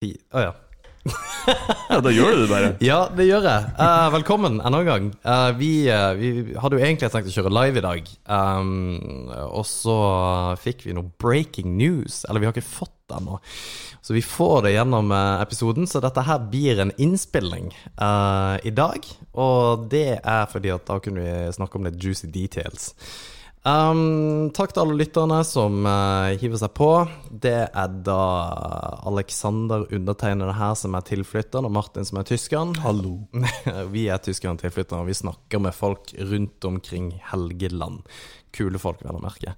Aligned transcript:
I- 0.00 0.16
oh, 0.32 0.40
ja. 0.40 0.54
Ja, 1.90 1.98
da 2.00 2.08
gjør 2.12 2.30
du 2.32 2.38
det 2.42 2.48
bare. 2.48 2.68
Ja, 2.90 2.98
det 3.12 3.26
gjør 3.28 3.44
jeg. 3.44 3.64
Uh, 3.76 4.06
velkommen 4.14 4.54
enda 4.64 4.78
en 4.80 4.86
gang. 4.88 5.08
Uh, 5.24 5.50
vi, 5.58 5.68
uh, 5.92 6.14
vi 6.16 6.54
hadde 6.56 6.78
jo 6.78 6.80
egentlig 6.86 7.10
tenkt 7.12 7.28
å 7.28 7.34
kjøre 7.34 7.52
live 7.52 7.80
i 7.80 7.82
dag, 7.84 8.08
um, 8.32 8.70
og 9.50 9.66
så 9.68 9.96
fikk 10.62 10.86
vi 10.86 10.94
noe 10.96 11.10
breaking 11.20 11.74
news. 11.76 12.22
Eller 12.24 12.40
vi 12.40 12.48
har 12.48 12.54
ikke 12.56 12.64
fått 12.64 12.94
det 13.12 13.18
ennå. 13.18 13.36
Så 14.00 14.16
vi 14.16 14.22
får 14.24 14.64
det 14.64 14.72
gjennom 14.78 15.12
episoden, 15.12 15.84
så 15.90 16.00
dette 16.00 16.24
her 16.24 16.46
blir 16.48 16.80
en 16.80 16.94
innspilling 16.96 17.68
i 18.64 18.72
dag. 18.72 19.08
Og 19.36 19.84
det 19.92 20.06
er 20.22 20.48
fordi 20.48 20.72
at 20.72 20.86
da 20.88 20.96
kunne 21.04 21.26
vi 21.26 21.52
snakke 21.58 21.76
om 21.76 21.84
litt 21.90 22.00
juicy 22.00 22.30
details. 22.32 22.94
Um, 23.60 24.48
takk 24.56 24.70
til 24.72 24.80
alle 24.80 24.94
lytterne 25.02 25.42
som 25.44 25.82
uh, 25.84 26.32
hiver 26.40 26.56
seg 26.62 26.72
på. 26.78 26.88
Det 27.28 27.58
er 27.68 27.96
da 28.06 28.20
Alexander 29.10 29.84
undertegnede 29.92 30.54
her 30.56 30.72
som 30.80 30.96
er 30.96 31.04
tilflytteren, 31.04 31.68
og 31.68 31.74
Martin 31.76 32.06
som 32.08 32.22
er 32.22 32.28
tyskeren. 32.28 32.72
Hallo. 32.80 33.18
vi 33.94 34.06
er 34.08 34.22
tyskeren 34.24 34.56
og 34.56 34.94
og 34.96 35.10
vi 35.10 35.18
snakker 35.18 35.60
med 35.60 35.76
folk 35.76 36.14
rundt 36.16 36.64
omkring 36.64 37.12
Helgeland. 37.32 38.00
Kule 38.56 38.80
folk, 38.80 39.04
vel 39.04 39.18
å 39.18 39.20
merke. 39.20 39.52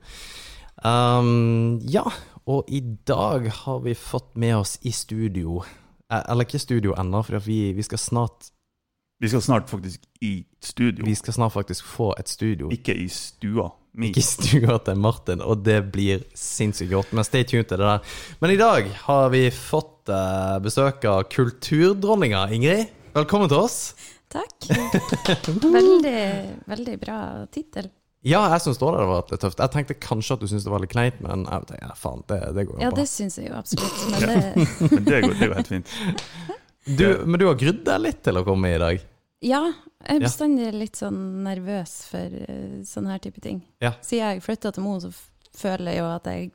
Um, 0.83 1.79
ja, 1.87 2.03
og 2.51 2.67
i 2.67 2.81
dag 3.07 3.47
har 3.55 3.85
vi 3.85 3.95
fått 3.95 4.35
med 4.35 4.57
oss 4.57 4.81
i 4.83 4.91
studio 4.91 5.61
eh, 6.11 6.23
Eller 6.25 6.43
ikke 6.43 6.59
studio 6.59 6.97
ennå, 6.99 7.21
for 7.23 7.39
vi, 7.45 7.71
vi 7.77 7.85
skal 7.87 8.01
snart 8.03 8.49
Vi 9.23 9.31
skal 9.31 9.45
snart 9.45 9.71
faktisk 9.71 10.03
i 10.25 10.41
studio, 10.59 11.05
Vi 11.07 11.15
skal 11.15 11.37
snart 11.37 11.55
faktisk 11.55 11.87
få 11.87 12.09
et 12.19 12.29
studio. 12.29 12.73
ikke 12.73 12.97
i 12.99 13.07
stua 13.09 13.69
mi. 13.99 14.09
Ikke 14.11 14.25
stua 14.25 14.79
til 14.87 14.99
Martin, 15.01 15.43
og 15.45 15.63
det 15.67 15.79
blir 15.93 16.23
sinnssykt 16.39 16.93
godt. 16.93 17.13
Men 17.17 17.27
stay 17.29 17.45
tuned 17.49 17.69
til 17.71 17.81
det 17.83 17.89
der. 17.89 18.19
Men 18.43 18.55
i 18.55 18.59
dag 18.61 18.89
har 19.05 19.31
vi 19.35 19.45
fått 19.53 20.09
eh, 20.13 20.59
besøk 20.65 21.05
av 21.11 21.25
kulturdronninga 21.33 22.47
Ingrid. 22.57 22.93
Velkommen 23.17 23.51
til 23.53 23.61
oss. 23.67 23.81
Takk. 24.33 24.71
Veldig, 25.61 26.23
veldig 26.71 26.95
bra 27.03 27.19
tittel. 27.53 27.91
Ja, 28.25 28.45
jeg 28.55 28.63
syns 28.65 28.79
det 28.79 28.87
hadde 28.87 29.05
litt 29.35 29.43
tøft. 29.43 29.61
Jeg 29.61 29.73
tenkte 29.75 29.97
kanskje 30.01 30.37
at 30.37 30.43
du 30.45 30.47
syntes 30.49 30.65
det 30.65 30.73
var 30.73 30.81
litt 30.85 30.93
kleint, 30.95 31.19
men 31.21 31.43
jeg 31.43 31.67
tenkte, 31.67 31.81
ja, 31.83 31.93
faen, 31.99 32.23
det, 32.31 32.39
det 32.57 32.65
går 32.69 32.77
jo 32.79 32.85
Ja, 32.85 32.91
bra. 32.95 33.01
det 33.03 33.07
syns 33.11 33.37
jeg 33.41 33.49
jo 33.51 33.57
absolutt. 33.59 34.05
Men 34.13 34.23
det, 34.31 34.93
Men 34.93 35.09
det 35.09 35.21
går, 35.27 35.35
det 35.41 35.49
går 35.51 35.57
helt 35.59 35.73
fint. 35.73 35.97
Du, 36.87 37.05
men 37.27 37.39
du 37.43 37.45
har 37.51 37.59
grudd 37.61 37.83
deg 37.87 38.01
litt 38.07 38.23
til 38.25 38.39
å 38.41 38.45
komme 38.47 38.71
i 38.73 38.79
dag. 38.81 39.03
Ja, 39.43 39.61
jeg 40.07 40.17
er 40.17 40.23
bestandig 40.25 40.69
litt 40.75 40.99
sånn 40.99 41.19
nervøs 41.45 41.97
for 42.11 42.37
eh, 42.47 42.79
sånne 42.87 43.15
her 43.17 43.23
type 43.25 43.43
ting. 43.45 43.61
Ja. 43.83 43.93
Siden 44.05 44.37
jeg 44.37 44.45
flytta 44.47 44.73
til 44.77 44.85
Mo, 44.87 44.97
så 45.03 45.11
føler 45.59 45.93
jeg 45.97 46.01
jo 46.03 46.07
at 46.15 46.31
jeg 46.31 46.53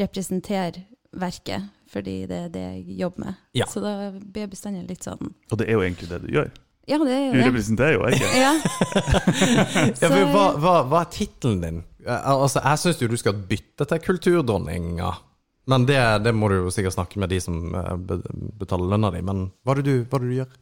representerer 0.00 0.82
verket, 1.16 1.66
fordi 1.90 2.16
det 2.28 2.38
er 2.46 2.48
det 2.52 2.62
jeg 2.66 2.96
jobber 3.00 3.24
med. 3.26 3.34
Ja. 3.56 3.66
Så 3.70 3.80
da 3.84 3.92
blir 4.12 4.44
jeg 4.46 4.52
bestandig 4.52 4.86
litt 4.90 5.04
sånn 5.06 5.30
Og 5.52 5.58
det 5.60 5.68
er 5.68 5.76
jo 5.78 5.84
egentlig 5.86 6.08
det 6.10 6.22
du 6.24 6.30
gjør. 6.34 6.50
Ja, 6.86 6.98
det 7.02 7.14
er 7.14 7.32
Du 7.32 7.38
jo 7.38 7.42
det. 7.42 7.46
representerer 7.50 7.94
jo 7.96 8.08
ikke. 8.10 8.32
Ja. 8.38 8.52
Ja, 10.02 10.08
for 10.10 10.32
hva, 10.32 10.44
hva, 10.62 10.74
hva 10.90 11.00
er 11.04 11.08
tittelen 11.14 11.62
din? 11.62 11.78
Altså, 12.06 12.60
Jeg 12.62 12.78
syns 12.82 13.00
jo 13.02 13.08
du 13.10 13.16
skal 13.18 13.38
bytte 13.50 13.86
til 13.90 14.02
kulturdronninga. 14.04 15.10
Men 15.66 15.86
det, 15.88 15.98
det 16.22 16.30
må 16.36 16.46
du 16.52 16.60
jo 16.60 16.70
sikkert 16.70 16.94
snakke 16.94 17.18
med 17.18 17.32
de 17.32 17.40
som 17.42 17.56
eh, 17.74 18.20
betaler 18.60 18.92
lønna 18.92 19.10
di. 19.16 19.22
Men 19.26 19.48
hva 19.66 19.74
er 19.74 19.80
det 19.82 19.86
du, 19.88 20.04
hva 20.06 20.20
er 20.20 20.22
det 20.26 20.30
du 20.30 20.36
gjør? 20.36 20.52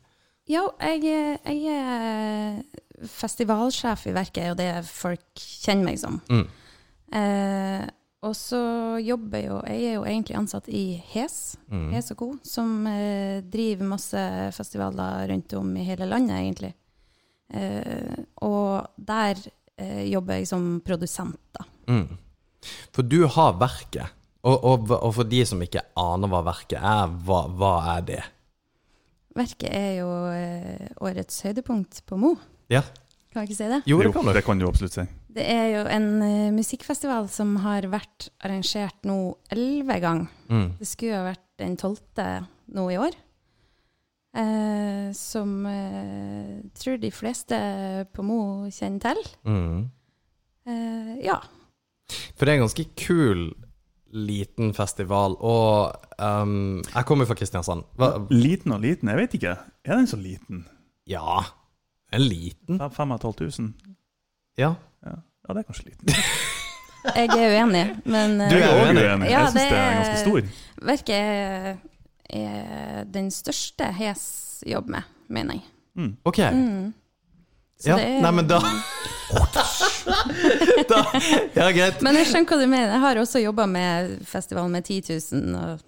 Ja, 0.51 0.67
jeg, 0.85 1.39
jeg 1.45 1.73
er 1.73 2.63
festivalsjef 3.09 4.07
i 4.11 4.15
verket, 4.17 4.51
og 4.53 4.59
det 4.61 4.71
folk 4.89 5.41
kjenner 5.41 5.89
meg 5.89 6.01
som. 6.01 6.19
Mm. 6.29 6.47
Eh, 7.15 7.85
og 8.25 8.33
så 8.37 8.59
jobber 9.05 9.39
jeg 9.39 9.49
jo 9.51 9.57
Jeg 9.69 9.83
er 9.85 9.93
jo 9.99 10.05
egentlig 10.09 10.37
ansatt 10.39 10.69
i 10.73 10.85
HES, 11.13 11.57
Mm. 11.69 11.91
HES 11.93 12.11
og 12.13 12.19
Co., 12.21 12.29
som 12.45 12.87
eh, 12.87 13.41
driver 13.41 13.89
masse 13.89 14.21
festivaler 14.57 15.29
rundt 15.33 15.53
om 15.59 15.71
i 15.77 15.85
hele 15.85 16.07
landet, 16.09 16.37
egentlig. 16.39 16.73
Eh, 17.55 18.25
og 18.45 18.87
der 18.97 19.41
eh, 19.79 20.05
jobber 20.11 20.39
jeg 20.41 20.49
som 20.49 20.81
produsent, 20.85 21.41
da. 21.57 21.65
Mm. 21.89 22.19
For 22.93 23.03
du 23.03 23.27
har 23.27 23.57
verket. 23.61 24.13
Og, 24.45 24.61
og, 24.65 24.91
og 24.93 25.15
for 25.17 25.25
de 25.29 25.41
som 25.49 25.61
ikke 25.65 25.83
aner 25.97 26.29
hva 26.29 26.43
verket 26.45 26.81
er, 26.81 27.13
hva, 27.25 27.45
hva 27.49 27.75
er 27.97 28.03
det? 28.09 28.23
Verket 29.35 29.71
er 29.75 29.97
jo 29.99 30.09
eh, 30.31 30.87
årets 31.03 31.41
høydepunkt 31.43 32.03
på 32.07 32.19
Mo, 32.21 32.37
Ja. 32.71 32.83
kan 33.33 33.43
jeg 33.43 33.51
ikke 33.51 33.59
si 33.59 33.69
det? 33.73 33.81
Jo, 33.91 33.99
det 34.03 34.13
kan 34.15 34.25
du. 34.29 34.33
det 34.33 34.45
kan 34.47 34.59
du 34.61 34.67
absolutt 34.69 34.95
si. 34.95 35.05
Det 35.35 35.43
er 35.51 35.67
jo 35.73 35.81
en 35.91 36.07
eh, 36.23 36.53
musikkfestival 36.55 37.27
som 37.35 37.57
har 37.65 37.83
vært 37.91 38.29
arrangert 38.47 39.01
nå 39.09 39.17
elleve 39.51 39.97
ganger. 40.05 40.29
Mm. 40.49 40.69
Det 40.79 40.87
skulle 40.87 41.19
ha 41.19 41.25
vært 41.33 41.43
den 41.59 41.75
tolvte 41.81 42.29
nå 42.75 42.87
i 42.95 42.99
år. 43.03 43.17
Eh, 44.35 45.11
som 45.15 45.67
eh, 45.67 46.63
tror 46.79 46.97
de 47.03 47.11
fleste 47.15 47.59
på 48.15 48.23
Mo 48.27 48.39
kjenner 48.71 49.03
til. 49.15 49.21
Mm. 49.47 49.85
Eh, 50.67 51.13
ja. 51.27 51.41
For 52.35 52.47
det 52.47 52.55
er 52.55 52.59
en 52.61 52.65
ganske 52.69 52.87
kul 52.99 53.45
liten 54.15 54.73
festival, 54.75 55.35
og 55.41 55.93
um, 56.23 56.83
Jeg 56.95 57.05
kommer 57.09 57.27
fra 57.27 57.35
Kristiansand. 57.35 57.83
Hva, 57.99 58.13
Liten 58.31 58.73
og 58.73 58.81
liten, 58.85 59.09
jeg 59.11 59.17
vet 59.19 59.35
ikke. 59.35 59.57
Er 59.85 59.97
den 59.99 60.07
så 60.11 60.17
liten? 60.21 60.67
ja, 61.07 61.43
en 62.15 62.23
liten? 62.23 62.79
Fem- 62.79 62.91
5500? 63.19 63.75
Ja. 64.57 64.71
Ja. 65.05 65.17
ja, 65.49 65.53
det 65.55 65.59
er 65.65 65.67
kanskje 65.69 65.85
liten. 65.91 66.15
Jeg 67.05 67.29
er 67.29 67.51
uenig, 67.67 67.83
men 68.09 68.39
Du 68.39 68.45
eh, 68.57 68.63
er 68.63 68.71
òg 68.71 68.79
også 68.79 68.93
uenig? 68.95 69.03
uenig. 69.11 69.27
Ja, 69.29 69.41
Jeg 69.43 69.51
syns 69.51 69.61
det 69.61 69.71
det 69.71 69.79
er 69.79 69.97
ganske 69.99 70.21
stor. 70.23 70.47
verket 70.87 71.17
er, 71.19 71.77
er 72.31 73.05
den 73.13 73.27
største 73.31 73.91
Hes 73.99 74.23
jobber 74.67 74.91
med, 74.95 75.03
mener 75.29 75.59
jeg. 75.59 75.67
Mm. 76.01 76.15
Ok. 76.25 76.39
Mm. 76.55 76.95
Så 77.81 77.91
Ja, 77.91 77.97
det 78.01 78.07
er- 78.09 78.23
nei, 78.25 78.31
men 78.39 78.49
da 78.49 78.61
Da 80.91 81.03
Ja, 81.55 81.69
greit. 81.73 82.01
Men 82.05 82.19
jeg 82.21 82.31
skjønner 82.31 82.49
hva 82.51 82.61
du 82.61 82.67
mener. 82.69 82.95
Jeg 82.97 83.05
har 83.05 83.21
også 83.23 83.43
jobba 83.43 83.67
med 83.71 84.17
festivalen 84.29 84.75
med 84.75 84.87
10 84.87 85.03
000 85.33 85.61
og 85.61 85.85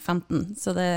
15, 0.00 0.54
så 0.58 0.74
det 0.76 0.90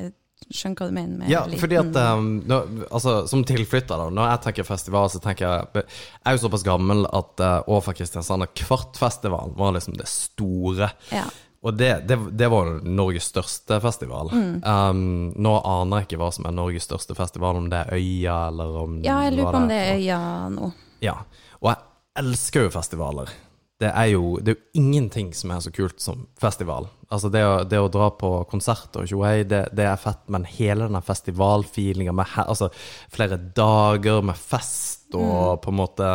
jeg 0.00 0.56
skjønner 0.56 0.80
hva 0.80 0.88
du 0.88 0.94
mener 0.96 1.18
med 1.20 1.30
Ja, 1.30 1.42
liten. 1.46 1.60
fordi 1.62 1.76
at 1.78 1.98
um, 2.16 2.30
nå, 2.48 2.60
altså, 2.90 3.26
Som 3.30 3.44
tilflytter, 3.46 4.00
da, 4.00 4.08
når 4.14 4.32
jeg 4.32 4.42
tenker 4.46 4.66
festival, 4.66 5.10
så 5.12 5.20
tenker 5.22 5.46
jeg 5.46 5.84
Jeg 5.84 6.26
er 6.26 6.36
jo 6.38 6.42
såpass 6.46 6.64
gammel 6.66 7.04
at 7.06 7.44
uh, 7.44 7.70
år 7.70 7.92
Kristiansand 7.92 8.46
og 8.46 8.56
Kvartfestivalen 8.58 9.54
var 9.58 9.76
liksom 9.76 9.98
det 10.00 10.08
store. 10.10 10.90
Ja. 11.12 11.28
Og 11.60 11.76
det, 11.76 11.90
det, 12.08 12.16
det 12.40 12.48
var 12.48 12.70
Norges 12.88 13.26
største 13.28 13.76
festival. 13.84 14.30
Mm. 14.32 14.62
Um, 14.64 15.02
nå 15.36 15.52
aner 15.60 16.00
jeg 16.00 16.08
ikke 16.08 16.20
hva 16.22 16.30
som 16.32 16.48
er 16.48 16.56
Norges 16.56 16.88
største 16.88 17.16
festival, 17.18 17.58
om 17.60 17.68
det 17.68 17.82
er 17.82 17.98
Øya 17.98 18.36
eller 18.48 18.78
om 18.80 18.94
ja, 19.04 19.18
jeg 19.26 19.36
lurer 19.36 19.52
på 19.52 19.60
om 19.60 19.68
det 19.68 19.80
er 19.82 19.98
Øya 19.98 20.20
nå. 20.56 20.70
Ja. 21.04 21.18
Og 21.60 21.72
jeg 21.72 22.24
elsker 22.24 22.66
jo 22.66 22.74
festivaler. 22.74 23.32
Det 23.80 23.88
er 23.96 24.10
jo, 24.12 24.34
det 24.44 24.52
er 24.52 24.56
jo 24.58 24.80
ingenting 24.82 25.30
som 25.32 25.54
er 25.54 25.60
så 25.64 25.70
kult 25.72 26.02
som 26.04 26.26
festival. 26.40 26.90
Altså 27.08 27.30
det 27.32 27.40
å, 27.46 27.52
det 27.64 27.78
å 27.80 27.88
dra 27.92 28.10
på 28.12 28.28
konserter 28.50 29.02
og 29.02 29.08
tjohei, 29.08 29.40
det, 29.48 29.62
det 29.76 29.86
er 29.88 30.00
fett, 30.00 30.20
men 30.32 30.44
hele 30.44 30.84
denne 30.84 31.00
festivalfeelinga 31.04 32.12
med 32.14 32.34
altså 32.44 32.68
flere 33.10 33.40
dager 33.56 34.20
med 34.26 34.36
fest 34.36 35.16
og 35.16 35.62
på 35.64 35.72
en 35.72 35.78
måte 35.80 36.10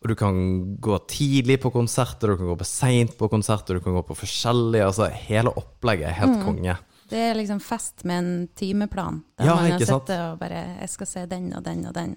Og 0.00 0.12
du 0.12 0.14
kan 0.16 0.36
gå 0.80 0.98
tidlig 1.10 1.58
på 1.60 1.72
konserter, 1.74 2.30
du 2.30 2.38
kan 2.38 2.52
gå 2.52 2.58
på 2.60 2.68
seint 2.68 3.16
på 3.18 3.28
konserter, 3.32 3.80
du 3.80 3.84
kan 3.84 3.96
gå 3.96 4.04
på 4.06 4.16
forskjellige 4.20 4.86
Altså 4.86 5.08
hele 5.26 5.50
opplegget 5.56 6.12
er 6.12 6.20
helt 6.20 6.44
konge. 6.44 6.76
Det 7.10 7.24
er 7.30 7.34
liksom 7.34 7.58
fest 7.64 8.04
med 8.04 8.20
en 8.22 8.48
timeplan, 8.54 9.22
der 9.40 9.50
Ja, 9.50 9.56
man 9.56 9.72
har 9.72 9.82
sittet 9.82 10.18
og 10.20 10.38
bare 10.38 10.62
Jeg 10.78 10.92
skal 10.92 11.10
se 11.10 11.26
den 11.32 11.50
og 11.56 11.64
den 11.64 11.82
og 11.88 11.96
den. 11.96 12.14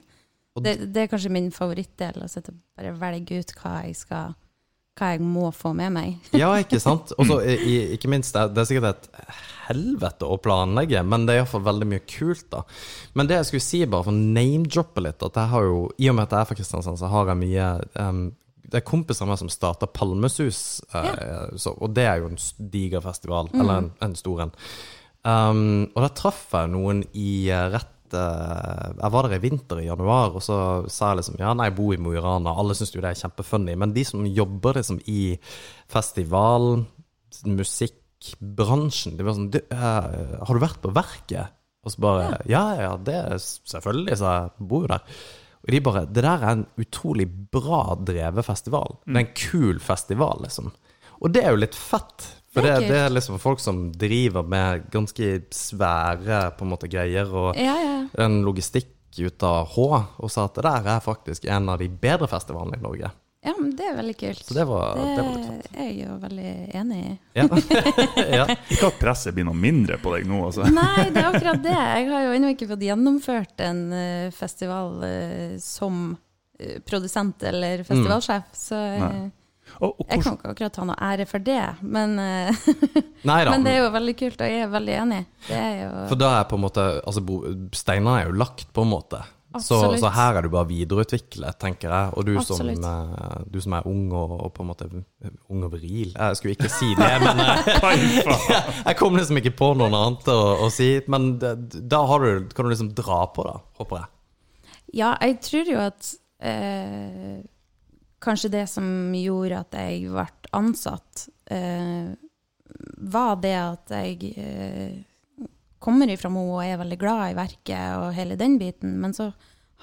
Det, 0.61 0.93
det 0.93 1.01
er 1.01 1.07
kanskje 1.09 1.31
min 1.33 1.49
favorittdel, 1.51 2.21
å 2.21 2.27
og 2.29 2.53
bare 2.77 2.91
velge 2.99 3.39
ut 3.41 3.53
hva 3.57 3.79
jeg 3.87 3.95
skal 3.97 4.35
Hva 4.93 5.07
jeg 5.15 5.23
må 5.25 5.47
få 5.49 5.71
med 5.73 5.89
meg. 5.95 6.17
Ja, 6.37 6.51
ikke 6.61 6.77
sant? 6.79 7.15
Og 7.17 7.25
ikke 7.97 8.11
minst, 8.13 8.35
det 8.35 8.43
er- 8.43 8.51
er 8.61 8.67
sikkert 8.69 8.89
et 8.91 9.07
helvete 9.63 10.27
å 10.29 10.37
planlegge, 10.37 11.01
men 11.07 11.25
det 11.25 11.33
er 11.33 11.39
iallfall 11.41 11.63
veldig 11.65 11.87
mye 11.89 12.03
kult, 12.05 12.45
da. 12.51 12.61
Men 13.17 13.25
det 13.25 13.39
jeg 13.39 13.47
skulle 13.49 13.65
si, 13.65 13.79
bare 13.89 14.05
for 14.05 14.13
å 14.13 14.21
name-droppe 14.37 15.01
litt, 15.01 15.23
at 15.25 15.39
jeg 15.41 15.49
har 15.55 15.65
jo, 15.65 15.79
i 15.97 16.09
og 16.11 16.15
med 16.19 16.27
at 16.27 16.35
jeg 16.35 16.41
er 16.43 16.49
fra 16.51 16.57
Kristiansand, 16.59 16.99
så 17.01 17.09
har 17.09 17.31
jeg 17.31 17.41
mye 17.41 17.67
um, 17.97 18.21
Det 18.69 18.81
er 18.83 18.85
kompiser 18.85 19.25
av 19.25 19.31
meg 19.33 19.39
som 19.41 19.49
starta 19.49 19.87
Palmesus, 19.89 20.59
ja. 20.93 21.47
så, 21.57 21.73
og 21.73 21.93
det 21.97 22.05
er 22.11 22.21
jo 22.21 22.29
en 22.29 22.37
diger 22.73 23.01
festival, 23.01 23.49
eller 23.53 23.73
en, 23.79 23.89
en 24.01 24.15
stor 24.19 24.45
en. 24.45 24.53
Um, 25.23 25.87
og 25.95 26.01
da 26.03 26.09
traff 26.13 26.45
jeg 26.53 26.69
noen 26.73 27.01
i 27.15 27.47
eh, 27.49 27.69
rett 27.71 27.92
eh, 28.17 28.93
Jeg 28.99 29.13
var 29.15 29.27
der 29.27 29.37
i 29.37 29.43
vinter, 29.43 29.81
i 29.81 29.87
januar, 29.87 30.37
og 30.37 30.43
så 30.45 30.57
sa 30.91 31.11
jeg 31.11 31.21
liksom 31.21 31.39
Ja, 31.41 31.53
nei, 31.57 31.69
jeg 31.69 31.77
bor 31.77 31.93
i 31.95 31.99
Mo 32.01 32.13
i 32.15 32.21
Rana. 32.23 32.55
Alle 32.59 32.75
syns 32.77 32.93
jo 32.95 33.01
det 33.03 33.11
er 33.11 33.21
kjempefunny. 33.23 33.75
Men 33.79 33.95
de 33.95 34.05
som 34.07 34.25
jobber 34.27 34.79
liksom 34.79 35.01
i 35.11 35.35
festival, 35.91 36.85
musikkbransjen, 37.49 39.17
de 39.17 39.27
var 39.27 39.37
sånn 39.37 39.51
du, 39.53 39.59
uh, 39.73 40.39
Har 40.45 40.53
du 40.53 40.63
vært 40.63 40.81
på 40.83 40.93
Verket? 40.95 41.55
Og 41.83 41.91
så 41.91 42.03
bare 42.03 42.27
Ja, 42.49 42.65
ja, 42.79 42.93
det 42.97 43.15
er 43.19 43.39
selvfølgelig, 43.41 44.19
så 44.19 44.35
jeg. 44.37 44.67
Bor 44.69 44.85
jo 44.85 44.93
der. 44.93 45.17
Og 45.63 45.71
de 45.71 45.81
bare 45.83 46.05
Det 46.05 46.23
der 46.23 46.43
er 46.43 46.51
en 46.51 46.65
utrolig 46.79 47.27
bra 47.27 47.97
drevet 47.99 48.45
festival. 48.45 48.97
Det 49.05 49.15
er 49.15 49.25
en 49.25 49.35
kul 49.37 49.79
festival, 49.83 50.43
liksom. 50.43 50.71
Og 51.23 51.31
det 51.31 51.43
er 51.43 51.53
jo 51.55 51.61
litt 51.61 51.75
fett, 51.77 52.25
For 52.53 52.61
Det 52.61 52.87
det, 52.87 52.97
er 53.01 53.09
liksom 53.13 53.39
folk 53.41 53.61
som 53.61 53.87
driver 53.97 54.45
med 54.45 54.85
ganske 54.93 55.29
svære 55.53 56.43
på 56.57 56.65
en 56.65 56.73
måte 56.75 56.89
greier, 56.91 57.29
og 57.33 57.57
Ja, 57.57 57.73
ja. 57.81 57.95
en 58.25 58.43
logistikk 58.45 58.91
ut 59.17 59.43
av 59.45 59.73
H, 59.73 59.87
og 60.17 60.31
sa 60.31 60.45
at 60.45 60.55
det 60.57 60.65
der 60.65 60.89
er 60.95 61.01
faktisk 61.01 61.45
en 61.45 61.69
av 61.69 61.81
de 61.81 61.89
bedre 61.89 62.29
festivalene 62.29 62.77
i 62.77 62.83
Norge. 62.83 63.11
Ja, 63.43 63.53
men 63.59 63.73
det 63.75 63.83
er 63.83 63.95
veldig 63.97 64.13
kult. 64.15 64.45
Så 64.45 64.55
det 64.55 64.63
var, 64.69 64.95
det 64.95 65.19
var 65.19 65.33
litt 65.35 65.65
det 65.65 65.81
er 65.81 65.87
jeg 65.89 66.05
jo 66.05 66.13
veldig 66.21 66.51
enig 66.79 66.99
i. 67.01 67.13
Ja. 67.35 67.47
ja. 68.39 68.45
Ikke 68.71 68.87
at 68.87 68.99
presset 69.01 69.35
blir 69.35 69.43
noe 69.49 69.57
mindre 69.57 69.97
på 69.99 70.13
deg 70.15 70.29
nå, 70.29 70.45
altså. 70.47 70.69
Nei, 70.71 71.09
det 71.11 71.19
er 71.19 71.27
akkurat 71.27 71.59
det. 71.65 71.75
Jeg 71.75 72.07
har 72.13 72.23
jo 72.23 72.37
ennå 72.37 72.53
ikke 72.53 72.69
fått 72.71 72.85
gjennomført 72.87 73.63
en 73.65 73.81
eh, 73.97 74.29
festival 74.31 75.03
eh, 75.09 75.57
som 75.59 76.05
eh, 76.55 76.77
produsent 76.87 77.43
eller 77.51 77.83
festivalsjef, 77.83 78.53
så 78.55 78.79
Nei. 79.03 79.11
Og, 79.79 79.93
og 79.99 80.09
jeg 80.09 80.23
kan 80.23 80.37
ikke 80.37 80.53
akkurat 80.53 80.75
ta 80.75 80.87
noe 80.87 80.97
ære 81.11 81.27
for 81.29 81.43
det. 81.43 81.61
Men, 81.81 82.17
eh, 82.21 82.65
Nei 83.29 83.39
da. 83.45 83.53
men 83.53 83.65
det 83.65 83.75
er 83.75 83.85
jo 83.85 83.93
veldig 83.93 84.17
kult, 84.19 84.41
og 84.41 84.51
jeg 84.53 84.65
er 84.65 84.73
veldig 84.73 84.97
enig. 85.03 85.21
Det 85.47 85.59
er 85.59 85.77
jo 85.83 85.93
For 86.11 86.21
da 86.23 86.33
er 86.39 86.49
på 86.49 86.59
en 86.59 86.65
måte 86.65 86.89
Altså, 87.03 87.23
steinene 87.75 88.19
er 88.21 88.29
jo 88.29 88.37
lagt, 88.43 88.67
på 88.73 88.85
en 88.85 88.93
måte. 88.93 89.23
Så, 89.61 89.77
så 90.01 90.09
her 90.09 90.39
er 90.39 90.45
du 90.45 90.49
bare 90.49 90.65
videreutviklet, 90.65 91.59
tenker 91.61 91.91
jeg. 91.91 92.13
Og 92.17 92.25
du 92.25 92.31
som, 92.41 92.69
eh, 92.73 93.35
du 93.53 93.59
som 93.61 93.75
er 93.77 93.85
ung 93.89 94.07
og, 94.09 94.33
og 94.47 94.53
på 94.55 94.63
en 94.63 94.69
måte 94.71 94.87
ung 94.89 95.65
og 95.67 95.75
viril 95.75 96.15
Jeg 96.15 96.39
skulle 96.39 96.55
ikke 96.57 96.71
si 96.73 96.89
det, 96.97 97.11
men 97.21 97.41
jeg, 97.45 98.31
jeg 98.87 98.97
kom 98.97 99.17
liksom 99.19 99.37
ikke 99.43 99.53
på 99.59 99.73
noe 99.77 99.91
annet 99.93 100.31
å, 100.33 100.39
å 100.65 100.71
si. 100.73 100.95
Men 101.11 101.35
da 101.37 102.01
har 102.09 102.25
du, 102.25 102.49
kan 102.49 102.65
du 102.65 102.73
liksom 102.73 102.93
dra 102.97 103.23
på, 103.35 103.45
da, 103.45 103.59
håper 103.81 104.01
jeg. 104.01 104.11
Ja, 104.93 105.13
jeg 105.21 105.39
tror 105.45 105.69
jo 105.69 105.79
at 105.81 106.09
eh, 106.41 107.41
kanskje 108.23 108.51
det 108.53 108.67
som 108.71 108.85
gjorde 109.15 109.61
at 109.63 109.75
jeg 109.77 110.07
ble 110.11 110.27
ansatt, 110.55 111.27
eh, 111.51 112.13
var 113.03 113.35
det 113.43 113.55
at 113.57 113.93
jeg 113.93 114.33
eh, 114.39 115.47
kommer 115.83 116.09
ifra 116.09 116.31
Mo 116.31 116.45
og 116.55 116.63
er 116.63 116.79
veldig 116.79 116.99
glad 116.99 117.23
i 117.31 117.37
verket 117.37 117.97
og 117.99 118.13
hele 118.15 118.37
den 118.39 118.57
biten. 118.61 118.95
Men 119.01 119.15
så 119.15 119.31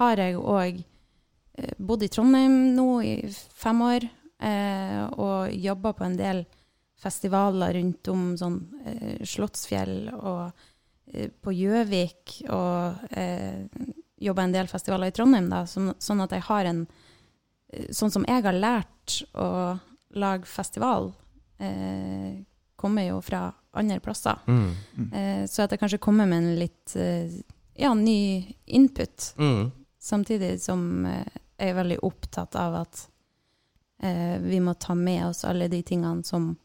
har 0.00 0.22
jeg 0.22 0.38
òg 0.40 0.80
eh, 0.80 1.74
bodd 1.78 2.06
i 2.06 2.10
Trondheim 2.12 2.72
nå 2.76 2.88
i 3.04 3.14
fem 3.30 3.84
år 3.84 4.08
eh, 4.08 5.04
og 5.12 5.52
jobba 5.52 5.94
på 5.98 6.08
en 6.08 6.18
del 6.18 6.44
festivaler 7.00 7.76
rundt 7.78 8.10
om 8.12 8.26
sånn 8.40 8.60
eh, 8.84 9.22
Slottsfjell 9.24 10.10
og 10.18 10.66
på 11.10 11.52
Gjøvik 11.56 12.36
og 12.54 13.14
eh, 13.18 13.66
jobba 14.20 14.44
en 14.44 14.52
del 14.54 14.68
festivaler 14.70 15.10
i 15.10 15.14
Trondheim, 15.16 15.48
da, 15.50 15.64
som, 15.66 15.90
sånn 15.98 16.22
at 16.22 16.34
jeg 16.36 16.44
har 16.46 16.68
en 16.70 16.84
Sånn 17.94 18.10
som 18.10 18.24
jeg 18.26 18.42
har 18.42 18.56
lært 18.56 19.20
å 19.38 19.78
lage 20.18 20.46
festival, 20.50 21.12
eh, 21.58 22.40
kommer 22.76 23.04
jo 23.06 23.20
fra 23.22 23.52
andre 23.78 24.00
plasser. 24.02 24.38
Mm. 24.48 25.12
Eh, 25.12 25.42
så 25.46 25.62
at 25.62 25.70
jeg 25.70 25.78
kanskje 25.82 26.00
kommer 26.02 26.26
med 26.26 26.38
en 26.42 26.56
litt 26.58 26.96
eh, 26.96 27.30
ja, 27.78 27.92
ny 27.94 28.54
input, 28.66 29.34
Mm. 29.38 29.70
samtidig 30.00 30.60
som 30.60 31.06
eh, 31.06 31.26
jeg 31.60 31.70
er 31.70 31.74
veldig 31.78 31.98
opptatt 32.02 32.56
av 32.56 32.74
at 32.80 33.04
eh, 34.02 34.38
vi 34.42 34.58
må 34.60 34.74
ta 34.74 34.94
med 34.94 35.26
oss 35.28 35.44
alle 35.44 35.68
de 35.68 35.82
tingene 35.82 36.24
som 36.24 36.56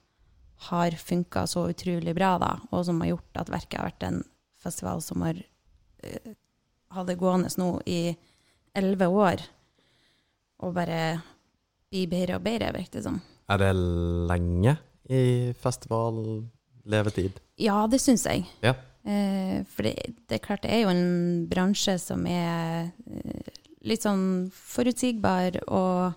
har 0.70 0.92
funka 0.92 1.46
så 1.48 1.68
utrolig 1.70 2.16
bra, 2.16 2.38
da, 2.40 2.54
og 2.72 2.86
som 2.88 3.02
har 3.02 3.12
gjort 3.14 3.38
at 3.44 3.50
verket 3.52 3.78
har 3.80 3.90
vært 3.92 4.04
en 4.08 4.24
festival 4.64 5.02
som 5.04 5.22
har 5.22 5.36
eh, 6.02 6.32
hatt 6.96 7.08
det 7.12 7.20
gående 7.20 7.52
nå 7.60 7.82
i 7.86 8.16
elleve 8.74 9.08
år, 9.12 9.44
og 10.64 10.76
bare 10.76 11.00
bli 11.92 12.06
bedre 12.12 12.40
og 12.40 12.46
bedre, 12.46 12.74
virker 12.76 13.00
det 13.00 13.06
som. 13.06 13.20
Er 13.52 13.62
det 13.62 13.72
lenge 13.76 14.76
i 15.12 15.54
festivallevetid? 15.62 17.40
Ja, 17.62 17.86
det 17.90 18.02
syns 18.04 18.26
jeg. 18.28 18.46
Ja. 18.66 18.74
Eh, 19.06 19.62
for 19.70 19.86
det, 19.86 20.16
det 20.26 20.40
er 20.40 20.44
klart 20.44 20.64
det 20.66 20.74
er 20.74 20.86
jo 20.86 20.94
en 20.94 21.46
bransje 21.50 21.98
som 22.02 22.26
er 22.26 22.88
eh, 23.06 23.52
litt 23.86 24.02
sånn 24.06 24.48
forutsigbar 24.50 25.60
og 25.68 26.16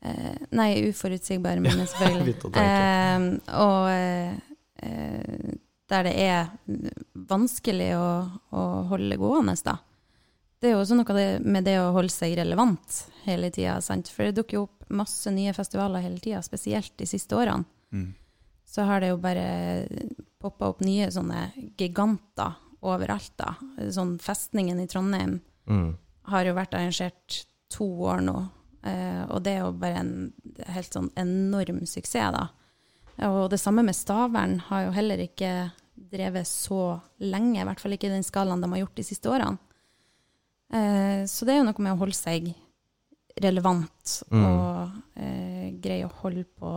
eh, 0.00 0.38
Nei, 0.56 0.70
uforutsigbar, 0.88 1.60
men 1.60 1.84
selvfølgelig. 1.92 2.36
Å 2.40 2.54
tenke. 2.56 2.64
Eh, 2.64 3.28
og 3.60 3.90
eh, 3.92 4.32
eh, 4.88 5.56
der 5.86 6.08
det 6.08 6.14
er 6.18 6.48
vanskelig 7.28 7.92
å, 7.94 8.08
å 8.56 8.62
holde 8.90 9.20
gående, 9.20 9.54
da. 9.66 9.76
Det 10.60 10.68
er 10.70 10.72
jo 10.74 10.80
også 10.80 10.96
noe 10.96 11.24
med 11.44 11.64
det 11.68 11.74
å 11.78 11.92
holde 11.92 12.10
seg 12.12 12.36
relevant 12.38 13.02
hele 13.26 13.50
tida. 13.52 13.76
For 13.82 14.24
det 14.24 14.36
dukker 14.38 14.56
jo 14.56 14.62
opp 14.68 14.86
masse 14.88 15.30
nye 15.34 15.52
festivaler 15.52 16.00
hele 16.04 16.18
tida, 16.22 16.42
spesielt 16.42 16.94
de 16.96 17.06
siste 17.06 17.36
årene 17.36 17.64
Mm. 17.92 18.14
så 18.66 18.82
har 18.84 19.00
det 19.00 19.08
jo 19.12 19.16
bare 19.22 19.86
poppa 20.42 20.66
opp 20.72 20.80
nye 20.80 21.06
sånne 21.10 21.52
giganter 21.78 22.54
overalt, 22.82 23.32
da. 23.36 23.54
Sånn 23.94 24.18
Festningen 24.18 24.80
i 24.80 24.86
Trondheim 24.86 25.40
Mm. 25.68 25.96
har 26.24 26.44
jo 26.44 26.54
vært 26.54 26.74
arrangert 26.74 27.44
to 27.70 27.84
år 27.84 28.20
nå, 28.22 28.50
eh, 28.84 29.24
og 29.30 29.42
det 29.42 29.52
er 29.54 29.58
jo 29.64 29.72
bare 29.72 29.96
en 30.00 30.32
helt 30.66 30.90
sånn 30.92 31.10
enorm 31.16 31.86
suksess, 31.86 32.32
da. 32.32 32.48
Og 33.28 33.50
det 33.50 33.60
samme 33.60 33.84
med 33.84 33.94
Stavern 33.94 34.58
har 34.60 34.86
jo 34.86 34.90
heller 34.92 35.18
ikke 35.18 35.70
drevet 35.96 36.46
så 36.46 37.00
lenge, 37.20 37.60
i 37.60 37.64
hvert 37.64 37.80
fall 37.80 37.92
ikke 37.92 38.06
i 38.10 38.14
den 38.16 38.22
skalaen 38.24 38.60
de 38.60 38.68
har 38.68 38.78
gjort 38.86 38.94
de 38.96 39.02
siste 39.02 39.30
årene. 39.30 39.58
Eh, 40.72 41.24
så 41.30 41.46
det 41.46 41.54
er 41.54 41.60
jo 41.60 41.68
noe 41.68 41.84
med 41.84 41.94
å 41.94 42.00
holde 42.00 42.16
seg 42.18 42.48
relevant 43.42 44.22
Mm. 44.32 44.44
og 44.44 45.20
eh, 45.20 45.66
greie 45.82 46.06
å 46.06 46.14
holde 46.22 46.44
på 46.56 46.70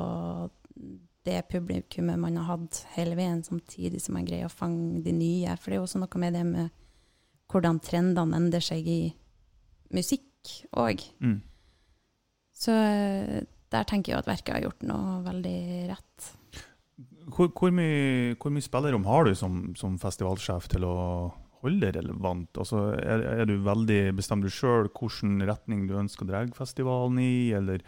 det 1.25 1.41
publikummet 1.51 2.19
man 2.19 2.37
har 2.37 2.57
hatt 2.57 2.85
hele 2.95 3.15
veien, 3.15 3.43
samtidig 3.43 4.01
som 4.01 4.15
man 4.17 4.25
greier 4.25 4.47
å 4.47 4.53
fange 4.53 5.01
de 5.03 5.13
nye. 5.13 5.55
For 5.57 5.69
det 5.69 5.77
er 5.77 5.81
jo 5.81 5.87
også 5.87 6.01
noe 6.01 6.21
med 6.21 6.33
det 6.33 6.45
med 6.47 6.69
hvordan 7.49 7.79
trendene 7.83 8.37
endrer 8.37 8.63
seg 8.63 8.87
i 8.87 9.01
musikk 9.95 10.25
òg. 10.77 11.01
Mm. 11.19 11.39
Så 12.55 12.73
eh, 12.75 13.39
der 13.71 13.83
tenker 13.89 14.13
jeg 14.13 14.19
at 14.21 14.29
verket 14.29 14.55
har 14.55 14.65
gjort 14.67 14.83
noe 14.87 15.19
veldig 15.25 15.59
rett. 15.89 16.29
Hvor, 17.29 17.51
hvor, 17.53 17.71
mye, 17.71 18.35
hvor 18.41 18.51
mye 18.53 18.65
spillerom 18.65 19.05
har 19.05 19.27
du 19.29 19.35
som, 19.37 19.75
som 19.77 19.99
festivalsjef 20.01 20.67
til 20.71 20.87
å 20.87 20.95
holde 21.63 21.91
relevant? 21.95 22.49
Altså, 22.59 22.81
er, 22.97 23.23
er 23.41 23.49
du 23.49 23.55
veldig 23.65 23.99
bestemmer 24.17 24.47
du 24.47 24.53
sjøl 24.53 24.89
hvilken 24.89 25.43
retning 25.47 25.85
du 25.89 25.97
ønsker 25.99 26.25
å 26.25 26.29
dra 26.31 26.43
festivalen 26.55 27.19
i, 27.23 27.51
eller 27.57 27.83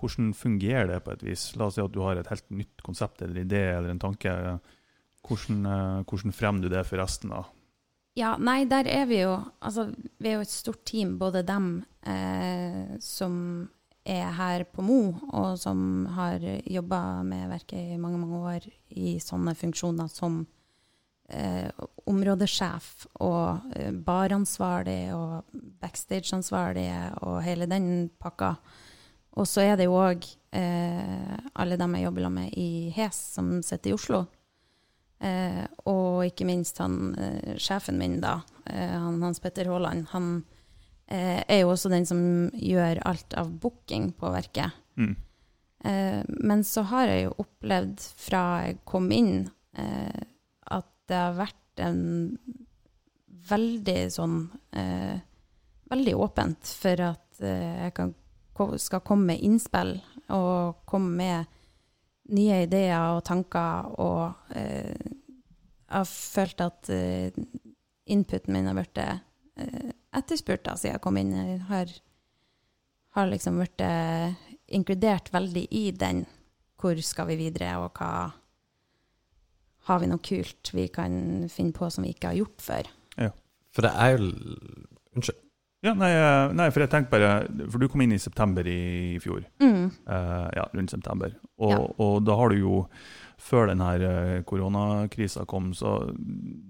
hvordan 0.00 0.32
fungerer 0.36 0.90
det 0.92 1.02
på 1.04 1.14
et 1.14 1.26
vis? 1.26 1.50
La 1.58 1.68
oss 1.68 1.78
si 1.78 1.84
at 1.84 1.94
du 1.94 2.02
har 2.04 2.20
et 2.20 2.30
helt 2.30 2.48
nytt 2.54 2.84
konsept 2.86 3.24
eller 3.24 3.44
idé 3.44 3.66
eller 3.74 3.92
en 3.94 4.02
tanke. 4.02 4.32
Hvordan, 5.24 5.66
eh, 5.66 6.00
hvordan 6.08 6.36
fremmer 6.36 6.66
du 6.66 6.72
det 6.72 6.84
for 6.88 7.00
resten? 7.00 7.32
da? 7.34 7.44
Ja, 8.14 8.36
nei, 8.38 8.62
der 8.70 8.86
er 8.86 9.08
vi 9.10 9.24
jo 9.24 9.32
Altså, 9.60 9.88
vi 10.22 10.30
er 10.30 10.38
jo 10.38 10.44
et 10.44 10.52
stort 10.52 10.84
team, 10.86 11.16
både 11.18 11.42
dem 11.46 11.84
eh, 12.06 12.94
som 13.02 13.68
er 14.04 14.28
her 14.36 14.64
på 14.68 14.84
Mo, 14.84 15.14
og 15.32 15.56
som 15.58 16.04
har 16.12 16.42
jobba 16.68 17.22
med 17.24 17.48
verket 17.48 17.94
i 17.94 18.00
mange, 18.00 18.20
mange 18.20 18.40
år 18.52 18.66
i 19.00 19.16
sånne 19.22 19.54
funksjoner 19.56 20.10
som 20.12 20.42
eh, 21.28 21.68
områdesjef 22.10 23.06
og 23.24 23.76
eh, 23.76 23.92
baransvarlig 23.92 25.14
og 25.16 25.60
backstageansvarlig 25.82 26.88
og 27.24 27.42
hele 27.46 27.68
den 27.70 28.08
pakka. 28.20 28.54
Og 29.34 29.48
så 29.50 29.64
er 29.64 29.78
det 29.78 29.88
jo 29.88 29.98
òg 29.98 30.26
eh, 30.54 31.36
alle 31.58 31.78
dem 31.80 31.96
jeg 31.98 32.06
jobber 32.06 32.30
med 32.30 32.54
i 32.60 32.90
HES, 32.94 33.20
som 33.34 33.56
sitter 33.66 33.90
i 33.90 33.96
Oslo. 33.96 34.24
Eh, 35.24 35.64
og 35.90 36.24
ikke 36.28 36.46
minst 36.46 36.78
han 36.82 37.14
eh, 37.18 37.54
sjefen 37.58 37.98
min, 37.98 38.20
da, 38.22 38.40
eh, 38.66 38.94
han, 38.94 39.22
Hans 39.24 39.42
Petter 39.42 39.70
Haaland, 39.70 40.06
han 40.12 40.28
eh, 41.08 41.40
er 41.42 41.62
jo 41.62 41.72
også 41.72 41.90
den 41.92 42.06
som 42.06 42.20
gjør 42.54 43.02
alt 43.08 43.34
av 43.40 43.50
booking 43.62 44.12
på 44.18 44.30
verket. 44.34 44.76
Mm. 45.00 45.14
Eh, 45.84 46.20
men 46.28 46.64
så 46.64 46.84
har 46.92 47.10
jeg 47.10 47.26
jo 47.26 47.34
opplevd 47.44 48.06
fra 48.26 48.44
jeg 48.68 48.78
kom 48.88 49.10
inn, 49.14 49.48
eh, 49.78 50.22
at 50.74 50.93
det 51.08 51.18
har 51.18 51.36
vært 51.36 51.82
en 51.84 52.02
veldig 53.50 54.00
sånn 54.14 54.42
eh, 54.76 55.16
Veldig 55.84 56.14
åpent 56.16 56.70
for 56.80 57.00
at 57.04 57.42
eh, 57.44 57.74
jeg 57.84 57.92
kan, 57.94 58.14
skal 58.80 59.02
komme 59.04 59.34
med 59.34 59.42
innspill 59.44 59.92
og 60.32 60.80
komme 60.88 61.12
med 61.18 61.50
nye 62.32 62.62
ideer 62.64 63.18
og 63.18 63.20
tanker. 63.28 63.90
Og 64.00 64.56
eh, 64.56 64.96
jeg 64.96 65.92
har 65.92 66.08
følt 66.08 66.64
at 66.64 66.90
eh, 66.90 67.36
inputen 68.10 68.56
min 68.56 68.70
har 68.70 68.78
blitt 68.78 69.02
eh, 69.02 69.92
etterspurt 70.16 70.64
da, 70.64 70.74
siden 70.80 70.96
jeg 70.96 71.04
kom 71.04 71.20
inn. 71.20 71.34
Jeg 71.36 71.60
har, 71.68 71.92
har 73.18 73.30
liksom 73.30 73.60
blitt 73.60 73.84
eh, 73.84 74.34
inkludert 74.74 75.30
veldig 75.36 75.66
i 75.70 75.84
den. 75.92 76.24
Hvor 76.80 76.98
skal 77.04 77.28
vi 77.30 77.38
videre, 77.44 77.76
og 77.84 78.00
hva 78.00 78.32
har 79.88 79.98
vi 80.00 80.06
noe 80.10 80.18
kult 80.24 80.70
vi 80.74 80.86
kan 80.88 81.48
finne 81.52 81.72
på 81.76 81.90
som 81.92 82.04
vi 82.04 82.12
ikke 82.14 82.30
har 82.32 82.38
gjort 82.40 82.60
før? 82.64 82.90
Ja. 83.20 83.30
For 83.74 83.82
det 83.86 83.90
er 83.94 84.16
jo 84.18 84.30
Unnskyld. 85.14 85.40
Ja, 85.84 85.92
nei, 85.94 86.08
eh, 86.16 86.52
nei, 86.56 86.70
for 86.72 86.80
jeg 86.80 86.88
tenkte 86.90 87.10
bare 87.12 87.68
For 87.70 87.78
du 87.78 87.86
kom 87.92 88.00
inn 88.00 88.14
i 88.16 88.18
september 88.18 88.64
i 88.66 89.18
fjor. 89.20 89.44
Mm. 89.60 89.90
Uh, 90.08 90.48
ja, 90.56 90.64
rundt 90.74 90.90
september. 90.90 91.34
Og, 91.60 91.70
Ja. 91.70 91.78
og 92.00 92.24
da 92.24 92.34
har 92.40 92.48
du 92.48 92.56
jo 92.56 92.78
før 93.38 93.68
denne 93.68 94.42
koronakrisa 94.48 95.44
kom, 95.46 95.72
så 95.76 96.14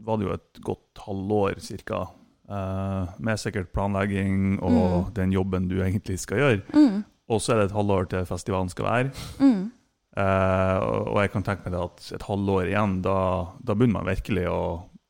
var 0.04 0.18
det 0.18 0.26
jo 0.26 0.34
et 0.34 0.60
godt 0.62 1.04
halvår 1.06 1.60
cirka, 1.60 2.06
Uh, 2.44 3.06
med 3.24 3.38
sikkert 3.40 3.70
planlegging 3.72 4.58
og 4.60 4.70
Mm. 5.06 5.14
den 5.14 5.30
jobben 5.32 5.66
du 5.68 5.76
egentlig 5.80 6.18
skal 6.20 6.36
gjøre. 6.38 6.62
Mm. 6.74 7.04
Og 7.30 7.40
så 7.40 7.54
er 7.54 7.56
det 7.62 7.70
et 7.70 7.76
halvår 7.76 8.04
til 8.10 8.26
festivalen 8.26 8.68
skal 8.68 8.84
være. 8.84 9.10
Mm. 9.40 9.70
Eh, 10.16 10.78
og 11.10 11.18
jeg 11.22 11.32
kan 11.32 11.42
tenke 11.46 11.68
meg 11.70 11.80
at 11.80 12.10
et 12.14 12.26
halvår 12.28 12.68
igjen, 12.70 13.00
da, 13.02 13.18
da 13.58 13.74
begynner 13.74 14.00
man 14.00 14.12
virkelig 14.14 14.46
å 14.50 14.60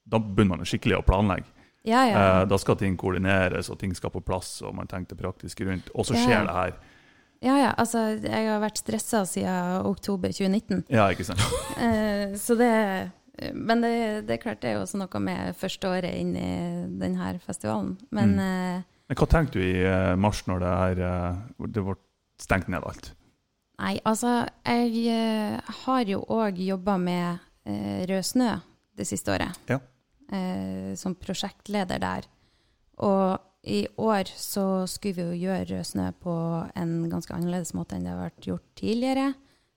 da 0.05 0.19
begynner 0.21 0.61
man 0.61 0.69
skikkelig 0.69 0.99
å 0.99 1.05
planlegge. 1.07 1.49
Ja, 1.85 2.03
ja. 2.09 2.17
Uh, 2.17 2.43
da 2.49 2.57
skal 2.61 2.79
ting 2.81 2.97
koordineres, 3.01 3.69
og 3.73 3.79
ting 3.81 3.93
skal 3.97 4.13
på 4.13 4.23
plass, 4.25 4.57
og 4.65 4.73
man 4.77 4.89
tenker 4.89 5.13
det 5.17 5.21
praktiske 5.25 5.67
rundt. 5.69 5.91
Og 5.95 6.07
så 6.09 6.15
Ja. 6.17 6.23
skjer 6.25 6.47
det 6.47 6.55
her. 6.57 6.75
ja, 7.45 7.57
ja. 7.59 7.75
Altså, 7.77 7.99
jeg 8.23 8.49
har 8.49 8.61
vært 8.61 8.81
stressa 8.81 9.25
siden 9.29 9.85
oktober 9.85 10.33
2019. 10.33 10.85
Ja, 10.89 11.09
ikke 11.13 11.25
sant? 11.25 11.41
uh, 11.77 12.37
så 12.47 12.57
det 12.57 13.11
Men 13.53 13.81
det, 13.83 14.27
det 14.29 14.37
er 14.39 14.43
klart 14.43 14.61
det 14.63 14.71
er 14.71 14.75
jo 14.77 14.85
også 14.85 14.97
noe 15.01 15.21
med 15.21 15.57
første 15.59 15.89
året 15.91 16.15
inn 16.15 16.37
i 16.37 16.51
denne 17.01 17.39
festivalen. 17.41 17.99
Men 18.11 18.37
Mm. 18.37 18.85
Men 19.05 19.17
hva 19.17 19.27
tenkte 19.29 19.59
du 19.59 19.61
i 19.61 20.17
mars, 20.17 20.47
når 20.47 20.61
det, 20.61 20.69
her, 20.81 20.95
det 21.69 21.83
ble 21.85 21.95
stengt 22.41 22.69
ned 22.69 22.81
alt? 22.87 23.11
Nei, 23.79 23.97
altså, 24.07 24.45
jeg 24.65 25.07
eh, 25.11 25.73
har 25.85 26.05
jo 26.07 26.21
òg 26.31 26.61
jobba 26.63 26.95
med 27.01 27.41
eh, 27.67 28.05
Rød 28.07 28.23
snø 28.23 28.53
det 28.95 29.07
siste 29.09 29.33
året. 29.35 29.57
Ja. 29.69 29.81
Eh, 30.31 30.95
som 30.97 31.17
prosjektleder 31.19 31.99
der. 31.99 32.29
Og 33.03 33.41
i 33.67 33.87
år 33.99 34.29
så 34.37 34.85
skulle 34.87 35.17
vi 35.17 35.25
jo 35.27 35.49
gjøre 35.49 35.67
Rød 35.73 35.85
snø 35.91 36.11
på 36.23 36.35
en 36.77 36.95
ganske 37.11 37.35
annerledes 37.35 37.75
måte 37.75 37.97
enn 37.97 38.07
det 38.07 38.13
har 38.15 38.23
vært 38.29 38.47
gjort 38.47 38.69
tidligere. 38.79 39.33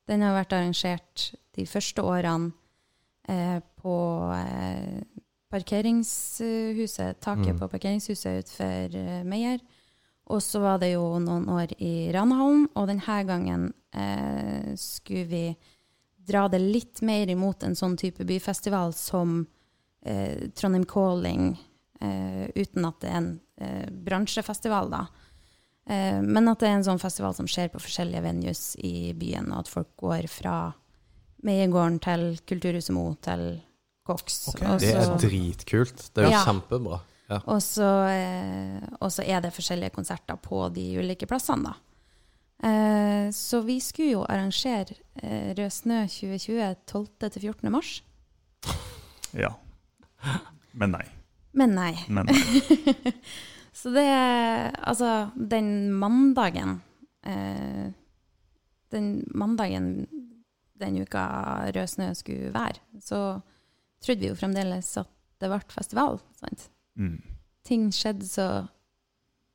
Den 0.08 0.22
har 0.22 0.36
vært 0.38 0.54
arrangert 0.54 1.32
de 1.58 1.66
første 1.68 2.04
årene 2.06 2.52
eh, 3.28 3.60
på 3.82 3.96
eh, 4.38 5.02
parkeringshuset, 5.52 7.18
taket 7.24 7.54
Mm. 7.56 7.60
på 7.60 7.68
parkeringshuset 7.68 8.44
utenfor 8.44 8.96
eh, 9.00 9.24
Meyer. 9.24 9.60
Og 10.28 10.42
så 10.44 10.60
var 10.60 10.80
det 10.82 10.92
jo 10.94 11.06
noen 11.24 11.46
år 11.50 11.72
i 11.80 12.10
Ranahallen, 12.12 12.66
og 12.76 12.90
denne 12.90 13.20
gangen 13.28 13.70
eh, 13.96 14.74
skulle 14.76 15.28
vi 15.32 15.44
dra 16.28 16.48
det 16.52 16.60
litt 16.60 17.00
mer 17.08 17.30
imot 17.32 17.64
en 17.64 17.78
sånn 17.80 17.96
type 18.00 18.26
byfestival 18.28 18.92
som 18.98 19.46
eh, 20.04 20.50
Trondheim 20.52 20.84
Calling, 20.90 21.54
eh, 22.02 22.44
uten 22.60 22.90
at 22.90 23.00
det 23.00 23.08
er 23.14 23.22
en 23.22 23.30
eh, 23.64 23.86
bransjefestival, 24.10 24.92
da. 24.92 25.06
Eh, 25.88 26.20
men 26.20 26.52
at 26.52 26.60
det 26.60 26.68
er 26.68 26.76
en 26.82 26.88
sånn 26.90 27.00
festival 27.00 27.32
som 27.38 27.48
skjer 27.48 27.72
på 27.72 27.80
forskjellige 27.80 28.26
venues 28.28 28.66
i 28.84 29.14
byen, 29.16 29.48
og 29.54 29.64
at 29.64 29.72
folk 29.72 29.94
går 30.04 30.28
fra 30.28 30.58
Meiegården 31.48 32.02
til 32.04 32.28
Kulturhuset 32.50 32.92
Mo 32.98 33.14
til 33.24 33.62
Koks. 34.08 34.50
Okay, 34.52 34.76
Det 34.82 34.92
er 34.98 35.16
dritkult. 35.22 36.10
Det 36.12 36.24
er 36.26 36.28
jo 36.28 36.36
Ja. 36.36 36.44
kjempebra. 36.44 37.00
Ja. 37.28 37.42
og 37.44 37.60
så, 37.62 37.88
eh, 38.08 38.84
og 39.02 39.12
så 39.12 39.26
er 39.28 39.42
det 39.44 39.52
forskjellige 39.52 39.92
konserter 39.98 40.38
på 40.40 40.62
de 40.72 40.86
ulike 41.02 41.28
plassene, 41.28 41.74
da. 41.74 41.76
Eh, 42.68 43.28
så 43.36 43.60
vi 43.62 43.76
skulle 43.84 44.16
jo 44.16 44.24
arrangere 44.26 44.96
eh, 45.22 45.52
Rød 45.58 45.70
snø 45.76 46.00
2020 46.08 46.76
12.-14. 46.90 47.70
mars. 47.70 48.02
Ja. 49.38 49.52
Men 50.72 50.94
nei. 50.96 51.04
Men 51.54 51.76
nei. 51.76 51.92
Men 52.08 52.30
nei. 52.30 53.12
Så 53.78 53.92
det 53.94 54.08
Altså, 54.80 55.30
den 55.36 55.92
mandagen 55.94 56.80
eh, 57.28 57.92
Den 58.90 59.10
mandagen 59.36 60.08
den 60.80 60.98
uka 61.04 61.26
Rød 61.76 61.92
snø 61.92 62.08
skulle 62.16 62.54
være, 62.56 62.80
så 63.04 63.20
trodde 64.02 64.22
vi 64.24 64.32
jo 64.32 64.38
fremdeles 64.40 64.92
at 65.02 65.10
det 65.42 65.50
ble 65.52 65.60
festival. 65.74 66.20
sant? 66.40 66.68
Mm. 66.98 67.22
ting 67.68 67.90
skjedde 67.94 68.26
så 68.26 68.48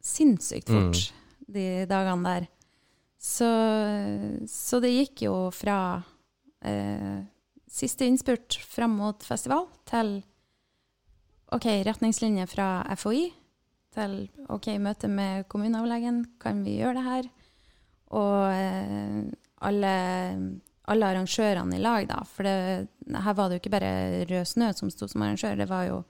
sinnssykt 0.02 0.70
fort 0.70 1.12
de 1.52 1.84
dagene 1.90 2.22
der. 2.28 2.48
Så, 3.22 3.48
så 4.50 4.80
det 4.82 4.90
gikk 4.92 5.24
jo 5.28 5.34
fra 5.54 6.02
eh, 6.66 7.22
siste 7.70 8.08
innspurt 8.08 8.58
fram 8.66 8.96
mot 8.98 9.22
festival 9.26 9.68
til 9.88 10.20
OK, 11.52 11.68
retningslinjer 11.86 12.48
fra 12.50 12.68
FHI 12.96 13.28
til 13.92 14.16
OK, 14.50 14.72
møte 14.80 15.10
med 15.12 15.46
kommuneoverlegen, 15.52 16.24
kan 16.40 16.64
vi 16.64 16.78
gjøre 16.80 16.96
det 16.98 17.06
her? 17.06 17.28
Og 18.16 18.38
eh, 18.56 19.20
alle, 19.68 19.94
alle 20.88 21.10
arrangørene 21.12 21.76
i 21.76 21.82
lag, 21.82 22.08
da. 22.08 22.22
For 22.26 22.48
det, 22.48 22.88
her 23.12 23.36
var 23.36 23.48
det 23.48 23.58
jo 23.58 23.62
ikke 23.62 23.74
bare 23.76 23.92
Rød 24.30 24.48
Snø 24.48 24.72
som 24.76 24.90
sto 24.92 25.08
som 25.10 25.24
arrangør, 25.24 25.60
det 25.60 25.68
var 25.70 25.86
jo 25.90 26.02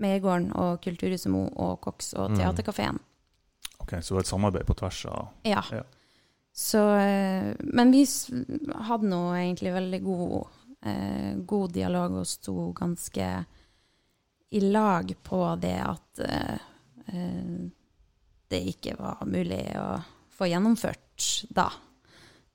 Meiergården 0.00 0.52
og 0.56 0.80
Kulturhuset 0.84 1.30
Mo 1.32 1.46
og 1.56 1.80
Koks 1.80 2.14
og 2.14 2.30
Mm. 2.30 2.38
Theatercaféen. 2.38 2.98
Ok, 3.80 3.92
Så 4.02 4.18
et 4.20 4.26
samarbeid 4.26 4.66
på 4.66 4.74
tvers 4.74 5.06
av 5.06 5.28
Ja. 5.44 5.62
Ja. 5.72 5.82
Så 6.52 6.78
eh, 6.98 7.54
Men 7.60 7.90
vi 7.92 8.04
hadde 8.88 9.06
nå 9.08 9.20
egentlig 9.34 9.72
veldig 9.72 10.02
god, 10.04 10.46
eh, 10.82 11.34
god 11.46 11.72
dialog 11.72 12.12
og 12.20 12.26
sto 12.26 12.72
ganske 12.72 13.46
i 14.52 14.60
lag 14.60 15.14
på 15.22 15.60
det 15.60 15.76
at 15.80 16.18
eh, 16.26 16.58
eh, 17.06 17.70
det 18.50 18.62
ikke 18.66 18.96
var 18.98 19.22
mulig 19.26 19.62
å 19.78 20.02
få 20.34 20.48
gjennomført 20.50 21.46
da. 21.54 21.68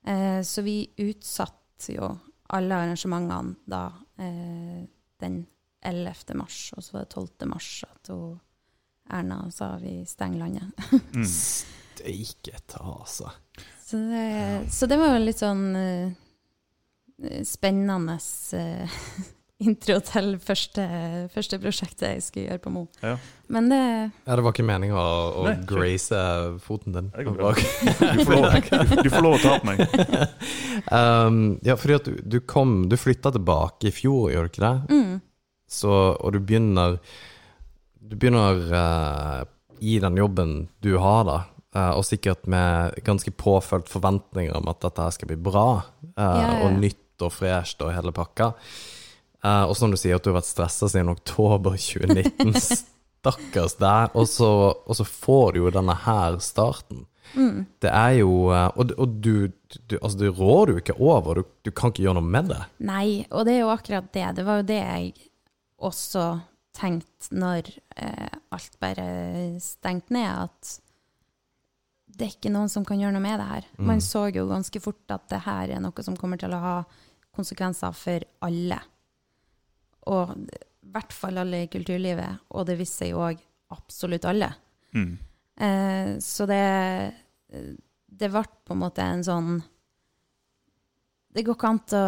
Eh, 0.05 0.41
så 0.43 0.61
vi 0.61 0.89
utsatte 0.97 1.93
jo 1.95 2.09
alle 2.49 2.75
arrangementene 2.75 3.55
da 3.65 3.85
eh, 4.19 4.83
den 5.23 5.45
11. 5.85 6.35
mars, 6.39 6.59
og 6.75 6.83
så 6.83 6.97
var 6.97 7.05
det 7.05 7.13
12. 7.15 7.47
mars 7.51 7.69
at 7.87 8.11
hun, 8.13 8.35
Erna 9.13 9.43
sa 9.53 9.75
vi 9.81 9.99
stenger 10.09 10.45
landet. 10.45 10.85
mm. 11.13 11.25
Steike 11.95 12.59
ta, 12.67 12.81
altså. 12.99 13.31
Så 13.85 13.97
det, 13.97 14.71
så 14.73 14.89
det 14.89 14.97
var 14.97 15.13
jo 15.13 15.23
litt 15.23 15.39
sånn 15.39 15.63
uh, 15.77 16.09
spennende 17.45 18.17
uh, 18.17 19.01
intro 19.65 19.99
til 20.03 20.33
første, 20.43 20.85
første 21.31 21.59
prosjektet 21.61 22.15
jeg 22.15 22.23
skulle 22.25 22.47
gjøre 22.49 22.63
på 22.65 22.73
Mo. 22.75 22.81
Ja. 23.05 23.13
Men 23.47 23.69
det 23.71 23.79
Ja, 23.79 24.35
det 24.35 24.43
var 24.43 24.51
ikke 24.51 24.65
meninga 24.67 24.97
å, 24.99 25.21
å 25.39 25.45
Nei, 25.47 25.53
grace 25.69 26.19
foten 26.65 26.97
din. 26.97 27.11
Du 27.13 27.29
får 27.29 28.35
lov, 28.41 28.57
du, 28.65 28.95
du 29.05 29.11
får 29.13 29.23
lov 29.23 29.37
å 29.37 29.43
ta 29.45 29.53
på 29.61 29.69
meg. 29.69 29.85
um, 30.97 31.39
ja, 31.63 31.77
fordi 31.79 31.97
at 31.99 32.09
du, 32.09 32.19
du 32.25 32.39
kom 32.43 32.89
Du 32.91 32.97
flytta 32.99 33.31
tilbake 33.37 33.91
i 33.91 33.95
fjor, 33.95 34.33
gjør 34.33 34.49
du 34.49 34.51
ikke 34.51 34.65
det? 34.65 34.75
mm, 34.91 35.15
Så, 35.75 35.91
og 35.91 36.33
du 36.33 36.39
begynner 36.39 36.99
Du 37.99 38.15
begynner 38.15 38.61
uh, 38.71 39.43
i 39.83 39.97
den 39.99 40.17
jobben 40.17 40.51
du 40.79 40.93
har, 41.01 41.23
da, 41.27 41.37
uh, 41.75 41.93
og 41.97 42.05
sikkert 42.07 42.45
med 42.47 42.95
ganske 43.03 43.31
påfølt 43.35 43.89
forventninger 43.91 44.55
om 44.55 44.69
at 44.71 44.83
dette 44.85 45.03
her 45.03 45.15
skal 45.15 45.31
bli 45.31 45.39
bra, 45.49 45.69
uh, 45.81 46.19
Ja, 46.21 46.35
ja, 46.45 46.59
og 46.67 46.77
nytt 46.79 47.25
og 47.25 47.33
fresht 47.33 47.81
og 47.81 47.93
hele 47.95 48.13
pakka. 48.15 48.53
Og 49.45 49.75
som 49.77 49.91
du 49.93 49.95
sier, 49.99 50.17
at 50.17 50.25
du 50.25 50.31
har 50.31 50.39
vært 50.39 50.49
stressa 50.49 50.87
siden 50.89 51.11
oktober 51.11 51.75
2019. 51.77 52.55
Stakkars 52.55 53.75
deg. 53.77 54.15
Og 54.17 54.25
så, 54.29 54.49
og 54.73 54.97
så 54.97 55.05
får 55.05 55.53
du 55.53 55.59
jo 55.61 55.73
denne 55.75 55.93
her 56.05 56.39
starten. 56.43 57.05
mm. 57.35 57.59
Det 57.81 57.91
er 57.91 58.17
jo 58.19 58.49
Og, 58.49 58.91
og 58.97 59.15
du, 59.21 59.47
du 59.89 59.95
Altså, 60.01 60.17
det 60.17 60.33
rår 60.39 60.65
du 60.65 60.73
ikke 60.81 60.97
over. 60.97 61.39
Du, 61.39 61.43
du 61.65 61.71
kan 61.71 61.93
ikke 61.93 62.07
gjøre 62.07 62.17
noe 62.19 62.33
med 62.35 62.51
det. 62.51 62.61
Nei, 62.89 63.25
og 63.29 63.45
det 63.45 63.55
er 63.55 63.63
jo 63.63 63.71
akkurat 63.73 64.11
det. 64.13 64.27
Det 64.39 64.45
var 64.49 64.61
jo 64.61 64.67
det 64.73 64.81
jeg 64.81 65.13
også 65.83 66.25
tenkt 66.75 67.29
når 67.31 67.69
eh, 67.95 68.31
alt 68.55 68.75
bare 68.81 69.05
stengte 69.63 70.15
ned, 70.15 70.47
at 70.47 70.75
det 72.15 72.27
er 72.27 72.35
ikke 72.35 72.51
noen 72.53 72.71
som 72.71 72.85
kan 72.87 72.99
gjøre 72.99 73.15
noe 73.15 73.23
med 73.23 73.39
det 73.41 73.47
her. 73.49 73.67
Mm. 73.75 73.87
Man 73.89 74.03
så 74.03 74.27
jo 74.31 74.47
ganske 74.49 74.79
fort 74.83 75.11
at 75.11 75.27
det 75.31 75.41
her 75.47 75.75
er 75.75 75.83
noe 75.83 76.05
som 76.05 76.17
kommer 76.19 76.39
til 76.39 76.53
å 76.55 76.61
ha 76.63 76.75
konsekvenser 77.35 77.95
for 77.97 78.23
alle. 78.47 78.79
Og 80.11 80.31
i 80.35 80.93
hvert 80.95 81.15
fall 81.15 81.41
alle 81.41 81.65
i 81.65 81.71
kulturlivet, 81.71 82.45
og 82.55 82.67
det 82.69 82.77
viste 82.79 83.03
seg 83.03 83.11
jo 83.11 83.23
òg 83.25 83.41
absolutt 83.75 84.27
alle. 84.29 84.51
Mm. 84.95 85.13
Eh, 85.65 86.09
så 86.23 86.45
det 86.47 87.13
Det 88.05 88.29
ble 88.31 88.43
på 88.63 88.75
en 88.75 88.79
måte 88.79 89.03
en 89.03 89.23
sånn 89.23 89.61
Det 91.31 91.43
går 91.43 91.55
ikke 91.55 91.71
an 91.71 91.79
å 91.95 92.03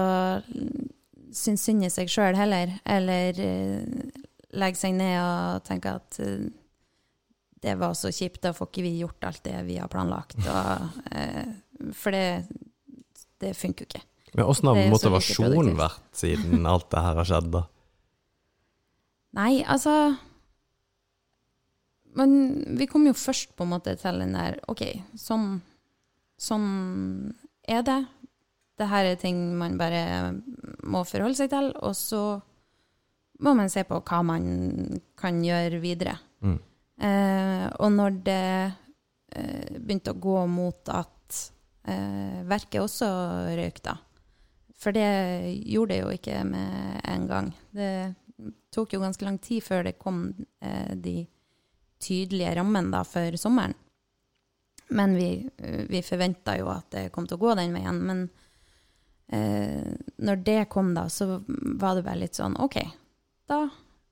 synes 1.35 1.65
synd 1.67 1.85
i 1.85 1.91
seg 1.91 2.11
sjøl 2.11 2.37
heller, 2.37 2.77
eller 2.87 3.41
uh, 3.41 4.23
legge 4.57 4.79
seg 4.79 4.95
ned 4.97 5.17
og 5.21 5.65
tenke 5.67 5.97
at 5.99 6.19
uh, 6.23 6.47
det 7.63 7.73
var 7.81 7.95
så 7.97 8.11
kjipt, 8.13 8.43
da 8.43 8.53
får 8.55 8.69
ikke 8.69 8.85
vi 8.85 8.97
gjort 8.99 9.25
alt 9.27 9.43
det 9.47 9.55
vi 9.67 9.79
har 9.81 9.89
planlagt. 9.91 10.37
Og, 10.45 11.01
uh, 11.11 11.89
for 11.97 12.15
det, 12.15 12.45
det 13.41 13.55
funker 13.57 13.85
jo 13.85 13.91
ikke. 13.91 14.05
Men 14.37 14.45
åssen 14.51 14.69
har 14.69 14.91
motivasjonen 14.91 15.77
vært 15.79 16.03
siden 16.15 16.67
alt 16.69 16.89
det 16.91 17.01
her 17.01 17.17
har 17.17 17.27
skjedd, 17.27 17.49
da? 17.55 17.63
Nei, 19.37 19.61
altså 19.69 19.93
Men 22.17 22.31
vi 22.79 22.87
kom 22.89 23.05
jo 23.05 23.13
først 23.13 23.51
på 23.57 23.65
en 23.65 23.73
måte 23.75 23.93
til 23.99 24.23
den 24.23 24.33
der 24.33 24.57
OK, 24.71 24.83
sånn, 25.19 25.59
sånn 26.41 26.69
er 27.67 27.83
det. 27.85 27.99
Det 28.77 28.87
her 28.89 29.11
er 29.11 29.19
ting 29.21 29.41
man 29.59 29.77
bare 29.77 30.01
må 30.87 31.03
forholde 31.07 31.37
seg 31.39 31.51
til, 31.51 31.71
og 31.83 31.95
så 31.97 32.23
må 33.43 33.53
man 33.57 33.69
se 33.69 33.83
på 33.85 33.99
hva 34.01 34.23
man 34.25 34.47
kan 35.19 35.39
gjøre 35.45 35.81
videre. 35.83 36.17
Mm. 36.41 36.57
Eh, 37.07 37.65
og 37.77 37.93
når 37.93 38.19
det 38.25 38.49
eh, 38.65 39.77
begynte 39.77 40.15
å 40.15 40.21
gå 40.21 40.37
mot 40.49 40.89
at 40.93 41.41
eh, 41.85 42.41
verket 42.49 42.81
også 42.81 43.09
røyk, 43.57 43.81
da 43.85 43.97
For 44.77 44.93
det 44.93 45.09
gjorde 45.65 45.93
det 45.93 45.99
jo 46.01 46.13
ikke 46.13 46.43
med 46.45 47.01
en 47.03 47.27
gang. 47.29 47.51
Det 47.73 48.13
tok 48.73 48.93
jo 48.93 49.01
ganske 49.01 49.25
lang 49.25 49.39
tid 49.41 49.63
før 49.65 49.87
det 49.87 49.97
kom 50.01 50.27
eh, 50.61 50.93
de 50.93 51.25
tydelige 52.01 52.55
rammene 52.59 52.93
da 52.93 53.03
for 53.05 53.37
sommeren. 53.41 53.73
Men 54.89 55.15
vi, 55.17 55.49
vi 55.89 56.01
forventa 56.05 56.53
jo 56.55 56.69
at 56.71 56.91
det 56.93 57.09
kom 57.11 57.25
til 57.27 57.35
å 57.35 57.41
gå 57.41 57.55
den 57.59 57.73
veien. 57.75 57.97
Men 58.07 58.21
eh, 59.31 59.91
når 60.17 60.43
det 60.45 60.61
kom, 60.73 60.93
da, 60.97 61.07
så 61.09 61.41
var 61.47 61.97
det 61.97 62.05
bare 62.07 62.23
litt 62.23 62.39
sånn 62.39 62.57
OK, 62.63 62.79
da 63.47 63.65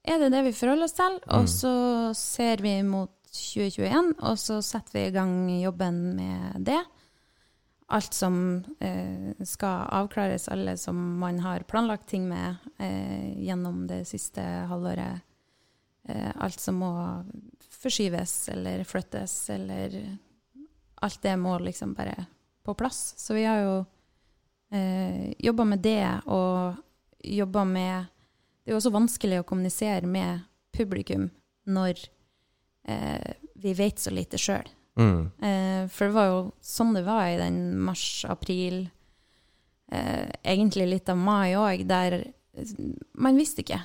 er 0.06 0.22
det 0.22 0.32
det 0.34 0.44
vi 0.48 0.56
forholder 0.56 0.88
oss 0.88 0.98
til. 0.98 1.18
Og 1.34 1.48
så 1.50 1.76
ser 2.18 2.62
vi 2.64 2.76
mot 2.86 3.12
2021, 3.36 4.14
og 4.24 4.38
så 4.40 4.60
setter 4.64 5.00
vi 5.00 5.08
i 5.08 5.16
gang 5.16 5.34
jobben 5.60 6.02
med 6.18 6.60
det. 6.68 6.82
Alt 7.94 8.18
som 8.18 8.38
eh, 8.82 9.34
skal 9.46 9.86
avklares, 9.94 10.48
alle 10.50 10.74
som 10.82 10.98
man 11.22 11.40
har 11.44 11.68
planlagt 11.70 12.08
ting 12.10 12.26
med 12.30 12.64
eh, 12.82 13.36
gjennom 13.46 13.84
det 13.90 14.06
siste 14.10 14.42
halvåret. 14.72 15.22
Eh, 16.10 16.32
alt 16.42 16.62
som 16.62 16.80
må 16.82 16.94
forskyves 17.82 18.38
eller 18.56 18.86
flyttes, 18.88 19.50
eller 19.54 20.00
Alt 21.04 21.20
det 21.22 21.34
må 21.38 21.58
liksom 21.60 21.92
bare 21.94 22.26
på 22.64 22.74
plass. 22.74 23.14
Så 23.20 23.36
vi 23.36 23.44
har 23.44 23.60
jo 23.60 23.74
eh, 24.72 25.34
jobba 25.40 25.66
med 25.66 25.84
det, 25.86 26.08
og 26.26 26.76
jobba 27.26 27.66
med 27.66 28.12
det 28.66 28.72
er 28.72 28.74
jo 28.74 28.80
også 28.80 28.96
vanskelig 28.96 29.40
å 29.44 29.46
kommunisere 29.46 30.10
med 30.10 30.42
publikum 30.74 31.28
når 31.70 32.00
eh, 32.90 33.36
vi 33.62 33.74
vet 33.78 34.02
så 34.02 34.10
lite 34.10 34.40
sjøl. 34.42 34.66
Mm. 34.98 35.30
Eh, 35.38 35.82
for 35.92 36.08
det 36.08 36.16
var 36.16 36.32
jo 36.32 36.40
sånn 36.66 36.96
det 36.98 37.04
var 37.06 37.28
i 37.30 37.38
den 37.38 37.60
mars-april, 37.86 38.88
eh, 39.94 40.34
egentlig 40.42 40.88
litt 40.90 41.14
av 41.14 41.22
mai 41.22 41.54
òg, 41.60 41.86
der 41.86 42.24
man 43.14 43.38
visste 43.38 43.62
ikke. 43.62 43.84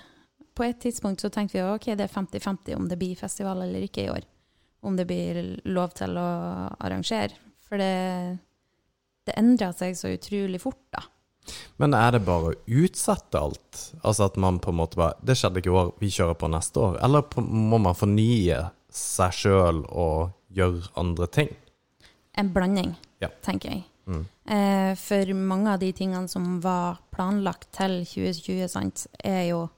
På 0.56 0.64
et 0.64 0.80
tidspunkt 0.80 1.20
så 1.20 1.28
tenkte 1.32 1.58
vi 1.58 1.66
ok, 1.66 1.92
det 1.98 2.06
er 2.06 2.16
50-50 2.16 2.78
om 2.78 2.88
det 2.88 2.98
blir 3.00 3.20
festival 3.20 3.60
eller 3.66 3.84
ikke 3.84 4.06
i 4.06 4.10
år. 4.12 4.24
Om 4.80 4.96
det 4.96 5.06
blir 5.10 5.42
lov 5.68 5.92
til 5.98 6.16
å 6.16 6.28
arrangere. 6.80 7.36
For 7.68 7.76
det, 7.76 8.38
det 9.30 9.38
endrer 9.40 9.72
seg 9.78 9.96
så 9.98 10.10
utrolig 10.12 10.60
fort, 10.62 10.82
da. 10.94 11.06
Men 11.80 11.94
er 11.96 12.12
det 12.14 12.20
bare 12.26 12.50
å 12.52 12.58
utsette 12.82 13.40
alt? 13.40 13.78
Altså 14.04 14.26
at 14.28 14.36
man 14.38 14.58
på 14.62 14.70
en 14.70 14.76
måte 14.78 14.98
bare 15.00 15.16
Det 15.24 15.34
skjedde 15.38 15.62
ikke 15.62 15.70
i 15.72 15.78
år, 15.80 15.88
vi 15.98 16.10
kjører 16.12 16.36
på 16.38 16.50
neste 16.52 16.82
år. 16.84 16.98
Eller 17.02 17.24
må 17.40 17.78
man 17.80 17.96
fornye 17.96 18.58
seg 18.92 19.34
sjøl 19.34 19.80
og 19.88 20.34
gjøre 20.54 20.90
andre 21.00 21.26
ting? 21.32 21.50
En 22.38 22.52
blanding, 22.54 22.92
Ja. 23.20 23.28
tenker 23.42 23.70
jeg. 23.72 23.84
Mm. 24.06 24.24
Eh, 24.46 24.94
for 24.98 25.32
mange 25.34 25.72
av 25.72 25.80
de 25.80 25.90
tingene 25.92 26.28
som 26.28 26.60
var 26.60 26.98
planlagt 27.14 27.70
til 27.76 28.00
2020, 28.04 28.68
sant, 28.68 29.06
er 29.24 29.48
jo 29.50 29.68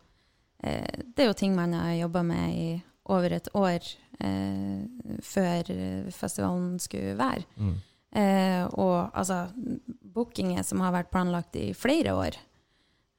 eh, 0.65 1.03
Det 1.15 1.25
er 1.25 1.31
jo 1.31 1.39
ting 1.39 1.55
man 1.57 1.73
har 1.75 1.95
jobba 1.95 2.23
med 2.23 2.55
i 2.55 2.83
over 3.13 3.33
et 3.33 3.49
år 3.55 3.81
eh, 4.23 4.85
før 5.23 5.73
festivalen 6.15 6.79
skulle 6.81 7.17
være. 7.19 7.45
Mm. 7.57 7.75
Eh, 8.13 8.65
og 8.77 9.09
altså 9.17 9.47
bookinger 10.13 10.65
som 10.67 10.83
har 10.85 10.93
vært 10.93 11.13
planlagt 11.13 11.57
i 11.57 11.71
flere 11.77 12.15
år. 12.17 12.37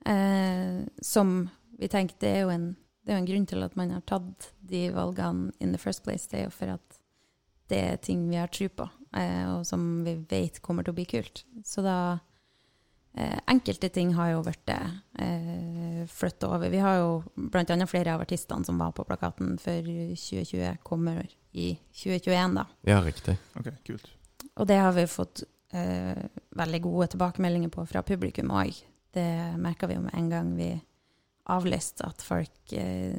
Eh, 0.05 0.83
som 1.01 1.37
vi 1.79 1.89
tenker 1.89 2.19
det 2.21 2.29
er, 2.29 2.41
jo 2.43 2.51
en, 2.53 2.67
det 3.03 3.13
er 3.13 3.17
jo 3.17 3.23
en 3.23 3.29
grunn 3.31 3.47
til 3.49 3.65
at 3.65 3.77
man 3.79 3.95
har 3.95 4.03
tatt 4.09 4.51
de 4.61 4.85
valgene 4.93 5.53
in 5.59 5.73
the 5.73 5.81
first 5.81 6.03
place. 6.05 6.29
Det 6.29 6.41
er 6.41 6.45
jo 6.47 6.53
for 6.53 6.75
at 6.75 6.99
det 7.71 7.79
er 7.79 7.97
ting 8.03 8.27
vi 8.29 8.37
har 8.37 8.51
tro 8.53 8.67
på, 8.69 8.85
eh, 9.17 9.45
og 9.55 9.65
som 9.65 10.03
vi 10.05 10.17
vet 10.29 10.61
kommer 10.61 10.85
til 10.85 10.93
å 10.93 10.99
bli 10.99 11.07
kult. 11.09 11.43
Så 11.65 11.81
da 11.85 11.97
eh, 13.15 13.39
Enkelte 13.49 13.89
ting 13.93 14.13
har 14.17 14.33
jo 14.33 14.43
blitt 14.45 14.69
eh, 14.69 16.03
flytta 16.11 16.51
over. 16.51 16.69
Vi 16.69 16.81
har 16.83 16.99
jo 16.99 17.13
bl.a. 17.33 17.87
flere 17.89 18.13
av 18.13 18.25
artistene 18.25 18.67
som 18.67 18.81
var 18.81 18.93
på 18.93 19.07
plakaten 19.07 19.55
for 19.61 19.93
2020, 20.13 20.83
kommer 20.85 21.23
i 21.53 21.73
2021, 22.03 22.59
da. 22.59 22.67
Ja, 22.89 22.99
riktig. 23.05 23.39
Ok, 23.57 23.71
kult. 23.87 24.11
Og 24.59 24.69
det 24.69 24.79
har 24.79 24.93
vi 24.95 25.05
fått 25.09 25.43
eh, 25.73 26.25
veldig 26.57 26.81
gode 26.83 27.07
tilbakemeldinger 27.13 27.71
på 27.73 27.85
fra 27.89 28.03
publikum 28.05 28.53
òg. 28.53 28.75
Det 29.13 29.29
merka 29.61 29.89
vi 29.89 29.97
jo 29.97 30.03
med 30.05 30.17
en 30.17 30.29
gang 30.29 30.51
vi 30.57 30.71
avlyste, 31.53 32.05
at 32.07 32.23
folk 32.23 32.75
eh, 32.77 33.17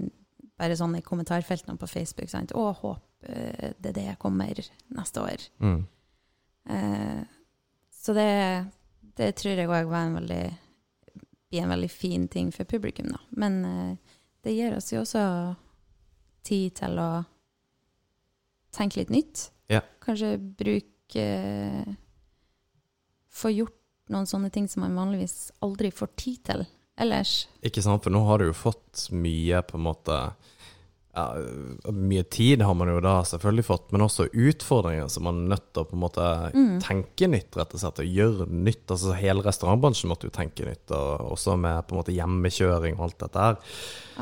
bare 0.59 0.77
sånn 0.79 0.97
i 0.99 1.05
kommentarfeltene 1.05 1.79
på 1.79 1.91
Facebook 1.91 2.31
sant? 2.31 2.55
'Å, 2.55 2.71
håp 2.81 3.27
eh, 3.29 3.75
det 3.79 3.95
det 3.97 4.15
kommer 4.23 4.55
neste 4.95 5.21
år'. 5.21 5.49
Mm. 5.59 5.81
Eh, 6.71 7.23
så 7.91 8.15
det, 8.15 8.31
det 9.19 9.35
tror 9.41 9.59
jeg 9.59 9.69
òg 9.69 9.91
var 9.91 10.07
en 10.07 10.21
veldig 10.21 10.45
blir 11.55 11.63
en 11.63 11.75
veldig 11.75 11.91
fin 11.91 12.29
ting 12.29 12.51
for 12.53 12.65
publikum, 12.65 13.09
da. 13.13 13.21
Men 13.31 13.65
eh, 13.65 13.97
det 14.43 14.57
gir 14.57 14.77
oss 14.77 14.93
jo 14.93 15.03
også 15.05 15.55
tid 16.45 16.75
til 16.81 16.99
å 16.99 17.11
tenke 18.75 19.01
litt 19.01 19.13
nytt. 19.15 19.51
Ja. 19.71 19.81
Kanskje 20.03 20.37
bruke 20.39 20.94
Få 23.35 23.51
gjort 23.51 23.81
noen 24.13 24.27
sånne 24.29 24.51
ting 24.53 24.67
som 24.69 24.85
man 24.85 24.97
vanligvis 24.99 25.53
aldri 25.65 25.91
får 25.95 26.11
tid 26.21 26.41
til 26.51 26.65
ellers. 27.01 27.47
Ikke 27.65 27.83
sant, 27.83 28.03
for 28.05 28.15
nå 28.15 28.21
har 28.29 28.41
du 28.41 28.49
jo 28.51 28.57
fått 28.57 29.09
mye 29.15 29.63
på 29.67 29.79
en 29.79 29.87
måte 29.87 30.19
ja, 31.15 31.93
Mye 31.95 32.25
tid 32.27 32.63
har 32.63 32.75
man 32.75 32.91
jo 32.91 32.99
da 33.05 33.21
selvfølgelig 33.27 33.65
fått, 33.69 33.85
men 33.95 34.03
også 34.03 34.27
utfordringer 34.31 35.11
som 35.13 35.27
man 35.29 35.45
er 35.45 35.53
nødt 35.55 35.67
til 35.71 35.85
å 35.85 35.87
på 35.87 35.95
en 35.95 36.03
måte 36.03 36.29
tenke 36.83 37.29
nytt, 37.31 37.55
rett 37.55 37.77
og 37.77 37.83
slett, 37.83 38.01
og 38.03 38.17
gjøre 38.19 38.49
nytt. 38.51 38.83
Altså 38.89 39.15
Hele 39.19 39.45
restaurantbransjen 39.47 40.11
måtte 40.11 40.29
jo 40.29 40.35
tenke 40.35 40.67
nytt, 40.67 40.91
og 40.91 41.35
også 41.37 41.55
med 41.61 41.87
på 41.87 41.95
en 41.95 42.03
måte 42.03 42.17
hjemmekjøring 42.17 42.99
og 42.99 43.07
alt 43.07 43.19
dette 43.23 43.47
her. 43.47 43.61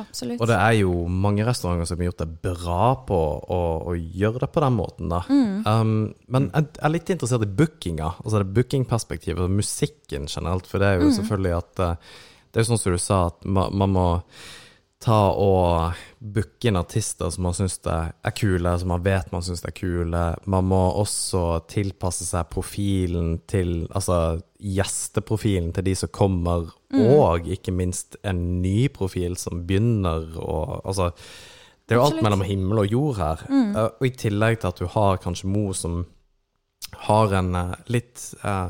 Absolutt. 0.03 0.41
Og 0.41 0.49
det 0.49 0.59
er 0.59 0.77
jo 0.83 0.95
mange 1.09 1.47
restauranter 1.49 1.89
som 1.89 2.01
har 2.01 2.11
gjort 2.11 2.23
det 2.25 2.31
bra 2.45 2.85
på 3.09 3.21
å, 3.57 3.61
å 3.93 3.97
gjøre 3.97 4.45
det 4.45 4.53
på 4.53 4.65
den 4.65 4.79
måten, 4.79 5.13
da. 5.13 5.23
Um, 5.29 6.13
men 6.33 6.51
jeg 6.53 6.73
er 6.77 6.97
litt 6.97 7.13
interessert 7.17 7.47
i 7.47 7.53
bookinga, 7.63 8.15
altså 8.21 8.43
det 8.43 8.53
bookingperspektivet, 8.57 9.45
og 9.47 9.61
musikken 9.63 10.29
generelt, 10.29 10.69
for 10.69 10.83
det 10.83 10.93
er 10.93 11.05
jo 11.05 11.13
selvfølgelig 11.17 11.57
at 11.59 11.87
eh, 11.87 12.19
Det 12.53 12.61
er 12.61 12.67
jo 12.67 12.75
sånn 12.75 12.81
som 12.83 12.93
du 12.93 13.01
sa, 13.01 13.19
at 13.31 13.47
man, 13.49 13.73
man 13.81 13.95
må 13.95 14.09
ta 15.03 15.19
og 15.35 15.99
booke 16.23 16.69
inn 16.71 16.79
artister 16.79 17.31
som 17.35 17.47
man 17.47 17.57
syns 17.57 17.81
er 17.91 18.35
kule, 18.39 18.73
som 18.79 18.93
man 18.93 19.03
vet 19.05 19.33
man 19.35 19.43
syns 19.45 19.65
er 19.67 19.75
kule. 19.75 20.23
Man 20.47 20.69
må 20.71 20.81
også 21.01 21.65
tilpasse 21.71 22.27
seg 22.29 22.51
profilen 22.53 23.41
til 23.51 23.89
Altså 23.91 24.41
gjesteprofilen 24.63 25.73
til 25.75 25.89
de 25.89 25.97
som 25.99 26.13
kommer, 26.15 26.69
og 26.95 27.49
ikke 27.51 27.75
minst 27.75 28.15
en 28.23 28.63
ny 28.63 28.87
profil 28.95 29.35
som 29.41 29.65
begynner 29.67 30.37
å 30.39 30.61
Altså, 30.87 31.11
det 31.87 31.97
er 31.97 31.99
jo 31.99 32.05
alt 32.05 32.15
Absolutt. 32.15 32.25
mellom 32.29 32.45
himmel 32.47 32.85
og 32.85 32.93
jord 32.93 33.17
her. 33.19 33.47
Mm. 33.51 33.71
Og 33.77 34.07
i 34.07 34.15
tillegg 34.15 34.61
til 34.61 34.71
at 34.71 34.79
du 34.79 34.87
har 34.87 35.19
kanskje 35.23 35.51
Mo 35.51 35.73
som 35.75 36.05
har 37.09 37.33
en 37.35 37.55
eh, 37.55 37.75
litt, 37.87 38.35
eh, 38.45 38.67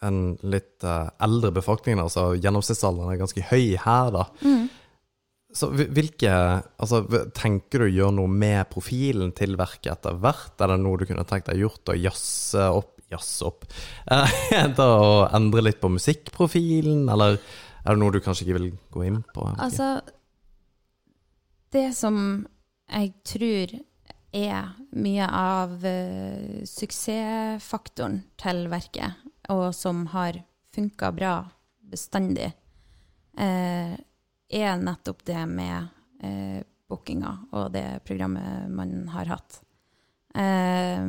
en 0.00 0.20
litt 0.42 0.84
eh, 0.84 1.08
eldre 1.22 1.52
befolkning, 1.54 2.00
altså 2.00 2.32
gjennomsnittsalderen 2.34 3.12
er 3.12 3.20
ganske 3.20 3.44
høy 3.50 3.76
her, 3.82 4.12
da. 4.14 4.24
Så 5.52 5.68
hvilke 5.72 6.32
Altså, 6.32 7.02
tenker 7.36 7.82
du 7.82 7.86
å 7.86 7.92
gjøre 7.92 8.16
noe 8.16 8.30
med 8.30 8.70
profilen 8.72 9.34
til 9.36 9.58
verket 9.60 9.92
etter 9.94 10.16
hvert? 10.22 10.54
Er 10.58 10.72
det 10.72 10.80
noe 10.80 11.00
du 11.00 11.06
kunne 11.08 11.26
tenkt 11.28 11.50
deg 11.50 11.60
gjort, 11.64 11.92
å 11.92 11.98
jazze 11.98 12.70
opp 12.72 12.90
Jazze 13.12 13.44
opp 13.44 13.66
eh, 14.08 14.36
Da 14.78 14.88
å 14.96 15.12
endre 15.36 15.66
litt 15.66 15.82
på 15.82 15.90
musikkprofilen, 15.92 17.04
eller 17.12 17.36
er 17.82 17.90
det 17.90 18.00
noe 18.00 18.14
du 18.14 18.22
kanskje 18.24 18.46
ikke 18.46 18.56
vil 18.56 18.68
gå 18.94 19.06
inn 19.08 19.22
på? 19.34 19.44
Altså, 19.60 19.98
det 21.74 21.90
som 21.98 22.16
jeg 22.92 23.10
tror 23.26 23.74
er 24.32 24.70
mye 24.96 25.26
av 25.26 25.74
uh, 25.82 26.62
suksessfaktoren 26.68 28.22
til 28.40 28.64
verket, 28.72 29.18
og 29.52 29.72
som 29.76 30.06
har 30.14 30.38
funka 30.72 31.10
bra 31.12 31.34
bestandig, 31.92 32.52
eh, 33.36 33.92
er 34.52 34.76
nettopp 34.82 35.24
det 35.28 35.42
med 35.48 35.88
eh, 36.22 36.62
bookinga 36.90 37.32
og 37.56 37.70
det 37.72 37.86
programmet 38.04 38.68
man 38.70 39.08
har 39.14 39.30
hatt. 39.32 39.60
Eh, 40.34 41.06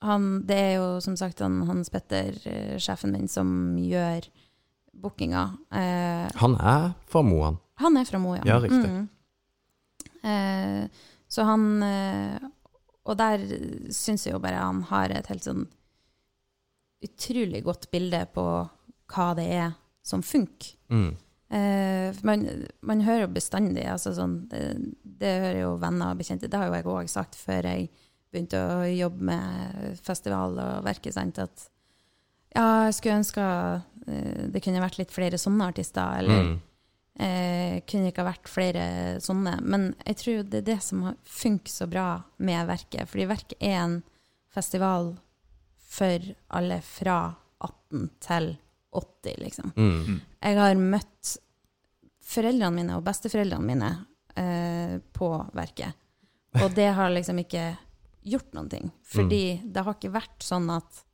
han, 0.00 0.28
det 0.48 0.56
er 0.56 0.74
jo 0.78 0.86
som 1.04 1.16
sagt 1.20 1.42
han, 1.44 1.58
Hans 1.68 1.90
Petter, 1.92 2.36
eh, 2.48 2.76
sjefen 2.80 3.12
min, 3.12 3.26
som 3.28 3.50
gjør 3.78 4.28
bookinga. 5.00 5.42
Eh, 5.72 6.28
Han 6.40 6.54
er 6.56 6.92
fra 7.10 7.22
Moan. 7.22 7.58
han 7.80 7.96
er 7.96 8.04
fra 8.08 8.18
Mo, 8.18 8.34
ja. 8.36 8.42
Ja, 8.46 8.58
riktig. 8.60 8.84
Mm. 8.90 9.08
Eh, 10.22 10.88
så 11.30 11.44
han 11.48 11.62
eh, 11.82 12.48
Og 13.08 13.16
der 13.16 13.40
syns 13.94 14.26
jeg 14.26 14.34
jo 14.34 14.40
bare 14.42 14.58
han 14.60 14.82
har 14.90 15.08
et 15.16 15.26
helt 15.30 15.46
sånn 15.46 15.62
utrolig 17.02 17.62
godt 17.64 17.86
bilde 17.90 18.26
på 18.34 18.42
hva 19.10 19.28
det 19.38 19.46
er 19.56 19.70
som 20.04 20.20
funker. 20.22 20.74
Mm. 20.92 21.14
Eh, 21.50 22.14
man, 22.22 22.44
man 22.86 23.00
hører 23.02 23.24
jo 23.26 23.32
bestandig 23.34 23.82
altså 23.90 24.12
sånn, 24.14 24.36
det, 24.52 24.60
det 25.02 25.32
hører 25.42 25.60
jo 25.64 25.72
venner 25.82 26.12
og 26.12 26.20
bekjente, 26.20 26.46
det 26.48 26.58
har 26.60 26.68
jo 26.70 26.76
jeg 26.78 26.84
òg 26.92 27.08
sagt 27.10 27.34
før 27.34 27.66
jeg 27.66 27.88
begynte 28.30 28.60
å 28.62 28.84
jobbe 28.86 29.26
med 29.32 29.98
festival 30.06 30.54
og 30.62 30.84
verket. 30.86 31.14
sant, 31.16 31.38
at 31.42 31.64
ja, 32.54 32.84
jeg 32.86 32.94
skulle 32.94 33.18
ønske 33.18 33.42
eh, 34.06 34.46
det 34.54 34.62
kunne 34.62 34.82
vært 34.84 34.98
litt 35.00 35.10
flere 35.14 35.38
sånne 35.38 35.66
artister, 35.72 36.18
eller 36.22 36.44
Mm. 36.44 36.60
eh, 37.20 37.80
kunne 37.90 38.08
ikke 38.12 38.22
ha 38.22 38.30
vært 38.30 38.48
flere 38.48 38.84
sånne. 39.20 39.56
Men 39.62 39.94
jeg 40.06 40.16
tror 40.22 40.42
det 40.48 40.58
er 40.62 40.68
det 40.74 40.82
som 40.82 41.02
har- 41.02 41.16
funker 41.24 41.68
så 41.70 41.86
bra 41.90 42.22
med 42.38 42.66
Verket, 42.70 43.08
fordi 43.10 43.26
Verket 43.26 43.58
er 43.60 43.76
en 43.84 44.02
festival 44.54 45.16
for 45.90 46.18
alle 46.50 46.80
fra 46.86 47.34
18 47.60 48.10
til 48.20 48.56
80, 48.94 49.36
liksom. 49.42 49.72
Mm. 49.76 50.20
Jeg 50.40 50.56
har 50.56 50.78
møtt 50.80 51.36
foreldrene 52.30 52.76
mine 52.76 52.96
og 52.96 53.04
besteforeldrene 53.06 53.66
mine 53.66 53.90
eh, 54.38 54.96
på 55.12 55.30
verket. 55.56 55.96
Og 56.62 56.72
det 56.74 56.88
har 56.96 57.12
liksom 57.12 57.40
ikke 57.42 57.64
gjort 58.26 58.54
noen 58.56 58.70
ting. 58.72 58.90
Fordi 59.06 59.60
det 59.64 59.84
har 59.86 59.96
ikke 59.96 60.12
vært 60.14 60.44
sånn 60.44 60.68
at 60.74 61.04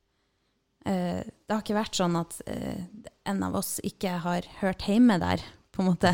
eh, 0.87 1.21
Det 1.23 1.53
har 1.53 1.61
ikke 1.63 1.77
vært 1.77 1.99
sånn 1.99 2.17
at 2.19 2.39
eh, 2.49 2.83
en 3.27 3.43
av 3.45 3.57
oss 3.59 3.77
ikke 3.85 4.17
har 4.23 4.47
hørt 4.61 4.87
hjemme 4.87 5.19
der, 5.21 5.43
på 5.71 5.83
en 5.83 5.91
måte. 5.91 6.13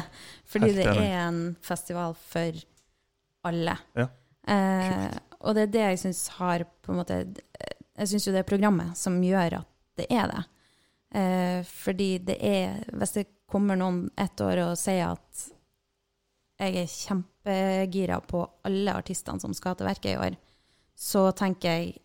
Fordi 0.49 0.73
det 0.75 0.87
er 0.91 1.19
en 1.27 1.41
festival 1.63 2.17
for 2.19 2.57
alle. 3.47 3.77
Ja. 3.97 4.07
Eh, 4.47 5.11
og 5.43 5.55
det 5.55 5.67
er 5.67 5.73
det 5.75 5.85
jeg 5.85 6.01
syns 6.05 6.25
har 6.39 6.65
på 6.83 6.91
en 6.91 6.97
måte 6.99 7.15
Jeg 7.23 8.09
syns 8.09 8.25
jo 8.27 8.33
det 8.35 8.41
er 8.41 8.47
programmet 8.47 8.97
som 8.99 9.15
gjør 9.23 9.59
at 9.61 9.69
det 9.99 10.07
er 10.11 10.27
det. 10.31 10.41
Eh, 11.13 11.61
fordi 11.69 12.17
det 12.25 12.39
er 12.41 12.79
Hvis 12.97 13.11
det 13.19 13.27
kommer 13.51 13.77
noen 13.77 14.07
et 14.17 14.41
år 14.41 14.63
og 14.71 14.77
sier 14.81 15.11
at 15.13 15.43
jeg 16.63 16.77
er 16.79 16.87
kjempegira 16.89 18.17
på 18.25 18.43
alle 18.65 18.93
artistene 18.97 19.41
som 19.41 19.53
skal 19.53 19.75
til 19.75 19.85
verket 19.89 20.13
i 20.13 20.17
år, 20.21 20.35
så 20.95 21.27
tenker 21.35 21.69
jeg 21.75 21.95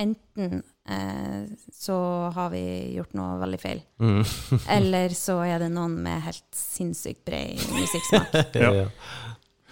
enten 0.00 0.62
eh, 0.88 1.50
så 1.74 1.96
har 2.32 2.50
vi 2.54 2.62
gjort 2.96 3.12
noe 3.18 3.36
veldig 3.42 3.60
feil, 3.60 3.82
Mm. 4.00 4.22
eller 4.78 5.12
så 5.18 5.36
er 5.44 5.58
det 5.66 5.70
noen 5.74 5.98
med 6.02 6.22
helt 6.24 6.48
sinnssykt 6.56 7.24
bred 7.26 7.60
musikksmak. 7.74 8.32
Ja. 8.64 8.86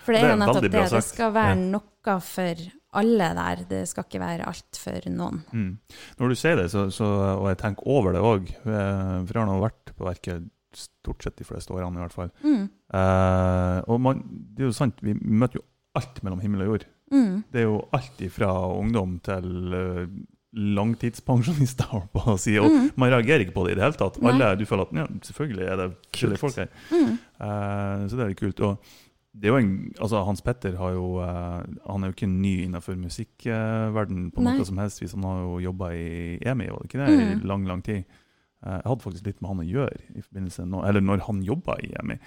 For 0.04 0.12
det 0.14 0.20
er 0.20 0.26
er 0.28 0.34
jo 0.34 0.40
nettopp 0.42 0.68
det. 0.68 0.84
Det 0.90 1.02
skal 1.06 1.32
være 1.32 1.56
Ja. 1.56 1.62
noe 1.74 2.20
for 2.20 2.66
alle 2.98 3.28
der. 3.38 3.64
Det 3.70 3.82
skal 3.88 4.04
ikke 4.08 4.20
være 4.22 4.46
alt 4.50 4.78
for 4.82 5.10
noen. 5.14 5.42
Mm. 5.52 5.72
Når 6.18 6.28
du 6.32 6.34
sier 6.40 6.56
det, 6.58 6.68
så, 6.72 6.88
så, 6.94 7.06
og 7.36 7.46
jeg 7.52 7.58
tenker 7.62 7.86
over 7.86 8.12
det 8.16 8.22
òg, 8.24 8.48
for 8.64 9.30
jeg 9.34 9.40
har 9.42 9.46
nå 9.50 9.60
vært 9.62 9.92
på 9.96 10.08
verket 10.08 10.48
stort 10.74 11.22
sett 11.26 11.36
de 11.40 11.44
fleste 11.48 11.74
årene 11.74 11.98
i 11.98 12.02
hvert 12.04 12.14
fall. 12.14 12.28
Mm. 12.46 12.64
Eh, 12.94 13.78
og 13.90 14.00
man, 14.02 14.20
det 14.54 14.62
er 14.64 14.68
jo 14.70 14.76
sant, 14.76 15.00
vi 15.02 15.14
møter 15.18 15.58
jo 15.60 15.64
alt 15.98 16.20
mellom 16.22 16.42
himmel 16.42 16.62
og 16.66 16.68
jord. 16.74 16.84
Mm. 17.10 17.40
Det 17.50 17.62
er 17.62 17.66
jo 17.66 17.80
alt 17.96 18.20
fra 18.30 18.50
ungdom 18.78 19.16
til 19.26 19.74
eh, 19.74 20.04
langtidspensjonister, 20.80 21.88
holdt 21.94 22.10
på 22.14 22.22
å 22.34 22.38
si. 22.38 22.56
Og 22.62 22.70
Mm. 22.70 22.88
man 22.98 23.10
reagerer 23.14 23.44
ikke 23.44 23.54
på 23.56 23.66
det 23.66 23.72
i 23.74 23.78
det 23.80 23.84
hele 23.86 23.98
tatt. 23.98 24.18
Alle, 24.22 24.52
du 24.58 24.64
føler 24.66 24.86
at 24.86 24.96
ja, 24.98 25.06
selvfølgelig 25.30 25.66
er 25.72 25.76
det 25.82 25.88
kule 26.16 26.38
folk 26.40 26.56
her. 26.62 26.70
Mm. 26.90 27.12
Eh, 27.40 28.08
så 28.10 28.16
det 28.18 28.24
er 28.24 28.32
litt 28.34 28.42
kult. 28.42 28.60
Og 28.66 28.78
en, 29.34 29.92
altså 30.00 30.24
Hans 30.26 30.42
Petter 30.42 30.76
har 30.76 30.94
jo, 30.96 31.20
eh, 31.22 31.60
han 31.86 32.02
er 32.02 32.10
jo 32.10 32.16
ikke 32.16 32.30
ny 32.30 32.54
innenfor 32.64 32.96
musikkverden 32.98 34.30
på 34.34 34.42
Nei. 34.42 34.56
noe 34.58 34.66
som 34.66 34.80
helst. 34.82 35.04
Han 35.14 35.28
har 35.28 35.44
jo 35.44 35.60
jobba 35.70 35.92
i 35.94 36.38
EMI, 36.42 36.70
var 36.70 36.82
det 36.82 36.90
ikke 36.90 37.04
det? 37.04 37.14
Mm. 37.14 37.30
I 37.30 37.46
lang, 37.52 37.68
lang 37.68 37.84
tid. 37.86 38.02
Eh, 38.66 38.74
jeg 38.74 38.88
hadde 38.90 39.06
faktisk 39.06 39.28
litt 39.30 39.40
med 39.40 39.52
han 39.52 39.62
å 39.62 39.68
gjøre, 39.68 40.02
i 40.14 40.24
forbindelse 40.24 40.66
nå, 40.66 40.82
eller 40.88 41.06
når 41.06 41.24
han 41.28 41.44
jobba 41.46 41.78
i 41.84 41.92
EMI. 42.02 42.18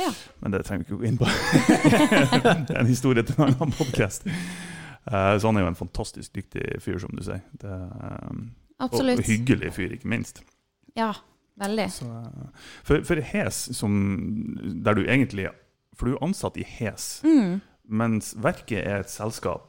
Ja. 0.00 0.10
Men 0.42 0.56
det 0.56 0.64
trenger 0.66 0.84
vi 0.84 0.88
ikke 0.88 1.00
gå 1.00 1.08
inn 1.10 1.20
på. 1.20 1.30
det 2.66 2.74
er 2.74 2.82
en 2.82 2.90
historie 2.90 3.24
til 3.24 3.38
en 3.38 3.54
annen 3.54 3.76
podkast. 3.78 4.26
så 5.06 5.46
han 5.46 5.56
er 5.56 5.64
jo 5.64 5.70
en 5.70 5.78
fantastisk 5.78 6.34
dyktig 6.34 6.82
fyr, 6.82 6.98
som 7.00 7.14
du 7.16 7.22
sier. 7.24 7.40
Det, 7.62 7.78
Absolutt. 8.80 9.20
og 9.20 9.28
hyggelig 9.28 9.74
fyr, 9.76 9.94
ikke 9.94 10.08
minst. 10.08 10.42
Ja, 10.96 11.12
veldig. 11.60 11.86
Så, 11.92 12.06
eh, 12.06 12.68
for, 12.82 13.04
for 13.06 13.20
Hes, 13.32 13.68
som, 13.76 13.92
der 14.84 14.96
du 14.96 15.04
egentlig 15.04 15.50
For 16.00 16.08
du 16.08 16.14
er 16.16 16.22
ansatt 16.24 16.56
i 16.56 16.64
Hes, 16.64 17.20
Mm. 17.26 17.58
mens 17.92 18.32
Verket 18.40 18.80
er 18.86 19.02
et 19.04 19.10
selskap. 19.12 19.66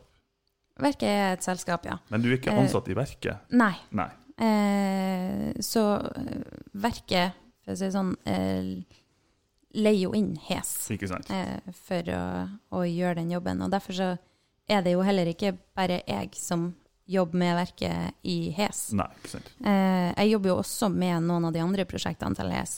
Verket 0.79 1.03
er 1.11 1.33
et 1.35 1.43
selskap, 1.43 1.83
ja. 1.85 1.97
Men 2.09 2.21
du 2.23 2.29
er 2.31 2.37
ikke 2.39 2.53
Eh, 2.55 2.61
ansatt 2.63 2.87
i 2.87 2.95
Verket? 2.95 3.43
Nei. 3.51 3.73
Nei. 3.91 4.07
Eh, 4.41 5.51
så 5.61 5.83
eh, 5.99 6.41
verket, 6.73 7.33
for 7.65 7.73
å 7.73 7.77
si 7.77 7.85
det 7.85 7.93
sånn, 7.93 8.13
eh, 8.25 8.71
leier 9.75 10.01
jo 10.07 10.13
inn 10.17 10.31
Hes 10.47 10.71
eh, 10.89 11.59
for 11.85 12.09
å, 12.15 12.23
å 12.79 12.81
gjøre 12.87 13.19
den 13.21 13.29
jobben. 13.35 13.61
Og 13.61 13.69
derfor 13.71 13.93
så 13.99 14.09
er 14.71 14.81
det 14.85 14.95
jo 14.95 15.03
heller 15.05 15.29
ikke 15.31 15.53
bare 15.77 16.01
jeg 16.07 16.31
som 16.39 16.71
jobber 17.11 17.37
med 17.43 17.57
verket 17.59 18.15
i 18.23 18.37
Hes. 18.55 18.91
Nei, 18.95 19.09
ikke 19.19 19.33
sant. 19.35 19.51
Jeg 19.59 20.29
jobber 20.31 20.53
jo 20.53 20.57
også 20.63 20.87
med 20.93 21.25
noen 21.27 21.49
av 21.49 21.53
de 21.53 21.59
andre 21.63 21.85
prosjektene 21.85 22.37
til 22.39 22.49
Hes, 22.55 22.77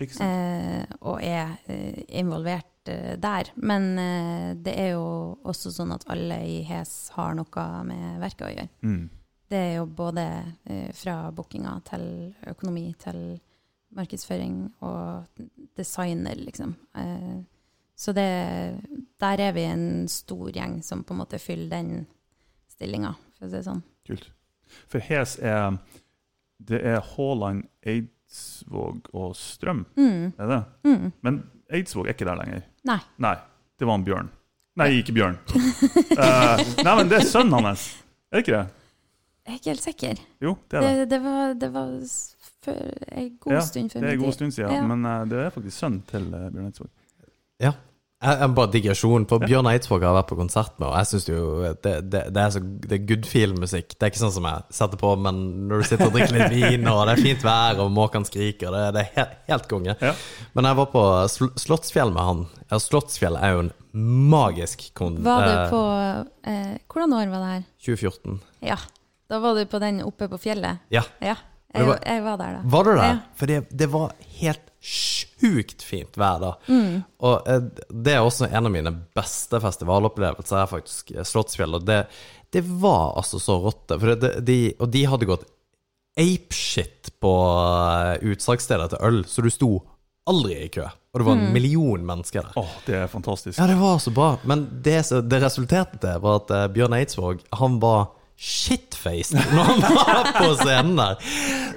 eh, 0.00 0.84
og 1.02 1.20
er 1.22 1.58
eh, 1.68 2.02
involvert 2.20 2.66
eh, 2.88 3.16
der. 3.20 3.50
Men 3.56 3.86
eh, 3.98 4.54
det 4.64 4.74
er 4.80 4.90
jo 4.94 5.04
også 5.44 5.72
sånn 5.74 5.92
at 5.94 6.06
alle 6.10 6.40
i 6.48 6.62
Hes 6.68 7.10
har 7.16 7.34
noe 7.38 7.66
med 7.88 8.20
verket 8.22 8.46
å 8.46 8.50
gjøre. 8.54 8.68
Mm. 8.82 9.04
Det 9.48 9.58
er 9.64 9.74
jo 9.78 9.86
både 9.86 10.24
eh, 10.68 10.88
fra 10.92 11.18
bookinga 11.32 11.76
til 11.88 12.08
økonomi 12.50 12.88
til 13.00 13.22
markedsføring 13.96 14.56
og 14.84 15.40
designer, 15.78 16.36
liksom. 16.36 16.74
Så 17.98 18.12
det, 18.12 18.26
der 19.18 19.40
er 19.40 19.54
vi 19.56 19.62
en 19.64 19.86
stor 20.12 20.50
gjeng 20.52 20.82
som 20.84 21.00
på 21.08 21.14
en 21.16 21.22
måte 21.22 21.40
fyller 21.40 21.70
den 21.72 22.02
stillinga, 22.70 23.14
for 23.38 23.46
å 23.46 23.48
si 23.48 23.56
det 23.56 23.64
sånn. 23.64 23.80
Kult. 24.06 24.28
For 24.92 25.00
Hes 25.02 25.38
er 25.40 25.78
Det 26.60 26.82
er 26.84 27.00
Haaland, 27.14 27.64
Eidsvåg 27.86 29.08
og 29.14 29.32
Strøm, 29.38 29.84
Mm, 29.96 30.32
er 30.38 30.46
det? 30.52 30.60
mm. 30.84 31.12
Men 31.22 31.40
Eidsvåg 31.72 32.06
er 32.08 32.12
ikke 32.16 32.28
der 32.28 32.36
lenger. 32.44 32.62
Nei. 32.88 32.98
Nei, 33.20 33.34
det 33.78 33.86
var 33.88 33.98
en 34.00 34.04
Bjørn. 34.06 34.28
Nei, 34.78 34.88
ikke 35.00 35.14
Bjørn. 35.16 35.38
uh, 35.48 36.60
nei, 36.86 36.92
men 37.00 37.08
det 37.10 37.18
er 37.22 37.26
sønnen 37.28 37.66
hans. 37.68 37.88
Er 38.30 38.38
det 38.38 38.44
ikke 38.46 38.56
det? 38.58 38.66
Jeg 39.48 39.54
er 39.54 39.58
ikke 39.60 39.72
helt 39.72 39.84
sikker. 39.86 40.20
Jo, 40.44 40.52
det 40.70 40.78
er 40.78 40.84
det. 40.84 40.92
Det, 40.98 41.06
det 41.14 41.18
var, 41.24 41.54
det 41.62 41.70
var 41.74 41.90
før, 42.68 42.80
en 43.16 43.28
god 43.40 43.52
Ja, 43.56 43.60
stund 43.64 43.90
før 43.94 44.00
Det 44.04 44.08
er 44.10 44.16
en 44.18 44.22
god 44.22 44.36
stund 44.36 44.52
siden, 44.56 44.74
Ja. 44.76 44.82
men 44.90 45.06
uh, 45.08 45.22
det 45.30 45.38
er 45.46 45.50
faktisk 45.54 45.78
sønnen 45.82 46.02
til 46.10 46.26
uh, 46.34 46.46
Bjørn 46.52 46.66
Eidsvåg. 46.70 46.90
Ja. 47.64 47.72
Jeg, 48.18 48.48
bare 48.56 48.70
digresjon. 48.72 49.24
For 49.30 49.38
Bjørn 49.44 49.68
Eidsvåg 49.70 50.02
har 50.02 50.08
jeg 50.10 50.16
vært 50.16 50.30
på 50.32 50.36
konsert 50.40 50.72
med, 50.80 50.88
og 50.88 50.94
jeg 50.98 51.06
syns 51.06 51.26
jo 51.28 51.42
det, 51.86 51.92
det, 52.10 52.22
det 52.34 52.40
er 52.42 52.50
så 52.50 52.62
Det 52.64 52.96
er 52.96 53.04
good 53.06 53.28
feel-musikk. 53.30 53.92
Det 53.94 54.02
er 54.08 54.10
ikke 54.10 54.22
sånn 54.24 54.32
som 54.34 54.48
jeg 54.48 54.64
setter 54.74 54.98
på, 54.98 55.12
men 55.22 55.38
når 55.70 55.84
du 55.84 55.86
sitter 55.86 56.08
og 56.08 56.16
drikker 56.16 56.34
litt 56.34 56.50
vin, 56.56 56.88
og 56.90 57.04
det 57.06 57.14
er 57.14 57.22
fint 57.28 57.44
vær, 57.46 57.78
og 57.84 57.92
måkene 57.94 58.26
skriker, 58.26 58.74
det, 58.74 58.80
det 58.96 59.04
er 59.04 59.12
helt, 59.20 59.36
helt 59.52 59.68
konge. 59.70 59.94
Ja. 60.02 60.10
Men 60.58 60.66
jeg 60.66 60.78
var 60.80 60.90
på 60.96 61.04
Sl 61.30 61.52
Slottsfjell 61.62 62.10
med 62.16 62.26
han. 62.32 62.42
Ja, 62.72 62.80
Slottsfjell 62.82 63.38
er 63.38 63.54
jo 63.54 63.62
en 63.68 63.72
magisk 64.34 64.88
kon... 64.98 65.20
Var 65.22 65.46
du 65.46 65.52
eh, 65.52 65.70
på 65.70 65.82
eh, 66.50 66.72
Hvordan 66.90 67.14
år 67.20 67.30
var 67.36 67.44
det 67.46 67.52
her? 67.52 67.62
2014. 67.86 68.40
Ja. 68.66 68.80
Da 69.30 69.38
var 69.44 69.54
du 69.54 69.62
på 69.70 69.78
den 69.82 70.02
oppe 70.02 70.26
på 70.32 70.42
fjellet? 70.42 70.82
Ja. 70.90 71.04
Ja. 71.22 71.36
Jeg, 71.70 71.84
var- 71.86 72.02
jeg 72.02 72.22
var 72.24 72.38
der, 72.40 72.58
da. 72.58 72.60
Var 72.74 72.84
du 72.86 72.90
der? 72.96 73.04
Ja. 73.12 73.16
For 73.38 73.50
det, 73.50 73.58
det 73.78 73.88
var 73.92 74.14
helt 74.40 74.67
sjukt 74.80 75.82
fint 75.82 76.16
vær 76.18 76.38
da. 76.42 76.52
Mm. 76.68 77.02
Og 77.26 77.48
eh, 77.50 77.60
det 77.90 78.14
er 78.14 78.24
også 78.24 78.46
en 78.48 78.68
av 78.68 78.72
mine 78.74 78.92
beste 79.16 79.60
festivalopplevelser, 79.62 80.60
er 80.62 80.70
faktisk 80.70 81.12
eh, 81.16 81.24
Slottsfjell. 81.26 81.74
Og 81.80 81.86
det, 81.88 82.02
det 82.54 82.62
var 82.64 83.16
altså 83.20 83.40
så 83.42 83.58
rått. 83.64 83.90
For 83.94 84.14
det, 84.14 84.34
de, 84.46 84.58
og 84.78 84.90
de 84.94 85.04
hadde 85.10 85.28
gått 85.30 85.46
apeshit 86.18 87.12
på 87.22 87.32
utsalgssteder 88.26 88.90
til 88.90 89.04
øl, 89.06 89.20
så 89.30 89.42
du 89.44 89.50
sto 89.54 89.68
aldri 90.28 90.56
i 90.66 90.70
kø. 90.72 90.84
Og 91.14 91.20
det 91.22 91.26
var 91.26 91.36
Mm. 91.38 91.44
en 91.46 91.52
million 91.54 92.02
mennesker 92.06 92.42
der. 92.42 92.52
Åh, 92.60 92.72
det 92.86 92.94
er 92.94 93.06
fantastisk. 93.08 93.58
Ja, 93.58 93.66
det 93.66 93.78
var 93.80 93.98
så 93.98 94.10
bra. 94.12 94.36
Men 94.44 94.66
det, 94.82 94.98
det 95.30 95.42
resulterte 95.42 95.98
til, 96.02 96.18
var 96.20 96.42
at 96.42 96.50
eh, 96.50 96.66
Bjørn 96.74 96.92
Eidsvåg, 96.98 97.40
han 97.52 97.78
var 97.80 98.08
shitfaced 98.38 99.34
når 99.50 99.64
han 99.66 99.80
var 99.82 100.28
på 100.36 100.48
scenen 100.60 100.94
der. 100.98 101.16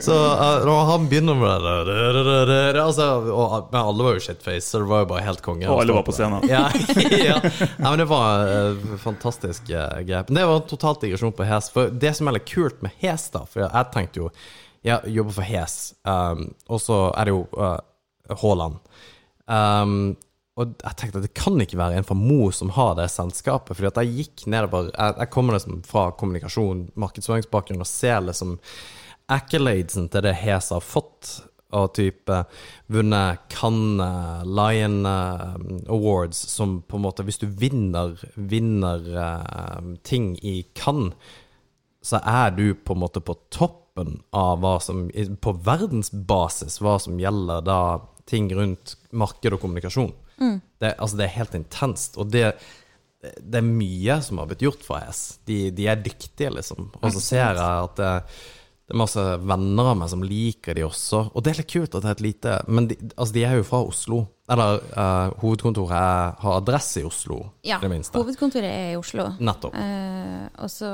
Så 0.04 0.13
eh, 0.13 0.65
når 0.67 0.84
han 0.91 1.08
begynner 1.10 1.38
med 1.39 1.65
det, 1.65 2.82
altså, 2.82 3.08
og, 3.34 3.69
Men 3.71 3.80
alle 3.82 4.06
var 4.06 4.17
jo 4.17 4.24
shitfaced, 4.28 4.67
så 4.67 4.82
det 4.84 4.89
var 4.91 5.04
jo 5.04 5.10
bare 5.10 5.26
helt 5.26 5.41
konge. 5.41 5.65
Og 5.65 5.82
alle 5.82 5.95
var 5.97 6.06
på 6.06 6.13
scenen. 6.13 6.45
Ja, 6.50 6.67
ja. 7.32 7.39
ja 7.41 7.89
men 7.89 7.97
det 8.04 8.08
var 8.12 8.45
uh, 8.45 8.95
fantastisk 9.02 9.74
uh, 9.74 10.02
grep. 10.06 10.30
Men 10.30 10.41
det 10.41 10.47
var 10.52 10.62
en 10.62 10.69
totalt 10.69 11.02
digresjon 11.02 11.34
på 11.34 11.50
Hes. 11.50 11.71
For 11.74 11.89
det 11.89 12.13
som 12.19 12.30
er 12.30 12.38
litt 12.38 12.50
kult 12.52 12.84
med 12.86 12.93
Hes, 13.02 13.30
da 13.34 13.45
For 13.50 13.65
jeg 13.65 13.93
tenkte 13.95 14.26
jo 14.26 14.34
Jeg 14.86 15.15
jobber 15.17 15.39
for 15.41 15.50
Hes, 15.50 15.80
um, 16.06 16.52
og 16.69 16.82
så 16.82 17.04
er 17.17 17.30
det 17.30 17.34
jo 17.39 17.45
uh, 17.58 17.80
Um, 19.52 20.15
og 20.62 20.74
jeg 20.84 20.97
tenkte 21.00 21.21
at 21.21 21.26
det 21.26 21.36
kan 21.38 21.60
ikke 21.63 21.80
være 21.80 22.00
en 22.00 22.08
fra 22.08 22.17
Mo 22.17 22.52
som 22.54 22.71
har 22.76 22.95
det 23.00 23.10
selskapet. 23.13 23.76
Fordi 23.78 23.89
at 23.89 24.02
jeg 24.02 24.17
gikk 24.17 24.47
nedover 24.52 24.91
Jeg, 24.91 25.15
jeg 25.17 25.32
kommer 25.34 25.58
liksom 25.58 25.82
fra 25.88 26.10
kommunikasjon, 26.17 26.89
markedsføringsbakgrunn, 27.00 27.82
og 27.82 27.89
ser 27.89 28.21
liksom 28.28 28.60
accoladesen 29.32 30.10
til 30.12 30.26
det 30.26 30.36
Hes 30.41 30.71
har 30.74 30.84
fått. 30.84 31.47
og 31.71 31.93
type 31.95 32.36
vunnet 32.91 33.39
Cannes 33.47 34.43
Lion 34.43 35.06
eh, 35.08 35.54
Awards, 35.88 36.38
som 36.52 36.82
på 36.82 36.97
en 36.97 37.06
måte 37.06 37.24
Hvis 37.24 37.39
du 37.39 37.47
vinner, 37.47 38.17
vinner 38.36 39.06
eh, 39.15 39.93
ting 40.04 40.36
i 40.43 40.65
Cannes, 40.76 41.15
så 42.04 42.19
er 42.26 42.52
du 42.52 42.74
på 42.76 42.93
en 42.93 43.00
måte 43.06 43.21
på 43.21 43.38
toppen 43.50 44.19
av 44.34 44.60
hva 44.60 44.80
som 44.84 45.08
På 45.39 45.54
verdensbasis, 45.54 46.82
hva 46.82 46.97
som 47.00 47.19
gjelder 47.19 47.63
da 47.63 47.80
ting 48.26 48.52
rundt 48.56 48.97
marked 49.12 49.54
og 49.54 49.62
kommunikasjon. 49.63 50.12
Det, 50.82 50.95
altså, 50.97 51.17
det 51.19 51.27
er 51.27 51.36
helt 51.38 51.58
intenst. 51.60 52.17
Og 52.21 52.32
det, 52.34 52.47
det 53.21 53.60
er 53.62 53.67
mye 53.67 54.17
som 54.25 54.41
har 54.41 54.49
blitt 54.49 54.63
gjort 54.65 54.82
for 54.86 54.97
AS. 54.97 55.39
De, 55.45 55.69
de 55.75 55.86
er 55.91 56.01
dyktige, 56.01 56.49
liksom. 56.58 56.89
Og 57.01 57.13
så 57.13 57.21
ser 57.21 57.45
jeg 57.60 57.62
at 57.62 57.95
det, 58.01 58.12
det 58.89 58.95
er 58.95 58.99
masse 58.99 59.23
venner 59.47 59.91
av 59.93 59.99
meg 60.01 60.10
som 60.12 60.23
liker 60.25 60.75
de 60.75 60.84
også. 60.88 61.21
Og 61.32 61.45
det 61.45 61.54
er 61.54 61.62
litt 61.62 61.71
kult 61.71 61.93
at 61.95 62.04
det 62.04 62.10
er 62.10 62.17
et 62.17 62.23
lite 62.25 62.56
Men 62.67 62.89
de, 62.89 62.97
altså, 63.15 63.34
de 63.38 63.43
er 63.47 63.58
jo 63.62 63.67
fra 63.69 63.84
Oslo. 63.88 64.21
Eller 64.51 64.82
uh, 64.97 65.32
hovedkontoret 65.39 65.95
er, 65.95 66.34
har 66.41 66.58
adresse 66.60 66.99
i 66.99 67.06
Oslo, 67.08 67.38
Ja, 67.63 67.77
i 67.77 67.86
det 67.86 67.91
minste. 67.93 68.19
hovedkontoret 68.19 68.67
er 68.67 68.89
i 68.91 68.97
Oslo. 68.99 69.30
Nettopp. 69.39 69.77
Uh, 69.77 70.49
og 70.65 70.73
så 70.73 70.89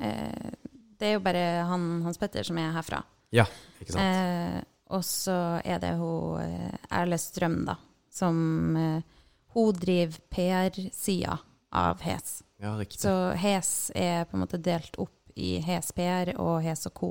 uh, 0.00 0.52
Det 0.96 1.10
er 1.10 1.16
jo 1.18 1.24
bare 1.26 1.42
han, 1.68 1.84
Hans 2.06 2.16
Petter 2.22 2.46
som 2.46 2.56
er 2.62 2.72
herfra. 2.78 3.02
Ja, 3.34 3.44
ikke 3.80 3.94
sant. 3.96 4.04
Eh, 4.04 4.60
og 4.92 5.00
så 5.08 5.34
er 5.64 5.78
det 5.80 5.94
hun 5.96 6.36
eh, 6.42 6.74
Erle 6.92 7.16
Strøm, 7.18 7.62
da, 7.64 7.78
som 8.12 8.76
eh, 8.76 9.18
Hun 9.52 9.74
driver 9.76 10.20
PR-sida 10.32 11.38
av 11.72 12.00
HES. 12.00 12.42
Ja, 12.62 12.76
riktig. 12.78 13.00
Så 13.00 13.12
HES 13.36 13.92
er 13.94 14.24
på 14.24 14.36
en 14.36 14.44
måte 14.44 14.60
delt 14.62 14.96
opp 15.00 15.32
i 15.36 15.58
HES 15.64 15.92
PR 15.96 16.32
og 16.40 16.62
HES 16.64 16.86
og 16.88 16.94
Co. 16.96 17.10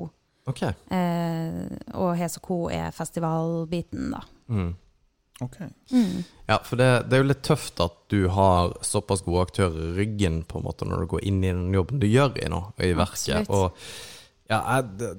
Okay. 0.50 0.74
Eh, 0.90 1.68
og 1.94 2.16
HES 2.18 2.38
og 2.40 2.46
Co 2.46 2.58
er 2.74 2.90
festivalbiten, 2.94 4.10
da. 4.14 4.22
Mm. 4.50 4.72
Ok. 5.42 5.58
Ja, 6.46 6.58
for 6.62 6.78
det, 6.78 6.88
det 7.10 7.16
er 7.16 7.22
jo 7.22 7.28
litt 7.30 7.44
tøft 7.46 7.80
at 7.82 7.94
du 8.12 8.26
har 8.34 8.74
såpass 8.86 9.24
gode 9.26 9.46
aktører 9.48 9.88
i 9.88 9.92
ryggen 9.96 10.42
på 10.46 10.60
en 10.60 10.66
måte 10.66 10.86
når 10.86 11.02
du 11.02 11.12
går 11.14 11.24
inn 11.30 11.40
i 11.42 11.50
den 11.50 11.72
jobben 11.74 12.02
du 12.02 12.06
gjør 12.06 12.36
i 12.38 12.50
nå, 12.52 12.62
i 12.78 12.92
verket. 12.98 13.42
Absolutt. 13.42 13.50
Og 13.50 14.50
ja, 14.52 14.60
jeg, 14.76 15.12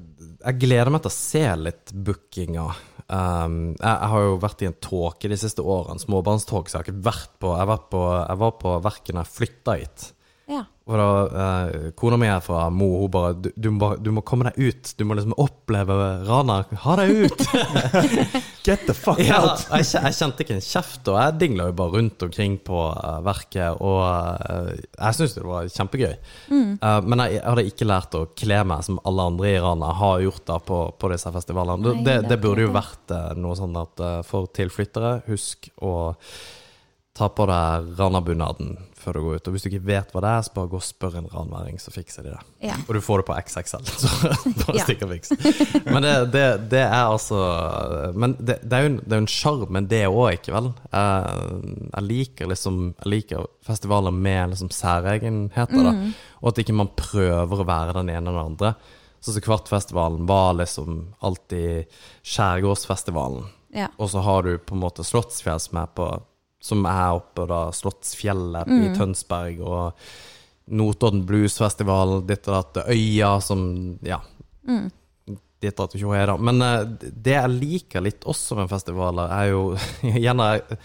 jeg 0.43 0.59
gleder 0.61 0.93
meg 0.93 1.03
til 1.03 1.11
å 1.11 1.15
se 1.15 1.43
litt 1.59 1.93
bookinga. 2.07 2.67
Um, 3.11 3.73
jeg, 3.75 3.89
jeg 3.89 4.09
har 4.13 4.25
jo 4.25 4.35
vært 4.41 4.63
i 4.63 4.69
en 4.69 4.77
tåke 4.81 5.29
de 5.31 5.37
siste 5.39 5.63
årene, 5.63 6.01
småbarnståke. 6.01 6.71
så 6.71 6.77
jeg 6.77 6.81
har 6.81 6.89
ikke 6.89 7.07
vært 7.09 7.33
på 7.43 7.51
Jeg, 7.57 7.69
var 7.69 7.81
på, 7.91 8.03
jeg 8.15 8.41
var 8.43 8.53
på 8.61 8.75
verken 8.85 9.19
jeg 9.21 9.33
flytta 9.37 9.77
hit. 9.81 10.05
Ja. 10.51 10.65
Og 10.83 10.97
da, 10.99 11.03
eh, 11.39 11.83
Kona 11.95 12.17
mi 12.19 12.27
er 12.27 12.41
fra 12.43 12.65
Mo, 12.73 12.89
hun 12.99 13.11
bare 13.11 13.35
du, 13.39 13.47
du, 13.55 13.69
må 13.71 13.93
du 14.03 14.09
må 14.11 14.23
komme 14.27 14.49
deg 14.49 14.57
ut. 14.59 14.89
Du 14.99 15.05
må 15.07 15.15
liksom 15.15 15.35
oppleve 15.39 15.95
Rana. 16.27 16.57
Ha 16.83 16.95
deg 16.99 17.21
ut! 17.23 17.43
Get 18.67 18.83
the 18.89 18.95
fuck 18.95 19.21
Ja, 19.23 19.39
out! 19.39 19.63
jeg, 19.71 19.87
jeg 19.95 20.17
kjente 20.17 20.43
ikke 20.43 20.57
en 20.57 20.65
kjeft, 20.65 21.07
og 21.07 21.19
jeg 21.21 21.37
dingla 21.39 21.69
jo 21.69 21.75
bare 21.79 21.95
rundt 21.95 22.25
omkring 22.27 22.57
på 22.67 22.81
uh, 22.91 23.21
verket. 23.23 23.79
Og 23.79 24.01
uh, 24.03 24.73
jeg 24.73 25.19
syntes 25.19 25.37
det 25.37 25.45
var 25.47 25.69
kjempegøy. 25.71 26.17
Eh, 26.51 26.99
men 27.07 27.23
jeg, 27.23 27.37
jeg 27.37 27.45
hadde 27.47 27.65
ikke 27.69 27.87
lært 27.87 28.17
å 28.19 28.25
kle 28.43 28.59
meg 28.67 28.83
som 28.89 28.99
alle 29.07 29.29
andre 29.31 29.53
i 29.53 29.61
Rana 29.63 29.93
har 30.01 30.25
gjort 30.25 30.43
da 30.49 30.57
på, 30.67 30.81
på 30.99 31.13
disse 31.13 31.31
festivalene. 31.37 31.79
Nei, 31.79 32.03
det, 32.03 32.17
det 32.25 32.33
det, 32.33 32.39
burde 32.43 32.67
jo 32.67 32.73
vært 32.75 33.15
noe 33.39 33.55
sånn 33.55 33.79
at 33.79 34.03
for 34.27 34.51
tilflyttere, 34.51 35.21
husk 35.29 35.69
å 35.79 35.93
ta 37.13 37.27
på 37.29 37.45
deg 37.45 37.91
Rana-bunaden 37.99 38.71
før 38.97 39.17
du 39.17 39.21
går 39.25 39.35
ut. 39.37 39.47
Og 39.49 39.53
hvis 39.53 39.65
du 39.65 39.69
ikke 39.69 39.85
vet 39.85 40.13
hva 40.13 40.21
det 40.23 40.29
er, 40.31 40.45
så 40.45 40.53
bare 40.55 40.69
gå 40.71 40.79
og 40.79 40.85
spør 40.85 41.17
en 41.19 41.27
ranværing, 41.29 41.77
så 41.81 41.91
fikser 41.93 42.25
de 42.25 42.31
det. 42.33 42.39
Ja. 42.69 42.77
Og 42.87 42.95
du 42.95 43.01
får 43.03 43.21
det 43.21 43.27
på 43.27 43.35
XXL, 43.37 43.91
så 44.01 44.31
bare 44.63 44.85
stikk 44.85 45.03
og 45.05 45.13
fiks. 45.13 45.33
Men 45.85 46.07
det, 46.07 46.13
det, 46.33 46.45
det 46.71 46.81
er 46.85 47.03
altså 47.03 47.41
Men 48.17 48.37
det, 48.39 48.57
det 48.63 48.79
er 48.79 48.87
jo 48.87 48.91
en, 48.93 48.97
er 49.05 49.19
en 49.19 49.29
sjarm 49.29 49.75
men 49.75 49.89
det 49.91 50.01
òg, 50.07 50.39
ikke 50.39 50.55
vel? 50.55 50.71
Jeg, 50.89 51.69
jeg 51.83 52.07
liker 52.07 52.51
liksom 52.53 52.81
Jeg 52.95 53.13
liker 53.17 53.47
festivaler 53.67 54.15
med 54.15 54.55
liksom 54.55 54.73
særegenheter, 54.73 55.85
da. 55.85 55.95
Og 56.41 56.51
at 56.53 56.65
ikke 56.65 56.79
man 56.81 56.93
prøver 56.97 57.61
å 57.61 57.69
være 57.69 57.97
den 58.01 58.09
ene 58.09 58.25
eller 58.25 58.39
den 58.39 58.53
andre. 58.55 58.75
Sånn 59.23 59.37
som 59.37 59.45
Kvartfestivalen 59.45 60.25
var 60.27 60.57
liksom 60.59 61.03
alltid 61.23 61.91
Skjærgårdsfestivalen. 62.27 63.45
Ja. 63.73 63.87
Og 63.97 64.09
så 64.11 64.21
har 64.25 64.43
du 64.45 64.57
på 64.57 64.75
en 64.75 64.83
måte 64.83 65.05
Slottsfjell 65.07 65.61
som 65.61 65.79
er 65.81 65.93
på 65.95 66.09
Som 66.63 66.85
er 66.87 67.17
oppe 67.17 67.43
da 67.49 67.65
Slottsfjellet 67.75 68.69
i 68.71 68.91
Tønsberg, 68.95 69.59
og 69.67 70.05
Notodden 70.71 71.25
Bluesfestival, 71.27 72.21
ditt 72.27 72.47
og 72.47 72.55
datt, 72.55 72.85
Øya 72.93 73.35
som 73.43 73.65
Ja. 74.05 74.21
Ditt 75.63 75.79
og 75.79 75.85
datt 75.85 75.97
ikke 75.99 76.15
er 76.19 76.31
da. 76.31 76.37
Men 76.39 76.63
uh, 76.63 76.85
det 77.01 77.35
jeg 77.35 77.51
liker 77.57 78.03
litt 78.03 78.23
også 78.27 78.57
med 78.59 78.71
festivaler, 78.71 79.31
er 79.31 79.51
jo 79.51 79.65
Gjerne 80.23 80.47
jeg 80.53 80.79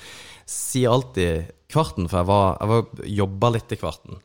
sier 0.48 0.94
alltid 0.96 1.54
Kvarten, 1.68 2.08
for 2.08 2.22
jeg 2.22 2.28
var, 2.30 2.52
jeg 2.58 2.70
var 2.72 3.08
jobba 3.20 3.50
litt 3.54 3.74
i 3.74 3.78
Kvarten. 3.78 4.20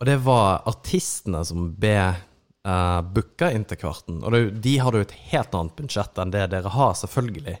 Og 0.00 0.08
det 0.08 0.16
var 0.24 0.62
artistene 0.68 1.40
som 1.48 1.70
ble 1.80 1.96
uh, 2.68 3.00
booka 3.02 3.50
inn 3.54 3.64
til 3.68 3.78
Kvarten. 3.80 4.20
Og 4.24 4.34
det, 4.34 4.40
de 4.64 4.74
hadde 4.82 5.00
jo 5.00 5.06
et 5.06 5.16
helt 5.32 5.54
annet 5.56 5.76
budsjett 5.78 6.20
enn 6.20 6.32
det 6.34 6.46
dere 6.52 6.72
har, 6.74 6.94
selvfølgelig. 6.98 7.56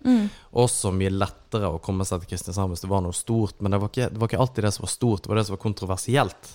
Også 0.60 0.92
mye 0.94 1.12
lettere 1.14 1.70
å 1.70 1.80
komme 1.82 2.06
seg 2.08 2.22
til 2.22 2.32
Kristiansand 2.32 2.74
hvis 2.74 2.84
det 2.84 2.90
var 2.90 3.04
noe 3.04 3.16
stort. 3.16 3.58
Men 3.60 3.74
det 3.74 3.80
var, 3.82 3.92
ikke, 3.92 4.10
det 4.12 4.22
var 4.22 4.30
ikke 4.30 4.42
alltid 4.44 4.66
det 4.66 4.72
som 4.76 4.86
var 4.86 4.92
stort, 4.94 5.24
det 5.24 5.32
var 5.32 5.40
det 5.40 5.46
som 5.48 5.56
var 5.56 5.62
kontroversielt. 5.64 6.52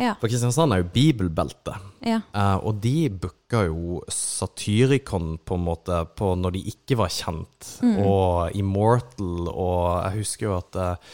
Ja. 0.00 0.14
For 0.20 0.32
Kristiansand 0.32 0.74
er 0.74 0.82
jo 0.82 0.90
bibelbeltet. 0.94 1.90
ja. 2.04 2.20
Uh, 2.34 2.58
og 2.64 2.80
de 2.82 3.08
booka 3.10 3.64
jo 3.68 4.00
Satyricon 4.10 5.36
på 5.44 5.58
en 5.58 5.64
måte 5.66 6.00
på 6.18 6.32
når 6.38 6.56
de 6.56 6.64
ikke 6.72 6.98
var 6.98 7.12
kjent, 7.12 7.68
og 8.02 8.56
Immortal, 8.56 9.48
og 9.50 9.84
jeg 10.08 10.22
husker 10.22 10.48
jo 10.48 10.56
at 10.56 10.78
eh, 10.80 11.12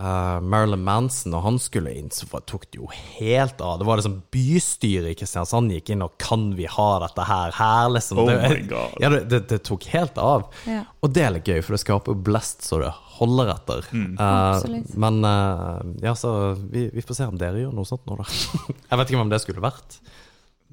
eh, 0.00 0.40
Marilyn 0.40 0.82
Manson, 0.84 1.34
når 1.34 1.44
han 1.44 1.58
skulle 1.62 1.92
inn, 1.94 2.08
så 2.14 2.26
tok 2.40 2.66
det 2.70 2.80
jo 2.80 2.88
helt 2.90 3.60
av. 3.60 3.78
Det 3.80 3.88
var 3.88 4.00
liksom 4.00 4.16
bystyret 4.32 5.12
i 5.12 5.18
Kristiansand 5.20 5.74
gikk 5.74 5.92
inn 5.94 6.04
og 6.06 6.16
'Kan 6.18 6.54
vi 6.56 6.66
ha 6.66 6.90
dette 7.04 7.26
her?' 7.28 7.52
her 7.58 7.90
liksom. 7.92 8.22
Oh 8.22 8.30
det, 8.30 8.38
my 8.42 8.60
God. 8.70 8.96
Ja, 9.00 9.12
det, 9.12 9.24
det, 9.30 9.42
det 9.52 9.60
tok 9.68 9.84
helt 9.92 10.18
av. 10.18 10.48
Ja. 10.66 10.84
Og 11.00 11.12
det 11.14 11.24
er 11.26 11.34
litt 11.36 11.48
gøy, 11.48 11.60
for 11.62 11.76
det 11.76 11.82
skaper 11.84 12.16
blest 12.16 12.64
så 12.66 12.80
det 12.82 12.92
holder 13.20 13.52
etter. 13.54 13.86
Mm. 13.92 14.16
Uh, 14.16 14.80
men 14.96 15.20
uh, 15.24 15.80
ja, 16.00 16.14
så 16.16 16.54
vi, 16.56 16.88
vi 16.94 17.04
får 17.04 17.20
se 17.20 17.28
om 17.28 17.38
dere 17.40 17.60
gjør 17.60 17.76
noe 17.76 17.88
sånt 17.88 18.06
nå, 18.08 18.16
da. 18.20 18.26
Jeg 18.90 19.00
vet 19.00 19.12
ikke 19.12 19.24
om 19.26 19.32
det 19.32 19.42
skulle 19.44 19.64
vært. 19.64 20.00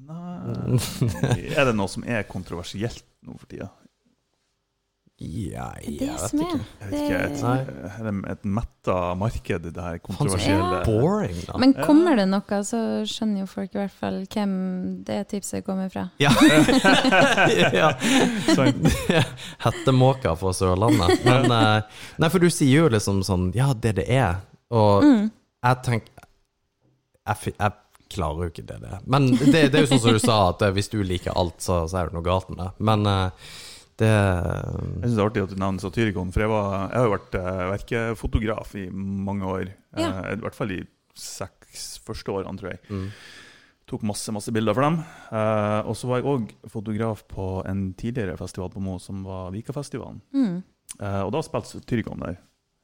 Nei. 0.08 0.78
Er 1.52 1.68
det 1.68 1.74
noe 1.76 1.90
som 1.90 2.06
er 2.06 2.24
kontroversielt 2.28 3.04
nå 3.26 3.36
for 3.36 3.50
tida? 3.50 3.68
Ja, 5.18 5.72
Det 5.82 5.90
jeg 5.98 5.98
det 5.98 6.08
vet 6.14 6.34
ikke. 6.38 6.58
Jeg 6.78 6.90
vet 6.92 7.00
ikke, 7.00 7.16
et, 7.26 7.40
er 7.88 8.04
det 8.06 8.12
et 8.30 8.44
metta 8.46 8.98
marked, 9.18 9.64
det 9.74 9.82
her 9.82 9.96
kontroversielle. 9.98 10.76
Ja. 10.76 10.84
boring, 10.86 11.40
da. 11.48 11.56
Men 11.58 11.74
kommer 11.74 12.14
det 12.20 12.28
noe, 12.30 12.60
så 12.62 12.82
skjønner 13.02 13.42
jo 13.42 13.48
folk 13.50 13.74
i 13.74 13.80
hvert 13.80 13.96
fall 13.98 14.20
hvem 14.30 14.52
det 15.08 15.18
tipset 15.32 15.66
kommer 15.66 15.90
fra. 15.90 16.06
Ja. 16.22 16.30
ja. 17.80 17.90
Sant? 18.54 18.86
Hettemåker 19.66 20.38
fra 20.38 20.54
Sørlandet. 20.54 21.26
Men 21.26 21.50
eh, 21.50 21.98
Nei, 22.22 22.30
for 22.30 22.38
du 22.38 22.46
sier 22.54 22.84
jo 22.84 22.94
liksom 22.94 23.24
sånn 23.26 23.50
Ja, 23.58 23.72
det 23.74 23.96
det 23.98 24.06
er. 24.14 24.38
Og 24.70 25.02
jeg 25.02 25.82
tenker 25.82 26.14
jeg, 27.28 27.54
jeg 27.58 27.72
klarer 28.08 28.46
jo 28.46 28.52
ikke 28.52 28.68
det 28.70 28.78
det 28.84 28.92
er. 29.00 29.00
Men 29.10 29.32
det, 29.34 29.64
det 29.72 29.80
er 29.80 29.82
jo 29.84 29.90
sånn 29.90 30.04
som 30.06 30.14
du 30.16 30.22
sa, 30.22 30.38
at 30.52 30.62
eh, 30.64 30.72
hvis 30.78 30.94
du 30.94 31.00
liker 31.02 31.34
alt, 31.34 31.58
så, 31.64 31.82
så 31.90 32.00
er 32.00 32.08
det 32.08 32.16
noe 32.16 32.26
galt 32.26 32.48
med 32.52 32.62
det. 32.62 32.70
Men 32.86 33.04
eh, 33.10 33.56
det 33.98 34.08
Jeg 34.10 35.02
synes 35.02 35.16
det 35.16 35.18
er 35.22 35.26
artig 35.26 35.42
at 35.46 35.52
du 35.54 35.58
nevner 35.58 35.82
Satyricon, 35.82 36.30
for 36.34 36.44
jeg, 36.44 36.50
var, 36.52 36.76
jeg 36.92 36.98
har 37.00 37.08
jo 37.08 37.14
vært 37.16 37.36
eh, 37.40 37.64
verkefotograf 37.72 38.74
i 38.78 38.86
mange 38.94 39.50
år. 39.50 39.72
Ja. 39.98 40.08
Eh, 40.24 40.32
I 40.36 40.40
hvert 40.44 40.58
fall 40.58 40.74
i 40.76 40.80
seks 41.18 41.86
første 42.06 42.34
årene, 42.34 42.58
tror 42.60 42.74
jeg. 42.74 42.82
mm. 42.88 43.08
Tok 43.88 44.02
masse 44.04 44.28
masse 44.36 44.52
bilder 44.52 44.76
for 44.76 44.84
dem. 44.84 44.98
Eh, 45.32 45.86
og 45.88 45.94
så 45.96 46.10
var 46.10 46.20
jeg 46.20 46.28
òg 46.28 46.50
fotograf 46.68 47.22
på 47.30 47.46
en 47.70 47.86
tidligere 47.96 48.36
festival 48.36 48.68
på 48.74 48.82
Mo, 48.84 48.98
som 49.00 49.22
var 49.24 49.48
Vikafestivalen. 49.54 50.20
Mm. 50.36 50.58
Eh, 51.00 51.22
og 51.24 51.32
da 51.32 51.40
spilte 51.46 51.72
Satyricon 51.78 52.20
der. 52.20 52.36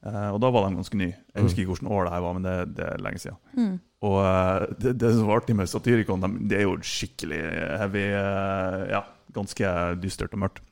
Eh, 0.04 0.30
og 0.32 0.38
da 0.40 0.48
var 0.52 0.64
de 0.70 0.78
ganske 0.78 0.96
nye. 1.00 1.12
Jeg 1.34 1.44
husker 1.44 1.62
ikke 1.62 1.74
hvilket 1.74 1.92
år 1.92 2.08
det 2.08 2.14
her 2.16 2.24
var, 2.24 2.36
men 2.38 2.46
det, 2.48 2.54
det 2.78 2.86
er 2.88 3.04
lenge 3.04 3.20
siden. 3.20 3.38
Mm. 3.56 3.74
Og 4.08 4.16
eh, 4.24 4.66
det, 4.80 4.94
det 5.04 5.12
som 5.16 5.28
var 5.28 5.42
artig 5.42 5.56
med 5.60 5.68
Satyricon, 5.68 6.24
de, 6.24 6.32
det 6.50 6.58
er 6.62 6.66
jo 6.66 6.74
skikkelig 6.84 7.42
heavy 7.84 8.06
eh, 8.08 8.80
Ja, 8.96 9.04
ganske 9.36 9.74
dystert 10.02 10.32
og 10.36 10.42
mørkt. 10.46 10.64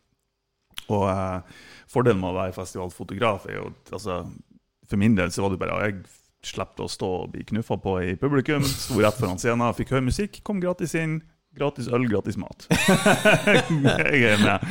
Og 0.91 1.07
eh, 1.11 1.61
fordelen 1.91 2.21
med 2.23 2.33
å 2.33 2.39
være 2.41 2.57
festivalfotograf 2.57 3.47
er 3.51 3.61
jo 3.61 3.69
altså, 3.93 4.23
For 4.89 5.01
min 5.01 5.15
del 5.19 5.31
så 5.33 5.45
var 5.45 5.55
det 5.55 5.61
bare 5.63 5.79
Jeg 5.87 6.01
slapp 6.53 6.81
å 6.83 6.89
stå 6.91 7.09
og 7.23 7.33
bli 7.35 7.45
knuffa 7.47 7.77
på 7.79 7.99
i 8.03 8.17
publikum. 8.19 8.65
Sto 8.67 8.99
rett 8.99 9.19
foran 9.19 9.39
scenen, 9.39 9.69
fikk 9.79 9.95
høre 9.95 10.09
musikk, 10.09 10.41
kom 10.43 10.59
gratis 10.63 10.97
inn. 10.99 11.21
Gratis 11.55 11.87
øl, 11.93 12.09
gratis 12.09 12.39
mat. 12.41 12.67
jeg 14.09 14.23
er 14.27 14.41
med. 14.43 14.65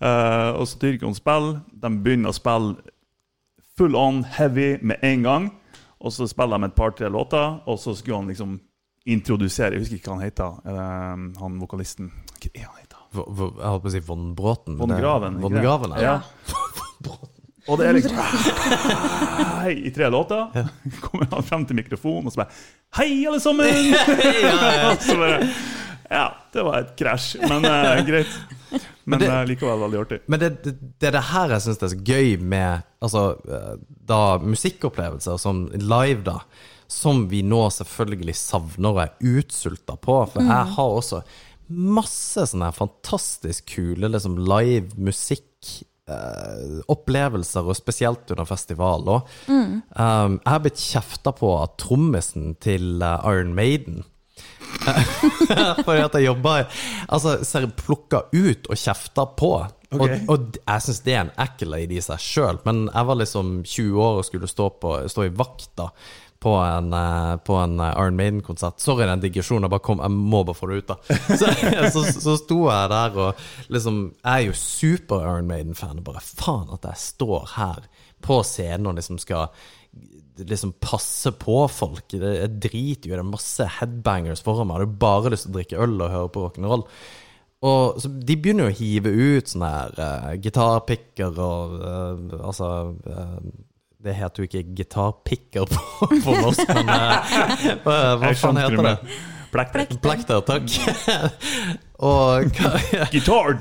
Uh, 0.00 0.58
og 0.58 0.66
Satyricon 0.68 1.14
spiller. 1.16 1.60
De 1.72 1.90
begynner 2.02 2.32
å 2.32 2.36
spille 2.36 2.74
full 3.78 3.96
on 3.96 4.24
heavy 4.36 4.74
med 4.82 5.00
en 5.06 5.24
gang. 5.24 5.48
Og 6.00 6.12
så 6.12 6.28
spiller 6.28 6.58
de 6.58 6.68
et 6.68 6.76
par-tre 6.76 7.08
låter, 7.12 7.60
og 7.68 7.78
så 7.80 7.94
skulle 7.96 8.22
han 8.22 8.30
liksom 8.32 8.58
introdusere 9.08 9.76
Jeg 9.76 9.84
husker 9.84 9.96
ikke 9.96 10.10
hva 10.10 10.18
han 10.18 10.26
heter. 10.26 10.60
uh, 10.68 11.40
han 11.40 11.60
vokalisten 11.62 12.12
Hva 12.36 12.52
er 12.52 12.66
han 12.66 12.79
Jeg 13.10 13.24
holdt 13.26 13.82
på 13.84 13.90
å 13.90 13.92
si 13.94 14.00
Von 14.06 14.28
Bråten. 14.38 14.76
Von 14.78 14.92
Graven, 14.94 15.40
Von? 15.42 15.56
Graven, 15.58 15.96
ja. 15.98 16.20
Ja. 16.20 17.16
Og 17.70 17.78
det 17.78 17.86
er 17.90 17.96
liksom 17.98 18.16
Hei, 19.60 19.74
I 19.86 19.90
tre 19.94 20.08
låter 20.10 20.46
kommer 21.04 21.28
han 21.34 21.44
frem 21.46 21.66
til 21.68 21.76
mikrofonen 21.78 22.26
og 22.30 22.32
så 22.34 22.40
bare 22.42 22.54
Hei, 22.98 23.10
alle 23.28 23.40
sammen! 23.42 23.92
Så 25.06 25.16
bare 25.20 25.50
Ja, 26.10 26.24
det 26.54 26.64
var 26.66 26.80
et 26.80 26.94
krasj, 26.98 27.36
men 27.46 27.62
uh, 27.68 28.00
greit. 28.02 28.32
Men 29.06 29.20
det- 29.22 29.28
eh, 29.30 29.44
likevel 29.46 29.78
veldig 29.84 30.00
artig. 30.00 30.16
Men 30.26 30.40
det, 30.42 30.48
det, 30.64 30.72
det 30.98 31.06
er 31.10 31.14
det 31.14 31.22
her 31.28 31.52
jeg 31.54 31.62
syns 31.68 31.84
er 31.86 31.92
så 31.92 32.00
gøy 32.08 32.32
med 32.42 32.82
altså, 33.02 33.22
eh, 33.46 33.76
da 34.10 34.18
musikkopplevelser 34.42 35.38
som 35.38 35.68
live, 35.78 36.24
da. 36.26 36.40
Som 36.90 37.28
vi 37.30 37.44
nå 37.46 37.60
selvfølgelig 37.70 38.34
savner 38.40 38.90
og 38.96 38.98
er 39.04 39.12
utsulta 39.38 39.94
på. 40.02 40.16
For 40.32 40.42
jeg 40.42 40.74
har 40.74 40.96
også 40.98 41.22
masse 41.70 42.46
sånne 42.50 42.70
her 42.70 42.76
fantastisk 42.76 43.70
kule 43.76 44.10
liksom, 44.10 44.38
live 44.48 44.98
musikk. 44.98 45.46
eh, 46.10 46.80
opplevelser, 46.90 47.66
og 47.68 47.76
spesielt 47.78 48.30
under 48.32 48.48
festival 48.48 49.04
òg. 49.06 49.28
Um, 49.46 50.40
jeg 50.40 50.50
har 50.50 50.62
blitt 50.64 50.80
kjefta 50.82 51.30
på 51.36 51.52
av 51.54 51.76
trommisen 51.78 52.56
til 52.58 52.98
uh, 52.98 53.20
Iron 53.30 53.54
Maiden. 53.54 54.02
Fordi 55.84 56.00
at 56.00 56.14
jeg 56.16 56.24
jobber 56.24 56.64
Altså, 57.10 57.34
ser 57.44 57.66
plukka 57.76 58.22
ut 58.32 58.70
og 58.70 58.78
kjefta 58.80 59.26
på. 59.36 59.52
Okay. 59.90 60.20
Og, 60.24 60.30
og 60.30 60.58
jeg 60.60 60.84
syns 60.84 61.00
det 61.04 61.14
er 61.14 61.22
en 61.24 61.32
accolade 61.42 61.96
i 61.96 62.02
seg 62.04 62.22
sjøl, 62.22 62.60
men 62.66 62.84
jeg 62.88 63.08
var 63.08 63.18
liksom 63.18 63.54
20 63.66 64.02
år 64.06 64.20
og 64.20 64.26
skulle 64.28 64.50
stå, 64.50 64.68
på, 64.82 64.92
stå 65.10 65.26
i 65.26 65.32
vakta 65.34 65.88
på 66.40 66.54
en, 66.56 66.92
eh, 66.96 67.34
på 67.44 67.56
en 67.60 67.80
eh, 67.80 67.92
Iron 67.92 68.16
Maiden-konsert. 68.16 68.80
Sorry 68.80 69.06
den 69.08 69.22
digresjonen, 69.24 69.66
jeg 69.66 69.74
bare 69.74 69.84
kom, 69.84 70.00
jeg 70.00 70.14
må 70.16 70.42
bare 70.48 70.56
få 70.56 70.70
det 70.70 70.80
ut, 70.80 70.92
da. 70.94 71.18
Så, 71.40 71.50
så, 71.92 72.04
så 72.20 72.36
sto 72.40 72.58
jeg 72.68 72.90
der 72.92 73.16
og 73.18 73.42
liksom 73.72 73.98
Jeg 74.18 74.30
er 74.32 74.46
jo 74.46 74.56
super 74.56 75.24
Iron 75.26 75.50
Maiden-fan. 75.50 76.00
og 76.00 76.08
Bare 76.08 76.24
faen 76.24 76.72
at 76.72 76.88
jeg 76.88 77.04
står 77.04 77.52
her 77.56 77.86
på 78.24 78.40
scenen 78.44 78.90
og 78.90 78.98
liksom 78.98 79.20
skal 79.20 79.52
liksom 80.40 80.72
passe 80.80 81.32
på 81.36 81.62
folk. 81.68 82.06
Det 82.12 82.34
er 82.44 82.52
drit 82.62 83.06
jo, 83.06 83.12
det 83.12 83.20
er 83.20 83.26
masse 83.28 83.66
headbangers 83.78 84.44
foran 84.44 84.68
meg. 84.68 84.80
Jeg 84.80 84.88
hadde 84.88 85.02
bare 85.04 85.32
lyst 85.34 85.46
til 85.46 85.52
å 85.52 85.58
drikke 85.58 85.82
øl 85.84 85.96
og 85.98 86.14
høre 86.14 86.30
på 86.32 86.44
rock'n'roll. 86.46 86.86
Og 87.68 87.98
så 88.00 88.08
De 88.08 88.36
begynner 88.40 88.70
jo 88.70 88.72
å 88.72 88.78
hive 88.78 89.10
ut 89.12 89.50
sånne 89.52 89.68
her 89.74 89.98
uh, 90.00 90.30
gitarpikker 90.40 91.40
og 91.44 91.74
uh, 91.76 92.38
Altså 92.38 92.70
eh, 93.04 93.50
Det 94.00 94.14
heter 94.16 94.42
jo 94.42 94.48
ikke 94.48 94.62
gitarpicker 94.78 95.68
på, 95.68 96.06
på 96.24 96.36
norsk, 96.38 96.70
men 96.72 96.88
eh, 96.94 97.36
hva, 97.84 97.98
hva 98.22 98.32
faen 98.38 98.60
heter 98.60 98.86
det? 98.86 98.96
Blackter. 99.50 99.86
Blekk. 99.98 100.26
Takk. 100.46 100.70
og 102.10 102.60
Guitar 103.10 103.56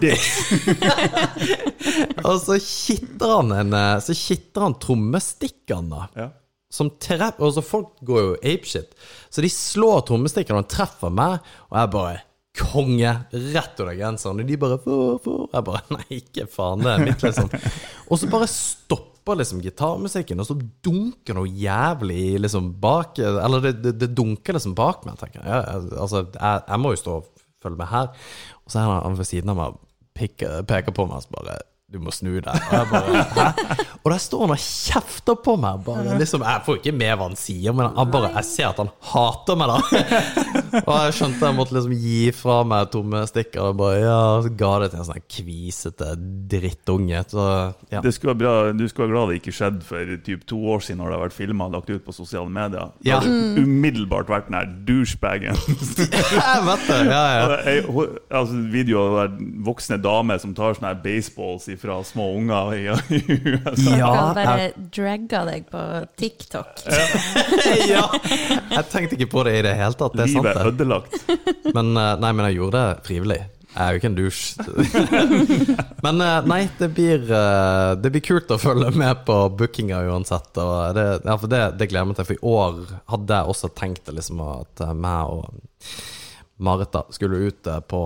og 2.24 2.36
så 2.44 2.60
kitter 2.62 3.34
han 3.34 3.50
en 3.56 3.74
eh, 3.74 3.96
Så 4.06 4.14
kitter 4.14 4.68
han 4.68 4.78
trommestikkeren, 4.82 5.90
da. 5.90 6.06
Ja. 6.14 6.30
Som 6.70 6.92
treff, 7.02 7.42
og 7.42 7.56
så 7.56 7.66
Folk 7.66 7.98
går 8.06 8.22
jo 8.22 8.34
apeshit. 8.38 8.94
Så 9.34 9.42
de 9.42 9.50
slår 9.50 10.06
trommestikkene, 10.12 10.62
og 10.62 10.70
treffer 10.70 11.14
meg, 11.14 11.40
og 11.72 11.82
jeg 11.82 11.96
bare 11.98 12.18
Konge! 12.60 13.12
Rett 13.32 13.80
under 13.80 13.96
genseren. 13.96 14.42
Og 14.42 14.50
de 14.50 14.58
bare 14.60 14.78
for, 14.84 15.20
for. 15.24 15.46
Jeg 15.54 15.66
bare 15.68 15.84
Nei, 15.96 16.06
ikke 16.20 16.48
faen, 16.52 16.86
det 16.86 16.92
er 16.92 17.06
mitt, 17.06 17.24
liksom. 17.24 17.50
Og 18.10 18.20
så 18.20 18.30
bare 18.30 18.50
stopper 19.30 19.38
liksom 19.38 19.62
gitarmusikken, 19.62 20.40
og 20.40 20.48
så 20.48 20.56
dunker 20.84 21.36
noe 21.38 21.50
jævlig 21.50 22.40
liksom 22.42 22.74
bak 22.82 23.20
Eller 23.20 23.62
det, 23.62 23.84
det, 23.84 23.94
det 24.00 24.16
dunker 24.16 24.54
liksom 24.54 24.76
bak 24.76 25.06
meg, 25.06 25.18
tenker 25.20 25.44
jeg. 25.44 25.50
jeg 25.50 26.00
altså, 26.00 26.26
jeg, 26.34 26.64
jeg 26.68 26.80
må 26.80 26.94
jo 26.94 27.02
stå 27.02 27.18
og 27.20 27.28
følge 27.62 27.78
med 27.78 27.88
her. 27.88 28.10
Og 28.66 28.72
så 28.72 28.80
er 28.80 29.04
han 29.04 29.18
ved 29.18 29.26
siden 29.26 29.50
av 29.50 29.60
meg 29.60 29.76
og 29.76 29.80
peker 30.68 30.92
på 30.92 31.06
meg 31.06 31.22
og 31.22 31.36
bare 31.36 31.60
du 31.90 31.98
må 32.04 32.12
snu 32.14 32.36
deg. 32.38 32.48
Og 32.54 32.74
jeg 32.76 32.88
bare, 32.92 33.22
Hæ? 33.34 33.86
Og 34.04 34.12
der 34.14 34.20
står 34.22 34.44
han 34.46 34.52
og 34.54 34.60
kjefter 34.62 35.38
på 35.44 35.56
meg. 35.60 35.80
Bare, 35.86 36.18
liksom, 36.20 36.44
jeg 36.46 36.62
får 36.66 36.78
ikke 36.80 36.94
med 36.96 37.14
hva 37.18 37.26
han 37.32 37.38
sier, 37.40 37.74
men 37.76 37.90
han 37.96 38.12
bare, 38.14 38.30
jeg 38.38 38.46
ser 38.46 38.68
at 38.70 38.82
han 38.84 38.92
hater 39.10 39.58
meg, 39.58 39.72
da. 39.72 40.82
Og 40.84 40.92
jeg 40.94 41.16
skjønte 41.18 41.48
jeg 41.50 41.58
måtte 41.58 41.76
liksom 41.76 41.96
gi 41.98 42.20
fra 42.38 42.60
meg 42.70 42.92
tomme 42.94 43.24
stikker. 43.30 43.72
Og 43.72 43.80
bare, 43.82 43.98
ja, 44.04 44.20
så 44.46 44.52
ga 44.60 44.72
det 44.84 44.92
til 44.94 45.02
en 45.02 45.08
sånn 45.10 45.26
kvisete 45.36 46.12
drittunge. 46.54 47.24
Så 47.34 47.48
ja. 47.92 48.04
Det 48.06 48.14
skulle 48.16 48.36
være 48.36 48.42
bra, 48.44 48.54
du 48.78 48.86
skulle 48.92 49.10
være 49.10 49.16
glad 49.16 49.34
det 49.34 49.40
ikke 49.42 49.56
skjedde 49.60 49.90
for 49.90 50.14
typ 50.30 50.46
to 50.54 50.62
år 50.76 50.86
siden 50.86 51.02
når 51.02 51.10
det 51.10 51.18
har 51.18 51.26
vært 51.26 51.38
filma 51.40 51.70
og 51.72 51.78
lagt 51.80 51.90
ut 51.94 52.06
på 52.06 52.16
sosiale 52.16 52.54
medier. 52.54 52.94
Det 53.02 53.10
Ja. 53.10 53.20
hadde 53.24 53.66
umiddelbart 53.66 54.30
vært 54.30 54.50
den 54.52 54.60
der 54.60 54.70
douchebagen. 54.88 55.58
Jeg 56.40 56.64
vet 56.70 56.88
det. 56.90 57.02
Ja, 57.10 57.26
ja. 57.34 57.82
Altså, 58.30 58.62
video 58.72 59.04
av 59.10 59.20
en 59.26 59.52
voksne 59.66 59.98
damer 60.02 60.38
som 60.42 60.54
tar 60.58 60.78
sånne 60.78 60.94
baseballs 61.02 61.40
baseballs 61.40 61.70
fra 61.82 62.00
små 62.04 62.30
unger 62.38 62.74
i, 62.76 62.84
i 63.16 63.22
USA. 63.30 63.96
Ja, 63.98 64.10
kan 64.16 64.36
bare 64.38 64.72
dragge 64.96 65.44
deg 65.52 65.70
på 65.72 65.84
TikTok. 66.20 66.84
ja. 67.94 68.04
Jeg 68.20 68.84
tenkte 68.92 69.18
ikke 69.18 69.32
på 69.32 69.46
det 69.48 69.60
i 69.60 69.64
det 69.68 69.78
hele 69.80 69.96
tatt. 70.00 70.18
Det 70.18 70.28
er 70.28 70.34
sant, 70.34 70.50
Livet 70.50 70.60
er 70.60 70.74
ødelagt. 70.74 71.18
Men, 71.74 71.96
eh, 71.96 72.12
nei, 72.20 72.34
men 72.34 72.50
jeg 72.50 72.60
gjorde 72.60 72.84
det 72.84 73.08
frivillig. 73.08 73.40
Jeg 73.70 73.86
er 73.86 73.94
jo 73.94 74.00
ikke 74.00 74.10
en 74.10 74.18
dusj. 74.18 74.44
men 76.06 76.24
eh, 76.26 76.48
nei, 76.50 76.62
det 76.80 76.90
blir, 76.98 77.26
eh, 77.40 77.90
det 78.02 78.14
blir 78.16 78.26
kult 78.26 78.54
å 78.56 78.60
følge 78.62 78.90
med 78.98 79.26
på 79.28 79.38
bookinga 79.60 80.02
uansett. 80.10 80.52
Og 80.58 80.96
det, 80.98 81.08
ja, 81.24 81.36
for 81.36 81.52
det, 81.52 81.64
det 81.80 81.90
gleder 81.92 82.06
jeg 82.06 82.12
meg 82.12 82.22
til. 82.22 82.30
For 82.32 82.40
i 82.40 82.56
år 82.56 82.80
hadde 83.14 83.42
jeg 83.42 83.54
også 83.54 83.74
tenkt 83.78 84.10
liksom, 84.14 84.42
at 84.60 84.88
meg 84.98 85.36
og 85.36 85.54
Marit 86.60 86.92
da 86.92 87.06
skulle 87.16 87.38
ut 87.48 87.68
eh, 87.72 87.80
på, 87.88 88.00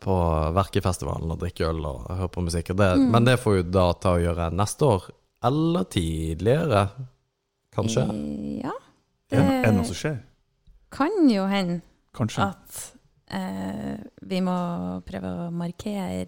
på 0.00 0.14
Verkefestivalen 0.56 1.32
og 1.34 1.40
drikke 1.42 1.66
øl 1.68 1.82
og 1.84 2.06
høre 2.08 2.30
på 2.32 2.44
musikk. 2.46 2.72
Det, 2.76 2.88
mm. 2.98 3.08
Men 3.12 3.26
det 3.28 3.38
får 3.42 3.58
jo 3.58 3.64
da 3.68 3.86
ta 4.00 4.14
og 4.16 4.24
gjøre 4.24 4.50
neste 4.56 4.88
år. 4.88 5.08
Eller 5.44 5.84
tidligere, 5.92 6.86
kanskje. 7.74 8.06
Ja. 8.62 8.72
Det- 9.32 9.40
er 9.42 9.62
det 9.66 9.74
noe 9.76 9.88
som 9.88 9.96
skjer? 9.98 10.20
kan 10.92 11.28
jo 11.30 11.46
hende 11.48 11.80
Kanskje. 12.12 12.44
at 12.44 12.80
eh, 13.32 13.94
vi 14.28 14.40
må 14.44 14.56
prøve 15.08 15.30
å 15.46 15.50
markere 15.56 16.26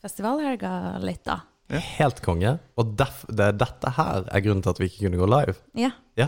festivalhelga 0.00 0.98
litt, 1.04 1.20
da. 1.28 1.40
Helt 1.70 2.22
konge. 2.24 2.56
Og 2.80 2.94
def, 2.98 3.24
det 3.30 3.44
er 3.46 3.58
dette 3.60 3.92
her 3.96 4.24
er 4.26 4.42
grunnen 4.44 4.62
til 4.64 4.72
at 4.72 4.80
vi 4.80 4.88
ikke 4.90 5.04
kunne 5.04 5.20
gå 5.20 5.28
live. 5.30 5.54
Ja. 5.78 5.90
Ja. 6.18 6.26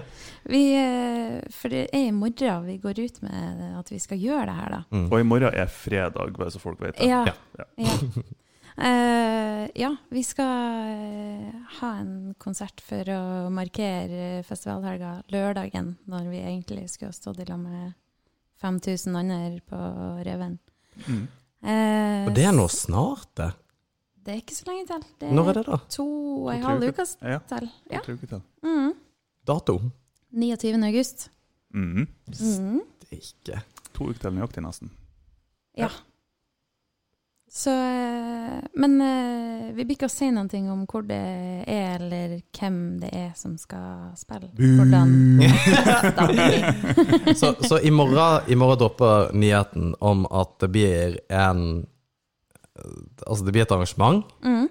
Vi, 0.49 0.61
eh, 0.79 1.41
for 1.53 1.73
det 1.73 1.89
er 1.93 2.07
i 2.07 2.13
morgen 2.15 2.69
vi 2.69 2.77
går 2.83 3.01
ut 3.03 3.19
med 3.25 3.65
at 3.81 3.91
vi 3.91 3.99
skal 4.03 4.23
gjøre 4.23 4.47
det 4.49 4.55
her, 4.61 4.77
da. 4.77 5.03
Og 5.03 5.19
i 5.19 5.27
morgen 5.27 5.51
er 5.51 5.67
fredag, 5.73 6.37
bare 6.39 6.55
så 6.55 6.63
folk 6.63 6.81
vet 6.85 6.97
det. 7.01 7.11
Ja. 7.11 7.25
Ja. 7.59 7.69
Ja. 7.83 7.99
Eh, 8.77 9.69
ja, 9.75 9.97
vi 10.09 10.23
skal 10.25 10.49
eh, 10.89 11.57
ha 11.81 11.91
en 12.01 12.33
konsert 12.41 12.81
for 12.81 13.05
å 13.13 13.51
markere 13.53 14.41
festivalhelga 14.49 15.19
lørdagen, 15.29 15.97
når 16.09 16.31
vi 16.33 16.41
egentlig 16.41 16.87
skulle 16.89 17.11
ha 17.13 17.17
stått 17.19 17.43
i 17.45 17.49
lag 17.51 17.61
med 17.61 17.93
5000 18.63 19.19
andre 19.19 19.61
på 19.69 19.77
Reven. 20.25 20.57
Mm. 21.05 21.27
Uh, 21.63 22.27
Og 22.27 22.33
det 22.35 22.47
er 22.49 22.55
nå 22.57 22.65
snart, 22.73 23.29
det. 23.39 23.53
Det 24.23 24.33
er 24.33 24.39
ikke 24.39 24.55
så 24.55 24.65
lenge 24.69 24.87
til. 24.87 25.03
Det 25.21 25.29
er 25.29 25.35
Når 25.35 25.49
er 25.51 25.53
det, 25.59 25.65
da? 25.67 25.77
to 25.91 26.07
og 26.45 26.53
en 26.55 26.63
halv 26.63 26.89
uke 26.93 27.07
Ja, 27.23 27.39
til. 27.51 27.69
Ja. 27.91 28.01
to 28.05 28.13
uker 28.13 28.27
til. 28.27 28.39
det. 28.39 28.43
Mm. 28.63 28.93
Dato? 29.47 29.81
29. 30.33 30.85
august. 30.87 31.31
Mm. 31.75 32.07
Mm. 32.61 32.81
Ikke. 33.11 33.63
To 33.95 34.05
uker 34.05 34.21
til 34.23 34.33
nøyaktig, 34.39 34.63
nesten. 34.63 34.91
Ja. 35.77 35.89
Så 37.53 37.71
eh, 37.71 38.63
Men 38.81 38.95
eh, 39.05 39.73
vi 39.77 39.85
blir 39.85 39.97
ikke 39.99 40.09
å 40.09 40.13
si 40.13 40.29
ting 40.49 40.71
om 40.73 40.87
hvor 40.89 41.03
det 41.05 41.19
er, 41.69 41.99
eller 42.01 42.39
hvem 42.57 42.79
det 43.01 43.11
er 43.13 43.33
som 43.37 43.59
skal 43.59 44.15
spille. 44.17 44.49
Hvordan. 44.57 45.43
Så, 47.37 47.55
så 47.61 47.79
i 47.81 47.91
morgen, 47.91 48.41
i 48.49 48.55
morgen 48.57 48.79
dropper 48.79 49.33
nyheten 49.35 49.95
om 50.01 50.27
at 50.31 50.59
det 50.61 50.69
blir 50.73 51.19
en 51.29 51.87
Altså, 53.27 53.45
det 53.45 53.55
blir 53.55 53.65
et 53.67 53.75
arrangement. 53.75 54.25
Mm. 54.45 54.69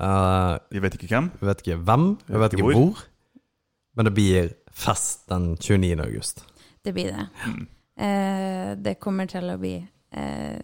Uh, 0.00 0.58
Vi 0.70 0.82
vet 0.82 0.96
ikke 0.98 1.10
hvem. 1.12 1.30
jeg 1.40 1.48
vet 1.48 1.62
ikke 1.62 1.80
hvem, 1.86 2.06
jeg 2.28 2.40
vet 2.40 2.56
ikke 2.56 2.70
hvor. 2.72 3.04
Men 3.94 4.08
det 4.08 4.14
blir 4.14 4.52
fest 4.74 5.28
den 5.30 5.56
29. 5.56 6.00
august. 6.02 6.44
Det 6.84 6.94
blir 6.94 7.12
det. 7.14 7.28
Mm. 7.46 7.66
Uh, 7.94 8.70
det 8.84 8.98
kommer 8.98 9.30
til 9.30 9.50
å 9.50 9.58
bli 9.58 9.76
uh, 9.78 10.60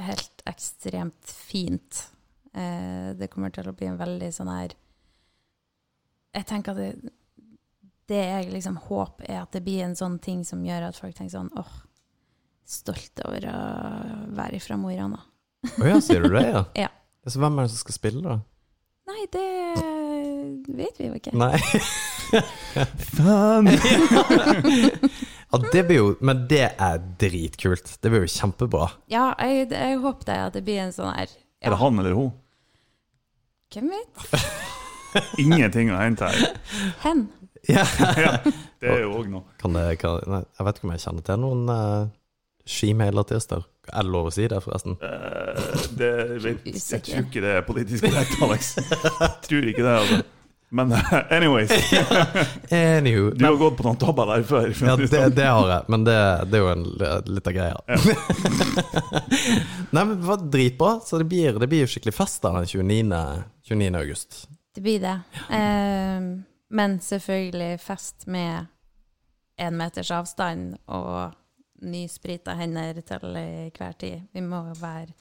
helt 0.00 0.44
ekstremt 0.46 1.26
fint. 1.26 2.06
Eh, 2.52 3.10
det 3.14 3.30
kommer 3.30 3.52
til 3.54 3.68
å 3.70 3.74
bli 3.76 3.86
en 3.86 3.98
veldig 4.00 4.28
sånn 4.34 4.48
her 4.50 4.72
Jeg 6.34 6.46
tenker 6.50 6.74
at 6.74 6.80
det, 6.80 7.12
det 8.10 8.24
jeg 8.24 8.48
liksom 8.50 8.80
håper, 8.88 9.28
er 9.30 9.44
at 9.44 9.54
det 9.54 9.62
blir 9.62 9.84
en 9.84 9.94
sånn 9.98 10.16
ting 10.22 10.42
som 10.46 10.64
gjør 10.66 10.88
at 10.88 10.98
folk 10.98 11.14
tenker 11.14 11.36
sånn 11.36 11.52
åh, 11.58 11.76
stolt 12.66 13.22
over 13.22 13.46
å 13.50 13.60
være 14.34 14.58
fra 14.62 14.78
Mo 14.78 14.90
i 14.90 14.98
Rana. 14.98 15.20
Å 15.68 15.88
ja, 15.88 15.98
sier 16.04 16.24
du 16.24 16.32
det, 16.32 16.46
ja? 16.48 16.64
Ja. 16.86 16.88
Så 17.28 17.36
hvem 17.40 17.58
er 17.60 17.66
det 17.66 17.74
som 17.74 17.82
skal 17.82 17.96
spille, 17.96 18.22
da? 18.24 18.38
Nei, 19.10 19.26
det 19.34 19.46
vet 20.70 21.00
vi 21.00 21.08
jo 21.10 21.18
ikke. 21.18 21.32
Nei. 21.36 21.58
Faen! 23.16 23.70
Ja, 25.50 25.58
det 25.72 25.80
blir 25.88 25.96
jo 25.96 26.10
Men 26.22 26.44
det 26.46 26.68
er 26.78 27.00
dritkult. 27.18 27.88
Det 27.98 28.10
blir 28.12 28.22
jo 28.22 28.30
kjempebra. 28.30 28.86
Ja, 29.10 29.32
jeg, 29.42 29.66
jeg 29.74 29.96
håper 29.98 30.28
det 30.28 30.36
at 30.44 30.54
det 30.54 30.62
blir 30.62 30.78
en 30.84 30.94
sånn 30.94 31.10
her 31.10 31.32
Er 31.58 31.74
det 31.74 31.78
han 31.80 31.98
eller 31.98 32.14
hun? 32.14 32.28
Hvem 33.74 33.90
vet? 33.90 34.46
Ingenting 35.42 35.90
å 35.90 35.98
hente 35.98 36.30
her. 36.30 36.54
Hen. 37.02 37.26
Ja. 37.66 37.82
Ja, 38.18 38.30
det 38.80 38.88
er 38.94 39.02
jo 39.02 39.10
òg 39.18 39.26
noe. 39.30 39.42
Kan 39.60 39.74
det, 39.74 39.84
kan, 40.00 40.22
nei, 40.30 40.40
jeg 40.46 40.66
vet 40.66 40.78
ikke 40.78 40.86
om 40.86 40.94
jeg 40.94 41.02
kjenner 41.02 41.26
til 41.26 41.42
noen 41.42 41.66
uh, 41.70 42.06
skimail-artister. 42.70 43.64
Er 43.90 44.06
det 44.06 44.12
lov 44.14 44.28
å 44.30 44.34
si 44.34 44.46
det, 44.50 44.60
forresten? 44.62 44.98
Uh, 45.02 45.86
det 45.98 46.12
vet, 46.44 46.68
jeg 46.70 47.06
tror 47.06 47.24
ikke 47.26 47.42
det 47.42 47.54
er 47.58 47.64
politisk 47.66 48.06
korrekt, 48.06 48.36
Alex. 48.46 48.74
Jeg 48.78 49.32
tror 49.48 49.72
ikke 49.72 49.86
det, 49.86 49.96
altså. 50.02 50.20
Men 50.72 50.92
eh, 50.92 51.14
anyways, 51.30 51.70
Anywho. 52.70 53.30
du 53.30 53.44
har 53.44 53.56
gått 53.58 53.76
på 53.76 53.82
noen 53.82 53.96
tabber 53.98 54.28
der 54.30 54.44
før. 54.46 54.68
Ja, 54.86 54.94
det, 54.96 55.22
det 55.34 55.46
har 55.48 55.70
jeg, 55.72 55.82
men 55.90 56.04
det, 56.06 56.18
det 56.46 56.60
er 56.60 56.62
jo 56.62 56.68
en, 56.70 56.84
liten 57.26 57.56
greie. 57.56 57.74
Nei, 59.90 60.04
men 60.04 60.14
det 60.14 60.28
var 60.28 60.44
dritbra, 60.46 60.92
så 61.02 61.18
det 61.18 61.26
blir, 61.32 61.58
det 61.58 61.66
blir 61.72 61.82
jo 61.82 61.90
skikkelig 61.90 62.14
fest 62.14 62.46
da 62.46 62.54
den 62.54 62.70
29. 62.70 63.18
29. 63.66 63.90
august. 63.98 64.44
Det 64.74 64.84
blir 64.84 65.02
det. 65.02 65.16
Eh, 65.58 66.30
men 66.70 66.96
selvfølgelig 67.02 67.72
fest 67.82 68.30
med 68.30 68.70
én 69.60 69.74
meters 69.74 70.14
avstand 70.14 70.78
og 70.86 71.34
nysprita 71.80 72.54
hender 72.58 73.00
til 73.06 73.26
hver 73.76 73.96
tid. 73.98 74.28
Vi 74.32 74.42
må 74.44 74.62
være 74.80 75.14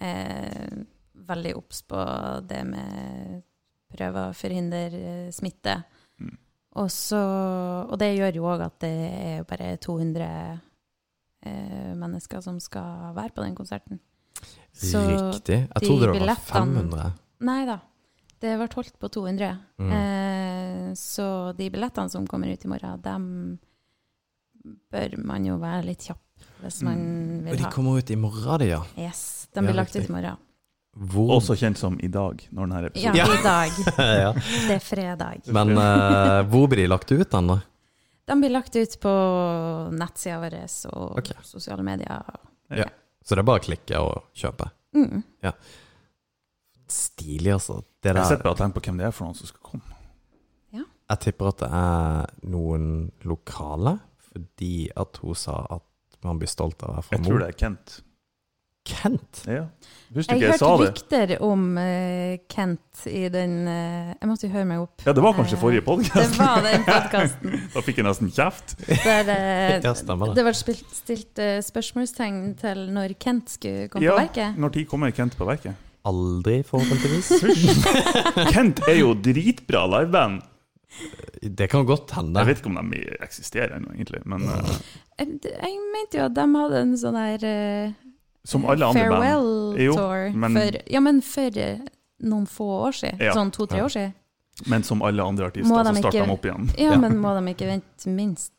eh, 0.00 0.82
veldig 1.28 1.54
obs 1.56 1.82
på 1.86 2.02
det 2.48 2.62
med 2.66 3.42
prøve 3.92 4.28
å 4.28 4.36
forhindre 4.36 4.82
eh, 4.96 5.28
smitte. 5.34 5.76
Mm. 6.22 6.36
Og, 6.80 6.88
så, 6.92 7.20
og 7.84 7.96
det 8.00 8.14
gjør 8.16 8.38
jo 8.38 8.48
òg 8.54 8.64
at 8.66 8.78
det 8.84 8.94
er 9.12 9.46
bare 9.48 9.74
200 9.82 10.28
eh, 11.44 11.92
mennesker 11.98 12.42
som 12.44 12.60
skal 12.62 13.12
være 13.16 13.36
på 13.36 13.44
den 13.44 13.56
konserten. 13.58 14.00
Så 14.72 15.02
Riktig. 15.04 15.66
Jeg 15.66 15.82
de 15.82 15.88
trodde 15.88 16.14
det 16.14 16.24
var 16.24 16.46
500. 16.48 17.10
Nei 17.44 17.62
da. 17.68 17.78
Det 18.42 18.54
ble 18.58 18.70
holdt 18.72 18.96
på 18.98 19.10
200. 19.12 19.52
Mm. 19.78 19.92
Eh, 19.98 20.86
så 20.98 21.26
de 21.58 21.68
billettene 21.70 22.10
som 22.10 22.26
kommer 22.26 22.50
ut 22.50 22.64
i 22.64 22.70
morgen, 22.70 23.04
dem 23.04 23.28
bør 24.92 25.16
man 25.26 25.46
jo 25.46 25.58
være 25.62 25.86
litt 25.90 26.06
kjapp 26.08 26.20
hvis 26.62 26.80
man 26.86 27.00
Og 27.42 27.50
vil 27.50 27.58
de 27.58 27.66
ha. 27.66 27.70
kommer 27.74 27.98
ut 27.98 28.10
i 28.10 28.16
morgen, 28.18 28.58
de, 28.62 28.68
ja. 28.70 28.80
Yes, 28.98 29.48
de 29.54 29.64
blir 29.64 29.74
lagt 29.74 29.96
ut 29.96 30.06
i 30.06 30.12
morgen. 30.12 30.38
Hvor 30.92 31.30
Også 31.38 31.56
kjent 31.56 31.78
som 31.80 31.96
i 32.04 32.08
dag, 32.12 32.42
når 32.52 32.68
denne 32.68 32.90
episoden 32.90 33.16
Ja, 33.16 33.26
Ja. 33.32 33.34
i 33.34 33.42
dag. 33.42 33.78
ja. 33.98 34.32
Det 34.68 34.76
er 34.76 34.82
fredag. 34.84 35.46
Men 35.48 35.72
uh, 35.78 36.42
hvor 36.52 36.68
blir 36.70 36.84
de 36.84 36.90
lagt 36.90 37.10
ut 37.10 37.30
den, 37.32 37.48
da? 37.48 37.58
De 38.28 38.36
blir 38.38 38.52
lagt 38.52 38.76
ut 38.76 38.98
på 39.02 39.12
nettsida 39.98 40.38
vår 40.42 40.58
og 40.92 41.18
okay. 41.18 41.38
sosiale 41.42 41.82
medier. 41.82 42.22
Så 43.22 43.34
det 43.34 43.42
er 43.42 43.48
bare 43.48 43.62
å 43.62 43.64
klikke 43.64 44.02
og 44.02 44.28
kjøpe. 44.36 44.68
Mm. 44.94 45.22
Stilig, 46.92 47.52
altså. 47.56 47.80
Det 48.02 48.12
Jeg 48.12 48.18
der, 48.18 48.28
sitter 48.28 48.44
bare 48.44 48.54
og 48.54 48.60
tenker 48.60 48.78
på 48.80 48.84
hvem 48.86 49.00
det 49.00 49.08
er 49.08 49.14
for 49.16 49.26
noen 49.28 49.38
som 49.38 49.48
skal 49.50 49.64
komme. 49.72 49.98
jeg 51.12 51.20
tipper 51.20 51.50
at 51.50 51.58
det 51.60 51.68
er 51.76 52.30
noen 52.52 52.86
lokale, 53.28 53.96
fordi 54.32 54.88
at 54.96 55.20
hun 55.22 55.34
sa 55.38 55.60
at 55.78 55.84
man 56.24 56.38
blir 56.40 56.48
stolt 56.50 56.82
av 56.86 56.90
å 56.92 56.96
være 57.00 57.06
fra 57.08 57.18
Jeg 57.18 57.26
tror 57.28 57.42
det 57.42 57.48
er 57.52 57.58
Kent. 57.64 58.00
Kent? 58.82 59.40
Ja. 59.46 59.60
Husker 60.10 60.34
Jeg 60.34 60.40
ikke 60.42 60.48
jeg 60.50 60.58
sa 60.58 60.68
hørte 60.74 60.86
rykter 60.90 61.32
om 61.46 61.60
uh, 61.78 62.32
Kent 62.50 63.02
i 63.06 63.28
den 63.30 63.52
uh, 63.70 64.10
Jeg 64.16 64.26
måtte 64.26 64.48
jo 64.48 64.50
høre 64.56 64.66
meg 64.66 64.80
opp. 64.82 65.04
Ja, 65.06 65.14
det 65.14 65.22
var 65.22 65.36
kanskje 65.38 65.58
forrige 65.60 65.84
forrige 65.86 66.10
Det 66.18 66.32
var 66.34 66.64
den 66.66 66.82
podkasten 66.88 67.54
Da 67.76 67.84
fikk 67.86 68.00
jeg 68.02 68.08
nesten 68.08 68.32
kjeft. 68.34 68.74
der 68.90 69.30
eh, 69.36 69.76
Ja, 69.86 69.94
stemmer 69.94 70.32
det. 70.32 70.40
det 70.40 70.46
ble 70.48 70.54
spilt, 70.58 70.90
stilt 70.98 71.42
eh, 71.42 71.60
spørsmålstegn 71.62 72.40
til 72.58 72.82
når 72.98 73.14
Kent 73.22 73.54
skulle 73.54 73.86
komme 73.92 74.02
Ja, 74.08 74.16
på 74.18 74.24
verket. 74.26 74.58
når 74.58 74.74
tid 74.80 74.90
kommer 74.90 75.14
Kent 75.14 75.38
på 75.38 75.46
verket? 75.46 75.78
Aldri, 76.02 76.64
forhåpentligvis. 76.66 77.28
Kent 78.50 78.80
er 78.90 78.96
jo 78.98 79.12
dritbra 79.14 79.84
liveband. 79.86 80.40
Det 81.42 81.68
kan 81.70 81.84
godt 81.86 82.10
hende. 82.16 82.38
Jeg 82.40 82.46
vet 82.46 82.58
ikke 82.62 82.70
om 82.70 82.90
de 82.92 83.00
eksisterer 83.24 83.76
ennå, 83.76 83.92
egentlig. 83.96 84.20
Men 84.26 84.42
uh, 84.42 84.72
Jeg, 85.18 85.78
mente 85.94 86.18
jo 86.18 86.24
at 86.28 86.34
de 86.36 86.46
hadde 86.56 86.80
en 86.84 86.92
sånn 87.00 87.18
der 87.18 87.46
uh, 87.88 87.92
som 88.44 88.64
alle 88.66 88.86
andre 88.86 89.08
band. 89.08 89.22
farewell-tour. 89.22 90.36
men- 90.36 90.56
for, 90.58 90.78
Ja, 90.90 91.00
men 91.00 91.20
for 91.22 91.58
eh, 91.58 91.78
noen 92.22 92.46
få 92.46 92.66
år 92.88 92.92
siden. 92.92 93.18
Ja. 93.20 93.32
Sånn 93.34 93.50
to-tre 93.54 93.78
Ja. 93.78 93.84
år 93.84 93.88
siden. 93.96 94.14
Men 94.66 94.82
som 94.84 95.02
alle 95.02 95.22
andre 95.24 95.46
artister, 95.46 95.72
så 95.72 95.94
starter 95.96 96.26
de 96.26 96.30
opp 96.30 96.44
igjen. 96.44 96.70
Ja, 96.78 96.92
Ja. 96.92 96.98
men 96.98 97.16
må 97.18 97.32
de 97.40 97.54
ikke 97.54 97.66
vente 97.66 98.06
minst 98.08 98.52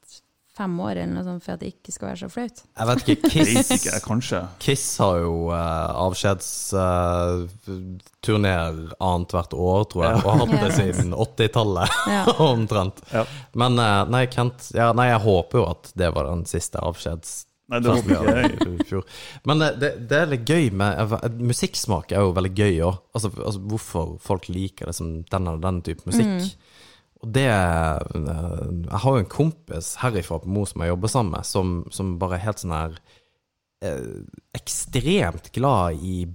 fem 0.53 0.73
år 0.85 0.91
eller 1.01 1.13
noe 1.15 1.23
sånt 1.25 1.41
for 1.45 1.51
at 1.55 1.61
det 1.63 1.69
ikke 1.73 1.91
skal 1.95 2.07
være 2.11 2.21
så 2.23 2.29
flaut? 2.29 2.57
Jeg 2.77 2.85
vet 2.89 2.99
ikke. 3.15 3.29
Kiss, 3.33 3.69
ikke, 3.73 3.93
kanskje. 4.05 4.39
Kiss 4.61 4.83
har 5.01 5.15
jo 5.23 5.33
uh, 5.49 5.89
avskjedsturneer 6.03 8.73
annethvert 8.99 9.53
år, 9.57 9.81
tror 9.91 10.01
jeg, 10.05 10.13
Ja. 10.13 10.17
og 10.21 10.27
har 10.29 10.37
hatt 10.43 10.53
det 10.67 10.73
siden 10.81 11.09
80-tallet 11.15 11.89
Ja. 12.15 12.23
omtrent. 12.45 12.97
Ja. 13.13 13.23
Men 13.57 13.71
uh, 13.81 14.03
nei, 14.13 14.23
Kent 14.31 14.59
ja, 14.77 14.87
Nei, 14.93 15.07
jeg 15.11 15.21
håper 15.25 15.55
jo 15.63 15.65
at 15.71 15.83
det 15.99 16.09
var 16.15 16.23
den 16.29 16.45
siste 16.49 16.77
avskjeds... 16.83 17.29
Nei, 17.71 17.79
det 17.79 17.89
håper 17.95 18.11
ikke 18.75 18.97
jeg. 18.99 19.03
Men 19.47 19.57
eh, 19.63 19.71
det, 19.79 19.89
det 20.11 20.17
er 20.19 20.27
litt 20.33 20.43
gøy 20.51 20.65
med 20.77 20.91
eh, 20.99 21.13
Musikksmak 21.47 22.11
er 22.11 22.19
jo 22.25 22.33
veldig 22.35 22.51
gøy 22.59 22.75
òg. 22.89 22.95
Altså, 23.15 23.29
altså 23.39 23.61
hvorfor 23.71 24.05
folk 24.21 24.49
liker 24.51 24.85
det 24.91 24.95
som 24.97 25.07
den 25.31 25.47
og 25.49 25.61
den 25.63 25.79
type 25.87 26.03
musikk. 26.05 26.43
Og 27.23 27.31
det 27.31 27.47
eh, 27.47 27.97
Jeg 28.19 29.01
har 29.05 29.15
jo 29.15 29.23
en 29.23 29.31
kompis 29.31 29.93
herifra 30.01 30.41
på 30.43 30.51
Mo 30.51 30.65
som 30.67 30.83
jeg 30.83 30.91
jobber 30.93 31.11
sammen 31.11 31.35
med, 31.37 31.47
som, 31.47 31.73
som 31.95 32.17
bare 32.21 32.37
er 32.37 32.45
helt 32.49 32.63
sånn 32.63 32.75
her 32.75 32.97
eh, 33.85 34.21
Ekstremt 34.59 35.51
glad 35.55 36.03
i 36.03 36.25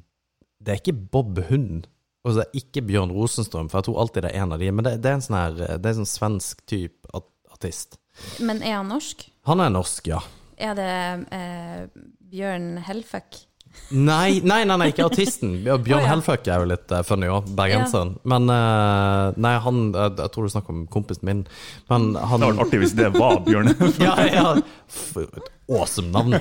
Det 0.59 0.75
er 0.75 0.83
ikke 0.83 0.97
Bob 1.13 1.41
Hund. 1.51 1.87
Og 2.27 2.35
så 2.35 2.43
er 2.43 2.49
det 2.49 2.63
ikke 2.65 2.85
Bjørn 2.89 3.13
Rosenstrøm, 3.15 3.69
for 3.71 3.79
jeg 3.79 3.89
tror 3.89 4.01
alltid 4.03 4.27
det 4.27 4.33
er 4.33 4.43
en 4.43 4.55
av 4.57 4.61
de. 4.61 4.71
Men 4.75 4.89
det, 4.89 4.97
det 5.05 5.11
er 5.11 5.19
en 5.19 5.25
sånn 5.25 5.39
her 5.39 5.59
Det 5.61 5.79
er 5.79 5.93
en 5.93 6.01
sånn 6.01 6.11
svensk 6.11 6.65
type 6.69 7.21
artist. 7.53 8.01
Men 8.43 8.65
er 8.67 8.81
han 8.81 8.91
norsk? 8.91 9.23
Han 9.49 9.63
er 9.63 9.71
norsk, 9.73 10.11
ja. 10.11 10.19
Er 10.59 10.75
det 10.75 10.93
eh, 11.37 11.85
Bjørn 12.33 12.73
Hellfuck? 12.89 13.45
Nei, 13.89 14.41
nei, 14.45 14.65
nei, 14.69 14.77
nei 14.77 14.89
ikke 14.93 15.07
artisten. 15.09 15.55
Bjørn 15.65 15.81
oh, 15.81 16.05
ja. 16.05 16.09
Hellfuck 16.11 16.49
er 16.49 16.63
jo 16.63 16.69
litt 16.69 16.93
uh, 16.93 17.01
funny 17.07 17.31
òg, 17.33 17.49
bergenseren. 17.57 18.17
Men 18.29 18.51
uh, 18.53 19.33
Nei, 19.41 19.55
han 19.65 19.79
Jeg, 19.95 20.17
jeg 20.19 20.33
tror 20.35 20.45
du 20.45 20.53
snakker 20.53 20.75
om 20.75 20.83
kompisen 20.93 21.29
min. 21.29 21.45
Men 21.89 22.11
Det 22.13 22.25
han 22.25 22.35
hadde 22.35 22.51
vært 22.53 22.67
artig 22.67 22.83
hvis 22.85 22.97
det 22.99 23.09
var 23.17 23.41
Bjørn. 23.47 23.73
ja, 24.07 24.17
ja. 24.29 24.51
For 24.93 25.25
et 25.25 25.49
awesome 25.69 26.13
navn. 26.13 26.37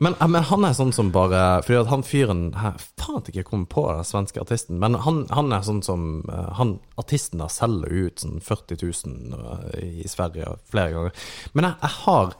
Men, 0.00 0.14
men 0.16 0.46
han 0.50 0.68
er 0.68 0.76
sånn 0.76 0.92
som 0.96 1.10
bare 1.12 1.60
Fordi 1.66 1.82
at 1.82 1.90
han 1.90 2.04
fyren 2.06 2.46
her 2.56 2.78
Faen 2.80 3.18
at 3.18 3.28
jeg 3.28 3.42
ikke 3.42 3.50
kommer 3.50 3.68
på 3.72 3.84
den 3.88 4.06
svenske 4.08 4.40
artisten, 4.40 4.78
men 4.80 4.96
han, 5.04 5.22
han 5.32 5.52
er 5.52 5.64
sånn 5.66 5.82
som 5.84 6.06
han, 6.28 6.78
Artisten 7.00 7.40
der 7.42 7.52
selger 7.52 8.08
ut 8.08 8.24
sånn 8.24 8.40
40 8.44 8.80
000 8.84 9.36
eh, 9.72 10.00
i 10.04 10.08
Sverige 10.08 10.56
flere 10.68 10.92
ganger. 10.94 11.28
Men 11.56 11.68
jeg, 11.68 11.78
jeg 11.84 11.94
har 12.04 12.34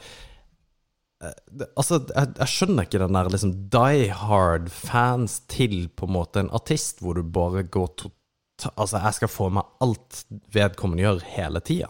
det- 1.50 1.68
Altså, 1.76 1.98
jeg, 2.14 2.34
jeg 2.38 2.46
skjønner 2.48 2.86
ikke 2.86 2.98
den 3.02 3.12
der 3.18 3.28
liksom 3.32 3.52
die 3.74 4.08
hard 4.14 4.68
fans 4.70 5.40
til 5.50 5.88
på 5.96 6.06
en 6.06 6.12
måte 6.14 6.40
en 6.44 6.50
artist 6.54 7.00
hvor 7.02 7.14
du 7.18 7.22
bare 7.22 7.62
går 7.64 7.88
totalt 7.96 8.14
Altså, 8.76 8.98
jeg 8.98 9.14
skal 9.14 9.28
få 9.30 9.48
med 9.54 9.62
alt 9.80 10.24
vedkommende 10.52 11.02
gjør 11.04 11.20
hele 11.36 11.60
tida. 11.62 11.86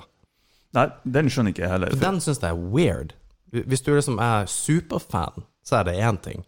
Nei, 0.76 0.82
den 1.08 1.30
skjønner 1.32 1.54
ikke 1.54 1.62
jeg 1.64 1.70
heller. 1.72 1.94
For 1.94 2.02
den 2.02 2.18
syns 2.20 2.42
jeg 2.44 2.50
er 2.50 2.66
weird. 2.74 3.14
Hvis 3.52 3.80
du 3.86 3.94
liksom 3.94 4.18
er 4.20 4.44
superfan, 4.52 5.46
så 5.64 5.78
er 5.78 5.84
det 5.88 5.94
én 5.96 6.18
ting. 6.20 6.44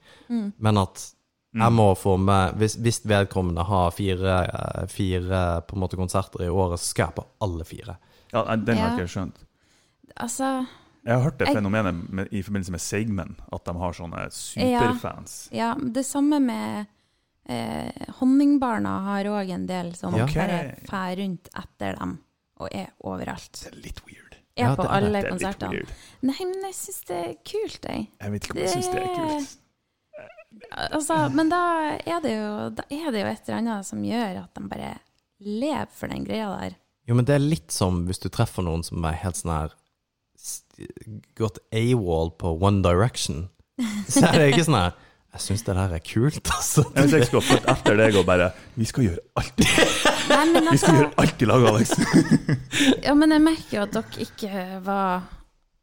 Men 0.59 0.77
at 0.77 1.07
jeg 1.57 1.73
må 1.73 1.95
få 1.99 2.19
med 2.21 2.53
Hvis, 2.61 2.75
hvis 2.77 3.01
vedkommende 3.09 3.65
har 3.65 3.91
fire, 3.97 4.37
fire 4.93 5.63
på 5.67 5.75
en 5.77 5.81
måte 5.81 5.97
konserter 5.97 6.45
i 6.45 6.49
året, 6.53 6.79
så 6.81 6.93
skal 6.93 7.09
jeg 7.09 7.15
på 7.17 7.25
alle 7.41 7.65
fire. 7.65 7.97
Ja, 8.33 8.45
den 8.57 8.77
har 8.77 8.93
ikke 8.93 9.07
jeg 9.09 9.15
skjønt. 9.17 9.41
Altså 10.21 10.67
Jeg 11.05 11.15
har 11.17 11.23
hørt 11.25 11.39
det 11.41 11.49
fenomenet 11.49 12.01
med, 12.13 12.29
i 12.33 12.43
forbindelse 12.45 12.73
med 12.75 12.81
Seigmen, 12.85 13.37
at 13.53 13.65
de 13.65 13.75
har 13.81 13.93
sånne 13.97 14.25
superfans. 14.37 15.37
Ja, 15.57 15.75
det 15.81 16.03
samme 16.07 16.41
med 16.45 16.87
eh, 17.49 18.11
Honningbarna 18.21 18.99
har 19.07 19.25
òg 19.33 19.51
en 19.55 19.65
del 19.67 19.95
som 19.97 20.15
Ja. 20.19 20.27
bare 20.27 20.75
fær 20.87 21.17
rundt 21.23 21.49
etter 21.57 21.97
dem 21.99 22.19
og 22.61 22.69
er 22.77 22.91
overalt. 23.01 23.63
Det 23.65 23.73
er 23.73 23.81
litt 23.87 24.03
weird. 24.07 24.37
Er 24.57 24.63
Ja, 24.67 24.75
på 24.77 24.83
det 24.85 24.91
det. 24.91 24.97
alle 24.99 25.19
er 25.23 25.31
konsertene. 25.31 25.71
weird. 25.73 25.93
Nei, 26.23 26.37
men 26.45 26.63
jeg 26.69 26.75
syns 26.77 27.01
det 27.09 27.17
er 27.17 27.35
kult, 27.49 27.81
jeg. 27.89 28.09
Jeg 28.21 28.31
vet 28.33 28.45
ikke 28.45 28.53
om 28.59 28.61
jeg 28.61 28.69
syns 28.75 28.91
det 28.93 29.01
er 29.01 29.15
kult. 29.17 29.57
Altså, 30.91 31.17
men 31.33 31.49
da 31.49 31.61
er, 32.05 32.21
det 32.21 32.33
jo, 32.35 32.49
da 32.75 32.85
er 32.91 33.11
det 33.15 33.21
jo 33.23 33.29
et 33.31 33.49
eller 33.49 33.59
annet 33.63 33.87
som 33.87 34.03
gjør 34.05 34.43
at 34.45 34.55
de 34.59 34.69
bare 34.69 34.93
lever 35.41 35.87
for 35.95 36.11
den 36.13 36.25
greia 36.27 36.49
der. 36.61 36.75
Jo, 37.09 37.15
men 37.17 37.25
det 37.25 37.35
er 37.39 37.43
litt 37.45 37.73
som 37.73 38.03
hvis 38.07 38.21
du 38.23 38.29
treffer 38.29 38.67
noen 38.67 38.83
som 38.85 39.03
er 39.09 39.17
helt 39.23 39.39
sånn 39.39 39.55
her 39.55 39.73
Gått 41.39 41.59
AWOL 41.73 42.35
på 42.41 42.53
One 42.61 42.83
Direction. 42.85 43.49
Så 44.09 44.27
er 44.29 44.39
det 44.39 44.51
ikke 44.53 44.67
sånn 44.67 44.77
her 44.77 44.97
Jeg 45.33 45.43
syns 45.45 45.63
det 45.65 45.75
der 45.79 45.95
er 45.97 46.03
kult, 46.05 46.51
altså. 46.53 46.85
Jeg 46.95 47.07
Hvis 47.07 47.15
jeg 47.17 47.29
skulle 47.31 47.47
fått 47.47 47.69
etter 47.73 47.97
deg 47.97 48.19
og 48.21 48.27
bare 48.29 48.51
Vi 48.77 48.89
skal 48.89 49.07
gjøre 49.07 49.23
alt, 49.41 49.63
Nei, 50.31 50.41
altså, 50.45 50.61
vi 50.61 50.61
skal 50.61 50.73
altså, 50.73 50.95
gjøre 50.99 51.13
alt 51.25 51.43
i 51.43 51.49
lag, 51.49 51.65
Alex. 51.71 51.93
ja, 53.07 53.15
men 53.19 53.33
jeg 53.35 53.45
merker 53.47 53.77
jo 53.79 53.85
at 53.87 53.95
dere 53.97 54.27
ikke 54.27 54.67
var 54.85 55.29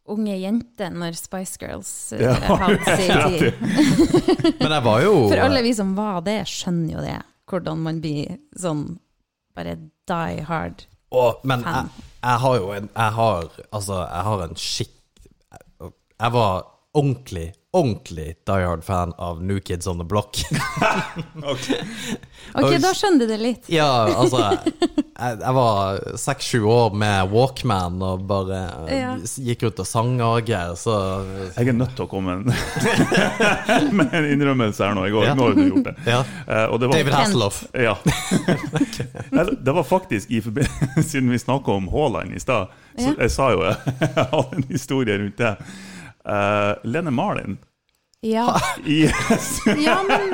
unge 0.07 0.37
jente 0.39 0.87
når 0.93 1.17
Spice 1.19 1.59
Girls 1.59 1.89
eh, 2.15 2.21
Ja, 2.23 2.35
hadde 2.61 2.99
sin 3.01 3.25
tid. 3.41 4.53
Men 4.61 4.77
jeg 4.77 4.85
var 4.85 5.01
jo 5.03 5.15
For 5.25 5.43
alle 5.47 5.65
vi 5.65 5.73
som 5.75 5.91
var 5.97 6.21
det, 6.27 6.37
skjønner 6.47 6.93
jo 6.95 7.03
det. 7.07 7.17
Hvordan 7.47 7.83
man 7.83 7.99
blir 8.03 8.37
sånn 8.59 8.85
bare 9.57 9.75
die 10.07 10.45
hard. 10.47 10.85
Og, 11.11 11.39
men 11.43 11.63
jeg, 11.63 11.85
jeg 12.23 12.39
har 12.39 12.55
jo 12.55 12.71
en 12.73 12.89
Jeg 12.95 13.11
har 13.13 13.45
altså 13.71 13.93
Jeg 13.93 14.23
har 14.23 14.43
en 14.43 14.55
skikk 14.55 14.93
Jeg 16.19 16.33
var 16.33 16.65
ordentlig, 16.97 17.51
ordentlig 17.77 18.31
die 18.49 18.63
hard-fan 18.65 19.11
av 19.21 19.41
New 19.45 19.59
Kids 19.61 19.85
On 19.87 19.99
The 20.01 20.05
Block. 20.09 20.39
Ok, 21.47 21.67
Oi. 22.63 22.77
da 22.81 22.89
skjønner 22.95 23.19
du 23.25 23.29
det 23.29 23.37
litt. 23.41 23.67
ja, 23.71 23.85
altså 24.17 24.39
Jeg, 25.17 25.37
jeg 25.41 25.53
var 25.57 25.99
seks-sju 26.21 26.59
år 26.69 26.93
med 26.97 27.31
Walkman 27.33 27.97
og 28.05 28.23
bare 28.29 28.59
eh, 28.87 28.99
Ja. 29.01 29.11
gikk 29.47 29.63
rundt 29.65 29.81
og 29.81 29.87
sang 29.89 30.11
og 30.21 30.43
greier, 30.47 30.75
så 30.77 30.95
Jeg 31.57 31.71
er 31.71 31.77
nødt 31.77 31.95
til 31.97 32.05
å 32.05 32.09
komme 32.11 32.35
med 32.45 34.13
en 34.13 34.29
innrømmelse 34.33 34.85
her 34.85 34.93
nå. 34.97 35.07
I 35.09 35.13
går. 35.15 35.25
Ja. 35.29 35.33
Nå 35.37 35.47
har 35.49 35.57
du 35.57 35.63
gjort 35.65 35.89
det. 35.89 35.95
Ja. 36.05 36.19
Uh, 36.45 36.65
og 36.73 36.79
det 36.83 36.89
var, 36.91 36.99
David 37.01 37.17
Hasselhoff. 37.17 37.59
Ja. 37.73 37.95
Det 39.67 39.73
var 39.79 39.83
faktisk 39.89 40.31
i 40.31 40.41
forbindelse 40.45 41.03
Siden 41.09 41.29
vi 41.33 41.39
snakka 41.41 41.71
om 41.81 41.89
Haaland 41.93 42.33
i 42.37 42.39
stad, 42.43 42.73
så 42.97 43.09
Ja. 43.11 43.13
jeg 43.25 43.31
sa 43.33 43.51
jo 43.53 43.61
jeg 43.65 43.77
hadde 44.15 44.57
en 44.61 44.67
historie 44.69 45.17
rundt 45.21 45.37
det. 45.41 45.55
Eh, 46.27 46.75
Lene 46.83 47.11
Marlin 47.11 47.57
Ja, 48.21 48.59
Yes. 48.85 49.61
ja 49.85 49.99
men 50.07 50.33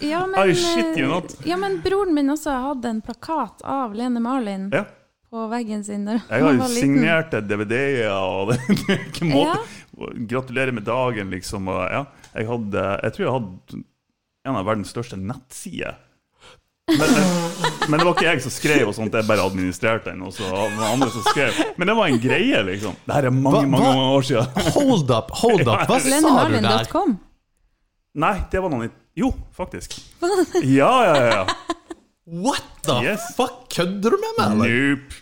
ja, 0.00 0.26
men, 0.26 0.50
I 0.50 0.54
shit 0.54 0.96
you 0.98 1.08
not. 1.08 1.34
ja, 1.46 1.56
men 1.56 1.80
broren 1.84 2.14
min 2.14 2.30
også 2.32 2.50
hadde 2.68 2.88
en 2.90 3.00
plakat 3.04 3.62
av 3.64 3.94
Lene 3.94 4.20
Marlin 4.22 4.70
Ja. 4.72 4.84
på 5.30 5.46
veggen 5.50 5.84
sin 5.84 6.04
Der 6.08 6.20
Jeg 6.30 6.42
har 6.42 6.52
jo 6.56 6.68
signerte 6.70 7.40
DVD-er, 7.42 8.14
og 8.14 8.52
det 8.52 8.58
det 8.68 8.88
er 8.96 9.04
ikke 9.10 9.30
måte 9.32 9.58
Ja. 9.58 10.10
Gratulerer 10.26 10.72
med 10.74 10.82
dagen, 10.88 11.30
liksom. 11.30 11.68
Og, 11.70 11.84
ja, 11.92 12.00
jeg, 12.34 12.48
hadde, 12.48 12.86
jeg 13.04 13.12
tror 13.14 13.24
jeg 13.24 13.34
hadde 13.36 13.82
en 14.48 14.56
av 14.58 14.66
verdens 14.66 14.90
største 14.90 15.16
nettsider. 15.20 15.94
Men, 16.88 17.12
men 17.88 17.98
det 18.00 18.04
var 18.06 18.12
ikke 18.12 18.26
jeg 18.28 18.42
som 18.44 18.52
skrev, 18.52 18.82
og 18.90 18.94
sånt, 18.96 19.14
jeg 19.16 19.24
bare 19.28 19.44
administrerte 19.48 20.10
den. 20.12 20.20
Og 20.26 20.34
så 20.36 20.48
var 20.52 20.90
andre 20.90 21.08
som 21.14 21.24
skrev. 21.30 21.56
Men 21.80 21.88
det 21.90 21.96
var 21.96 22.10
en 22.12 22.18
greie, 22.20 22.60
liksom. 22.68 22.96
Det 23.06 23.16
her 23.16 23.28
er 23.30 23.34
mange 23.34 23.62
Hva- 23.64 23.70
mange, 23.72 23.92
mange 23.94 24.10
år 24.18 24.26
siden. 24.28 24.66
Hold 24.76 25.14
up, 25.16 25.32
hold 25.40 25.64
up! 25.64 25.86
Hva 25.88 26.00
sa 26.04 26.44
du 26.52 26.58
der? 26.60 27.14
Nei, 28.24 28.34
det 28.52 28.60
var 28.62 28.70
noen 28.70 28.86
i 28.86 28.92
Jo, 29.18 29.30
faktisk. 29.56 29.96
Ja, 30.66 30.92
ja, 31.08 31.16
ja. 31.30 31.42
What 32.24 32.62
the 32.86 33.00
Yes. 33.04 33.24
fuck? 33.36 33.64
Kødder 33.74 34.14
du 34.14 34.20
med 34.20 34.38
meg, 34.38 34.52
eller? 34.54 34.76
Nope. 34.98 35.20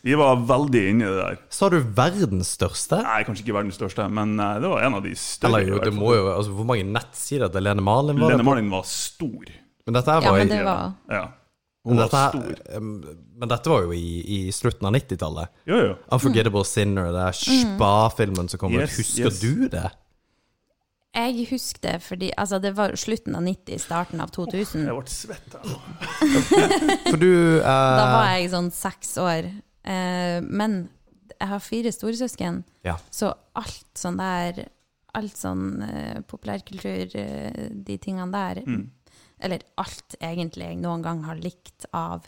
Vi 0.00 0.14
var 0.16 0.38
veldig 0.48 0.80
inni 0.88 1.04
det 1.04 1.16
der. 1.18 1.40
Sa 1.52 1.68
du 1.68 1.76
verdens 1.96 2.54
største? 2.56 3.02
Nei, 3.04 3.18
kanskje 3.26 3.44
ikke 3.44 3.56
verdens 3.58 3.76
største, 3.76 4.06
men 4.08 4.32
eh, 4.40 4.54
det 4.62 4.70
var 4.72 4.86
en 4.86 4.96
av 4.96 5.02
de 5.04 5.12
større. 5.20 5.58
Eller 5.60 5.74
jo, 5.74 5.80
det 5.84 5.92
må 5.92 6.14
jo 6.16 6.30
altså, 6.32 6.54
Hvor 6.56 6.64
mange 6.70 6.86
nettsider 6.88 7.52
til 7.52 7.66
Lene 7.66 7.84
Marlin 7.84 8.16
var? 8.22 8.32
Lene? 8.32 8.46
Marlin 8.46 8.70
var 8.72 8.86
stor. 8.88 9.50
Men 9.90 9.96
dette 9.98 10.14
her 10.14 10.22
Ja, 10.22 10.30
var 10.30 10.38
men 10.38 10.48
det 10.52 10.62
var 10.64 10.92
Ja. 11.10 11.22
Men 11.88 11.96
dette, 11.96 12.18
her, 12.20 12.76
um, 12.76 12.88
men 13.40 13.48
dette 13.48 13.70
var 13.72 13.86
jo 13.86 13.94
i, 13.96 14.20
i 14.36 14.38
slutten 14.52 14.84
av 14.86 14.92
90-tallet. 14.92 15.48
Jo, 15.66 15.78
jo. 15.80 15.94
Unforgettable 16.12 16.62
Sinner, 16.68 17.08
det 17.14 17.22
er 17.24 17.38
Spa-filmen 17.40 18.50
som 18.52 18.60
kom 18.60 18.74
ut. 18.76 18.82
Yes, 18.84 18.98
Husker 19.00 19.30
yes. 19.30 19.40
du 19.40 19.64
det? 19.72 19.86
Jeg 21.16 21.46
husker 21.50 21.80
det 21.88 21.94
fordi 22.04 22.28
altså, 22.38 22.60
det 22.62 22.74
var 22.76 22.92
slutten 23.00 23.34
av 23.34 23.42
90, 23.42 23.80
starten 23.82 24.20
av 24.22 24.30
2000. 24.36 24.84
Jeg 24.86 24.98
ble 25.00 25.10
svett 25.10 25.56
av. 25.58 25.72
For 27.08 27.18
du 27.18 27.32
Da 27.64 27.72
eh, 27.72 28.12
var 28.12 28.28
jeg 28.36 28.52
sånn 28.52 28.70
seks 28.76 29.16
år. 29.24 29.48
Eh, 29.82 30.36
men 30.44 30.82
jeg 31.32 31.48
har 31.54 31.64
fire 31.64 31.92
storesøsken, 31.96 32.60
Ja. 32.86 32.98
så 33.10 33.32
alt 33.56 33.88
sånn 33.98 34.20
der 34.20 34.66
Alt 35.18 35.34
sånn 35.34 35.80
eh, 35.82 36.20
populærkultur, 36.22 37.16
eh, 37.18 37.64
de 37.74 37.96
tingene 37.98 38.30
der 38.30 38.60
Mm. 38.62 38.84
Eller 39.40 39.64
alt 39.80 40.14
egentlig 40.20 40.66
jeg 40.68 40.78
noen 40.82 41.02
gang 41.04 41.22
har 41.24 41.38
likt 41.40 41.86
av 41.96 42.26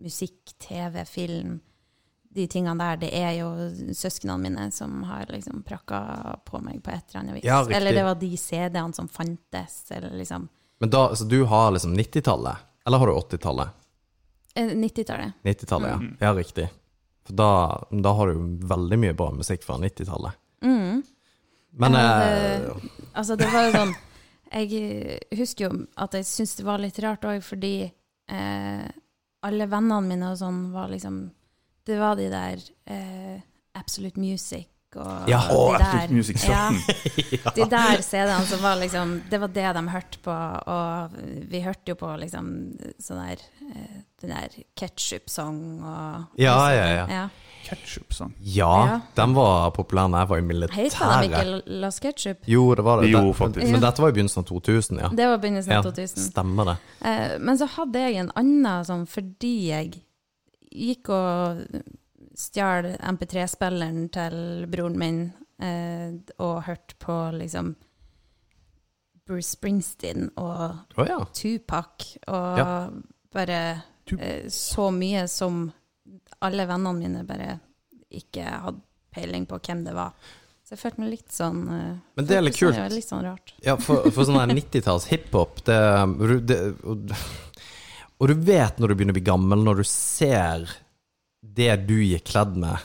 musikk, 0.00 0.54
TV, 0.62 1.04
film. 1.08 1.58
De 2.36 2.44
tingene 2.52 2.76
der, 2.80 2.98
det 3.00 3.10
er 3.16 3.32
jo 3.38 3.48
søsknene 3.96 4.36
mine 4.42 4.66
som 4.74 5.02
har 5.08 5.28
liksom 5.32 5.62
prakka 5.64 6.00
på 6.44 6.60
meg 6.64 6.82
på 6.84 6.92
et 6.92 7.04
eller 7.08 7.20
annet 7.22 7.36
vis. 7.38 7.46
Ja, 7.48 7.62
eller 7.64 7.96
det 7.96 8.04
var 8.04 8.18
de 8.20 8.30
CD-ene 8.36 8.92
som 8.96 9.08
fantes, 9.08 9.78
eller 9.90 10.16
liksom 10.18 10.48
Men 10.78 10.90
da, 10.92 11.06
så 11.16 11.24
du 11.24 11.42
har 11.48 11.70
liksom 11.72 11.94
90-tallet? 11.96 12.56
Eller 12.86 12.98
har 12.98 13.06
du 13.06 13.12
80-tallet? 13.12 13.68
eh, 14.54 14.66
90-tallet. 14.66 15.32
90-tallet, 15.42 15.88
ja. 15.88 15.96
Mm. 15.96 16.16
Ja, 16.20 16.34
riktig. 16.34 16.68
For 17.26 17.32
da, 17.34 17.48
da 17.90 18.12
har 18.12 18.28
du 18.28 18.66
veldig 18.66 18.98
mye 18.98 19.14
bra 19.16 19.30
musikk 19.34 19.64
fra 19.64 19.78
90-tallet. 19.82 20.36
Mm. 20.64 21.02
Men 21.76 21.92
Jeg 21.92 22.60
eh, 22.60 22.84
Altså, 23.12 23.36
det 23.36 23.48
var 23.52 23.66
jo 23.66 23.72
sånn 23.74 23.94
Jeg 24.52 24.70
eh, 24.78 25.38
husker 25.38 25.66
jo 25.68 25.86
at 25.96 26.14
jeg 26.14 26.26
syntes 26.28 26.56
det 26.60 26.66
var 26.68 26.78
litt 26.82 26.98
rart 27.02 27.24
òg, 27.26 27.42
fordi 27.44 27.74
eh, 27.86 28.86
alle 29.46 29.66
vennene 29.70 30.00
mine 30.06 30.30
og 30.32 30.38
sånn 30.40 30.62
var 30.74 30.88
liksom 30.92 31.18
Det 31.86 31.98
var 32.00 32.16
de 32.18 32.30
der 32.32 32.62
eh, 32.90 33.36
Absolute 33.78 34.18
Music 34.22 34.68
og 34.96 35.28
Ja, 35.30 35.40
de 35.46 35.54
Å, 35.54 35.64
der- 35.76 35.84
Absolute 35.84 36.14
Music 36.16 36.40
17. 36.40 36.80
Ja, 37.44 37.52
de 37.58 37.66
der 37.70 38.02
CD-ene 38.06 38.46
som 38.48 38.62
var 38.62 38.78
liksom 38.80 39.16
Det 39.30 39.40
var 39.42 39.52
det 39.54 39.66
de 39.76 39.82
hørte 39.92 40.18
på, 40.24 40.36
og 40.72 41.16
vi 41.50 41.60
hørte 41.64 41.92
jo 41.92 41.98
på 42.00 42.12
liksom 42.22 42.48
sånn 43.02 43.22
der 43.26 43.42
eh, 43.70 43.98
Den 44.22 44.32
der 44.34 44.56
Ketchup-song 44.78 45.60
og 45.82 46.40
Ja, 46.40 46.56
ja, 46.74 46.86
ja. 47.00 47.04
ja. 47.10 47.26
Ketchup-sang. 47.66 48.32
ja, 48.40 48.86
Ja. 48.86 49.00
den 49.16 49.34
var 49.34 49.70
populær 49.74 50.08
da 50.12 50.18
jeg 50.22 50.28
var 50.28 50.38
i 50.38 50.68
Heter 50.76 51.20
de 51.22 51.28
den 51.28 51.30
ikke 51.30 51.80
Las 51.82 51.98
Ketchup? 52.00 52.38
Jo, 52.46 52.74
det 52.74 52.84
var 52.84 53.00
det. 53.02 53.10
Jo, 53.10 53.32
faktisk. 53.32 53.70
Men 53.72 53.80
dette 53.80 54.02
var 54.02 54.08
i 54.08 54.12
begynnelsen 54.12 54.40
av 54.44 54.46
2000, 54.48 54.98
ja. 55.02 55.08
Det 55.08 55.26
var 55.26 55.38
begynnelsen 55.38 55.72
av 55.72 55.82
2000. 55.90 56.22
Stemmer 56.30 56.64
det. 56.64 56.76
Eh, 57.02 57.38
men 57.38 57.58
så 57.58 57.66
hadde 57.66 57.98
jeg 58.06 58.16
en 58.22 58.30
annen 58.36 58.84
sånn 58.84 59.06
fordi 59.06 59.54
jeg 59.68 60.02
gikk 60.72 61.08
og 61.08 61.64
stjal 62.36 62.96
MP3-spilleren 63.00 64.10
til 64.12 64.66
broren 64.70 64.98
min 65.00 65.20
eh, 65.58 66.12
og 66.38 66.62
hørte 66.66 66.94
på 67.00 67.14
liksom 67.38 67.74
Bruce 69.26 69.56
Springsteen 69.56 70.28
og 70.36 70.76
oh, 70.98 71.06
ja. 71.08 71.18
Tupac 71.34 72.16
og 72.28 72.58
Ja. 72.58 72.88
bare 73.32 73.82
Tup- 74.06 74.20
eh, 74.22 74.44
så 74.48 74.90
mye 74.94 75.26
som 75.28 75.72
alle 76.44 76.66
vennene 76.68 76.98
mine 76.98 77.22
bare 77.28 77.54
ikke 78.16 78.44
hadde 78.44 78.82
peiling 79.16 79.46
på 79.48 79.58
hvem 79.64 79.84
det 79.86 79.94
var. 79.96 80.12
Så 80.66 80.74
jeg 80.74 80.80
følte 80.80 81.02
meg 81.02 81.12
litt 81.12 81.30
sånn 81.30 81.60
eh, 81.70 81.92
Men 82.18 82.26
det 82.26 82.36
er 82.36 82.42
litt 82.42 82.58
kult. 82.58 82.78
Litt 82.90 83.06
sånn 83.06 83.22
rart. 83.22 83.54
Ja, 83.62 83.76
for, 83.78 84.08
for 84.10 84.26
sånn 84.26 84.40
der 84.40 84.56
90-talls 84.58 85.06
hiphop 85.12 85.62
det, 85.68 85.78
det, 86.50 86.58
og, 86.82 87.12
og 88.18 88.32
du 88.32 88.34
vet 88.48 88.82
når 88.82 88.90
du 88.90 88.98
begynner 88.98 89.14
å 89.14 89.20
bli 89.20 89.28
gammel, 89.28 89.62
når 89.62 89.82
du 89.82 89.88
ser 89.88 90.66
det 91.56 91.70
du 91.86 91.96
gikk 92.02 92.26
kledd 92.32 92.58
med 92.58 92.82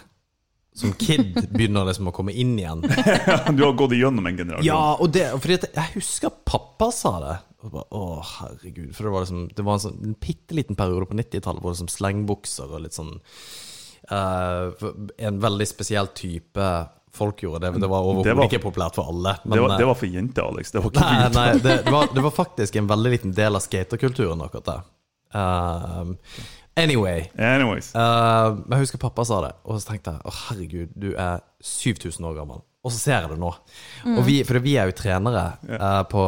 som 0.77 0.93
kid, 0.93 1.33
begynner 1.55 1.89
liksom 1.89 2.11
å 2.11 2.15
komme 2.15 2.35
inn 2.37 2.53
igjen. 2.59 2.85
Du 3.57 3.65
har 3.65 3.73
gått 3.77 3.95
igjennom 3.97 4.29
en 4.29 4.37
generasjon. 4.37 4.67
Ja, 4.67 4.95
og 5.01 5.11
det, 5.15 5.27
fordi 5.41 5.57
at 5.59 5.67
jeg 5.73 5.95
husker 5.97 6.37
pappa 6.47 6.91
sa 6.95 7.15
det. 7.23 7.35
Og 7.61 7.73
bare, 7.73 7.87
Å, 7.93 8.21
herregud. 8.39 8.93
For 8.95 9.07
det 9.07 9.13
var 9.13 9.25
liksom 9.25 9.43
Det 9.55 9.65
var 9.65 9.77
en 9.77 9.83
sånn 9.83 9.99
en 10.07 10.15
bitte 10.21 10.57
liten 10.57 10.77
periode 10.79 11.09
på 11.09 11.17
90-tallet 11.19 11.61
hvor 11.61 11.73
det 11.73 11.77
liksom 11.79 11.91
slengbukser 11.93 12.71
og 12.71 12.83
litt 12.85 12.97
sånn 12.97 13.13
uh, 14.09 14.71
En 15.21 15.37
veldig 15.43 15.67
spesiell 15.69 16.09
type 16.17 16.71
folk 17.11 17.43
gjorde 17.43 17.65
det. 17.65 17.79
Det 17.83 17.89
var 17.91 18.05
overhodet 18.07 18.47
ikke 18.47 18.61
populært 18.63 18.95
for 18.95 19.11
alle. 19.11 19.35
det, 19.43 19.59
var, 19.59 19.73
eh, 19.73 19.77
det 19.81 19.87
var 19.89 19.97
for 19.99 20.07
jenter, 20.07 20.47
Alex. 20.47 20.71
Det 20.71 20.79
var 20.79 20.93
ikke 20.93 21.03
Nei, 21.03 21.17
for 21.25 21.35
nei 21.35 21.45
det, 21.57 21.75
det, 21.83 21.91
var, 21.91 22.09
det 22.15 22.23
var 22.23 22.33
faktisk 22.35 22.79
en 22.79 22.87
veldig 22.87 23.11
liten 23.11 23.35
del 23.35 23.59
av 23.59 23.65
skaterkulturen, 23.65 24.43
akkurat 24.45 24.69
det. 24.69 24.77
Um, 25.35 26.13
anyway. 26.79 27.27
Anyways. 27.35 27.91
uh, 27.95 28.61
jeg 28.71 28.85
husker 28.85 29.01
pappa 29.01 29.25
sa 29.27 29.41
det, 29.43 29.53
og 29.67 29.79
så 29.79 29.91
tenkte 29.91 30.15
jeg 30.15 30.23
å 30.23 30.35
herregud, 30.45 30.95
du 30.95 31.11
er 31.11 31.43
7000 31.59 32.31
år 32.31 32.39
gammel. 32.39 32.63
Og 32.81 32.89
så 32.89 32.97
ser 32.97 33.19
jeg 33.19 33.29
det 33.29 33.37
nå. 33.37 33.51
Og 34.15 34.21
vi, 34.25 34.39
for 34.47 34.57
vi 34.63 34.73
er 34.81 34.89
jo 34.89 34.95
trenere 34.97 35.43
eh, 35.69 36.01
på, 36.09 36.23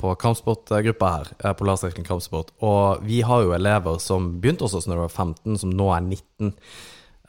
på 0.00 0.14
kampsportgruppa 0.18 1.10
her, 1.12 1.30
eh, 1.38 1.54
på 1.54 1.66
Larsirkelen 1.68 2.06
kampsport. 2.08 2.50
Og 2.66 3.04
vi 3.06 3.20
har 3.22 3.44
jo 3.44 3.54
elever 3.54 4.00
som 4.02 4.32
begynte 4.42 4.66
hos 4.66 4.74
oss 4.74 4.88
når 4.90 4.98
de 4.98 5.04
var 5.04 5.14
15, 5.14 5.60
som 5.62 5.70
nå 5.70 5.92
er 5.94 6.02
19. 6.02 6.50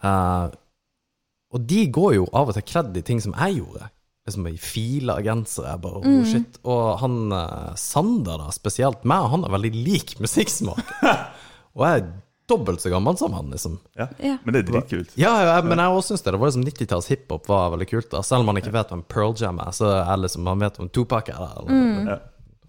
Eh, 0.02 0.56
og 1.56 1.68
de 1.70 1.84
går 1.94 2.18
jo 2.18 2.26
av 2.34 2.50
og 2.50 2.58
til 2.58 2.66
kledd 2.66 2.98
i 2.98 3.06
ting 3.06 3.22
som 3.22 3.38
jeg 3.38 3.60
gjorde. 3.60 3.92
Liksom 4.26 4.50
i 4.50 4.58
fila 4.58 5.20
gensere. 5.22 5.78
Bare, 5.86 6.02
oh 6.02 6.26
shit. 6.26 6.58
Og 6.66 6.96
han 7.04 7.20
eh, 7.38 7.74
Sander, 7.78 8.42
da, 8.42 8.50
spesielt 8.56 9.06
meg, 9.06 9.30
han 9.30 9.46
har 9.46 9.54
veldig 9.60 9.76
lik 9.78 10.18
musikksmak. 10.26 10.82
og 11.78 11.86
jeg 11.86 12.08
dobbelt 12.48 12.82
så 12.84 12.90
gammel 12.94 13.18
som 13.18 13.34
han, 13.34 13.50
liksom. 13.54 13.80
Ja. 13.98 14.08
Ja. 14.22 14.36
Men 14.44 14.54
det 14.54 14.60
er 14.64 14.68
dritkult. 14.72 15.16
Ja, 15.18 15.32
ja, 15.48 15.56
men 15.66 15.80
jeg 15.82 15.96
også 15.98 16.14
syns 16.14 16.22
det. 16.26 16.34
Det 16.36 16.40
var 16.44 16.52
liksom 16.52 16.66
90-talls 16.68 17.10
hiphop 17.10 17.48
var 17.50 17.72
veldig 17.74 17.88
kult. 17.90 18.10
da 18.12 18.22
Selv 18.24 18.46
om 18.46 18.52
man 18.52 18.60
ikke 18.62 18.74
vet 18.76 18.94
hvem 18.94 19.04
Pearl 19.10 19.34
Jam 19.40 19.60
er, 19.64 19.72
så 19.74 19.90
er 19.98 20.22
liksom, 20.22 20.44
man 20.46 20.62
vet 20.62 20.80
om 20.84 20.90
Tupac 20.94 21.30
er. 21.34 21.40
Der, 21.42 21.60
eller, 21.66 22.12
Ja. 22.14 22.18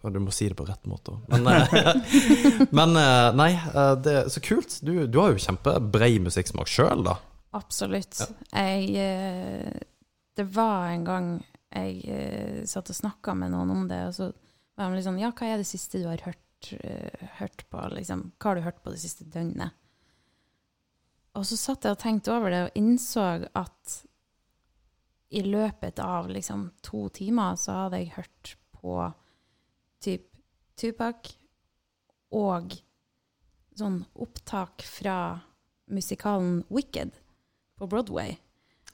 og 0.06 0.12
du 0.14 0.20
må 0.22 0.30
si 0.32 0.46
det 0.48 0.56
på 0.56 0.64
rett 0.68 0.84
måte 0.86 1.12
òg. 1.16 1.26
Men, 1.28 1.46
eh, 1.50 2.66
men 2.78 2.96
eh, 3.00 3.28
nei, 3.36 3.50
eh, 3.58 3.92
det 4.06 4.14
er 4.22 4.28
så 4.32 4.40
kult. 4.44 4.78
Du, 4.86 4.92
du 5.06 5.20
har 5.20 5.34
jo 5.34 5.42
kjempebrei 5.44 6.12
musikksmak 6.24 6.70
sjøl, 6.70 7.04
da. 7.08 7.16
Absolutt. 7.56 8.20
Jeg, 8.52 9.84
det 10.36 10.46
var 10.56 10.90
en 10.92 11.04
gang 11.06 11.28
jeg 11.76 12.66
satt 12.68 12.88
og 12.92 12.96
snakka 12.96 13.34
med 13.36 13.52
noen 13.52 13.70
om 13.74 13.86
det, 13.90 13.98
og 14.08 14.14
så 14.16 14.28
var 14.76 14.90
de 14.92 14.98
liksom 15.00 15.16
Ja, 15.20 15.30
hva 15.36 15.48
er 15.54 15.60
det 15.60 15.66
siste 15.68 15.98
du 16.02 16.06
har 16.08 16.20
hørt, 16.24 16.38
eh, 16.80 17.28
hørt 17.40 17.64
på? 17.70 17.82
Liksom, 17.92 18.30
hva 18.38 18.50
har 18.50 18.58
du 18.58 18.66
hørt 18.66 18.82
på 18.84 18.92
det 18.94 19.00
siste 19.02 19.26
døgnet? 19.28 19.76
Og 21.36 21.44
så 21.44 21.58
satt 21.60 21.84
jeg 21.84 21.96
og 21.96 22.00
tenkte 22.00 22.32
over 22.32 22.52
det, 22.52 22.62
og 22.66 22.78
innså 22.80 23.26
at 23.52 23.96
i 25.36 25.42
løpet 25.42 25.98
av 26.00 26.30
liksom 26.30 26.70
to 26.86 27.08
timer 27.12 27.58
så 27.60 27.82
hadde 27.82 28.00
jeg 28.00 28.14
hørt 28.16 28.54
på 28.78 28.96
typ 30.04 30.30
Tupac 30.76 31.32
og 32.36 32.76
sånn 33.76 34.02
opptak 34.14 34.84
fra 34.86 35.16
musikalen 35.92 36.62
Wicked 36.72 37.16
på 37.76 37.88
Broadway. 37.90 38.36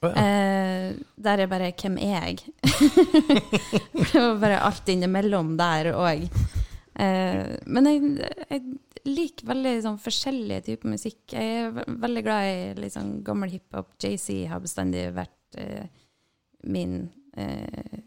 Oh, 0.03 0.11
ja. 0.11 0.23
Eh, 0.23 0.95
der 1.15 1.39
er 1.39 1.47
bare 1.47 1.71
'Hvem 1.71 1.97
er 1.97 2.27
jeg?' 2.27 2.43
det 4.11 4.19
var 4.19 4.39
bare 4.39 4.59
alt 4.59 4.89
innimellom 4.89 5.57
der 5.57 5.93
òg. 5.93 6.27
Eh, 6.95 7.55
men 7.65 7.85
jeg, 7.89 8.29
jeg 8.49 8.63
liker 9.09 9.47
veldig 9.49 9.73
sånn 9.85 9.99
forskjellige 10.01 10.65
typer 10.67 10.91
musikk. 10.93 11.21
Jeg 11.33 11.57
er 11.63 11.71
ve- 11.75 11.85
veldig 12.05 12.23
glad 12.23 12.83
i 12.85 12.89
sånn 12.93 13.15
gammel 13.25 13.49
hiphop. 13.55 13.95
JC 13.99 14.45
har 14.51 14.61
bestandig 14.63 15.07
vært 15.15 15.57
eh, 15.57 15.87
min 16.69 17.09
eh, 17.35 18.03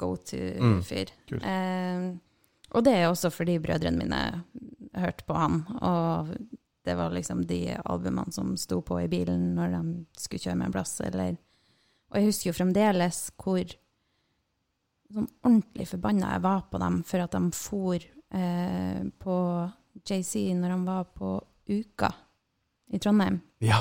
go 0.00 0.14
to-fyr. 0.16 1.12
kult. 1.28 1.44
eh, 1.44 2.10
og 2.74 2.82
det 2.82 2.94
er 2.98 3.06
også 3.12 3.30
fordi 3.30 3.58
brødrene 3.62 4.00
mine 4.00 4.22
hørte 4.98 5.24
på 5.28 5.34
han, 5.38 5.60
og 5.84 6.32
det 6.84 6.96
var 6.98 7.12
liksom 7.14 7.44
de 7.46 7.60
albumene 7.84 8.32
som 8.34 8.56
sto 8.58 8.80
på 8.84 8.98
i 9.04 9.08
bilen 9.08 9.54
når 9.56 9.70
de 9.76 9.82
skulle 10.18 10.42
kjøre 10.42 10.56
med 10.58 10.66
en 10.70 10.74
plass, 10.74 10.96
eller 11.06 11.36
Og 12.10 12.18
jeg 12.20 12.26
husker 12.28 12.50
jo 12.50 12.56
fremdeles 12.58 13.20
hvor 13.42 13.62
sånn 15.14 15.28
ordentlig 15.46 15.86
forbanna 15.90 16.32
jeg 16.34 16.42
var 16.44 16.60
på 16.70 16.78
dem 16.82 16.98
for 17.06 17.24
at 17.24 17.34
de 17.34 17.50
for 17.56 18.04
eh, 18.30 19.02
på 19.18 19.36
JC 20.04 20.54
når 20.58 20.76
han 20.76 20.84
var 20.86 21.04
på 21.04 21.36
Uka 21.68 22.12
i 22.92 22.98
Trondheim. 22.98 23.40
Ja. 23.58 23.80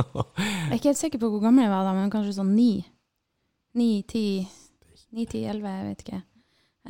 jeg 0.00 0.70
er 0.70 0.78
ikke 0.78 0.92
helt 0.92 1.02
sikker 1.02 1.22
på 1.22 1.30
hvor 1.32 1.42
gammel 1.44 1.66
jeg 1.66 1.72
var 1.72 1.86
da, 1.88 1.94
men 1.96 2.12
kanskje 2.12 2.36
sånn 2.38 2.54
ni. 2.54 2.72
Ni, 3.78 3.90
ti, 4.08 4.24
ni, 5.14 5.26
ti, 5.30 5.44
elleve, 5.46 5.74
jeg 5.76 5.88
vet 5.90 6.04
ikke. 6.06 6.22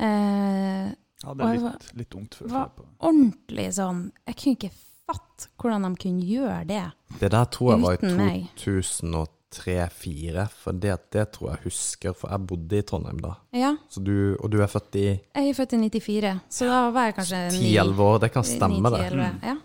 Eh, 0.01 0.87
ja, 1.21 1.33
det 1.37 1.47
er 1.47 1.59
litt, 1.59 1.91
litt 1.99 2.17
ungt. 2.17 2.39
Det 2.41 2.49
var 2.49 2.71
ordentlig 3.03 3.65
sånn 3.75 4.05
Jeg 4.23 4.37
kunne 4.39 4.57
ikke 4.57 4.69
fatte 4.71 5.49
hvordan 5.59 5.85
de 5.85 5.91
kunne 6.01 6.25
gjøre 6.25 6.63
det 6.69 6.79
uten 6.87 7.17
meg. 7.17 7.19
Det 7.21 7.31
der 7.35 7.51
tror 7.53 7.73
jeg 7.73 7.83
var 7.83 7.97
i 7.97 8.41
2010 8.55 9.29
tre-fire, 9.51 10.45
for 10.63 10.75
det, 10.77 10.93
det, 11.11 11.25
tror 11.35 11.49
jeg 11.51 11.65
husker, 11.65 12.13
for 12.15 12.31
jeg 12.31 12.47
bodde 12.47 12.77
i 12.79 12.85
Trondheim 12.87 13.19
da. 13.23 13.33
Ja. 13.55 13.73
Du, 13.97 14.37
og 14.39 14.47
du 14.53 14.61
er 14.63 14.69
født 14.71 14.95
i 14.99 15.05
Jeg 15.09 15.49
er 15.49 15.57
født 15.57 15.75
i 15.75 15.79
94, 15.81 16.31
så 16.55 16.69
da 16.69 16.79
var 16.95 17.09
jeg 17.09 17.17
kanskje 17.19 17.41
Ti-elleve 17.57 18.07
år, 18.07 18.21
det 18.23 18.31
kan 18.31 18.47
stemme, 18.47 18.93
det. 18.95 19.01
Mm. 19.11 19.41
Ja. 19.43 19.57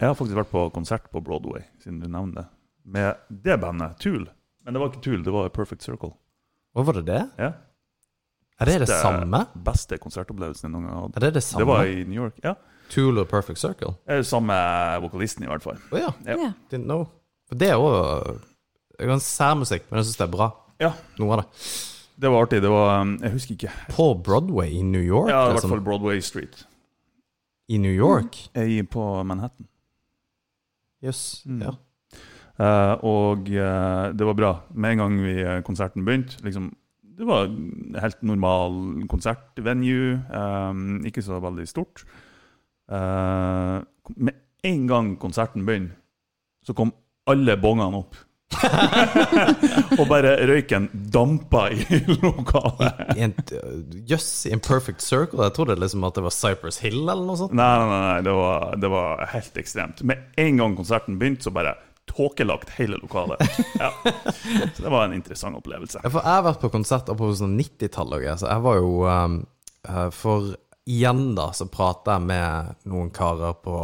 Jeg 0.00 0.10
har 0.10 0.16
faktisk 0.18 0.40
vært 0.40 0.50
på 0.50 0.64
konsert 0.74 1.06
på 1.12 1.22
Broadway, 1.22 1.62
siden 1.84 2.02
du 2.02 2.08
nevner 2.08 2.40
det, 2.40 2.46
med 2.96 3.38
det 3.46 3.58
bandet, 3.62 3.94
Tool. 4.02 4.26
Men 4.64 4.74
det 4.74 4.82
var 4.82 4.90
ikke 4.90 5.04
Tool, 5.06 5.22
det 5.24 5.34
var 5.36 5.54
Perfect 5.54 5.86
Circle. 5.86 6.10
Hva 6.74 6.86
var 6.88 6.98
det 6.98 7.06
det? 7.12 7.22
Ja. 7.38 7.52
Er 8.58 8.70
det 8.70 8.78
det, 8.80 8.88
det 8.88 8.98
samme? 9.02 9.44
Beste 9.66 9.98
konsertopplevelsen 10.02 10.66
jeg 10.66 10.74
noen 10.74 10.88
gang 10.88 10.98
hadde. 11.04 11.18
Er 11.20 11.26
det 11.28 11.36
det 11.38 11.44
samme? 11.46 11.62
Det 11.62 11.70
var 11.70 11.90
i 11.90 12.02
New 12.06 12.18
York, 12.26 12.42
ja. 12.42 12.56
Tool 12.90 13.22
og 13.22 13.30
Perfect 13.30 13.62
Circle? 13.62 13.94
Samme 14.26 14.56
vokalisten, 15.06 15.46
i 15.46 15.50
hvert 15.50 15.62
fall. 15.62 15.78
Å 15.78 15.94
oh, 15.94 16.00
ja. 16.00 16.10
Yeah. 16.26 16.58
Didn't 16.70 16.90
know. 16.90 17.06
For 17.48 17.60
det 17.60 17.70
er 17.70 17.78
òg 17.78 18.42
særmusikk, 18.98 19.90
men 19.90 19.98
jeg 19.98 20.08
syns 20.08 20.20
det 20.20 20.26
er 20.28 20.32
bra. 20.36 20.48
Ja. 20.82 20.92
Noe 21.18 21.36
av 21.36 21.42
det. 21.42 21.48
Det 22.14 22.30
var 22.30 22.46
artig. 22.46 22.62
Det 22.62 22.70
var 22.70 23.00
um, 23.00 23.16
Jeg 23.22 23.32
husker 23.34 23.54
ikke. 23.54 23.72
På 23.90 24.14
Broadway 24.14 24.78
i 24.78 24.82
New 24.82 25.02
York? 25.02 25.30
Ja, 25.30 25.48
i 25.48 25.56
hvert 25.56 25.68
fall 25.68 25.82
Broadway 25.82 26.20
Street. 26.20 26.66
I 27.68 27.78
New 27.78 27.92
York? 27.92 28.38
Jeg 28.54 28.78
er 28.78 28.86
på 28.90 29.22
Manhattan. 29.26 29.66
Jøss. 31.02 31.42
Mm. 31.46 31.62
Ja. 31.62 31.74
Uh, 32.54 32.94
og 33.02 33.50
uh, 33.50 34.14
det 34.14 34.26
var 34.26 34.38
bra. 34.38 34.52
Med 34.74 34.94
en 34.94 35.02
gang 35.02 35.18
vi, 35.24 35.40
eh, 35.42 35.62
konserten 35.66 36.04
begynte 36.06 36.38
liksom, 36.44 36.70
Det 37.18 37.26
var 37.26 37.44
en 37.44 37.96
helt 38.00 38.22
normal 38.22 39.08
konsertvenue. 39.08 40.22
Um, 40.30 41.04
ikke 41.06 41.22
så 41.22 41.38
veldig 41.40 41.68
stort. 41.68 42.04
Med 42.88 44.32
en 44.64 44.88
gang 44.88 45.18
konserten 45.18 45.66
begynte, 45.66 45.94
så 46.66 46.74
kom 46.74 46.90
alle 47.26 47.56
bongene 47.56 47.96
opp. 47.96 48.16
og 49.98 50.04
bare 50.10 50.34
røyken 50.48 50.88
dampa 51.12 51.66
i 51.74 52.00
lokalet. 52.22 53.00
En- 53.16 53.34
Jøss, 54.06 54.28
yes, 54.28 54.52
in 54.52 54.62
perfect 54.64 55.02
circle? 55.02 55.42
Jeg 55.46 55.56
trodde 55.56 55.76
liksom 55.80 56.04
at 56.06 56.18
det 56.18 56.24
var 56.26 56.34
Cypress 56.34 56.80
Hill 56.84 57.02
eller 57.02 57.24
noe 57.24 57.38
sånt. 57.40 57.56
Nei, 57.56 57.70
nei, 57.80 58.00
nei, 58.04 58.20
det, 58.26 58.36
var, 58.38 58.76
det 58.80 58.92
var 58.92 59.24
helt 59.34 59.58
ekstremt. 59.64 60.04
Med 60.06 60.30
en 60.40 60.60
gang 60.62 60.76
konserten 60.78 61.18
begynte, 61.20 61.48
så 61.48 61.54
bare 61.54 61.76
tåkelagt 62.10 62.74
hele 62.78 63.00
lokalet. 63.02 63.40
Ja. 63.80 63.90
Så 64.74 64.82
det 64.84 64.90
var 64.92 65.04
en 65.04 65.16
interessant 65.16 65.56
opplevelse. 65.58 66.00
Ja, 66.04 66.10
for 66.12 66.20
jeg 66.22 66.36
har 66.38 66.44
vært 66.46 66.60
på 66.62 66.70
konsert 66.72 67.08
på 67.18 67.30
sånn 67.36 67.56
90-tallet, 67.58 68.28
og 68.34 68.42
så 68.42 68.50
jeg 68.52 68.64
var 68.64 68.76
jo 68.78 68.92
um, 69.08 69.38
eh, 69.88 70.08
For 70.14 70.52
igjen, 70.84 71.24
da, 71.36 71.48
så 71.56 71.66
prata 71.72 72.18
jeg 72.18 72.28
med 72.28 72.76
noen 72.92 73.10
karer 73.14 73.56
på 73.64 73.76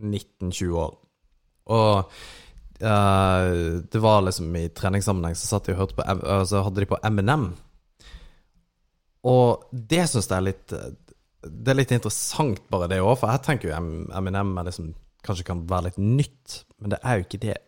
19-20 0.00 0.78
år. 0.82 0.94
Og 1.72 2.16
eh, 2.82 3.82
det 3.92 4.00
var 4.02 4.24
liksom 4.26 4.56
i 4.58 4.66
treningssammenheng 4.74 5.36
så 5.38 5.48
satt 5.48 5.68
de 5.68 5.76
og 5.76 5.82
hørte 5.84 5.98
på 5.98 6.06
eh, 6.06 6.44
Så 6.48 6.62
hadde 6.66 6.82
de 6.82 6.88
på 6.90 6.98
Eminem. 7.06 7.52
Og 9.28 9.68
det 9.70 10.04
syns 10.10 10.26
jeg 10.26 10.36
er 10.40 10.46
litt 10.48 10.72
Det 10.74 11.70
er 11.70 11.78
litt 11.78 11.94
interessant, 11.94 12.62
bare 12.72 12.88
det 12.90 13.02
òg, 13.02 13.14
for 13.20 13.30
jeg 13.30 13.44
tenker 13.46 13.70
jo 13.70 13.76
Eminem 14.18 14.56
er 14.58 14.70
liksom, 14.70 14.92
kanskje 15.26 15.46
kan 15.46 15.66
være 15.70 15.90
litt 15.90 16.00
nytt, 16.02 16.62
men 16.82 16.94
det 16.94 17.02
er 17.02 17.18
jo 17.20 17.26
ikke 17.28 17.42
det 17.46 17.58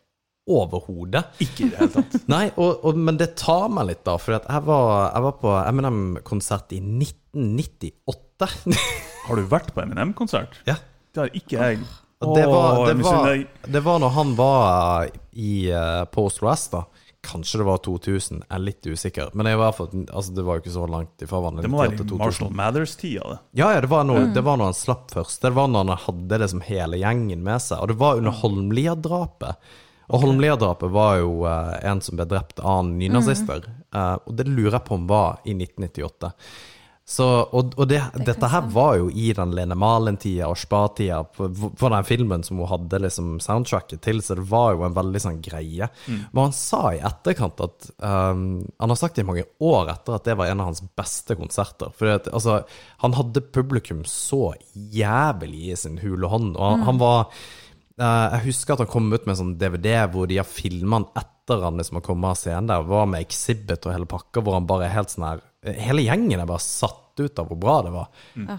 overhodet. 0.44 1.24
Ikke 1.40 1.64
i 1.64 1.70
det 1.72 1.78
hele 1.80 1.92
tatt. 1.94 2.16
Nei, 2.34 2.44
og, 2.60 2.82
og, 2.84 2.98
men 3.00 3.18
det 3.20 3.30
tar 3.40 3.70
meg 3.72 3.88
litt, 3.88 4.02
da. 4.06 4.18
For 4.20 4.36
jeg 4.36 4.64
var, 4.66 4.90
jeg 5.14 5.24
var 5.26 5.36
på 5.40 5.54
Eminem-konsert 5.62 6.74
i 6.76 6.82
1998. 6.82 8.50
Har 9.24 9.40
du 9.40 9.46
vært 9.48 9.72
på 9.74 9.84
Eminem-konsert? 9.86 10.60
ja. 10.68 10.76
Det 11.14 11.22
har 11.22 11.36
ikke 11.38 11.60
jeg. 11.60 11.84
Det 12.34 12.46
var, 12.48 12.86
det, 12.88 12.94
var, 13.04 13.46
det 13.76 13.82
var 13.84 14.02
når 14.02 14.12
han 14.16 14.34
var 14.38 15.08
i 15.32 15.54
uh, 15.72 16.04
Post 16.14 16.42
West, 16.44 16.72
da. 16.74 16.84
Kanskje 17.24 17.62
det 17.62 17.64
var 17.64 17.78
2000, 17.80 18.42
jeg 18.42 18.52
er 18.52 18.60
litt 18.60 18.86
usikker. 18.86 19.30
Men 19.32 19.48
jeg 19.48 19.56
var 19.56 19.72
for, 19.72 19.92
altså, 20.12 20.34
det 20.36 20.42
var 20.44 20.58
jo 20.58 20.64
ikke 20.64 20.74
så 20.74 20.88
langt 20.90 21.24
ifra 21.24 21.40
hverandre. 21.40 21.64
Det 21.64 21.70
må 21.72 21.80
være 21.80 22.04
i 22.04 22.18
Marshall 22.20 22.52
Mathers-tida. 22.52 23.30
det. 23.30 23.38
Ja, 23.62 23.70
ja, 23.72 23.80
det 23.80 23.88
var, 23.92 24.04
når, 24.04 24.28
det 24.36 24.42
var 24.44 24.60
når 24.60 24.72
han 24.72 24.76
slapp 24.76 25.14
først. 25.14 25.40
Det 25.40 25.54
var 25.56 25.70
når 25.72 25.86
han 25.88 26.02
hadde 26.04 26.40
det 26.42 26.50
som 26.52 26.60
hele 26.66 27.00
gjengen 27.00 27.40
med 27.46 27.64
seg. 27.64 27.80
Og 27.80 27.94
det 27.94 27.96
var 28.02 28.20
under 28.20 28.36
Holmlia-drapet. 28.42 29.72
Og 30.12 30.20
Holmlia-drapet 30.20 30.92
var 30.92 31.16
jo 31.22 31.32
uh, 31.48 31.72
en 31.80 32.04
som 32.04 32.20
ble 32.20 32.28
drept 32.28 32.60
av 32.60 32.84
nynazister. 32.90 33.64
Eh, 33.94 34.14
og 34.20 34.36
det 34.36 34.46
lurer 34.50 34.76
jeg 34.76 34.86
på 34.88 34.98
om 34.98 35.08
var 35.08 35.40
i 35.48 35.54
1998. 35.56 36.32
Så, 37.04 37.24
og 37.52 37.74
og 37.76 37.88
det, 37.90 37.98
dette 38.24 38.48
her 38.48 38.68
var 38.72 38.94
jo 38.96 39.10
i 39.12 39.26
den 39.36 39.50
Lene 39.52 39.76
Malen-tida 39.76 40.46
og 40.48 40.56
spa-tida 40.56 41.18
for, 41.36 41.52
på, 41.52 41.90
den 41.92 42.06
filmen 42.08 42.44
som 42.46 42.62
hun 42.62 42.70
hadde 42.70 43.02
liksom 43.04 43.34
soundtracket 43.44 44.00
til, 44.06 44.22
så 44.24 44.38
det 44.38 44.46
var 44.48 44.72
jo 44.72 44.86
en 44.86 44.96
veldig 44.96 45.20
sånn 45.20 45.42
greie. 45.44 45.90
Men 46.32 46.40
han 46.46 46.56
sa 46.56 46.94
i 46.94 47.02
etterkant 47.04 47.60
at 47.60 47.90
um, 47.98 48.64
Han 48.80 48.94
har 48.94 49.00
sagt 49.00 49.18
det 49.18 49.26
i 49.26 49.28
mange 49.28 49.44
år 49.60 49.92
etter 49.92 50.16
at 50.16 50.24
det 50.30 50.38
var 50.40 50.48
en 50.48 50.64
av 50.64 50.72
hans 50.72 50.80
beste 50.96 51.36
konserter. 51.36 51.92
For 51.92 52.16
altså, 52.16 52.62
han 53.04 53.18
hadde 53.20 53.44
publikum 53.52 54.00
så 54.08 54.54
jævlig 54.72 55.74
i 55.74 55.78
sin 55.84 56.00
hule 56.00 56.32
hånd, 56.32 56.54
og 56.56 56.64
han, 56.70 56.88
han 56.88 57.04
var 57.04 57.20
uh, 58.00 58.26
Jeg 58.38 58.46
husker 58.48 58.78
at 58.78 58.86
han 58.86 58.92
kom 58.96 59.12
ut 59.12 59.26
med 59.26 59.36
en 59.36 59.42
sånn 59.42 59.56
DVD 59.60 60.06
hvor 60.08 60.30
de 60.30 60.40
har 60.40 60.48
filma 60.48 61.02
han 61.02 61.10
etter 61.20 61.60
han 61.60 61.76
liksom 61.76 62.00
har 62.00 62.06
kommet 62.06 62.32
av 62.32 62.40
scenen 62.40 62.70
der, 62.72 62.88
var 62.88 63.04
med 63.12 63.20
exhibit 63.20 63.84
og 63.84 63.92
hele 63.92 64.08
pakka, 64.08 64.40
hvor 64.40 64.56
han 64.56 64.68
bare 64.68 64.86
er 64.88 64.96
helt 64.96 65.12
sånn 65.12 65.28
her 65.28 65.50
Hele 65.64 66.04
gjengen 66.04 66.42
er 66.42 66.48
bare 66.48 66.62
satt 66.62 67.20
ut 67.20 67.38
av 67.38 67.48
hvor 67.48 67.60
bra 67.60 67.76
det 67.86 67.94
var. 67.94 68.10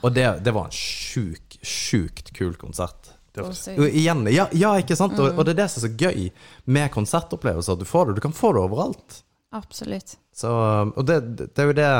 Og 0.01 0.07
det, 0.15 0.25
det 0.45 0.53
var 0.55 0.69
en 0.69 0.75
sjuk, 0.75 1.57
sjukt 1.61 2.31
kul 2.37 2.55
konsert. 2.59 3.11
Og 3.35 3.85
igjen, 3.89 4.23
ja, 4.31 4.47
ja, 4.55 4.71
ikke 4.79 4.95
sant? 4.95 5.17
Og, 5.19 5.35
og 5.35 5.43
det 5.43 5.57
er 5.57 5.65
det 5.65 5.69
som 5.73 5.81
er 5.81 5.89
så 5.89 6.07
gøy 6.07 6.29
med 6.71 6.91
konsertopplevelser, 6.93 7.75
at 7.75 7.83
du 7.83 7.89
får 7.89 8.09
det. 8.09 8.17
Du 8.19 8.23
kan 8.23 8.35
få 8.35 8.53
det 8.55 8.63
overalt. 8.63 9.21
Absolutt. 9.55 10.15
Så, 10.35 10.51
og 10.87 11.07
det, 11.07 11.19
det 11.43 11.63
er 11.63 11.71
jo 11.71 11.75
det 11.77 11.91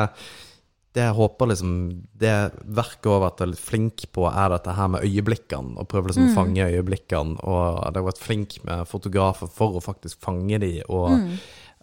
det 0.96 1.04
jeg 1.04 1.16
håper 1.18 1.50
liksom 1.52 1.72
Det 2.16 2.34
verket 2.78 3.10
over 3.12 3.28
at 3.28 3.42
jeg 3.42 3.50
er 3.50 3.52
litt 3.52 3.64
flink 3.66 4.06
på, 4.16 4.30
er 4.30 4.54
dette 4.54 4.76
her 4.78 4.92
med 4.94 5.04
øyeblikkene. 5.04 5.76
Og 5.82 5.90
prøve 5.92 6.12
liksom 6.12 6.30
å 6.30 6.36
fange 6.38 6.70
øyeblikkene. 6.72 7.36
Og 7.44 7.82
det 7.92 8.00
har 8.00 8.08
vært 8.08 8.24
flink 8.24 8.58
med 8.68 8.88
fotografer 8.88 9.52
for 9.52 9.76
å 9.76 9.84
faktisk 9.84 10.24
fange 10.24 10.62
de. 10.64 10.72
Og 10.88 11.18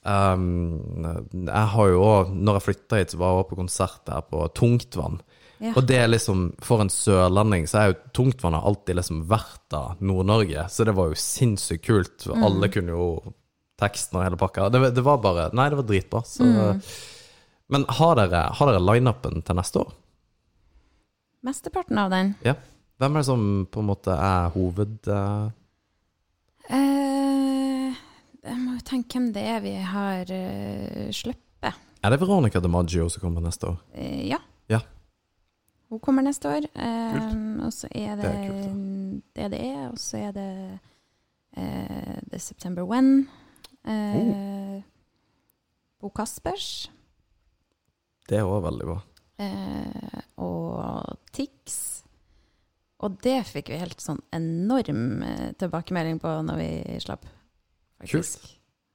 um, 0.05 1.44
jeg 1.46 1.68
har 1.74 1.90
jo 1.92 2.00
òg 2.03 2.32
Når 2.34 2.57
jeg 2.59 2.64
flytta 2.66 2.98
hit, 2.98 3.12
så 3.12 3.20
var 3.20 3.30
jeg 3.30 3.42
også 3.42 3.50
på 3.53 3.61
konsert 3.61 4.00
der 4.09 4.26
på 4.26 4.48
Tungtvann. 4.59 5.20
Ja. 5.62 5.76
Og 5.78 5.86
det 5.86 5.98
er 6.00 6.11
liksom, 6.11 6.48
for 6.59 6.82
en 6.82 6.90
sørlending, 6.90 7.68
så 7.70 7.78
er 7.78 7.92
jo 7.92 8.00
Tungtvann 8.18 8.57
har 8.59 8.66
alltid 8.66 8.98
liksom 8.98 9.22
vært 9.30 9.76
av 9.78 10.03
Nord-Norge. 10.03 10.66
Så 10.74 10.86
det 10.88 10.96
var 10.98 11.12
jo 11.12 11.22
sinnssykt 11.22 11.86
kult. 11.86 12.26
Mm. 12.26 12.42
Alle 12.48 12.70
kunne 12.74 12.96
jo 12.96 13.07
teksten 13.82 14.18
og 14.18 14.26
hele 14.26 14.38
pakka. 14.40 14.68
Det, 14.74 14.90
det 14.96 15.05
var 15.07 15.22
bare 15.22 15.48
Nei, 15.55 15.68
det 15.70 15.78
var 15.78 15.90
dritbra. 15.90 16.24
Så, 16.26 16.46
Mm. 16.46 16.82
Men 17.72 17.86
har 17.88 18.18
dere, 18.18 18.40
har 18.53 18.68
dere 18.68 18.82
lineupen 18.84 19.40
til 19.46 19.57
neste 19.57 19.80
år? 19.80 19.92
Mesteparten 21.46 21.96
av 21.98 22.11
den. 22.12 22.34
Ja. 22.44 22.53
Hvem 23.00 23.16
er 23.16 23.22
det 23.22 23.26
som 23.30 23.46
på 23.72 23.80
en 23.80 23.88
måte 23.88 24.12
er 24.12 24.50
hoved... 24.53 24.98
Uh... 25.09 25.48
Eh, 26.68 27.41
jeg 28.47 28.59
må 28.59 28.76
jo 28.76 28.84
tenke 28.86 29.18
hvem 29.18 29.28
det 29.34 29.43
er 29.49 29.61
vi 29.64 29.74
har 29.76 30.32
uh, 30.32 31.11
sluppet. 31.14 31.78
er 32.03 32.11
det 32.11 32.20
Veronica 32.20 32.61
de 32.61 32.70
Maggio 32.72 33.09
som 33.09 33.22
kommer 33.22 33.45
neste 33.45 33.70
år? 33.70 33.78
Uh, 33.95 34.22
ja. 34.28 34.40
Ja. 34.72 34.80
Hun 35.93 36.01
kommer 36.01 36.24
neste 36.24 36.49
år. 36.49 36.66
Um, 36.74 37.61
og 37.66 37.72
så 37.72 37.88
er 37.90 38.16
det 38.16 38.32
Det 38.32 39.22
det 39.36 39.51
det 39.53 39.61
er, 39.61 39.88
og 39.90 39.99
så 39.99 40.16
er 40.16 40.32
det 40.32 40.78
uh, 41.59 42.18
The 42.30 42.38
September 42.38 42.82
When. 42.82 43.28
Eh, 43.84 44.82
Bo 46.01 46.11
Kaspers. 46.14 46.90
Det 48.28 48.38
er 48.38 48.47
òg 48.47 48.62
veldig 48.66 48.86
bra. 48.86 49.01
Uh, 49.43 50.20
og 50.45 51.18
Tix. 51.34 52.05
Og 53.03 53.18
det 53.24 53.40
fikk 53.49 53.72
vi 53.72 53.80
helt 53.80 54.03
sånn 54.03 54.20
enorm 54.30 55.24
eh, 55.26 55.49
tilbakemelding 55.59 56.20
på 56.22 56.36
når 56.47 56.61
vi 56.61 56.99
slapp. 57.03 57.24
Faktisk. 58.03 58.50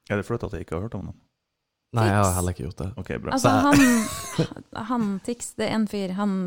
Er 0.10 0.20
det 0.22 0.28
flaut 0.28 0.44
at 0.48 0.54
jeg 0.56 0.66
ikke 0.66 0.78
har 0.78 0.86
hørt 0.88 0.96
om 1.00 1.10
dem? 1.10 1.18
Nei, 1.96 2.06
jeg 2.10 2.20
har 2.20 2.34
heller 2.36 2.54
ikke 2.56 2.66
gjort 2.68 2.82
det. 2.84 2.88
Ok, 3.00 3.10
bra. 3.24 3.34
Altså, 3.34 3.50
han, 3.50 3.80
han 4.92 5.10
Tix, 5.26 5.54
det 5.58 5.70
er 5.70 5.76
en 5.80 5.88
fyr 5.88 6.14
han 6.20 6.38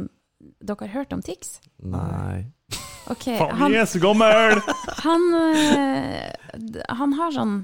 Dere 0.61 0.86
har 0.86 0.92
hørt 1.02 1.12
om 1.12 1.20
Tix? 1.24 1.58
Nei. 1.84 2.46
OK. 3.12 3.26
Faen, 3.26 3.56
Han, 3.58 3.74
jeg 3.74 3.82
er 3.82 3.90
så 3.90 4.00
gammel! 4.00 4.61
han, 5.06 5.26
eh, 5.36 6.86
han 6.96 7.12
har 7.18 7.34
sånn 7.34 7.54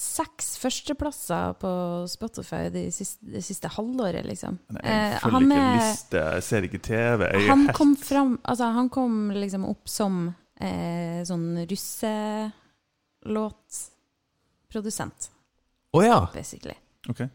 seks 0.00 0.54
førsteplasser 0.62 1.56
på 1.60 1.70
Spotify 2.08 2.68
det 2.72 2.86
siste, 2.94 3.20
de 3.34 3.42
siste 3.44 3.68
halvåret, 3.74 4.24
liksom. 4.24 4.56
Eh, 4.80 5.16
Jeg 5.16 5.20
følger 5.26 5.44
ikke 5.50 5.74
liste, 5.76 6.22
jeg 6.38 6.46
ser 6.46 6.66
ikke 6.68 6.82
TV. 6.86 7.26
Jeg 7.26 7.48
Han 7.50 7.66
helt 7.66 7.76
kom 7.76 7.96
fram 7.98 8.36
Altså, 8.48 8.70
han 8.78 8.88
kom 8.88 9.18
liksom 9.36 9.66
opp 9.68 9.90
som 9.90 10.22
eh, 10.56 11.20
sånn 11.28 11.66
russelåtprodusent, 13.24 15.30
Å 15.92 16.02
ja. 16.04 16.28
basically. 16.34 16.74
Okay. 17.08 17.28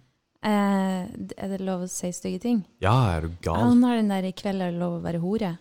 Eh, 0.46 1.04
er 1.38 1.48
det 1.50 1.60
lov 1.66 1.82
å 1.86 1.88
si 1.90 2.12
stygge 2.14 2.40
ting? 2.44 2.68
Ja, 2.84 3.16
er 3.16 3.22
du 3.26 3.30
gal? 3.42 3.62
Han 3.64 3.84
har 3.84 3.96
den 3.98 4.10
der 4.14 4.24
'i 4.24 4.32
kveld 4.32 4.62
er 4.62 4.72
det 4.72 4.80
lov 4.80 4.94
å 5.00 5.04
være 5.04 5.20
hore'. 5.20 5.58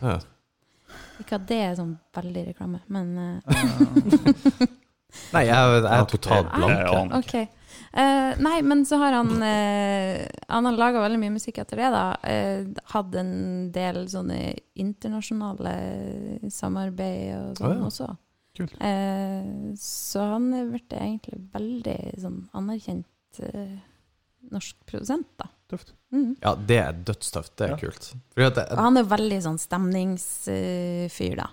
Ja. 0.00 0.18
Ikke 1.20 1.34
at 1.36 1.46
det 1.46 1.60
er 1.62 1.74
sånn 1.76 1.98
veldig 2.16 2.46
reklame, 2.48 2.80
men 2.88 3.18
eh, 3.18 3.40
Nei, 5.34 5.44
jeg, 5.46 5.82
jeg 5.82 5.90
er 5.90 6.04
totalt 6.06 6.52
blank. 6.54 6.70
jeg. 6.70 6.86
aner 6.94 7.18
ikke. 7.18 7.42
OK. 7.42 7.48
Eh, 7.92 8.38
nei, 8.38 8.60
men 8.62 8.84
så 8.86 8.96
har 9.00 9.12
han 9.16 9.42
eh, 9.42 10.28
Han 10.48 10.66
har 10.68 10.76
laga 10.78 11.00
veldig 11.02 11.18
mye 11.18 11.32
musikk 11.34 11.58
etter 11.58 11.76
det, 11.82 11.88
da. 11.90 12.04
Eh, 12.22 12.62
hatt 12.92 13.14
en 13.18 13.32
del 13.74 14.04
sånne 14.10 14.54
internasjonale 14.78 15.72
samarbeid 16.54 17.34
og 17.34 17.58
sånn 17.58 17.72
oh, 17.72 17.76
ja. 17.76 17.82
også. 17.90 18.06
Kult. 18.56 18.72
Eh, 18.82 19.74
så 19.78 20.24
han 20.32 20.52
er 20.54 20.66
blitt 20.72 20.90
egentlig 20.96 21.38
veldig 21.54 21.98
sånn 22.20 22.40
anerkjent 22.58 23.40
eh, 23.46 23.76
norsk 24.50 24.76
produsent, 24.90 25.28
da. 25.38 25.46
Tøft. 25.70 25.92
Mm. 26.12 26.32
Ja, 26.42 26.54
det 26.56 26.78
er 26.82 26.92
dødstøft. 27.06 27.52
Det 27.56 27.68
er 27.68 27.70
Ja. 27.70 27.76
kult. 27.78 28.08
Fordi 28.34 28.46
at 28.48 28.54
det, 28.56 28.64
Og 28.72 28.78
han 28.78 28.96
er 28.96 29.04
veldig 29.04 29.38
sånn 29.44 29.58
stemningsfyr, 29.62 31.36
da. 31.36 31.46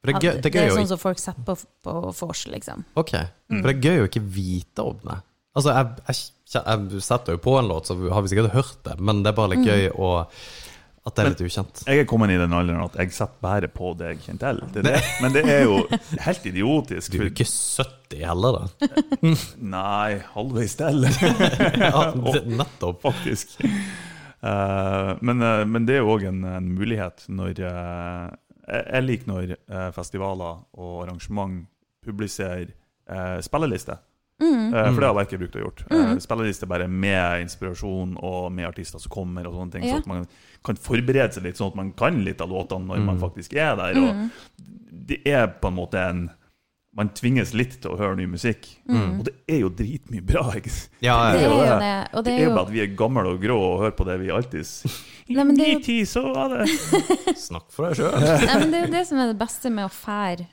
for 0.00 0.10
det, 0.10 0.14
er 0.14 0.20
gøy, 0.20 0.40
det 0.42 0.46
er 0.46 0.50
det 0.50 0.64
er 0.64 0.74
sånn 0.76 0.88
som 0.90 0.98
folk 1.00 1.18
setter 1.18 1.44
på, 1.44 1.54
på 1.84 1.94
vors, 2.20 2.46
liksom. 2.50 2.84
Ok, 2.96 3.12
Mm. 3.50 3.60
for 3.62 3.72
det 3.72 3.76
er 3.76 3.88
gøy 3.90 3.98
å 4.02 4.08
ikke 4.08 4.24
vite 4.28 4.82
om 4.84 4.98
det. 5.04 5.18
Altså, 5.54 5.70
jeg, 5.70 5.86
jeg, 6.08 6.64
jeg 6.90 7.02
setter 7.02 7.32
jo 7.36 7.38
på 7.38 7.58
en 7.60 7.68
låt, 7.68 7.86
så 7.86 7.94
har 8.10 8.22
vi 8.22 8.28
sikkert 8.32 8.50
hørt 8.52 8.82
det, 8.82 8.98
men 9.00 9.22
det 9.22 9.28
er 9.30 9.36
bare 9.36 9.50
litt 9.54 9.60
Mm. 9.60 9.70
gøy 9.70 9.90
å, 9.94 10.26
at 11.04 11.16
det 11.16 11.20
er 11.20 11.32
litt 11.34 11.42
ukjent. 11.44 11.82
Jeg 11.84 12.00
er 12.00 12.06
kommet 12.08 12.32
i 12.32 12.38
den 12.40 12.54
alderen 12.56 12.80
at 12.86 12.94
jeg 12.96 13.12
setter 13.12 13.42
bare 13.44 13.68
på 13.68 13.90
det 13.98 14.14
jeg 14.14 14.22
kjenner 14.24 14.40
til. 14.40 14.62
Det 14.72 14.84
det. 14.86 15.02
Men 15.22 15.34
det 15.36 15.42
er 15.52 15.66
jo 15.66 15.82
helt 16.24 16.46
idiotisk. 16.48 17.12
Du 17.12 17.18
er 17.18 17.26
jo 17.26 17.32
ikke 17.34 17.48
70 17.50 18.24
heller, 18.24 18.56
da. 18.56 18.88
nei, 19.76 20.22
halvveis 20.32 20.78
til, 20.80 21.04
Ja, 21.84 22.06
nettopp. 22.14 23.02
faktisk. 23.04 23.58
Eh, 24.44 25.10
men, 25.20 25.42
eh, 25.42 25.64
men 25.64 25.86
det 25.88 25.96
er 25.96 26.02
jo 26.02 26.14
òg 26.14 26.26
en, 26.28 26.42
en 26.44 26.66
mulighet 26.76 27.24
når 27.32 27.60
eh, 27.64 28.26
jeg, 28.68 29.04
liker 29.04 29.30
når 29.30 29.54
festivaler 29.96 30.60
og 30.80 31.04
arrangement 31.04 31.66
publiserer 32.04 32.72
spillelister. 33.44 33.98
Mm. 34.42 34.74
Eh, 34.74 34.84
Mm. 34.88 34.94
For 34.94 35.00
det 35.00 35.06
har 35.06 35.14
Verket 35.14 35.38
brukt 35.40 35.56
å 35.56 35.62
gjort. 35.64 35.84
Mm. 35.90 36.12
Uh, 36.12 36.18
spilleliste 36.18 36.66
bare 36.66 36.88
med 36.88 37.42
inspirasjon 37.44 38.16
og 38.22 38.52
med 38.52 38.66
artister 38.66 38.98
som 38.98 39.10
kommer, 39.10 39.46
og 39.46 39.54
sånne 39.54 39.72
ting, 39.72 39.84
Ja. 39.84 39.94
så 39.94 39.98
at 39.98 40.06
man 40.06 40.26
kan 40.64 40.76
forberede 40.76 41.32
seg 41.32 41.44
litt, 41.44 41.56
sånn 41.56 41.68
at 41.70 41.76
man 41.76 41.92
kan 41.92 42.24
litt 42.24 42.40
av 42.40 42.48
låtene 42.50 42.86
når 42.86 42.98
man 43.04 43.16
Mm. 43.18 43.20
faktisk 43.22 43.52
er 43.54 43.76
der. 43.76 43.96
Og 44.00 44.14
Mm. 44.14 44.30
det 45.06 45.20
er 45.26 45.46
på 45.46 45.68
en 45.68 45.74
måte 45.76 45.94
en 46.10 46.30
Man 46.96 47.08
tvinges 47.08 47.52
litt 47.54 47.80
til 47.82 47.90
å 47.90 47.98
høre 47.98 48.14
ny 48.16 48.24
musikk. 48.26 48.68
Mm. 48.88 49.18
Og 49.18 49.24
det 49.24 49.34
er 49.48 49.58
jo 49.62 49.68
dritmye 49.68 50.22
bra. 50.24 50.42
ikke 50.54 50.70
sant? 50.70 50.90
Ja, 51.02 51.32
Det 51.32 51.40
er 51.42 51.50
jo 51.50 51.56
det. 51.58 51.80
det. 51.80 52.08
Og 52.14 52.24
Det 52.24 52.24
det 52.24 52.32
er 52.34 52.38
er 52.38 52.44
jo 52.48 52.54
bare 52.54 52.66
at 52.66 52.70
vi 52.70 52.80
er 52.80 52.86
gamle 52.94 53.26
og 53.26 53.40
grå 53.42 53.56
og 53.58 53.80
hører 53.80 53.96
på 53.96 54.04
det 54.06 54.20
vi 54.20 54.28
alltid 54.30 54.62
I 55.28 55.34
er 55.34 55.72
jo- 55.72 55.80
tid 55.80 56.06
så 56.06 56.22
var 56.32 56.48
det 56.50 56.68
snakk 57.36 57.68
for 57.72 57.88
deg 57.88 57.96
sjøl. 57.98 58.20
Det 58.70 58.74
er 58.74 58.86
jo 58.86 58.92
det 58.92 59.06
som 59.08 59.18
er 59.18 59.26
det 59.32 59.38
beste 59.40 59.72
med 59.72 59.90
å 59.90 59.90
fære 59.90 60.46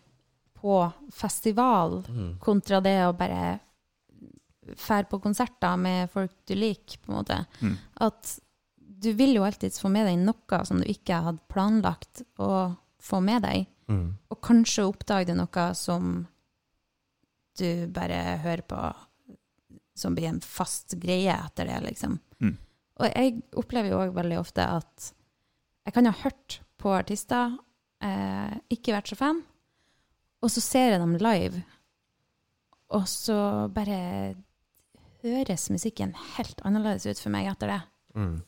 på 0.60 0.94
festival, 1.14 2.04
Mm. 2.10 2.40
kontra 2.40 2.82
det 2.82 2.98
å 3.06 3.14
bare 3.16 3.60
fære 4.80 5.10
på 5.12 5.20
konserter 5.24 5.78
med 5.80 6.12
folk 6.14 6.34
du 6.48 6.56
liker, 6.58 7.02
på 7.02 7.12
en 7.12 7.20
måte. 7.20 7.38
Mm. 7.62 7.76
At 8.08 8.36
du 9.02 9.12
vil 9.18 9.36
jo 9.36 9.46
alltids 9.48 9.82
få 9.82 9.90
med 9.90 10.06
deg 10.10 10.20
noe 10.22 10.64
som 10.68 10.82
du 10.82 10.90
ikke 10.90 11.24
hadde 11.26 11.50
planlagt 11.52 12.24
å 12.42 12.52
få 13.02 13.22
med 13.26 13.46
deg. 13.48 13.70
Mm. 13.92 14.10
Og 14.32 14.42
kanskje 14.46 14.88
oppdager 14.88 15.32
du 15.32 15.40
noe 15.42 15.66
som 15.78 16.12
du 17.60 17.88
bare 17.92 18.20
hører 18.44 18.64
på 18.66 18.82
som 20.02 20.16
blir 20.16 20.30
en 20.30 20.42
fast 20.42 20.96
greie 21.02 21.34
etter 21.34 21.68
det, 21.68 21.80
liksom. 21.86 22.18
Mm. 22.42 22.56
Og 23.02 23.10
jeg 23.10 23.42
opplever 23.60 23.92
jo 23.92 24.00
òg 24.02 24.14
veldig 24.16 24.40
ofte 24.40 24.66
at 24.66 25.12
jeg 25.86 25.96
kan 25.96 26.08
ha 26.08 26.14
hørt 26.24 26.62
på 26.82 26.94
artister, 26.94 27.58
eh, 28.02 28.54
ikke 28.74 28.96
vært 28.96 29.12
så 29.12 29.18
fan, 29.20 29.42
og 30.42 30.50
så 30.54 30.64
ser 30.64 30.94
jeg 30.94 31.02
dem 31.02 31.18
live, 31.22 31.62
og 32.98 33.06
så 33.10 33.38
bare 33.74 34.00
høres 35.24 35.70
musikken 35.74 36.16
helt 36.36 36.62
annerledes 36.68 37.06
ut 37.06 37.22
for 37.22 37.34
meg 37.34 37.50
etter 37.52 37.72
det. 37.72 37.82
Mm. 38.18 38.40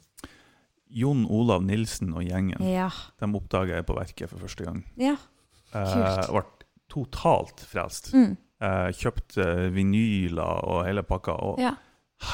Jon 0.93 1.23
Olav 1.33 1.63
Nilsen 1.65 2.13
og 2.13 2.25
gjengen 2.25 2.61
Ja. 2.65 2.89
De 3.19 3.29
oppdaga 3.33 3.79
jeg 3.79 3.87
på 3.87 3.95
Verket 3.97 4.29
for 4.29 4.43
første 4.43 4.67
gang. 4.67 4.83
Ja. 4.99 5.15
kult. 5.73 6.29
ble 6.29 6.43
totalt 6.93 7.63
frelst. 7.65 8.11
Mm. 8.13 8.35
Eh, 8.61 8.89
kjøpte 8.93 9.47
vinyler 9.73 10.61
og 10.69 10.85
hele 10.85 11.03
pakka. 11.03 11.33
Og 11.33 11.59
ja. 11.59 11.73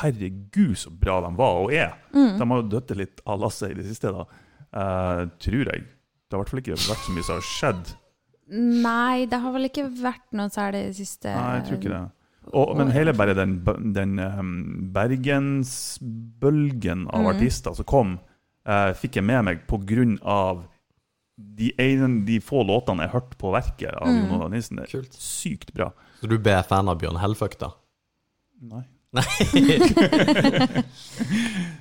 herregud, 0.01 0.75
så 0.77 0.91
bra 0.91 1.21
de 1.23 1.31
var 1.39 1.63
og 1.63 1.73
er! 1.73 1.95
Mm. 2.11 2.35
De 2.37 2.49
har 2.51 2.61
jo 2.61 2.67
dødd 2.75 2.93
litt 2.99 3.23
av 3.25 3.39
lasset 3.39 3.71
i 3.71 3.79
det 3.79 3.87
siste, 3.87 4.11
da. 4.11 4.27
Eh, 4.69 5.23
tror 5.39 5.71
jeg. 5.71 5.87
Det 6.29 6.35
har 6.35 6.37
i 6.37 6.43
hvert 6.43 6.51
fall 6.51 6.61
ikke 6.61 6.77
vært 6.77 7.07
så 7.07 7.15
mye 7.15 7.25
som 7.25 7.39
har 7.39 7.47
skjedd. 7.47 7.95
Nei, 8.83 9.25
det 9.29 9.39
har 9.41 9.53
vel 9.53 9.69
ikke 9.69 9.87
vært 10.01 10.27
noe 10.37 10.51
særlig 10.53 10.83
i 10.83 10.89
det 10.89 10.97
siste. 10.99 11.31
Nei, 11.31 11.55
jeg 11.57 11.67
tror 11.67 11.79
ikke 11.79 11.93
det. 11.95 12.05
Og, 12.49 12.77
men 12.77 12.91
hele 12.93 13.13
bare 13.13 13.33
den, 13.37 13.65
den 13.93 14.19
um, 14.19 14.91
bergensbølgen 14.93 17.07
av 17.11 17.21
mm. 17.21 17.27
artister 17.33 17.73
som 17.77 17.85
kom, 17.89 18.19
uh, 18.69 18.93
fikk 18.97 19.15
jeg 19.19 19.25
med 19.27 19.41
meg 19.45 19.57
av 20.23 20.63
de, 21.39 21.69
ene, 21.79 22.25
de 22.27 22.41
få 22.43 22.63
låtene 22.67 23.03
jeg 23.05 23.13
hørte 23.13 23.37
på 23.39 23.51
verket 23.53 23.93
av 23.95 24.07
mm. 24.07 24.15
Jon 24.17 24.35
Olav 24.39 24.49
Nilsen. 24.53 24.77
Det 24.79 24.85
er 24.87 24.91
Kult. 24.97 25.13
sykt 25.15 25.69
bra. 25.75 25.87
Så 26.19 26.25
du 26.27 26.37
ber 26.41 26.61
fan 26.67 26.89
av 26.91 26.97
Bjørn 26.99 27.21
Hellfuck, 27.21 27.55
da? 27.61 27.69
Nei. 28.59 28.85
Nei. 29.15 29.27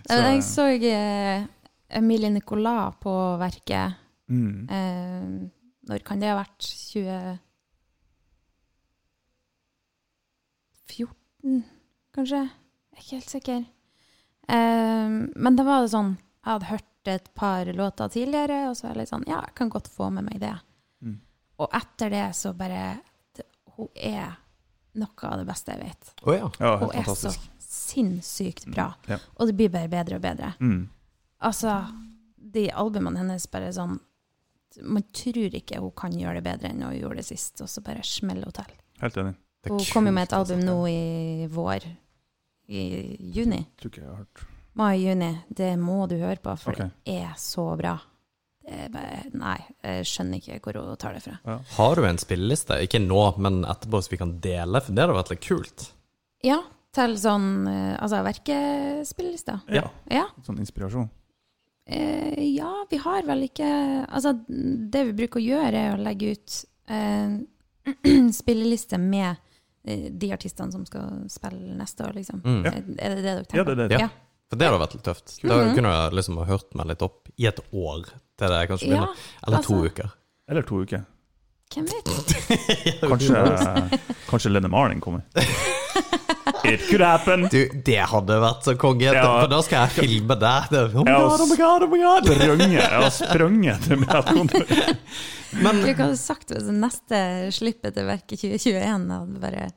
Så. 0.09 0.16
Jeg 0.16 0.43
så 0.47 0.64
uh, 0.73 1.39
Emilie 1.99 2.31
Nicolas 2.33 2.95
på 3.03 3.12
verket. 3.41 3.89
Mm. 4.29 4.69
Uh, 4.69 5.29
når 5.89 5.99
kan 6.05 6.21
det 6.21 6.29
ha 6.31 6.37
vært? 6.39 6.62
2014, 10.91 11.62
kanskje? 12.16 12.45
Jeg 12.49 12.99
er 12.99 13.05
ikke 13.05 13.18
helt 13.18 13.34
sikker. 13.34 13.66
Um, 14.49 15.16
men 15.36 15.59
da 15.59 15.64
var 15.66 15.82
det 15.84 15.91
sånn 15.93 16.14
Jeg 16.16 16.49
hadde 16.49 16.68
hørt 16.70 17.09
et 17.12 17.26
par 17.36 17.68
låter 17.76 18.09
tidligere, 18.09 18.62
og 18.70 18.76
så 18.78 18.86
var 18.86 18.95
jeg 18.95 19.03
litt 19.03 19.11
sånn 19.12 19.26
Ja, 19.28 19.43
jeg 19.45 19.55
kan 19.61 19.72
godt 19.72 19.91
få 19.93 20.09
med 20.14 20.24
meg 20.24 20.41
det. 20.41 20.55
Mm. 21.05 21.18
Og 21.61 21.74
etter 21.76 22.12
det 22.14 22.24
så 22.39 22.55
bare 22.57 22.82
det, 23.36 23.45
Hun 23.76 23.91
er 23.95 24.39
noe 24.99 25.28
av 25.30 25.39
det 25.39 25.47
beste 25.47 25.74
jeg 25.74 25.84
vet. 25.84 26.12
Oh, 26.24 26.34
ja. 26.34 26.51
Ja, 26.59 26.74
Hun 26.80 26.95
er 26.97 27.05
er 27.05 27.14
så 27.14 27.32
sinnssykt 27.68 28.66
bra. 28.72 28.91
Ja. 29.07 29.18
Og 29.36 29.51
det 29.51 29.57
blir 29.59 29.72
bare 29.72 29.91
bedre 29.93 30.16
og 30.18 30.24
bedre. 30.24 30.55
Mm. 30.61 30.89
Altså, 31.45 31.74
de 32.36 32.68
albumene 32.72 33.20
hennes 33.20 33.47
bare 33.53 33.72
sånn 33.74 33.99
Man 34.84 35.05
tror 35.16 35.55
ikke 35.59 35.78
hun 35.80 35.93
kan 35.97 36.12
gjøre 36.14 36.39
det 36.39 36.45
bedre 36.45 36.68
enn 36.70 36.82
hun 36.84 36.97
gjorde 36.97 37.20
det 37.20 37.26
sist, 37.26 37.61
og 37.64 37.70
så 37.72 37.82
bare 37.82 38.05
smeller 38.07 38.47
hun 38.47 38.57
til. 38.61 38.74
Helt 39.03 39.16
enig. 39.18 39.36
Hun 39.71 39.89
kom 39.93 40.09
jo 40.09 40.12
med 40.14 40.29
et 40.29 40.37
altså. 40.37 40.57
album 40.57 40.66
nå 40.66 40.77
i 40.91 41.49
vår. 41.53 41.89
I 42.69 42.85
juni. 43.37 43.62
Tror 43.81 43.93
ikke 43.93 44.03
jeg 44.03 44.11
har 44.11 44.23
hørt. 44.23 44.47
Mai-juni. 44.79 45.33
Det 45.49 45.73
må 45.81 46.05
du 46.11 46.19
høre 46.21 46.39
på, 46.43 46.55
for 46.61 46.77
okay. 46.77 46.93
det 47.07 47.19
er 47.25 47.35
så 47.41 47.66
bra. 47.79 47.97
Det 48.69 48.81
er 48.85 48.91
bare, 48.93 49.21
nei, 49.41 49.57
jeg 49.81 50.09
skjønner 50.11 50.43
ikke 50.43 50.59
hvor 50.66 50.77
hun 50.83 50.99
tar 51.01 51.16
det 51.16 51.23
fra. 51.25 51.57
Har 51.79 51.97
du 51.97 52.05
en 52.05 52.21
spilleliste? 52.21 52.77
Ikke 52.85 53.01
nå, 53.01 53.23
men 53.41 53.62
etterpå, 53.64 54.03
så 54.05 54.12
vi 54.12 54.21
kan 54.21 54.35
dele? 54.45 54.83
For 54.85 54.95
det 54.95 55.07
hadde 55.07 55.16
vært 55.16 55.33
litt 55.33 55.47
kult. 55.47 55.87
Ja, 56.45 56.61
til 56.95 57.16
sånn 57.21 57.49
eh, 57.69 57.95
Altså 57.97 58.21
verkespillelister. 58.27 59.64
Ja. 59.73 59.89
Ja. 60.12 60.27
Sånn 60.47 60.61
inspirasjon. 60.62 61.09
Eh, 61.89 62.37
ja, 62.53 62.71
vi 62.91 63.01
har 63.01 63.25
vel 63.25 63.47
ikke 63.49 63.69
Altså, 64.05 64.35
det 64.47 65.07
vi 65.09 65.16
bruker 65.23 65.41
å 65.41 65.47
gjøre, 65.47 65.81
er 65.81 65.97
å 65.97 66.03
legge 66.05 66.35
ut 66.37 66.59
eh, 66.93 67.39
spilleliste 68.41 69.01
med 69.01 69.31
eh, 69.33 69.47
de 70.20 70.32
artistene 70.34 70.72
som 70.74 70.86
skal 70.89 71.24
spille 71.32 71.76
neste 71.78 72.07
år, 72.07 72.16
liksom. 72.18 72.41
Mm. 72.45 72.62
Ja. 72.66 72.72
Er 72.72 73.14
det 73.14 73.22
det 73.22 73.26
dere 73.28 73.45
tenker? 73.45 73.59
Ja, 73.59 73.64
det 73.68 73.76
er 73.76 73.93
det. 73.93 74.01
Ja. 74.05 74.09
For 74.49 74.61
det 74.61 74.68
hadde 74.68 74.80
vært 74.80 74.97
litt 74.97 75.05
tøft. 75.05 75.36
Da 75.45 75.59
kunne 75.76 75.93
jeg 75.93 76.16
liksom 76.16 76.39
ha 76.41 76.47
hørt 76.49 76.74
meg 76.78 76.89
litt 76.93 77.05
opp 77.05 77.28
i 77.36 77.47
et 77.51 77.61
år 77.68 78.07
til 78.39 78.55
det 78.55 78.61
kanskje 78.70 78.89
Ja, 78.89 79.03
begynner. 79.03 79.26
Eller 79.47 79.64
to 79.66 79.76
altså. 79.76 79.93
uker. 79.93 80.12
Eller 80.49 80.68
to 80.70 80.82
uker. 80.84 81.05
Hvem 81.68 81.84
vet? 81.84 82.09
Kanskje, 83.11 84.01
kanskje 84.30 84.51
Lenny 84.55 84.70
Marning 84.72 85.03
kommer. 85.05 85.26
It 86.65 86.83
could 86.89 87.01
happen. 87.05 87.47
Du, 87.53 87.59
det 87.87 87.99
hadde 88.11 88.39
vært 88.43 88.65
så 88.67 88.75
konge, 88.81 89.05
Ja. 89.13 89.23
for 89.41 89.49
da 89.53 89.61
skal 89.63 89.87
jeg 89.87 89.97
filme 90.09 90.37
deg. 90.41 90.69
Det- 90.71 90.85
Oh 90.99 91.05
my 91.05 91.11
Ja, 91.11 91.19
god, 91.29 91.41
oh 91.41 91.49
my 91.51 91.57
god, 91.57 91.83
oh 91.83 91.89
my 91.93 91.99
god. 92.03 92.71
Jeg 92.73 92.89
har 92.91 93.11
sprunget 93.15 93.83
til 93.87 93.97
Brett-kontoret. 94.05 94.97
Men 95.65 95.81
Hva 95.83 95.95
hadde 95.97 96.11
du 96.13 96.17
sagt 96.21 96.51
hvis 96.53 96.67
det 96.69 96.75
neste 96.77 97.21
slippet 97.57 97.95
til 97.97 98.05
Verket 98.09 98.41
2021 98.43 99.13
hadde 99.15 99.41
bare 99.41 99.69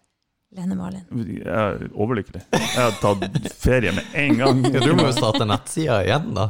Lene 0.51 0.75
Marlin? 0.75 1.05
Jeg 1.31 1.47
er 1.47 1.85
overlykkelig. 1.95 2.41
Jeg 2.51 2.75
har 2.75 2.97
tatt 2.99 3.51
ferie 3.55 3.93
med 3.95 4.03
en 4.19 4.35
gang. 4.41 4.65
ja, 4.67 4.81
du 4.83 4.91
må 4.97 5.05
jo 5.07 5.13
starte 5.15 5.45
nettsida 5.47 6.01
igjen, 6.03 6.33
da. 6.35 6.49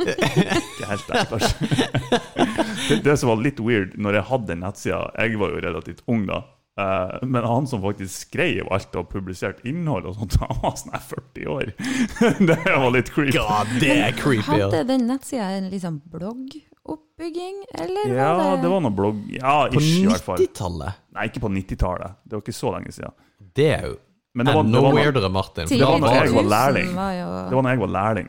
Ikke 0.00 0.88
helt 0.88 1.10
der, 1.10 1.26
kanskje. 1.28 1.52
Det, 2.88 3.02
det 3.04 3.18
som 3.20 3.28
var 3.28 3.40
litt 3.44 3.58
weird 3.60 3.98
når 4.00 4.14
jeg 4.16 4.24
hadde 4.30 4.46
den 4.48 4.60
nettsida 4.64 4.98
Jeg 5.18 5.34
var 5.40 5.50
jo 5.52 5.58
relativt 5.60 5.98
ung 6.08 6.22
da. 6.28 6.38
Eh, 6.78 7.26
Men 7.26 7.44
han 7.44 7.66
som 7.66 7.82
faktisk 7.82 8.28
skrev 8.28 8.70
alt 8.72 8.96
og 8.98 9.08
publiserte 9.12 9.66
innhold, 9.68 10.06
og 10.08 10.16
sånt, 10.18 10.38
han 10.42 10.60
var 10.62 10.74
sånn 10.80 10.96
40 11.10 11.52
år. 11.54 11.72
Det 12.50 12.58
var 12.64 12.90
litt 12.94 13.12
creepy. 13.14 13.36
God, 13.38 13.72
det 13.82 13.94
er 13.96 14.16
creepy. 14.18 14.48
Hadde 14.48 14.82
den 14.88 15.06
nettsida 15.10 15.50
en 15.58 15.70
liksom 15.72 16.00
bloggoppbygging, 16.12 17.62
eller 17.84 18.12
Ja, 18.16 18.32
var 18.38 18.56
det 18.56 18.66
det 18.66 18.74
var 18.74 18.84
noe 18.84 18.94
blogg 18.94 19.22
Ja, 19.36 19.54
På 19.72 19.80
ish, 19.82 20.02
i 20.02 20.08
90-tallet? 20.08 21.00
Nei, 21.16 21.30
ikke 21.30 21.44
på 21.46 21.54
90-tallet. 21.54 22.20
Det 22.24 22.38
var 22.38 22.44
ikke 22.46 22.58
så 22.58 22.74
lenge 22.76 22.94
siden. 22.94 23.16
Det 23.58 23.70
er 23.78 23.88
jo 23.88 23.96
Men 24.34 24.46
det 24.46 24.54
var, 24.54 24.68
det 24.68 24.84
var, 24.84 24.94
weirdere, 24.94 25.28
Martin. 25.32 25.70
Det 25.70 25.80
var 25.82 25.98
når 25.98 26.14
jeg 26.20 26.36
var 26.36 26.52
lærling. 26.52 26.92
Var 26.94 27.16
jo, 27.16 27.26
det 27.48 27.56
var 27.58 27.66
når 27.66 27.74
jeg 27.74 27.80
var 27.82 27.92
lærling, 27.96 28.28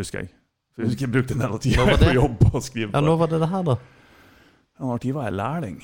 husker 0.00 0.22
jeg. 0.22 0.30
For 0.74 0.82
jeg 0.82 0.90
husker 0.90 1.06
jeg 1.06 1.12
brukte 1.14 1.34
en 1.36 1.42
del 1.44 1.52
av 1.54 1.60
tida 1.62 1.84
på 2.00 2.14
jobb 2.16 2.40
og 2.50 2.62
skrive. 2.64 2.88
Ja, 2.90 3.02
når 3.04 3.18
var 3.20 3.30
det 3.30 3.38
det 3.44 3.50
her, 3.52 3.66
da? 3.68 3.76
Ja, 4.74 4.86
Når 4.88 5.12
var 5.14 5.28
jeg 5.28 5.36
lærling? 5.38 5.76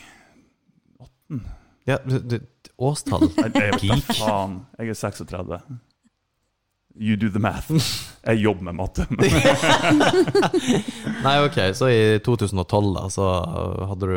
Ja, 1.88 1.96
du, 2.04 2.18
du, 2.18 2.40
årstall? 2.76 3.30
Geek. 3.80 4.10
faen. 4.18 4.58
Jeg 4.78 4.92
er 4.92 4.98
36. 4.98 5.60
You 7.00 7.16
do 7.16 7.30
the 7.32 7.40
math. 7.40 7.70
Jeg 8.26 8.42
jobber 8.42 8.66
med 8.68 8.76
matte. 8.76 9.06
Nei, 11.24 11.36
ok, 11.46 11.58
så 11.78 11.88
i 11.88 12.18
2012 12.24 12.90
da, 12.96 13.04
så 13.14 13.28
hadde 13.92 14.10
du 14.10 14.16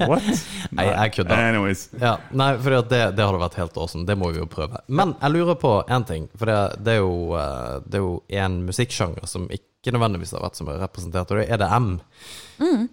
What? 0.00 0.24
Nei, 0.72 0.86
jeg 0.86 1.12
kødder. 1.18 1.42
Anyways. 1.50 1.82
Ja, 2.00 2.14
nei, 2.32 2.54
for 2.62 2.78
det, 2.88 3.02
det 3.18 3.26
hadde 3.26 3.42
vært 3.42 3.58
helt 3.60 3.76
awesome. 3.76 4.06
Det 4.08 4.16
må 4.16 4.30
vi 4.32 4.40
jo 4.40 4.48
prøve. 4.48 4.80
Men 4.88 5.12
jeg 5.20 5.34
lurer 5.34 5.58
på 5.60 5.74
én 5.92 6.06
ting. 6.08 6.24
For 6.38 6.48
det, 6.48 6.56
det 6.86 6.94
er 6.96 8.00
jo 8.00 8.14
én 8.32 8.46
en 8.46 8.56
musikksjanger 8.64 9.28
som 9.28 9.44
ikke 9.52 9.68
nødvendigvis 9.92 10.32
har 10.32 10.44
vært 10.46 10.56
så 10.56 10.64
mye 10.64 10.80
representert, 10.80 11.30
og 11.30 11.40
det 11.40 11.44
er 11.44 11.58
EDM. 11.58 11.90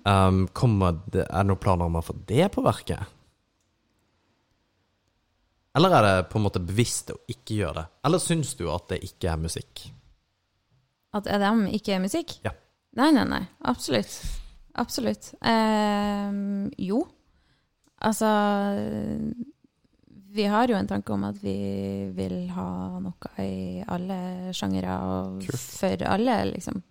Um, 0.03 0.43
kommer 0.57 0.99
det, 1.05 1.23
er 1.23 1.43
det 1.45 1.47
noen 1.47 1.61
planer 1.63 1.87
om 1.87 1.99
å 1.99 2.03
få 2.03 2.17
det 2.27 2.49
på 2.51 2.63
verket? 2.65 3.07
Eller 5.77 5.95
er 5.95 6.07
det 6.07 6.29
på 6.31 6.39
en 6.39 6.45
måte 6.49 6.59
bevisst 6.59 7.13
å 7.13 7.19
ikke 7.31 7.61
gjøre 7.61 7.77
det? 7.79 7.85
Eller 8.07 8.23
syns 8.23 8.51
du 8.59 8.65
at 8.73 8.89
det 8.91 8.99
ikke 9.07 9.31
er 9.31 9.39
musikk? 9.39 9.85
At 11.15 11.27
EDM 11.31 11.65
ikke 11.77 11.95
er 11.95 12.03
musikk? 12.03 12.35
Ja. 12.43 12.51
Nei, 12.99 13.11
nei, 13.15 13.23
nei. 13.27 13.41
Absolutt. 13.71 14.17
Absolutt. 14.79 15.31
Ehm, 15.47 16.71
jo. 16.79 17.05
Altså 18.01 18.27
Vi 20.31 20.45
har 20.47 20.71
jo 20.71 20.77
en 20.79 20.87
tanke 20.87 21.13
om 21.13 21.25
at 21.27 21.41
vi 21.43 21.57
vil 22.15 22.37
ha 22.55 22.69
noe 23.03 23.31
i 23.43 23.81
alle 23.91 24.53
sjangere 24.55 24.95
og 25.03 25.41
Kult. 25.43 25.59
for 25.81 26.07
alle, 26.07 26.37
liksom. 26.53 26.81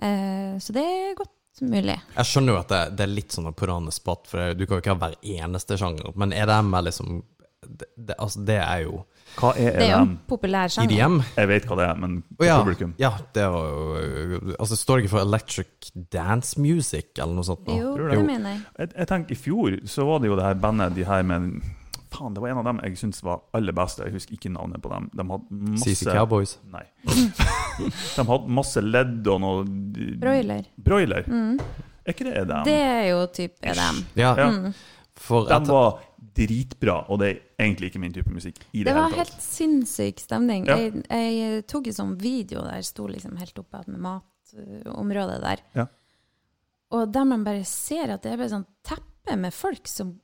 Eh, 0.00 0.54
så 0.62 0.76
det 0.76 0.84
er 0.86 1.18
godt 1.18 1.34
mulig. 1.66 1.98
Jeg 2.14 2.30
skjønner 2.30 2.54
jo 2.54 2.60
at 2.60 2.70
det, 2.70 2.80
det 2.96 3.04
er 3.04 3.12
litt 3.12 3.34
sånn 3.34 3.50
put 3.52 3.92
spot, 3.92 4.30
for 4.30 4.54
du 4.54 4.64
kan 4.66 4.78
jo 4.78 4.84
ikke 4.84 4.94
ha 4.94 5.00
hver 5.02 5.18
eneste 5.20 5.78
sjanger. 5.80 6.14
Men 6.14 6.32
EDM 6.36 6.72
er 6.78 6.86
liksom 6.88 7.22
det, 7.60 7.86
det, 7.96 8.14
Altså, 8.18 8.40
det 8.48 8.56
er 8.56 8.78
jo 8.86 9.02
Hva 9.36 9.50
er 9.52 9.74
Det 9.76 9.84
er 9.84 9.90
jo 9.92 9.98
en 10.06 10.14
populær 10.30 10.70
sjanger. 10.72 10.94
EDM? 10.94 11.18
Jeg 11.36 11.50
vet 11.50 11.66
hva 11.68 11.76
det 11.76 11.88
er, 11.90 11.98
men 12.00 12.14
oh, 12.38 12.46
ja, 12.46 12.54
publikum 12.62 12.94
ja, 12.98 13.10
det 13.36 13.44
var 13.52 13.66
jo 13.68 14.54
Altså, 14.56 14.78
står 14.80 14.96
det 14.96 15.04
ikke 15.04 15.12
for 15.12 15.26
Electric 15.26 15.90
Dance 16.12 16.56
Music, 16.60 17.10
eller 17.18 17.36
noe 17.36 17.46
sånt? 17.46 17.66
nå? 17.68 17.76
Jo, 17.76 17.92
det 18.00 18.16
jo. 18.16 18.24
mener 18.24 18.54
jeg. 18.54 18.62
jeg, 18.78 18.92
jeg 18.96 19.10
tenker 19.12 19.36
I 19.36 19.40
fjor 19.42 19.76
så 19.92 20.08
var 20.08 20.24
det 20.24 20.32
jo 20.32 20.40
det 20.40 20.48
her 20.48 20.58
bandet 20.64 20.96
de 20.96 21.06
her 21.06 21.28
med 21.28 21.52
Faen, 22.10 22.34
det 22.34 22.42
var 22.42 22.50
en 22.50 22.58
av 22.58 22.64
dem 22.66 22.80
jeg 22.82 22.96
syns 22.98 23.20
var 23.22 23.42
aller 23.54 23.74
beste. 23.76 24.02
Jeg 24.06 24.16
husker 24.16 24.34
ikke 24.34 24.50
navnet 24.52 24.82
på 24.82 24.90
dem. 24.90 25.08
De 25.14 25.26
hadde 25.30 25.78
CC 25.78 26.04
masse 26.06 26.14
Cowboys. 26.16 26.56
Nei. 26.72 26.84
De 28.16 28.24
hadde 28.26 28.54
masse 28.60 28.82
ledd 28.82 29.28
og 29.30 29.40
noe 29.44 29.64
Broiler. 30.20 30.66
Broiler. 30.76 31.28
Mm. 31.30 31.60
Er 32.04 32.14
ikke 32.14 32.26
det 32.26 32.34
EDM? 32.42 32.64
Det 32.66 32.78
er 32.82 33.04
jo 33.12 33.20
typ 33.36 33.60
EDM. 33.62 34.00
Ja, 34.18 34.32
Ja. 34.36 34.48
Mm. 34.50 34.72
for 35.20 35.46
De 35.48 35.60
var 35.68 36.00
dritbra, 36.40 36.96
og 37.10 37.18
det 37.20 37.28
er 37.30 37.38
egentlig 37.66 37.90
ikke 37.90 38.00
min 38.00 38.12
type 38.14 38.30
musikk. 38.32 38.58
i 38.72 38.78
det, 38.82 38.86
Det 38.90 38.94
var 38.96 39.10
helt 39.14 39.40
sinnssyk 39.42 40.20
stemning. 40.22 40.66
Ja. 40.66 40.76
Jeg, 40.76 41.02
jeg 41.10 41.66
tok 41.68 41.86
en 41.90 41.96
sånn 41.96 42.14
video 42.20 42.62
der 42.64 42.82
sto 42.86 43.06
liksom 43.10 43.36
helt 43.40 43.58
oppe 43.60 43.82
med 43.86 44.00
matområdet 44.00 45.40
der. 45.44 45.62
Ja. 45.76 45.86
Og 46.96 47.12
der 47.14 47.24
man 47.28 47.44
bare 47.46 47.64
ser 47.68 48.14
at 48.16 48.22
det 48.24 48.32
er 48.32 48.40
bare 48.40 48.52
sånn 48.54 48.66
teppe 48.86 49.36
med 49.38 49.54
folk 49.54 49.86
som 49.90 50.16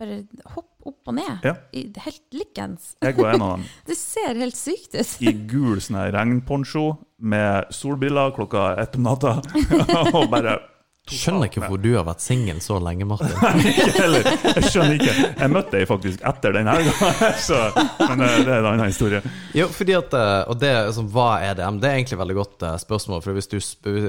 bare 0.00 0.20
hopp 0.54 0.70
opp 0.84 1.08
og 1.08 1.16
ned. 1.16 1.46
Ja. 1.46 1.54
I, 1.72 1.86
helt 2.04 2.36
likens. 2.36 2.92
Jeg 3.00 3.16
var 3.16 3.34
en 3.34 3.46
av 3.46 3.56
dem. 3.56 3.64
Det 3.88 3.96
ser 3.98 4.36
helt 4.40 4.58
sykt 4.58 4.94
ut. 4.96 5.16
I 5.24 5.32
gul 5.48 5.80
sånn 5.82 6.02
regnponcho 6.14 6.90
med 7.24 7.72
solbriller 7.74 8.34
klokka 8.36 8.74
ett 8.82 8.98
om 8.98 9.08
natta. 9.08 9.38
og 10.16 10.30
bare 10.32 10.58
skjønner 11.04 11.50
ikke 11.50 11.66
hvor 11.68 11.80
du 11.80 11.90
har 11.92 12.06
vært 12.06 12.22
singel 12.24 12.60
så 12.64 12.78
lenge, 12.80 13.04
Martin. 13.08 13.32
Ikke 13.68 13.90
heller. 13.98 14.28
Jeg 14.56 14.70
skjønner 14.70 14.94
ikke. 14.96 15.14
Jeg 15.28 15.52
møtte 15.52 15.76
deg 15.76 15.88
faktisk 15.90 16.24
etter 16.30 16.56
den 16.56 16.70
helga, 16.70 17.10
så 17.44 17.60
Men 18.00 18.24
eh, 18.24 18.38
det 18.40 18.54
er 18.54 18.62
en 18.62 18.70
annen 18.70 18.88
historie. 18.88 19.20
Jo, 19.56 19.68
fordi 19.72 19.98
at 19.98 20.16
eh, 20.16 20.38
Og 20.48 20.56
det 20.62 20.72
altså, 20.78 21.04
hva 21.12 21.28
er 21.44 21.58
DM? 21.60 21.80
Det 21.82 21.90
er 21.90 21.98
egentlig 21.98 22.16
et 22.16 22.22
veldig 22.24 22.38
godt 22.40 22.64
eh, 22.70 22.76
spørsmål. 22.86 23.24
For 23.26 23.36
hvis 23.36 23.52
du 23.52 23.58
spør 23.60 24.08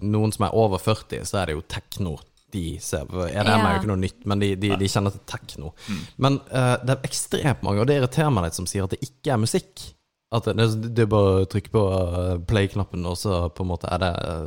noen 0.00 0.32
som 0.32 0.48
er 0.48 0.56
over 0.56 0.80
40, 0.80 1.20
så 1.28 1.42
er 1.42 1.52
det 1.52 1.58
jo 1.58 1.66
tekno. 1.68 2.16
De 2.52 2.64
ser, 2.84 3.06
EDM 3.08 3.48
er 3.48 3.48
Ja. 3.48 3.72
jo 3.72 3.80
ikke 3.80 3.90
noe 3.94 4.02
nytt, 4.02 4.20
men 4.28 4.42
de, 4.44 4.52
de, 4.60 4.74
de 4.76 4.88
kjenner 4.92 5.14
til 5.14 5.24
tekno. 5.32 5.72
Men 6.20 6.38
uh, 6.52 6.76
det 6.84 6.98
er 6.98 7.08
ekstremt 7.08 7.62
mange, 7.64 7.80
og 7.80 7.88
det 7.88 7.96
irriterer 8.00 8.30
meg 8.34 8.44
litt, 8.50 8.58
som 8.60 8.68
sier 8.68 8.84
at 8.84 8.92
det 8.94 9.00
ikke 9.08 9.32
er 9.34 9.40
musikk. 9.42 9.88
At 10.32 10.46
det, 10.48 10.64
det 10.96 11.02
er 11.04 11.08
bare 11.12 11.42
å 11.42 11.48
trykke 11.52 11.68
på 11.74 11.80
eh, 11.92 12.38
play-knappen, 12.48 13.02
og 13.04 13.18
så 13.20 13.50
på 13.52 13.66
en 13.66 13.68
måte 13.68 13.90
er 13.92 13.98
det 14.00 14.08
eh, 14.16 14.46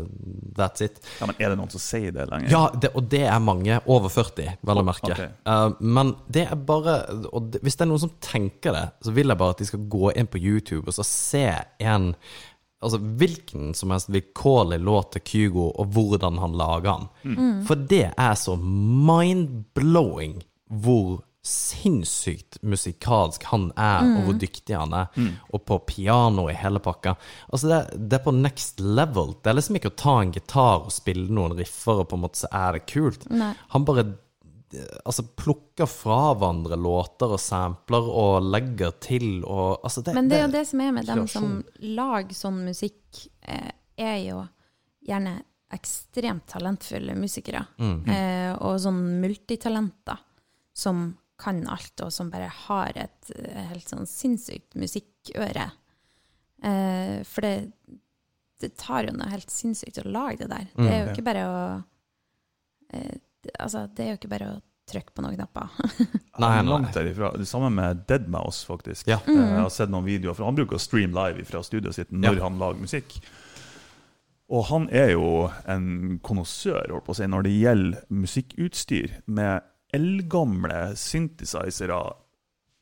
That's 0.57 0.81
it. 0.81 0.95
Ja, 1.19 1.27
Men 1.29 1.35
er 1.37 1.51
det 1.53 1.59
noen 1.59 1.69
som 1.69 1.83
sier 1.83 2.09
det 2.15 2.25
lenger? 2.31 2.49
Ja, 2.49 2.61
det, 2.73 2.89
og 2.97 3.05
det 3.11 3.21
er 3.29 3.37
mange 3.43 3.77
over 3.85 4.09
40, 4.09 4.55
vel 4.65 4.81
å 4.81 4.85
merke. 4.87 5.11
Okay. 5.13 5.29
Uh, 5.45 5.75
men 5.85 6.15
det 6.25 6.47
er 6.49 6.57
bare 6.57 6.95
Og 7.29 7.51
det, 7.53 7.61
hvis 7.61 7.77
det 7.77 7.85
er 7.85 7.91
noen 7.91 8.01
som 8.01 8.15
tenker 8.17 8.73
det, 8.73 8.83
så 9.05 9.13
vil 9.13 9.29
jeg 9.29 9.37
bare 9.43 9.53
at 9.53 9.61
de 9.61 9.69
skal 9.69 9.85
gå 9.93 10.09
inn 10.17 10.31
på 10.33 10.41
YouTube 10.41 10.89
og 10.89 10.97
så 10.97 11.05
se 11.05 11.45
en 11.85 12.09
Altså 12.85 12.99
hvilken 13.01 13.73
som 13.77 13.93
helst 13.93 14.11
vilkårlig 14.13 14.79
låt 14.85 15.15
til 15.15 15.23
Kygo, 15.25 15.69
og 15.73 15.93
hvordan 15.95 16.37
han 16.43 16.57
lager 16.59 16.91
den. 16.91 17.07
For 17.65 17.75
det 17.89 18.11
er 18.13 18.35
så 18.37 18.53
mind-blowing 18.61 20.43
hvor 20.69 21.23
sinnssykt 21.45 22.57
musikalsk 22.65 23.43
han 23.51 23.67
er, 23.77 24.01
og 24.17 24.23
hvor 24.25 24.37
dyktig 24.41 24.73
han 24.73 24.95
er. 24.97 25.11
Og 25.53 25.61
på 25.69 25.77
piano 25.85 26.47
i 26.49 26.55
hele 26.57 26.81
pakka. 26.81 27.13
Altså 27.53 27.69
det, 27.69 27.79
det 28.09 28.17
er 28.17 28.23
på 28.25 28.33
next 28.33 28.81
level. 28.81 29.35
Det 29.41 29.51
er 29.51 29.59
liksom 29.59 29.77
ikke 29.77 29.91
å 29.93 29.99
ta 30.01 30.15
en 30.23 30.33
gitar 30.33 30.87
og 30.87 30.93
spille 30.95 31.29
noen 31.29 31.53
riffer, 31.59 32.01
og 32.01 32.09
på 32.09 32.17
en 32.17 32.23
måte 32.25 32.41
så 32.41 32.49
er 32.49 32.79
det 32.79 32.87
kult. 32.89 33.27
Nei. 33.29 33.51
Han 33.75 33.85
bare 33.85 34.07
altså, 35.05 35.23
plukker 35.37 35.87
fra 35.89 36.33
hverandre 36.35 36.77
låter 36.79 37.31
og 37.35 37.39
sampler 37.39 38.07
og 38.09 38.43
legger 38.51 38.91
til 39.01 39.43
og 39.43 39.81
altså 39.85 40.03
det, 40.03 40.13
Men 40.17 40.29
det 40.29 40.37
er 40.39 40.45
jo 40.47 40.53
det 40.55 40.63
som 40.67 40.81
er 40.85 40.91
med 40.91 41.05
dem 41.09 41.25
som 41.27 41.63
lager 41.81 42.33
sånn 42.37 42.61
musikk, 42.67 43.25
eh, 43.41 43.71
er 43.97 44.17
jo 44.25 44.41
gjerne 45.05 45.37
ekstremt 45.75 46.45
talentfulle 46.47 47.15
musikere. 47.17 47.65
Mm. 47.81 47.97
Eh, 48.07 48.51
og 48.61 48.79
sånn 48.79 48.99
multitalenter. 49.21 50.17
som 50.75 51.17
kan 51.37 51.61
alt, 51.67 51.99
og 52.03 52.11
som 52.11 52.29
bare 52.29 52.47
har 52.67 52.91
et 52.95 53.31
eh, 53.35 53.65
helt 53.69 53.87
sånn 53.87 54.05
sinnssykt 54.07 54.75
musikkøre. 54.75 55.69
Eh, 56.63 57.23
for 57.27 57.41
det, 57.41 57.71
det 58.59 58.69
tar 58.79 59.03
jo 59.07 59.13
noe 59.15 59.29
helt 59.31 59.51
sinnssykt 59.51 59.99
å 60.03 60.09
lage 60.11 60.37
det 60.43 60.49
der. 60.51 60.67
Det 60.75 60.87
er 60.91 60.99
jo 60.99 61.05
Mm. 61.09 61.13
ikke 61.15 61.25
bare 61.27 61.45
å 61.47 61.83
eh, 62.93 63.17
Altså, 63.59 63.85
det 63.95 64.05
er 64.05 64.09
jo 64.13 64.17
ikke 64.19 64.31
bare 64.31 64.49
å 64.53 64.61
trykke 64.89 65.15
på 65.17 65.23
noen 65.25 65.35
knapper. 65.37 65.71
Nei, 66.43 66.49
nei. 66.61 66.67
Langt 66.67 66.93
derifra. 66.93 67.31
Det 67.39 67.47
samme 67.47 67.69
med 67.73 68.03
Deadmouse, 68.09 68.65
faktisk. 68.67 69.07
Ja. 69.09 69.17
Mm. 69.25 69.37
Jeg 69.39 69.61
har 69.63 69.69
sett 69.73 69.89
noen 69.89 70.05
videoer, 70.05 70.35
for 70.37 70.45
han 70.45 70.57
bruker 70.57 70.77
å 70.77 70.83
streame 70.83 71.15
live 71.15 71.45
fra 71.47 71.61
studioet 71.65 71.95
sitt 71.95 72.11
når 72.11 72.37
Ja. 72.37 72.43
han 72.43 72.59
lager 72.59 72.81
musikk. 72.83 73.15
Og 74.51 74.67
han 74.69 74.89
er 74.93 75.15
jo 75.15 75.47
en 75.65 76.19
konnoissør 76.21 76.91
si, 77.15 77.25
når 77.25 77.47
det 77.47 77.53
gjelder 77.55 78.03
musikkutstyr, 78.13 79.15
med 79.25 79.63
eldgamle 79.95 80.91
synthesizere 80.99 81.97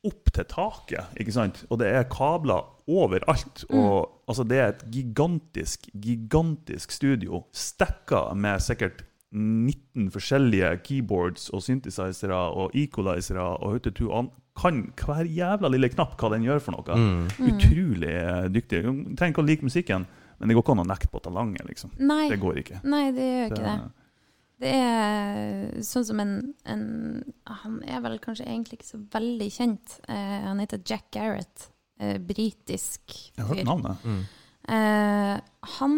opp 0.04 0.34
til 0.36 0.44
taket. 0.52 1.14
ikke 1.16 1.32
sant? 1.32 1.62
Og 1.72 1.80
det 1.80 1.88
er 1.94 2.10
kabler 2.12 2.66
overalt. 2.90 3.64
Og 3.72 4.10
altså, 4.28 4.44
det 4.44 4.58
er 4.60 4.68
et 4.74 4.84
gigantisk, 4.92 5.88
gigantisk 5.94 6.92
studio, 6.92 7.46
stekka 7.56 8.34
med 8.36 8.60
sikkert 8.66 9.06
19 9.34 10.12
forskjellige 10.14 10.70
keyboards 10.86 11.50
og 11.54 11.64
synthesizere 11.66 12.38
og 12.54 12.76
equalizere 12.78 13.44
og 13.58 13.78
hutetu. 13.78 14.12
an. 14.14 14.30
kan 14.56 14.84
hver 14.94 15.26
jævla 15.26 15.70
lille 15.74 15.90
knapp 15.90 16.14
hva 16.22 16.30
den 16.30 16.44
gjør 16.46 16.60
for 16.62 16.76
noe. 16.76 16.94
Mm. 16.94 17.24
Utrolig 17.50 18.12
eh, 18.14 18.50
dyktig. 18.54 18.84
Du 18.86 19.16
trenger 19.18 19.32
ikke 19.34 19.42
å 19.42 19.48
like 19.48 19.66
musikken, 19.66 20.06
men 20.38 20.48
det 20.52 20.54
går 20.54 20.62
ikke 20.62 20.76
an 20.76 20.84
å 20.84 20.86
nekte 20.92 21.10
på 21.10 21.22
talentet. 21.26 21.66
liksom. 21.66 21.90
Nei, 21.98 22.30
Det 22.30 22.38
går 22.40 22.60
ikke. 22.62 22.82
nei, 22.86 23.12
det 23.12 23.26
gjør 23.32 23.48
ikke 23.50 23.64
det. 23.66 23.92
Det 24.64 24.74
er 24.78 25.82
sånn 25.84 26.06
som 26.06 26.20
en, 26.22 26.54
en 26.70 26.84
Han 27.64 27.80
er 27.90 28.00
vel 28.06 28.20
kanskje 28.22 28.46
egentlig 28.46 28.78
ikke 28.78 28.92
så 28.94 29.00
veldig 29.12 29.50
kjent. 29.52 29.98
Eh, 30.08 30.42
han 30.46 30.62
heter 30.62 30.80
Jack 30.86 31.10
Garrett. 31.12 31.70
Eh, 32.00 32.20
Britisk 32.22 33.02
Jeg 33.36 33.42
har 33.44 33.50
hørt 33.56 33.66
navnet. 33.66 34.06
Mm. 34.06 34.22
Eh, 34.70 35.42
han 35.80 35.98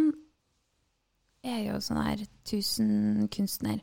er 1.45 1.61
jo 1.69 1.81
sånn 1.83 2.01
her 2.01 2.23
tusenkunstner 2.47 3.79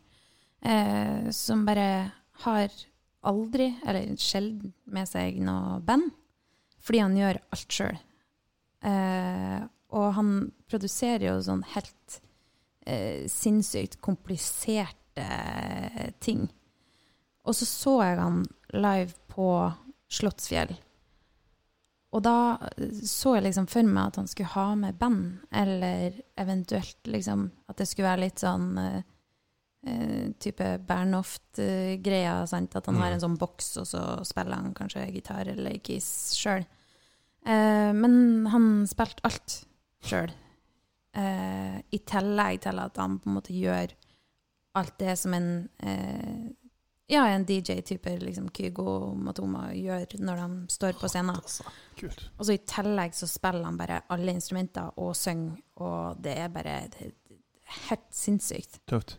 eh, 0.64 1.28
som 1.34 1.64
bare 1.66 2.10
har 2.44 2.74
aldri, 3.22 3.68
eller 3.86 4.16
sjelden, 4.18 4.72
med 4.90 5.08
seg 5.08 5.38
noe 5.44 5.78
band. 5.86 6.10
Fordi 6.82 7.02
han 7.04 7.14
gjør 7.18 7.38
alt 7.54 7.76
sjøl. 7.76 7.98
Eh, 8.82 9.60
og 9.94 10.08
han 10.16 10.32
produserer 10.66 11.28
jo 11.28 11.36
sånn 11.46 11.62
helt 11.76 12.18
eh, 12.82 13.28
sinnssykt 13.30 14.00
kompliserte 14.02 15.28
ting. 16.24 16.48
Og 17.46 17.54
så 17.58 17.68
så 17.68 17.94
jeg 18.02 18.18
han 18.18 18.42
live 18.74 19.14
på 19.30 19.46
Slottsfjell. 20.12 20.74
Og 22.12 22.20
da 22.24 22.36
så 23.08 23.38
jeg 23.38 23.46
liksom 23.46 23.66
for 23.72 23.88
meg 23.88 24.10
at 24.10 24.18
han 24.20 24.28
skulle 24.28 24.52
ha 24.52 24.66
med 24.76 24.98
band, 25.00 25.46
eller 25.48 26.18
eventuelt 26.38 27.08
liksom 27.08 27.46
at 27.72 27.80
det 27.80 27.86
skulle 27.88 28.10
være 28.10 28.24
litt 28.26 28.42
sånn 28.42 28.68
eh, 28.82 28.98
eh, 29.88 30.26
type 30.42 30.68
Bernhoft-greia, 30.88 32.36
sant? 32.50 32.76
At 32.76 32.90
han 32.90 33.00
har 33.00 33.14
en 33.14 33.24
sånn 33.24 33.38
boks, 33.40 33.72
og 33.80 33.88
så 33.88 34.04
spiller 34.28 34.60
han 34.60 34.76
kanskje 34.76 35.08
gitar 35.14 35.48
eller 35.54 35.80
keys 35.80 36.12
sjøl. 36.36 36.68
Uh, 37.42 37.90
men 37.96 38.46
han 38.52 38.66
spilte 38.86 39.24
alt 39.26 39.56
sjøl. 40.06 40.30
Uh, 41.16 41.80
I 41.90 41.98
tillegg 42.06 42.60
til 42.62 42.78
at 42.78 43.00
han 43.00 43.16
på 43.18 43.30
en 43.30 43.40
måte 43.40 43.56
gjør 43.56 43.96
alt 44.78 44.94
det 45.00 45.16
som 45.20 45.34
en 45.36 45.48
eh, 45.84 46.52
ja, 47.12 47.26
en 47.28 47.44
DJ-type, 47.44 48.14
liksom 48.22 48.48
Kygo 48.56 49.12
Matoma, 49.20 49.66
gjør 49.76 50.16
når 50.24 50.42
de 50.42 50.74
står 50.76 50.96
på 51.00 51.10
scenen. 51.12 51.36
Og 51.36 52.46
så 52.46 52.54
i 52.56 52.62
tillegg 52.68 53.16
så 53.16 53.28
spiller 53.30 53.68
han 53.68 53.80
bare 53.80 54.00
alle 54.12 54.34
instrumenter 54.36 54.96
og 55.02 55.12
synger, 55.18 55.58
og 55.84 56.22
det 56.24 56.38
er 56.40 56.54
bare 56.54 56.78
det 56.94 57.12
helt 57.88 58.08
sinnssykt. 58.16 58.80
Tøft. 58.88 59.18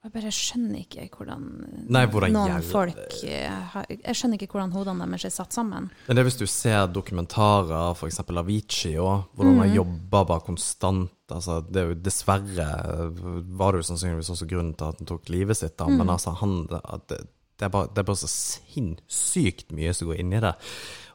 Jeg 0.00 0.12
bare 0.14 0.30
skjønner 0.32 0.80
ikke 0.80 1.02
hvordan, 1.12 1.42
Nei, 1.92 2.06
hvordan 2.08 2.32
noen 2.32 2.54
gjelder- 2.54 2.70
folk 2.70 3.16
eh, 3.28 3.96
Jeg 4.00 4.16
skjønner 4.16 4.38
ikke 4.40 4.54
hvordan 4.54 4.72
hodene 4.72 5.04
deres 5.10 5.26
er 5.28 5.34
satt 5.34 5.52
sammen. 5.52 5.90
Men 6.06 6.16
det 6.16 6.22
er 6.22 6.28
hvis 6.30 6.38
du 6.40 6.46
ser 6.48 6.86
dokumentarer, 6.88 7.92
f.eks. 7.92 8.22
Avicii, 8.24 8.94
også, 8.96 9.28
hvordan 9.36 9.58
han 9.60 9.74
jobber 9.74 10.24
bare 10.30 10.40
konstant 10.46 11.10
altså, 11.28 11.60
det 11.68 11.82
er 11.82 11.90
jo 11.92 11.98
Dessverre 12.00 12.70
var 13.60 13.72
det 13.76 13.82
jo 13.82 13.88
sannsynligvis 13.90 14.32
også 14.32 14.48
grunnen 14.48 14.72
til 14.74 14.88
at 14.88 15.02
han 15.02 15.06
tok 15.12 15.28
livet 15.28 15.60
sitt, 15.60 15.76
da. 15.76 15.86
men 15.92 16.08
altså, 16.08 16.32
han, 16.40 16.56
det, 16.70 16.80
det, 17.60 17.68
er 17.68 17.68
bare, 17.68 17.92
det 17.92 17.98
er 18.02 18.08
bare 18.08 18.22
så 18.24 18.30
sinnssykt 18.32 19.70
mye 19.76 19.92
som 19.94 20.08
går 20.10 20.20
inn 20.24 20.32
i 20.32 20.40
det. 20.40 20.54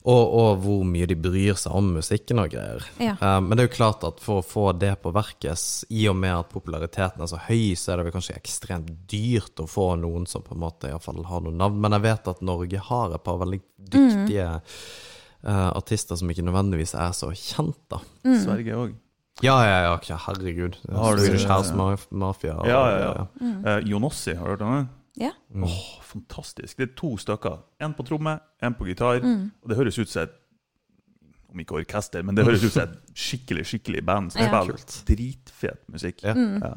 Og, 0.05 0.33
og 0.37 0.59
hvor 0.61 0.83
mye 0.85 1.07
de 1.09 1.15
bryr 1.17 1.55
seg 1.57 1.73
om 1.73 1.87
musikken 1.95 2.37
og 2.43 2.51
greier. 2.53 2.83
Ja. 3.01 3.15
Eh, 3.17 3.39
men 3.41 3.57
det 3.57 3.63
er 3.63 3.69
jo 3.71 3.75
klart 3.75 4.03
at 4.05 4.19
for 4.21 4.41
å 4.43 4.45
få 4.45 4.65
det 4.77 4.91
på 5.01 5.09
verket, 5.15 5.57
i 5.89 6.03
og 6.11 6.15
med 6.21 6.35
at 6.35 6.51
populariteten 6.53 7.23
er 7.25 7.31
så 7.31 7.39
høy, 7.47 7.71
så 7.73 7.91
er 7.95 7.97
det 7.97 8.05
vel 8.05 8.13
kanskje 8.13 8.35
ekstremt 8.37 8.91
dyrt 9.09 9.63
å 9.63 9.65
få 9.69 9.87
noen 9.97 10.27
som 10.29 10.43
på 10.45 10.53
en 10.53 10.61
måte 10.61 10.91
i 10.91 10.93
hvert 10.93 11.07
fall 11.07 11.23
har 11.25 11.41
noe 11.41 11.55
navn. 11.57 11.79
Men 11.81 11.97
jeg 11.97 12.05
vet 12.05 12.29
at 12.35 12.43
Norge 12.45 12.83
har 12.91 13.15
et 13.17 13.23
par 13.25 13.39
veldig 13.41 13.61
dyktige 13.95 14.45
eh, 15.45 15.69
artister 15.73 16.19
som 16.21 16.29
ikke 16.29 16.45
nødvendigvis 16.45 16.93
er 17.01 17.15
så 17.17 17.31
kjent, 17.33 17.79
da. 17.89 17.99
Mm. 18.27 18.37
Sverige 18.43 18.77
òg. 18.83 18.93
Ja, 19.43 19.57
ja, 19.67 19.79
ja, 19.87 19.95
ja 20.07 20.15
herregud. 20.27 20.77
Har 20.95 21.17
du- 21.17 21.25
Swedish 21.25 21.49
House 21.49 21.73
Maf- 21.75 22.05
Mafia. 22.11 22.53
og- 22.61 22.67
Ja, 22.69 22.83
ja, 22.93 23.09
ja. 23.09 23.25
Uh, 23.41 23.81
Jonossi, 23.89 24.33
har 24.37 24.45
du 24.45 24.51
hørt 24.53 24.61
om 24.61 24.75
det? 24.77 24.85
Ja. 25.15 25.31
Åh, 25.55 26.01
fantastisk. 26.03 26.77
Det 26.77 26.89
er 26.89 26.95
to 26.99 27.13
stykker. 27.17 27.61
En 27.79 27.93
på 27.95 28.03
tromme, 28.07 28.39
en 28.61 28.73
på 28.75 28.87
gitar. 28.89 29.21
Mm. 29.23 29.51
Og 29.63 29.69
det 29.71 29.77
høres 29.79 29.99
ut 29.99 30.09
som 30.11 30.23
et 30.27 30.41
Om 31.55 31.61
ikke 31.63 31.77
orkester, 31.79 32.23
men 32.27 32.35
det 32.35 32.43
høres 32.43 32.65
ut 32.65 32.73
som 32.73 32.83
et 32.83 32.95
skikkelig 33.15 33.63
skikkelig 33.69 34.01
band 34.05 34.33
som 34.33 34.41
Ja. 34.41 34.49
spiller 34.49 34.75
Kult. 34.75 34.95
dritfet 35.07 35.77
musikk. 35.87 36.23
Ja. 36.23 36.33
Mm. 36.35 36.59
Ja, 36.61 36.73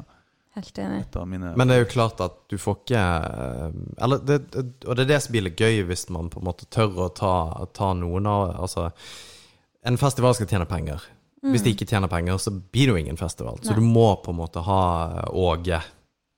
Helt 0.55 0.77
enig. 0.77 1.27
mine 1.27 1.53
Men 1.57 1.67
det 1.67 1.75
er 1.75 1.83
jo 1.83 1.89
klart 1.91 2.21
at 2.21 2.47
du 2.47 2.55
får 2.57 2.77
ikke 2.85 3.01
eh, 3.01 3.71
Eller 4.03 4.17
det, 4.19 4.55
Og 4.87 4.95
det 4.95 5.03
er 5.03 5.05
det 5.05 5.21
som 5.21 5.31
blir 5.31 5.41
litt 5.43 5.57
gøy, 5.57 5.83
hvis 5.83 6.09
man 6.09 6.29
på 6.29 6.39
en 6.39 6.45
måte 6.45 6.65
tør 6.71 6.95
å 6.95 7.13
ta, 7.13 7.65
ta 7.73 7.93
noen 7.93 8.25
av 8.25 8.55
Altså, 8.55 8.91
en 9.83 9.97
festival 9.97 10.33
skal 10.35 10.47
tjene 10.47 10.65
penger. 10.65 11.01
Hvis 11.43 11.63
de 11.63 11.71
ikke 11.71 11.87
tjener 11.87 12.07
penger, 12.11 12.37
så 12.37 12.51
blir 12.51 12.87
det 12.87 12.93
jo 12.93 12.95
ingen 12.99 13.17
festival. 13.17 13.59
Så 13.63 13.73
du 13.75 13.81
må 13.81 14.15
på 14.23 14.31
en 14.31 14.39
måte 14.39 14.59
ha 14.63 15.25
Åge, 15.31 15.81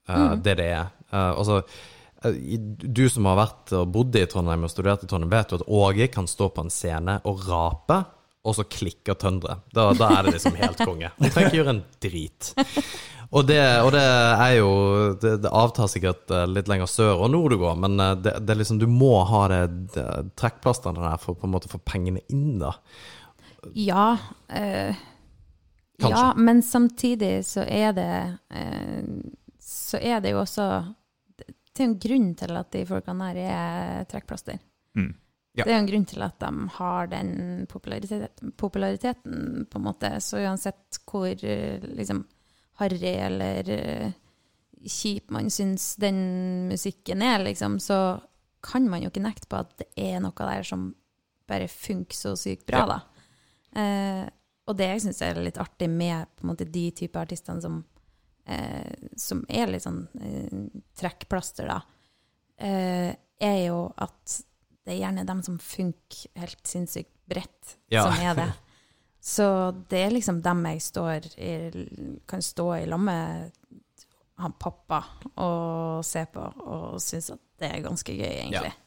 eh, 0.07 0.35
det 0.35 0.57
det 0.57 0.67
er. 0.75 0.91
Uh, 1.13 1.37
altså, 1.37 1.61
du 2.21 3.05
som 3.09 3.25
har 3.31 3.37
vært 3.39 3.71
og 3.73 3.93
bodd 3.95 4.15
i 4.19 4.25
Trondheim 4.29 4.67
og 4.67 4.71
studert 4.73 5.05
i 5.05 5.09
Trondheim, 5.09 5.31
vet 5.33 5.53
jo 5.53 5.61
at 5.61 5.69
Åge 5.69 6.09
kan 6.13 6.27
stå 6.29 6.51
på 6.53 6.65
en 6.65 6.73
scene 6.73 7.17
og 7.25 7.47
rape, 7.47 8.03
og 8.41 8.57
så 8.57 8.65
klikker 8.65 9.17
tønderet. 9.21 9.63
Da, 9.73 9.91
da 9.97 10.09
er 10.17 10.25
det 10.25 10.35
liksom 10.35 10.57
helt 10.57 10.79
konge. 10.81 11.11
Du 11.17 11.27
trenger 11.27 11.49
ikke 11.49 11.59
gjøre 11.59 11.75
en 11.75 11.83
drit. 12.01 12.53
Og 13.31 13.45
det, 13.47 13.61
og 13.79 13.93
det 13.95 14.03
er 14.03 14.53
jo 14.57 14.71
det, 15.21 15.37
det 15.45 15.51
avtar 15.55 15.87
sikkert 15.87 16.33
eh, 16.35 16.47
litt 16.51 16.67
lenger 16.67 16.89
sør 16.91 17.21
og 17.23 17.29
nord 17.31 17.53
du 17.53 17.61
går, 17.61 17.77
men 17.79 17.95
eh, 18.03 18.17
det, 18.19 18.33
det 18.43 18.51
er 18.51 18.59
liksom 18.59 18.81
du 18.81 18.89
må 18.91 19.13
ha 19.29 19.45
det, 19.53 19.61
det 19.93 20.07
trekkplasterne 20.41 20.99
der 21.05 21.21
for 21.21 21.39
på 21.39 21.47
en 21.47 21.53
måte 21.53 21.69
å 21.69 21.75
få 21.77 21.79
pengene 21.87 22.25
inn, 22.33 22.59
da. 22.59 22.73
Ja. 23.77 24.09
Øh, 24.51 24.99
ja, 26.01 26.25
men 26.35 26.59
samtidig 26.65 27.45
så 27.45 27.61
er 27.61 27.93
det 27.93 28.13
øh, 28.57 29.03
Så 29.61 29.99
er 30.01 30.19
det 30.19 30.31
jo 30.33 30.41
også 30.41 30.67
Det 31.71 31.83
er 31.83 31.87
jo 31.87 31.93
en 31.93 31.99
grunn 32.03 32.29
til 32.35 32.57
at 32.59 32.71
de 32.75 32.85
folkene 32.85 33.27
her 33.29 33.37
er 33.41 34.05
trekkplaster. 34.11 34.59
Mm. 34.97 35.13
Ja. 35.55 35.65
Det 35.65 35.71
er 35.71 35.77
jo 35.77 35.83
en 35.83 35.89
grunn 35.91 36.05
til 36.07 36.23
at 36.23 36.39
de 36.39 36.49
har 36.77 37.07
den 37.11 37.31
popularitet, 37.71 38.43
populariteten, 38.59 39.65
på 39.71 39.79
en 39.79 39.85
måte. 39.85 40.11
Så 40.23 40.39
uansett 40.39 40.99
hvor 41.09 41.27
eh, 41.31 41.83
liksom 41.95 42.25
harry 42.79 43.13
eller 43.27 43.69
eh, 43.75 44.11
kjip 44.87 45.29
man 45.31 45.49
syns 45.53 45.95
den 46.01 46.67
musikken 46.71 47.21
er, 47.21 47.43
liksom, 47.45 47.79
så 47.83 48.19
kan 48.63 48.87
man 48.89 49.03
jo 49.03 49.09
ikke 49.11 49.23
nekte 49.25 49.49
på 49.51 49.59
at 49.59 49.75
det 49.81 49.87
er 49.99 50.19
noe 50.23 50.33
der 50.37 50.63
som 50.67 50.89
bare 51.49 51.67
funker 51.67 52.15
så 52.15 52.35
sykt 52.39 52.65
bra, 52.69 52.83
Ja. 52.83 52.85
da. 52.95 52.99
Eh, 53.81 54.29
og 54.69 54.77
det 54.77 54.87
jeg 54.87 55.01
syns 55.03 55.21
er 55.25 55.39
litt 55.43 55.57
artig 55.59 55.89
med 55.89 56.27
måte, 56.47 56.65
de 56.69 56.91
type 56.95 57.19
artistene 57.19 57.61
som, 57.63 57.81
som 59.15 59.45
er 59.49 59.67
litt 59.71 59.83
sånn 59.85 60.07
eh, 60.21 60.81
trekkplaster, 60.97 61.67
da, 61.69 61.81
eh, 62.57 63.13
er 63.41 63.59
jo 63.67 63.93
at 63.97 64.41
det 64.85 64.95
er 64.95 64.99
gjerne 65.03 65.25
dem 65.29 65.41
som 65.45 65.59
funker 65.61 66.29
helt 66.41 66.65
sinnssykt 66.67 67.13
bredt, 67.29 67.77
Ja. 67.93 68.03
som 68.09 68.21
er 68.25 68.35
det. 68.35 68.49
Så 69.21 69.45
det 69.89 69.99
er 70.07 70.09
liksom 70.15 70.41
dem 70.41 70.63
jeg 70.65 70.81
står 70.81 71.27
i, 71.37 72.17
kan 72.27 72.41
stå 72.41 72.65
i 72.81 72.85
lag 72.89 72.99
med 72.99 73.51
han 74.41 74.53
pappa 74.57 75.03
og 75.37 76.03
se 76.05 76.25
på, 76.33 76.41
og 76.65 76.95
synes 77.01 77.29
at 77.35 77.39
det 77.61 77.69
er 77.75 77.83
ganske 77.85 78.09
gøy, 78.17 78.31
egentlig. 78.41 78.71
Ja, 78.73 78.80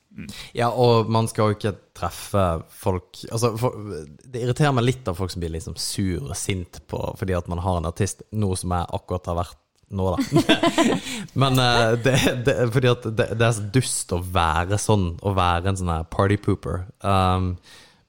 og 0.71 1.11
man 1.11 1.27
skal 1.31 1.51
jo 1.51 1.57
ikke 1.57 1.75
treffe 1.97 2.45
folk 2.71 3.25
Altså, 3.33 3.51
for, 3.59 3.77
det 4.23 4.45
irriterer 4.45 4.75
meg 4.77 4.87
litt 4.87 5.11
av 5.11 5.19
folk 5.19 5.33
som 5.33 5.43
blir 5.43 5.55
liksom 5.57 5.75
sur 5.81 6.29
og 6.29 6.37
sint 6.39 6.81
på 6.91 7.01
fordi 7.19 7.37
at 7.37 7.51
man 7.51 7.63
har 7.65 7.81
en 7.81 7.91
artist, 7.91 8.23
noe 8.35 8.59
som 8.59 8.75
jeg 8.77 8.91
akkurat 8.99 9.31
har 9.33 9.41
vært 9.43 9.61
nå, 9.95 10.11
da. 10.15 10.43
Men 11.41 11.61
uh, 11.61 11.95
det, 12.03 12.17
det, 12.47 12.55
fordi 12.75 12.91
at 12.91 13.05
det, 13.07 13.27
det 13.39 13.47
er 13.47 13.57
så 13.59 13.67
dust 13.75 14.15
å 14.17 14.21
være 14.35 14.79
sånn, 14.81 15.11
å 15.23 15.35
være 15.37 15.71
en 15.71 15.79
sånn 15.79 15.93
her 15.93 16.07
party 16.11 16.39
pooper. 16.41 16.87
Um, 17.05 17.55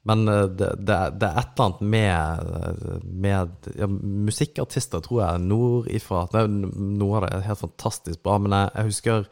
men 0.06 0.28
eh, 0.30 0.43
det, 0.53 0.68
det, 0.86 0.97
det 1.18 1.28
er 1.28 1.39
et 1.41 1.56
eller 1.56 1.66
annet 1.66 1.80
med, 1.82 2.99
med 3.26 3.70
ja, 3.74 3.88
Musikkartister, 3.89 5.01
tror 5.01 5.24
jeg, 5.24 5.45
nordifra 5.49 6.43
Noe 6.45 7.18
av 7.18 7.26
det 7.26 7.32
er 7.34 7.47
helt 7.47 7.64
fantastisk 7.64 8.22
bra. 8.22 8.36
Men 8.41 8.53
jeg, 8.53 8.70
jeg 8.76 8.91
husker 8.91 9.26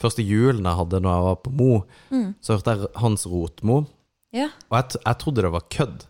første 0.00 0.22
julen 0.24 0.64
jeg 0.64 0.78
hadde 0.82 1.00
når 1.04 1.14
jeg 1.16 1.26
var 1.28 1.40
på 1.44 1.50
Mo, 1.58 1.72
så 2.40 2.56
hørte 2.58 2.76
jeg 2.76 2.92
Hans 3.02 3.26
Rotmo. 3.26 3.80
Ja. 4.32 4.50
Og 4.70 4.76
jeg, 4.82 5.00
jeg 5.06 5.18
trodde 5.24 5.42
det 5.42 5.52
var 5.52 5.66
kødd. 5.72 6.06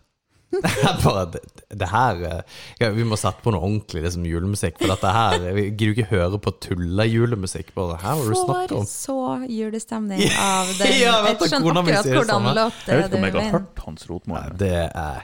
Jeg 0.59 0.95
bare, 1.03 1.27
det, 1.29 1.39
det 1.77 1.87
her 1.91 2.21
eh, 2.25 2.39
ja, 2.81 2.87
Vi 2.89 3.03
må 3.05 3.13
sette 3.21 3.37
på 3.45 3.51
noe 3.53 3.61
ordentlig 3.61 4.01
liksom, 4.01 4.23
julemusikk. 4.25 4.79
For 4.81 4.89
dette 4.89 5.11
her 5.13 5.43
Vi 5.53 5.65
gidder 5.77 5.91
ikke 5.93 6.07
høre 6.09 6.39
på 6.41 6.53
tulle-julemusikk. 6.65 7.69
Bare, 7.75 7.99
Her 8.01 8.17
hva 8.17 8.31
du 8.33 8.39
snakke 8.39 8.71
Får 8.71 8.79
om 8.79 8.87
så 8.89 9.17
julestemning 9.45 10.23
av 10.41 10.71
den. 10.79 10.95
Ja, 11.03 11.19
vet 11.27 11.43
jeg 11.45 11.51
skjønner 11.53 11.77
akkurat 11.83 12.01
sier 12.09 12.17
hvordan 12.17 12.33
samme. 12.33 12.55
låt 12.57 12.81
det 12.81 12.95
Jeg 12.95 13.03
vet 13.03 13.05
ikke 13.13 13.19
om 13.21 13.27
jeg 13.29 13.35
har 13.37 13.53
hørt 13.59 13.83
Hans 13.85 14.09
Rotmo. 14.09 14.39
Nei, 14.39 14.57
Det 14.63 14.73
er 14.89 15.21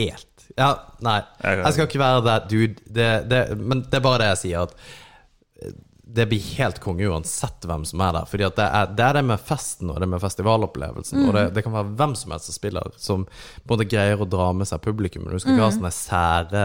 helt 0.00 0.48
Ja, 0.56 0.70
nei. 1.04 1.18
Jeg- 1.44 1.60
Jeg 1.66 1.76
skal 1.76 1.90
ikke 1.92 2.02
være 2.06 2.24
that 2.30 2.48
dude. 2.48 2.80
Det, 2.88 3.10
det, 3.28 3.42
men 3.60 3.84
det 3.84 4.00
er 4.00 4.06
bare 4.08 4.22
det 4.24 4.30
jeg 4.32 4.40
sier, 4.46 4.64
at 4.64 5.76
det 6.10 6.24
blir 6.26 6.40
helt 6.40 6.78
konge 6.80 7.04
uansett 7.08 7.64
hvem 7.68 7.84
som 7.84 8.00
er 8.00 8.14
der. 8.16 8.28
Fordi 8.30 8.48
det 8.56 8.64
er, 8.64 8.92
det 8.96 9.04
er 9.04 9.18
det 9.18 9.22
med 9.28 9.42
festen 9.44 9.90
og 9.92 10.00
det 10.00 10.08
med 10.08 10.22
festivalopplevelsen. 10.22 11.20
Og 11.26 11.34
det, 11.36 11.44
det 11.56 11.64
kan 11.66 11.74
være 11.74 11.92
hvem 12.00 12.14
som 12.16 12.32
helst 12.32 12.48
som 12.48 12.56
spiller, 12.56 12.88
som 12.96 13.26
på 13.28 13.66
en 13.66 13.74
måte 13.74 13.88
greier 13.90 14.22
å 14.24 14.28
dra 14.28 14.48
med 14.56 14.70
seg 14.70 14.80
publikum. 14.84 15.26
Men 15.26 15.36
du 15.36 15.42
skal 15.42 15.54
ikke 15.54 15.66
ha 15.66 15.74
sånne 15.76 15.92
sære 15.92 16.64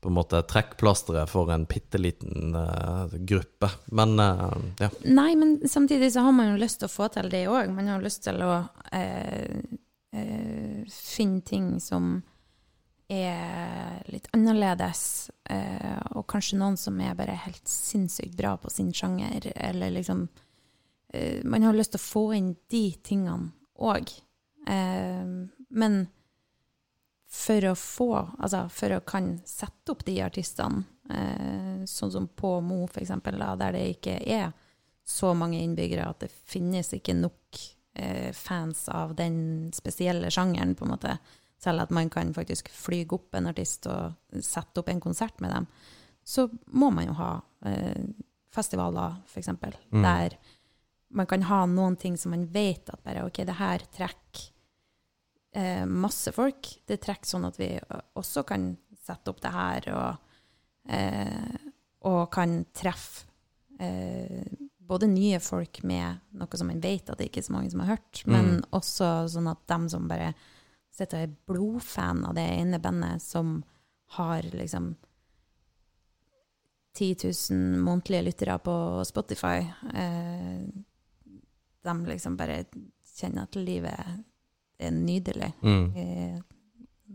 på 0.00 0.08
en 0.08 0.16
måte 0.16 0.40
trekkplastre 0.48 1.26
for 1.28 1.52
en 1.52 1.66
bitte 1.68 2.00
liten 2.00 2.56
uh, 2.56 3.12
gruppe. 3.28 3.70
Men 3.92 4.16
uh, 4.22 4.56
ja. 4.80 4.88
Nei, 5.04 5.32
men 5.36 5.58
samtidig 5.68 6.12
så 6.14 6.24
har 6.24 6.36
man 6.36 6.54
jo 6.54 6.62
lyst 6.62 6.80
til 6.80 6.88
å 6.88 6.94
få 6.94 7.10
til 7.12 7.28
det 7.32 7.44
òg. 7.52 7.68
Man 7.76 7.92
har 7.92 8.04
lyst 8.04 8.24
til 8.24 8.40
å 8.46 8.54
uh, 8.64 9.76
finne 10.96 11.44
ting 11.44 11.74
som 11.82 12.22
er 13.08 14.02
litt 14.10 14.26
annerledes, 14.34 15.30
eh, 15.50 16.00
og 16.18 16.26
kanskje 16.30 16.58
noen 16.58 16.76
som 16.80 16.98
er 17.00 17.14
bare 17.18 17.36
helt 17.46 17.68
sinnssykt 17.70 18.34
bra 18.38 18.56
på 18.58 18.70
sin 18.72 18.92
sjanger, 18.94 19.52
eller 19.54 19.94
liksom 19.94 20.26
eh, 21.14 21.44
Man 21.44 21.62
har 21.62 21.76
lyst 21.76 21.94
til 21.94 22.02
å 22.02 22.06
få 22.06 22.24
inn 22.34 22.54
de 22.72 22.84
tingene 23.06 23.52
òg. 23.78 24.10
Eh, 24.66 25.24
men 25.68 26.06
for 27.36 27.68
å 27.68 27.74
få 27.76 28.10
Altså 28.16 28.66
for 28.72 28.96
å 28.96 29.04
kan 29.06 29.34
sette 29.46 29.92
opp 29.92 30.04
de 30.06 30.18
artistene, 30.24 30.84
eh, 31.10 31.84
sånn 31.86 32.12
som 32.12 32.28
på 32.28 32.58
Mo, 32.60 32.86
for 32.86 33.02
eksempel, 33.02 33.38
da, 33.38 33.54
der 33.56 33.76
det 33.76 33.86
ikke 33.96 34.18
er 34.22 34.52
så 35.06 35.30
mange 35.38 35.60
innbyggere 35.62 36.08
at 36.08 36.24
det 36.24 36.32
finnes 36.50 36.90
ikke 36.96 37.14
nok 37.14 37.60
eh, 37.94 38.32
fans 38.34 38.88
av 38.90 39.14
den 39.18 39.70
spesielle 39.74 40.32
sjangeren, 40.34 40.74
på 40.74 40.86
en 40.86 40.94
måte. 40.96 41.18
Selv 41.62 41.86
at 41.86 41.92
man 41.94 42.10
kan 42.12 42.34
faktisk 42.36 42.68
flyge 42.72 43.16
opp 43.16 43.34
en 43.34 43.48
artist 43.50 43.86
og 43.88 44.42
sette 44.44 44.82
opp 44.82 44.90
en 44.92 45.00
konsert 45.00 45.40
med 45.40 45.54
dem. 45.54 45.68
Så 46.26 46.48
må 46.66 46.90
man 46.92 47.08
jo 47.08 47.14
ha 47.16 47.30
eh, 47.70 48.04
festivaler, 48.52 49.20
for 49.28 49.40
eksempel, 49.40 49.76
der 49.92 50.36
man 51.16 51.26
kan 51.26 51.42
ha 51.46 51.62
noen 51.70 51.96
ting 51.96 52.16
som 52.18 52.34
man 52.34 52.46
vet 52.52 52.90
at 52.90 53.02
bare 53.04 53.24
OK, 53.26 53.42
det 53.46 53.56
her 53.60 53.84
trekker 53.94 54.48
eh, 55.56 55.84
masse 55.86 56.32
folk. 56.34 56.68
Det 56.86 56.98
trekker 57.02 57.30
sånn 57.30 57.46
at 57.48 57.58
vi 57.60 57.70
også 58.18 58.44
kan 58.48 58.72
sette 59.06 59.30
opp 59.30 59.40
det 59.44 59.52
her, 59.54 59.88
og, 59.94 60.36
eh, 60.90 61.70
og 62.10 62.26
kan 62.34 62.58
treffe 62.74 63.28
eh, 63.78 64.42
både 64.86 65.08
nye 65.10 65.38
folk 65.42 65.80
med 65.86 66.20
noe 66.38 66.58
som 66.58 66.68
man 66.70 66.82
vet 66.82 67.08
at 67.10 67.18
det 67.18 67.30
ikke 67.30 67.42
er 67.42 67.48
så 67.48 67.54
mange 67.56 67.70
som 67.72 67.82
har 67.82 67.96
hørt, 67.96 68.22
men 68.30 68.60
også 68.76 69.08
sånn 69.32 69.48
at 69.50 69.64
dem 69.70 69.88
som 69.90 70.06
bare 70.10 70.32
sitter 70.96 71.18
og 71.18 71.26
er 71.28 71.34
blodfan 71.50 72.24
av 72.28 72.34
det 72.38 72.46
ene 72.56 72.78
bandet, 72.82 73.22
som 73.22 73.58
har 74.16 74.42
liksom 74.52 74.94
10 76.96 77.16
000 77.50 77.80
månedlige 77.84 78.22
lyttere 78.24 78.58
på 78.64 78.76
Spotify, 79.04 79.58
eh, 79.94 80.62
de 81.84 81.94
liksom 82.08 82.36
bare 82.36 82.62
kjenner 83.16 83.42
at 83.46 83.56
livet 83.60 84.24
er 84.78 84.90
nydelig 84.92 85.52
Mm. 85.62 85.96
i 85.96 86.06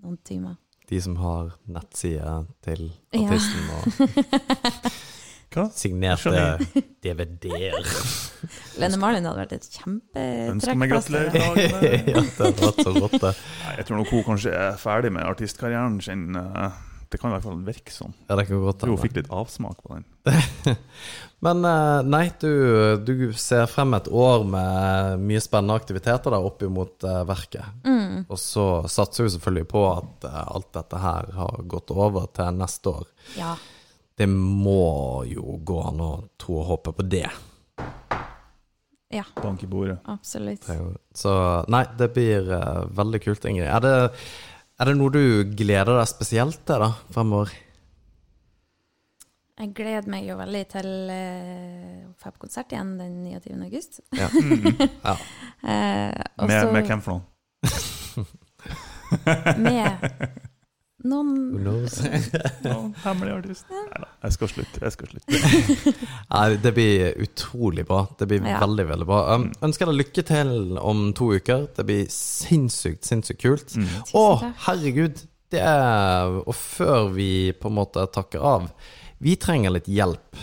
noen 0.02 0.18
timer. 0.24 0.56
De 0.88 1.00
som 1.02 1.16
har 1.18 1.52
nettsida 1.68 2.46
til 2.62 2.92
Ja. 3.14 3.26
artisten 3.26 3.70
og 3.70 3.86
Hva? 5.52 5.66
signerte. 5.76 6.58
DVD-er. 7.04 7.88
Lene 8.82 9.00
Marlin 9.02 9.26
hadde 9.28 9.42
vært 9.42 9.56
et 9.58 9.66
Ønsker 9.68 10.78
meg 10.80 10.94
kjempetrekkplaster. 10.94 11.28
gratulerer 11.34 12.08
ja, 12.14 12.22
det 12.22 12.46
hadde 12.46 12.62
vært 12.62 12.80
så 12.86 12.94
det. 13.26 13.34
Jeg 13.80 13.88
tror 13.90 14.00
nok 14.00 14.14
hun 14.16 14.24
kanskje 14.30 14.54
er 14.56 14.80
ferdig 14.80 15.12
med 15.18 15.28
artistkarrieren 15.28 15.98
sin. 16.06 16.30
eh, 16.40 16.80
Det 17.12 17.20
kan 17.20 17.32
i 17.32 17.36
hvert 17.36 17.44
fall 17.44 17.58
virke 17.68 17.92
sånn. 17.92 18.14
Ja, 18.30 18.38
det 18.40 18.46
kan 18.48 18.62
godt 18.64 18.78
Jeg 18.78 18.86
tror 18.86 18.96
hun 18.96 19.04
fikk 19.04 19.18
litt 19.20 19.32
avsmak 19.36 19.82
på 19.84 19.98
den. 19.98 20.06
Men 21.46 21.66
eh, 21.68 22.00
nei, 22.08 22.24
du, 22.40 22.52
du 23.04 23.14
ser 23.36 23.66
frem 23.68 23.98
et 23.98 24.08
år 24.08 24.46
med 24.48 25.26
mye 25.26 25.42
spennende 25.44 25.76
aktiviteter 25.82 26.32
der 26.32 26.48
opp 26.48 26.64
imot 26.64 27.04
eh, 27.04 27.20
verket. 27.28 27.68
Mm. 27.84 28.24
Og 28.30 28.40
så 28.40 28.70
satser 28.88 29.28
vi 29.28 29.36
selvfølgelig 29.36 29.68
på 29.74 29.84
at 29.90 30.32
alt 30.32 30.72
dette 30.80 31.04
her 31.04 31.32
har 31.42 31.62
gått 31.76 31.92
over 31.92 32.32
til 32.32 32.56
neste 32.62 32.96
år. 33.02 33.12
Ja. 33.36 33.58
Det 34.22 34.28
må 34.30 35.24
jo 35.26 35.56
gå 35.66 35.80
an 35.82 36.02
å 36.06 36.12
tro 36.38 36.60
og 36.62 36.68
håpe 36.68 36.92
på 36.94 37.06
det. 37.10 37.26
ja, 39.10 39.24
Bank 39.42 39.64
i 39.66 39.68
bordet. 39.68 39.98
absolutt. 40.06 40.68
Så 41.18 41.32
nei, 41.74 41.82
det 41.98 42.12
blir 42.14 42.46
uh, 42.54 42.86
veldig 42.94 43.22
kult, 43.24 43.48
Ingrid. 43.50 43.66
Er 43.66 43.82
det, 43.82 43.96
er 44.78 44.92
det 44.92 44.94
noe 45.00 45.10
du 45.16 45.24
gleder 45.58 45.98
deg 45.98 46.06
spesielt 46.12 46.62
til 46.70 46.86
da, 46.86 46.92
fremover? 47.16 47.50
Jeg 49.58 49.74
gleder 49.78 50.08
meg 50.14 50.30
jo 50.30 50.38
veldig 50.38 50.64
til 50.70 50.92
uh, 51.10 51.98
å 52.06 52.14
få 52.22 52.32
på 52.36 52.46
konsert 52.46 52.78
igjen 52.78 52.94
den 53.02 53.18
29. 53.26 53.58
august. 53.66 54.00
Ja. 54.14 54.30
ja. 55.10 55.18
uh, 55.66 56.46
Med, 56.46 56.72
med 56.78 56.86
hvem 56.86 57.02
for 57.02 57.18
noen? 57.18 57.26
med 59.66 59.98
noen 61.08 61.32
Who 61.54 61.60
knows? 61.64 61.96
Noen 62.66 62.92
hemmelig 63.04 63.34
artist? 63.40 63.66
Nei 63.72 64.02
da, 64.04 64.10
jeg 64.26 64.36
skal 64.36 64.52
slutte. 64.52 64.82
Jeg 64.84 64.96
skal 64.96 65.12
slutte. 65.12 65.42
Nei, 66.34 66.44
det 66.64 66.74
blir 66.78 67.18
utrolig 67.26 67.86
bra. 67.90 68.04
Det 68.20 68.28
blir 68.32 68.44
Ja. 68.46 68.60
veldig, 68.62 68.86
veldig 68.92 69.08
bra. 69.10 69.20
Um, 69.36 69.48
ønsker 69.66 69.90
deg 69.90 70.00
lykke 70.02 70.24
til 70.30 70.54
om 70.82 71.08
to 71.18 71.32
uker. 71.38 71.68
Det 71.78 71.86
blir 71.90 72.06
sinnssykt, 72.14 73.04
sinnssykt 73.08 73.42
kult. 73.42 73.76
Mm. 73.76 73.90
Å, 74.18 74.26
herregud! 74.68 75.24
Det 75.52 75.60
er 75.60 76.38
Og 76.46 76.54
før 76.56 77.10
vi 77.12 77.52
på 77.60 77.68
en 77.68 77.76
måte 77.76 78.06
takker 78.16 78.40
av 78.40 78.70
Vi 79.20 79.34
trenger 79.36 79.74
litt 79.76 79.90
hjelp. 79.92 80.38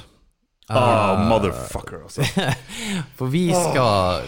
Ah, 0.68 1.14
uh, 1.16 1.22
motherfucker, 1.30 2.02
altså. 2.04 2.26
For 3.16 3.30
vi 3.32 3.46
skal 3.56 4.26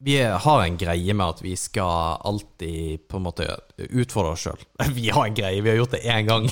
Vi 0.00 0.22
har 0.22 0.62
en 0.62 0.76
greie 0.78 1.14
med 1.14 1.26
at 1.26 1.40
vi 1.42 1.56
skal 1.58 2.20
alltid 2.22 3.08
på 3.10 3.18
en 3.18 3.24
måte 3.24 3.46
utfordre 3.88 4.36
oss 4.36 4.44
sjøl. 4.46 4.60
Vi 4.94 5.08
har 5.10 5.26
en 5.26 5.34
greie, 5.34 5.58
vi 5.62 5.72
har 5.72 5.76
gjort 5.80 5.96
det 5.96 6.04
én 6.06 6.28
gang. 6.28 6.46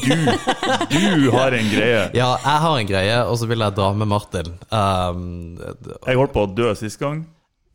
Du 0.91 1.31
har 1.31 1.55
en 1.55 1.69
greie. 1.71 2.01
Ja, 2.19 2.33
jeg 2.43 2.63
har 2.65 2.79
en 2.81 2.91
greie, 2.91 3.21
og 3.23 3.39
så 3.39 3.47
vil 3.47 3.63
jeg 3.63 3.77
dra 3.79 3.93
med 3.95 4.11
Martin. 4.11 4.51
Um, 4.75 5.23
Jeg 6.09 6.19
holdt 6.19 6.35
på 6.35 6.43
å 6.43 6.51
dø 6.59 6.73
sist 6.75 6.99
gang. 6.99 7.23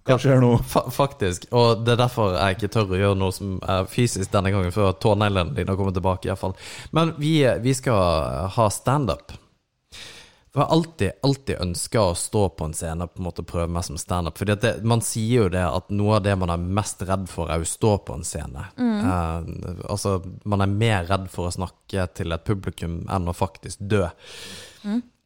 Hva 0.08 0.18
skjer 0.20 0.42
nå? 0.44 0.58
fa 0.74 0.84
faktisk. 0.92 1.48
Og 1.56 1.86
det 1.86 1.96
er 1.96 2.02
derfor 2.04 2.36
jeg 2.36 2.58
ikke 2.58 2.72
tør 2.76 2.92
å 2.92 3.00
gjøre 3.06 3.20
noe 3.22 3.36
som 3.36 3.56
er 3.64 3.88
fysisk 3.88 4.34
denne 4.34 4.52
gangen, 4.52 4.76
før 4.76 4.92
tåneglene 5.00 5.56
dine 5.56 5.78
kommer 5.80 5.96
tilbake, 5.96 6.28
iallfall. 6.28 6.58
Men 6.92 7.16
vi, 7.22 7.38
vi 7.64 7.78
skal 7.78 8.52
ha 8.58 8.68
standup. 8.76 9.32
For 10.52 10.60
jeg 10.60 10.68
har 10.68 10.76
alltid, 10.76 11.12
alltid 11.24 11.62
ønska 11.64 12.02
å 12.04 12.16
stå 12.20 12.42
på 12.60 12.66
en 12.68 12.74
scene 12.76 13.06
og 13.06 13.14
på 13.14 13.22
en 13.22 13.28
måte 13.30 13.46
prøve 13.48 13.72
meg 13.72 13.86
som 13.88 13.96
standup. 14.00 14.36
For 14.36 14.84
man 14.84 15.04
sier 15.06 15.46
jo 15.46 15.52
det 15.54 15.64
at 15.64 15.94
noe 15.96 16.18
av 16.18 16.26
det 16.26 16.34
man 16.42 16.52
er 16.52 16.66
mest 16.80 17.06
redd 17.08 17.30
for, 17.32 17.48
er 17.48 17.64
å 17.64 17.70
stå 17.70 17.94
på 18.04 18.18
en 18.18 18.28
scene. 18.28 18.66
Eh, 18.76 19.86
altså, 19.88 20.18
man 20.44 20.66
er 20.66 20.74
mer 20.74 21.08
redd 21.08 21.30
for 21.32 21.48
å 21.48 21.56
snakke 21.56 22.04
til 22.20 22.36
et 22.36 22.44
publikum 22.48 23.06
enn 23.08 23.32
å 23.32 23.38
faktisk 23.38 23.80
dø. 23.94 24.04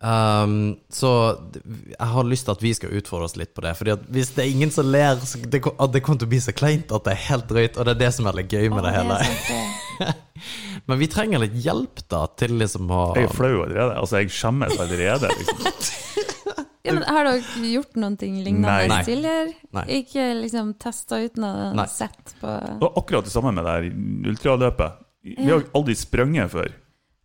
Um, 0.03 0.75
så 0.91 1.09
jeg 1.55 2.07
har 2.11 2.27
lyst 2.27 2.45
til 2.45 2.53
at 2.53 2.61
vi 2.61 2.73
skal 2.75 2.91
utfordre 2.99 3.29
oss 3.29 3.37
litt 3.39 3.53
på 3.55 3.63
det. 3.65 3.73
Fordi 3.79 3.93
at 3.95 4.03
hvis 4.11 4.33
det 4.35 4.43
er 4.43 4.51
ingen 4.51 4.73
som 4.73 4.89
ler, 4.91 5.21
så 5.23 5.39
det, 5.39 5.63
at 5.65 5.93
det 5.93 6.03
kommer 6.05 6.21
til 6.21 6.29
å 6.29 6.33
bli 6.35 6.41
så 6.43 6.53
kleint 6.55 6.91
at 6.93 7.07
det 7.07 7.15
er 7.15 7.23
helt 7.29 7.47
drøyt. 7.49 7.79
Og 7.79 7.87
det 7.87 7.95
er 7.95 8.01
det 8.03 8.11
som 8.17 8.29
er 8.29 8.39
litt 8.41 8.53
gøy 8.53 8.69
med 8.73 8.85
det 8.85 8.95
hele. 8.97 9.19
det. 9.21 10.11
Men 10.89 10.99
vi 11.01 11.07
trenger 11.09 11.41
litt 11.41 11.55
hjelp 11.63 12.03
da 12.11 12.25
til 12.37 12.57
liksom 12.59 12.91
å 12.93 13.05
Jeg 13.17 13.29
er 13.29 13.33
flau 13.33 13.53
allerede. 13.63 13.95
Altså, 13.95 14.19
jeg 14.21 14.35
skjemmes 14.35 14.75
allerede. 14.77 15.31
Liksom. 15.39 15.65
Ja, 16.85 16.93
men 16.93 17.01
har 17.09 17.25
dere 17.25 17.69
gjort 17.71 17.95
noen 17.97 18.13
ting 18.21 18.35
lignende 18.45 18.85
Nei. 18.91 18.99
tidligere? 19.07 19.55
Nei. 19.73 19.85
Ikke 20.03 20.27
liksom 20.37 20.75
testa 20.77 21.17
uten 21.17 21.47
å 21.47 21.51
ha 21.79 21.85
sett 21.89 22.35
på 22.37 22.51
Og 22.77 22.99
akkurat 23.01 23.25
det 23.25 23.33
samme 23.33 23.49
med 23.55 23.65
det 23.65 23.73
her 23.73 23.87
ultraløpet. 24.29 24.99
Vi 25.25 25.49
har 25.49 25.65
aldri 25.73 25.95
sprunget 25.97 26.53
før. 26.53 26.69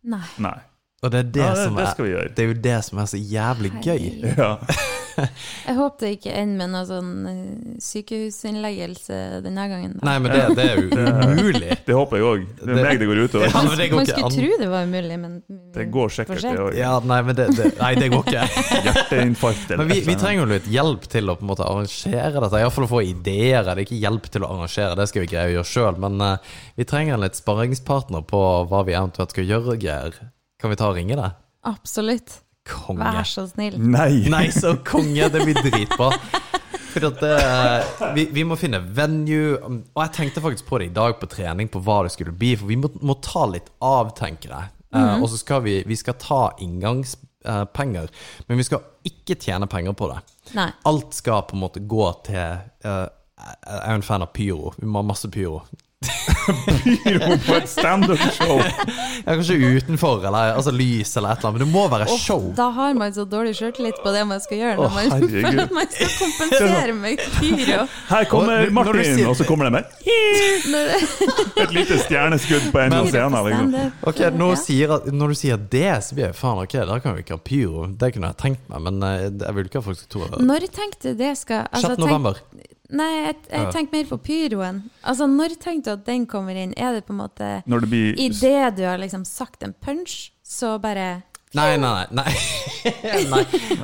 Nei. 0.09 0.23
Nei. 0.41 0.57
Og 1.01 1.09
det 1.09 1.17
er 1.17 1.29
det, 1.33 1.41
Ja, 1.41 1.53
det, 1.57 1.63
som 1.65 1.77
det 1.79 1.83
er 1.89 2.09
gjøre. 2.11 2.31
Det 2.37 2.43
er 2.43 2.49
jo 2.51 2.57
det 2.61 2.79
som 2.85 2.99
er 3.01 3.07
så 3.09 3.17
jævlig 3.17 3.71
gøy. 3.81 4.03
Ja. 4.37 4.55
Jeg 5.67 5.75
håper 5.75 6.05
det 6.05 6.09
ikke 6.15 6.33
ender 6.39 6.59
med 6.61 6.69
noe 6.71 6.85
sånn 6.87 7.09
eh, 7.27 7.71
sykehusinnleggelse 7.83 9.17
denne 9.43 9.65
gangen. 9.71 9.95
da. 9.97 10.05
Nei, 10.07 10.13
men 10.23 10.31
det, 10.31 10.43
det 10.55 10.65
er 10.69 10.77
jo 10.79 11.09
umulig. 11.31 11.75
Det 11.87 11.95
håper 11.97 12.21
jeg 12.21 12.27
òg. 12.27 12.45
Det 12.61 12.69
er 12.69 12.85
meg 12.85 13.01
det 13.01 13.09
går 13.09 13.21
utover. 13.25 13.47
Ja, 13.51 13.63
men 13.65 13.77
det 13.81 13.87
går 13.91 13.99
Man 13.99 14.05
ikke 14.07 14.15
skulle 14.15 14.29
an. 14.29 14.37
tro 14.37 14.59
det 14.61 14.69
var 14.71 14.87
umulig, 14.87 15.19
men 15.23 15.35
Det 15.75 15.85
går 15.97 16.13
sikkert, 16.15 16.41
det 16.45 16.53
òg. 16.63 16.77
Ja, 16.79 16.91
nei, 17.11 17.19
men 17.27 17.37
det, 17.39 17.47
det, 17.57 17.69
nei, 17.81 17.91
det 17.99 18.09
går 18.13 18.27
ikke. 18.31 18.65
Hjerteinfarkt 18.87 19.73
eller 19.73 19.81
Men 19.83 19.91
vi, 19.91 20.01
vi 20.07 20.17
trenger 20.21 20.45
jo 20.45 20.49
litt 20.53 20.69
hjelp 20.71 21.07
til 21.11 21.33
å 21.33 21.37
på 21.39 21.45
en 21.47 21.51
måte 21.51 21.67
arrangere 21.67 22.35
dette. 22.45 22.61
Iallfall 22.61 22.87
å 22.87 22.91
få 22.93 23.01
ideer. 23.09 23.65
Det 23.67 23.73
er 23.73 23.83
ikke 23.87 24.01
hjelp 24.05 24.29
til 24.31 24.45
å 24.45 24.53
arrangere, 24.53 24.93
det 25.01 25.09
skal 25.11 25.25
vi 25.25 25.33
greie 25.33 25.49
å 25.49 25.55
gjøre 25.57 25.71
sjøl. 25.73 25.97
Men 26.05 26.21
uh, 26.21 26.59
vi 26.77 26.87
trenger 26.87 27.17
en 27.17 27.25
litt 27.25 27.41
sparringspartner 27.41 28.23
på 28.29 28.45
hva 28.71 28.85
vi 28.87 28.95
eventuelt 28.95 29.33
skal 29.33 29.49
gjøre, 29.49 29.81
Geir. 29.81 30.21
Kan 30.61 30.71
vi 30.73 30.77
ta 30.79 30.91
og 30.91 30.97
ringe 30.99 31.17
deg? 31.19 31.37
absolutt. 31.67 32.39
Konge. 32.65 33.01
Vær 33.01 33.25
så 33.25 33.47
snill. 33.49 33.77
Nei! 33.81 34.27
Nei, 34.29 34.47
så 34.53 34.75
konge! 34.85 35.27
Det 35.33 35.41
blir 35.45 35.57
dritbra. 35.65 36.11
For 36.91 37.07
at 37.07 37.21
det, 37.23 38.11
vi, 38.17 38.25
vi 38.35 38.43
må 38.45 38.57
finne 38.59 38.81
venue. 38.93 39.55
Og 39.63 40.01
jeg 40.03 40.13
tenkte 40.17 40.43
faktisk 40.43 40.67
på 40.69 40.81
det 40.81 40.91
i 40.91 40.93
dag 40.95 41.15
på 41.21 41.29
trening, 41.31 41.71
på 41.71 41.81
hva 41.83 42.01
det 42.05 42.13
skulle 42.13 42.33
bli. 42.37 42.53
For 42.59 42.69
vi 42.69 42.77
må, 42.81 42.91
må 43.01 43.17
ta 43.23 43.47
litt 43.49 43.71
av, 43.85 44.13
tenker 44.17 44.53
jeg. 44.53 44.71
Eh, 44.93 45.15
og 45.21 45.27
så 45.31 45.39
skal 45.39 45.63
vi, 45.65 45.77
vi 45.87 45.97
skal 45.97 46.17
ta 46.19 46.41
inngangspenger, 46.61 48.11
men 48.49 48.59
vi 48.59 48.65
skal 48.67 48.83
ikke 49.07 49.37
tjene 49.39 49.69
penger 49.71 49.95
på 49.97 50.09
det. 50.11 50.19
Nei. 50.57 50.67
Alt 50.89 51.15
skal 51.17 51.45
på 51.47 51.55
en 51.57 51.63
måte 51.63 51.83
gå 51.87 52.09
til 52.27 52.41
eh, 52.41 53.05
Jeg 53.41 53.77
er 53.79 53.95
jo 53.95 54.01
en 54.01 54.05
fan 54.05 54.25
av 54.25 54.33
pyro. 54.35 54.73
Vi 54.77 54.89
må 54.89 55.01
ha 55.01 55.07
masse 55.13 55.31
pyro. 55.31 55.63
Pyro 57.03 57.35
på 57.45 57.55
et 57.59 57.69
standup-show! 57.69 58.57
Ja, 59.21 59.35
kanskje 59.37 59.53
utenfor, 59.77 60.23
eller 60.25 60.55
altså 60.57 60.71
lys 60.73 61.11
eller 61.19 61.35
et 61.35 61.43
eller 61.43 61.49
annet. 61.51 61.59
Men 61.59 61.61
det 61.61 61.67
må 61.75 61.83
være 61.91 62.07
oh, 62.09 62.17
show. 62.17 62.47
da 62.57 62.69
har 62.73 62.95
man 62.97 63.13
så 63.13 63.21
dårlig 63.29 63.51
sjøltillit 63.59 63.99
på 64.01 64.13
det 64.15 64.23
man 64.25 64.41
skal 64.41 64.57
gjøre 64.57 64.77
når 64.79 64.87
når 64.87 64.95
man, 64.95 65.11
herregud. 65.13 65.75
man 65.77 65.91
skal 65.93 66.09
kompensere 66.15 66.95
med 66.97 67.21
pyro. 67.35 67.83
Her 68.09 68.25
kommer 68.31 68.65
Og 68.65 68.73
Martin, 68.79 69.03
sier- 69.11 69.29
og 69.29 69.37
så 69.37 69.45
kommer 69.45 69.69
det 69.69 69.73
med 69.77 70.81
et 71.67 71.75
lite 71.77 71.99
stjerneskudd 72.01 72.71
på 72.73 72.81
en 72.81 72.97
av 72.97 73.11
scenene. 73.13 73.43
Liksom. 73.51 73.93
Ok, 74.09 74.23
når, 74.41 74.55
Ja. 74.55 74.59
sier, 74.65 74.95
at- 74.97 75.11
når 75.13 75.35
du 75.35 75.39
sier 75.43 75.61
det, 75.77 75.85
så 76.07 76.17
blir 76.17 76.29
jeg 76.31 76.39
faen 76.41 76.63
ok, 76.65 76.77
da 76.89 76.97
kan 77.03 77.15
vi 77.19 77.25
ikke 77.27 77.37
ha 77.37 77.43
pyro. 77.51 77.85
Det 78.01 78.13
kunne 78.17 78.33
jeg 78.33 78.41
tenkt 78.41 78.65
meg, 78.73 78.81
men 78.89 79.03
eh, 79.05 79.27
jeg 79.29 79.57
vil 79.59 79.69
ikke 79.69 79.83
at 79.83 79.89
folk 79.91 80.01
skal 80.01 80.13
tro 80.17 80.25
det. 80.33 80.41
Når 80.49 80.67
tenkte 80.81 81.13
du 81.13 81.21
det 81.21 81.35
skal 81.37 81.67
6. 81.77 81.93
november. 82.01 82.41
tenk- 82.41 82.57
november. 82.57 82.69
Nei, 82.91 83.09
jeg, 83.23 83.35
jeg 83.47 83.71
tenker 83.71 83.97
mer 83.97 84.07
på 84.09 84.17
pyroen. 84.25 84.81
Altså, 85.07 85.27
Når 85.31 85.55
tenker 85.61 85.85
du 85.85 85.91
at 85.93 86.05
den 86.09 86.25
kommer 86.29 86.57
inn? 86.59 86.73
Er 86.75 86.97
det 86.97 87.05
på 87.07 87.15
en 87.15 87.21
måte 87.21 87.49
Når 87.69 87.85
det 87.85 87.89
blir 87.93 88.19
Idet 88.19 88.75
du 88.77 88.83
har 88.83 88.99
liksom 88.99 89.23
sagt 89.27 89.63
en 89.63 89.73
punch, 89.73 90.33
så 90.43 90.75
bare 90.83 91.21
Nei, 91.53 91.77
nei, 91.77 92.05
nei. 92.11 92.23
nei. 92.23 92.33
nei. 93.33 93.41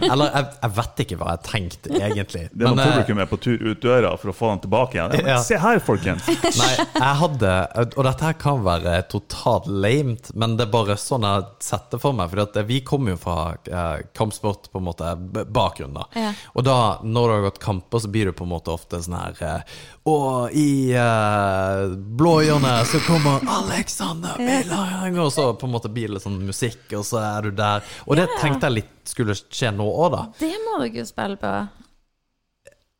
Eller 0.08 0.30
jeg, 0.32 0.46
jeg 0.62 0.74
vet 0.78 1.02
ikke 1.04 1.18
hva 1.20 1.34
jeg 1.36 1.44
tenkte, 1.48 1.92
egentlig. 1.98 2.44
Det 2.54 2.64
var 2.64 2.78
når 2.78 2.84
eh, 2.84 2.94
publikum 2.94 3.20
er 3.20 3.28
på 3.28 3.40
tur 3.44 3.66
ut 3.66 3.82
døra 3.84 4.14
for 4.22 4.32
å 4.32 4.36
få 4.36 4.52
han 4.54 4.62
tilbake 4.64 4.96
igjen. 4.98 5.16
Ja, 5.18 5.24
men 5.26 5.34
Ja. 5.34 5.42
Se 5.44 5.60
her, 5.60 5.82
folkens! 5.84 6.30
Nei, 6.62 6.70
jeg 6.80 7.18
hadde 7.22 7.52
Og 7.98 8.00
dette 8.08 8.30
her 8.30 8.38
kan 8.40 8.64
være 8.64 8.96
totalt 9.12 9.68
lamet, 9.68 10.32
men 10.34 10.56
det 10.58 10.68
er 10.68 10.72
bare 10.78 10.96
sånn 11.02 11.28
jeg 11.28 11.48
setter 11.68 12.02
for 12.02 12.16
meg. 12.16 12.32
For 12.32 12.64
vi 12.72 12.80
kommer 12.88 13.16
jo 13.16 13.20
fra 13.22 13.38
eh, 13.68 14.06
kampsport, 14.18 14.72
på 14.72 14.80
en 14.82 14.88
måte, 14.88 15.12
Bakgrunnen, 15.18 15.54
bakgrunn, 15.58 15.98
da. 15.98 16.08
Ja. 16.16 16.32
Og 16.56 16.64
da, 16.68 16.78
når 17.04 17.28
du 17.28 17.36
har 17.36 17.46
gått 17.50 17.60
kamper, 17.64 18.00
så 18.00 18.12
blir 18.12 18.32
du 18.32 18.36
på 18.38 18.48
en 18.48 18.54
måte 18.54 18.72
ofte 18.72 19.02
sånn 19.04 19.18
her 19.18 19.44
eh, 19.44 19.78
Og 20.08 20.56
i 20.56 20.96
eh, 20.96 21.84
blå 22.18 22.38
hjørne 22.48 22.74
så 22.88 23.02
kommer 23.08 23.44
Alexander 23.58 24.40
Millang, 24.40 25.20
og 25.20 25.32
så 25.36 25.50
på 25.60 25.68
en 25.68 25.76
måte 25.76 25.92
blir 25.92 26.08
det 26.08 26.18
litt 26.18 26.28
sånn 26.28 26.40
musikk, 26.48 26.88
og 26.96 27.04
så 27.08 27.22
er 27.26 27.50
du 27.50 27.57
der. 27.58 27.98
Og 28.08 28.20
det 28.20 28.28
tenkte 28.40 28.70
jeg 28.70 28.80
litt 28.82 28.94
skulle 29.08 29.36
skje 29.38 29.72
nå 29.76 29.88
òg, 29.88 30.10
da. 30.14 30.24
Det 30.40 30.54
må 30.66 30.80
dere 30.84 31.04
jo 31.04 31.08
spille 31.08 31.40
på. 31.42 31.54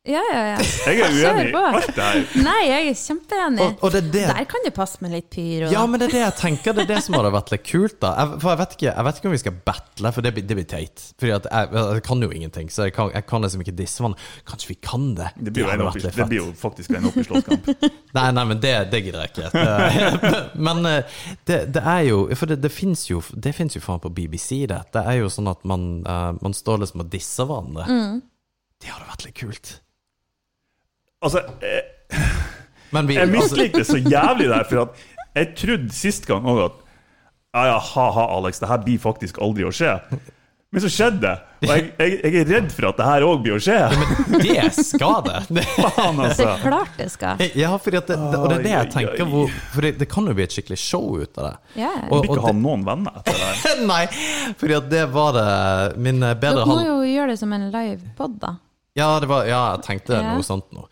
Ja, 0.08 0.22
ja, 0.32 0.42
ja. 0.54 0.58
Jeg 0.88 1.02
er 1.04 1.12
uenig 1.12 1.50
i 1.50 1.54
alt 1.58 1.90
det 1.92 2.04
her. 2.04 2.22
Nei, 2.40 2.60
jeg 2.64 2.86
er 2.88 2.96
kjempeenig. 2.96 3.64
Og, 3.66 3.82
og 3.84 3.92
det 3.92 4.00
er 4.00 4.06
det 4.14 4.22
Der 4.30 4.46
kan 4.48 4.64
det 4.64 4.72
passe 4.76 5.02
med 5.04 5.12
litt 5.12 5.28
pyro. 5.32 5.68
Ja, 5.72 5.82
men 5.90 6.00
det 6.00 6.08
er 6.08 6.14
det 6.14 6.22
jeg 6.22 6.36
tenker. 6.38 6.76
Det 6.76 6.86
er 6.86 6.90
det 6.94 7.00
som 7.04 7.16
hadde 7.18 7.32
vært 7.34 7.52
litt 7.52 7.64
kult. 7.68 7.98
da 8.00 8.14
jeg, 8.16 8.38
For 8.40 8.52
jeg 8.54 8.60
vet, 8.62 8.76
ikke, 8.78 8.88
jeg 8.88 9.06
vet 9.08 9.20
ikke 9.20 9.28
om 9.28 9.34
vi 9.34 9.40
skal 9.42 9.58
battle, 9.68 10.12
for 10.16 10.24
det 10.24 10.32
blir, 10.36 10.46
det 10.48 10.58
blir 10.58 10.68
teit. 10.70 11.04
Fordi 11.20 11.34
at 11.36 11.48
jeg, 11.50 11.70
jeg 11.76 12.04
kan 12.08 12.24
jo 12.24 12.30
ingenting, 12.38 12.70
så 12.72 12.88
jeg 12.88 12.94
kan, 12.96 13.10
jeg 13.14 13.26
kan 13.28 13.44
liksom 13.44 13.64
ikke 13.66 13.76
disse 13.82 14.04
vann. 14.04 14.16
Kanskje 14.48 14.72
vi 14.72 14.78
kan 14.88 15.10
det? 15.18 15.28
Det 15.36 15.54
blir 15.58 15.68
hadde 15.68 15.90
opp, 15.90 16.00
det 16.00 16.28
blir 16.32 16.40
jo 16.40 16.46
faktisk 16.56 16.96
en 16.96 17.10
opp 17.10 17.18
i 17.20 17.26
slåsskamp. 17.28 17.68
Nei, 18.16 18.24
nei, 18.32 18.44
men 18.48 18.62
det, 18.62 18.72
det 18.92 19.02
gidder 19.04 19.26
jeg 19.26 19.34
ikke. 19.34 19.50
Det, 19.52 20.40
men 20.68 20.80
eh, 20.88 21.18
det, 21.48 21.58
det 21.76 21.82
er 21.84 22.06
jo 22.08 22.22
For 22.38 22.48
det, 22.50 22.56
det 22.64 22.70
fins 22.72 23.02
jo 23.10 23.20
Det 23.36 23.52
finnes 23.54 23.76
jo 23.76 23.82
faen 23.84 24.00
på 24.02 24.10
BBC, 24.14 24.62
det. 24.70 24.80
Det 24.94 25.02
er 25.04 25.20
jo 25.20 25.28
sånn 25.32 25.50
at 25.52 25.60
man, 25.68 25.84
eh, 26.08 26.30
man 26.40 26.56
står 26.56 26.80
liksom 26.82 27.04
og 27.04 27.12
disser 27.12 27.48
hverandre. 27.48 27.84
Mm. 27.88 28.18
Det 28.78 28.90
hadde 28.94 29.10
vært 29.10 29.26
litt 29.26 29.38
kult. 29.38 29.74
Altså, 31.24 31.42
jeg, 31.62 31.82
vi 32.92 33.14
jeg 33.18 33.22
altså, 33.26 33.34
mislikte 33.34 33.84
så 33.84 33.98
jævlig 33.98 34.48
det 34.48 34.54
her, 34.54 34.66
for 34.70 34.84
at 34.86 35.06
jeg 35.38 35.52
trodde 35.58 35.92
sist 35.94 36.26
gang 36.28 36.46
òg 36.48 36.64
at 36.68 36.76
ja, 37.56 37.62
ja, 37.72 37.78
ha-ha, 37.80 38.26
Alex, 38.36 38.60
det 38.62 38.68
her 38.70 38.82
blir 38.84 38.98
faktisk 39.02 39.38
aldri 39.42 39.64
å 39.66 39.70
skje. 39.74 39.94
Men 40.68 40.82
så 40.84 40.88
skjedde 40.92 41.22
det. 41.24 41.30
Og 41.64 41.70
jeg, 41.72 41.84
jeg, 41.96 42.16
jeg 42.22 42.34
er 42.42 42.50
redd 42.52 42.66
for 42.76 42.86
at 42.90 42.98
det 43.00 43.06
her 43.08 43.24
òg 43.24 43.38
blir 43.42 43.54
å 43.56 43.60
skje. 43.64 43.78
Det 44.44 44.66
skal 44.76 45.22
det! 45.28 45.38
det 45.56 45.64
Faen, 45.72 46.18
Det 46.20 46.26
altså. 46.28 46.44
er 46.52 46.60
klart 46.60 46.98
det 47.00 47.06
skal. 47.14 47.42
ja, 47.56 47.70
fordi 47.80 47.98
at 48.02 48.10
det, 48.12 48.18
det, 48.20 48.36
og 48.42 48.52
det 48.52 48.58
er 48.58 48.66
det 48.66 48.74
jeg 48.74 48.90
tenker. 48.98 49.24
Hvor, 49.32 49.56
for 49.72 49.86
det, 49.88 49.94
det 50.02 50.08
kan 50.12 50.28
jo 50.28 50.36
bli 50.36 50.44
et 50.44 50.54
skikkelig 50.58 50.78
show 50.82 51.06
ut 51.16 51.40
av 51.40 51.48
det. 51.48 51.80
Ja. 51.80 51.94
Og- 52.10 52.20
Jeg 52.20 52.28
vil 52.28 52.36
ikke 52.36 52.46
ha 52.50 52.54
noen 52.60 52.84
venner 52.86 53.16
etter 53.22 53.40
det. 53.40 53.74
Nei, 53.94 54.02
for 54.60 54.76
det 54.92 55.02
var 55.16 55.34
det 55.40 55.48
Min 56.04 56.20
eh, 56.22 56.36
bedre 56.36 56.60
Dere 56.60 56.68
må 56.68 56.78
halv... 56.82 56.90
jo 56.92 57.12
gjøre 57.16 57.32
det 57.32 57.40
som 57.40 57.56
en 57.56 57.66
live 57.72 58.12
pod, 58.20 58.36
da. 58.44 58.54
Ja, 58.98 59.08
det 59.22 59.30
var, 59.30 59.46
ja, 59.46 59.62
jeg 59.76 59.84
tenkte 59.86 60.20
noe 60.26 60.44
sånt 60.46 60.68
nå. 60.74 60.88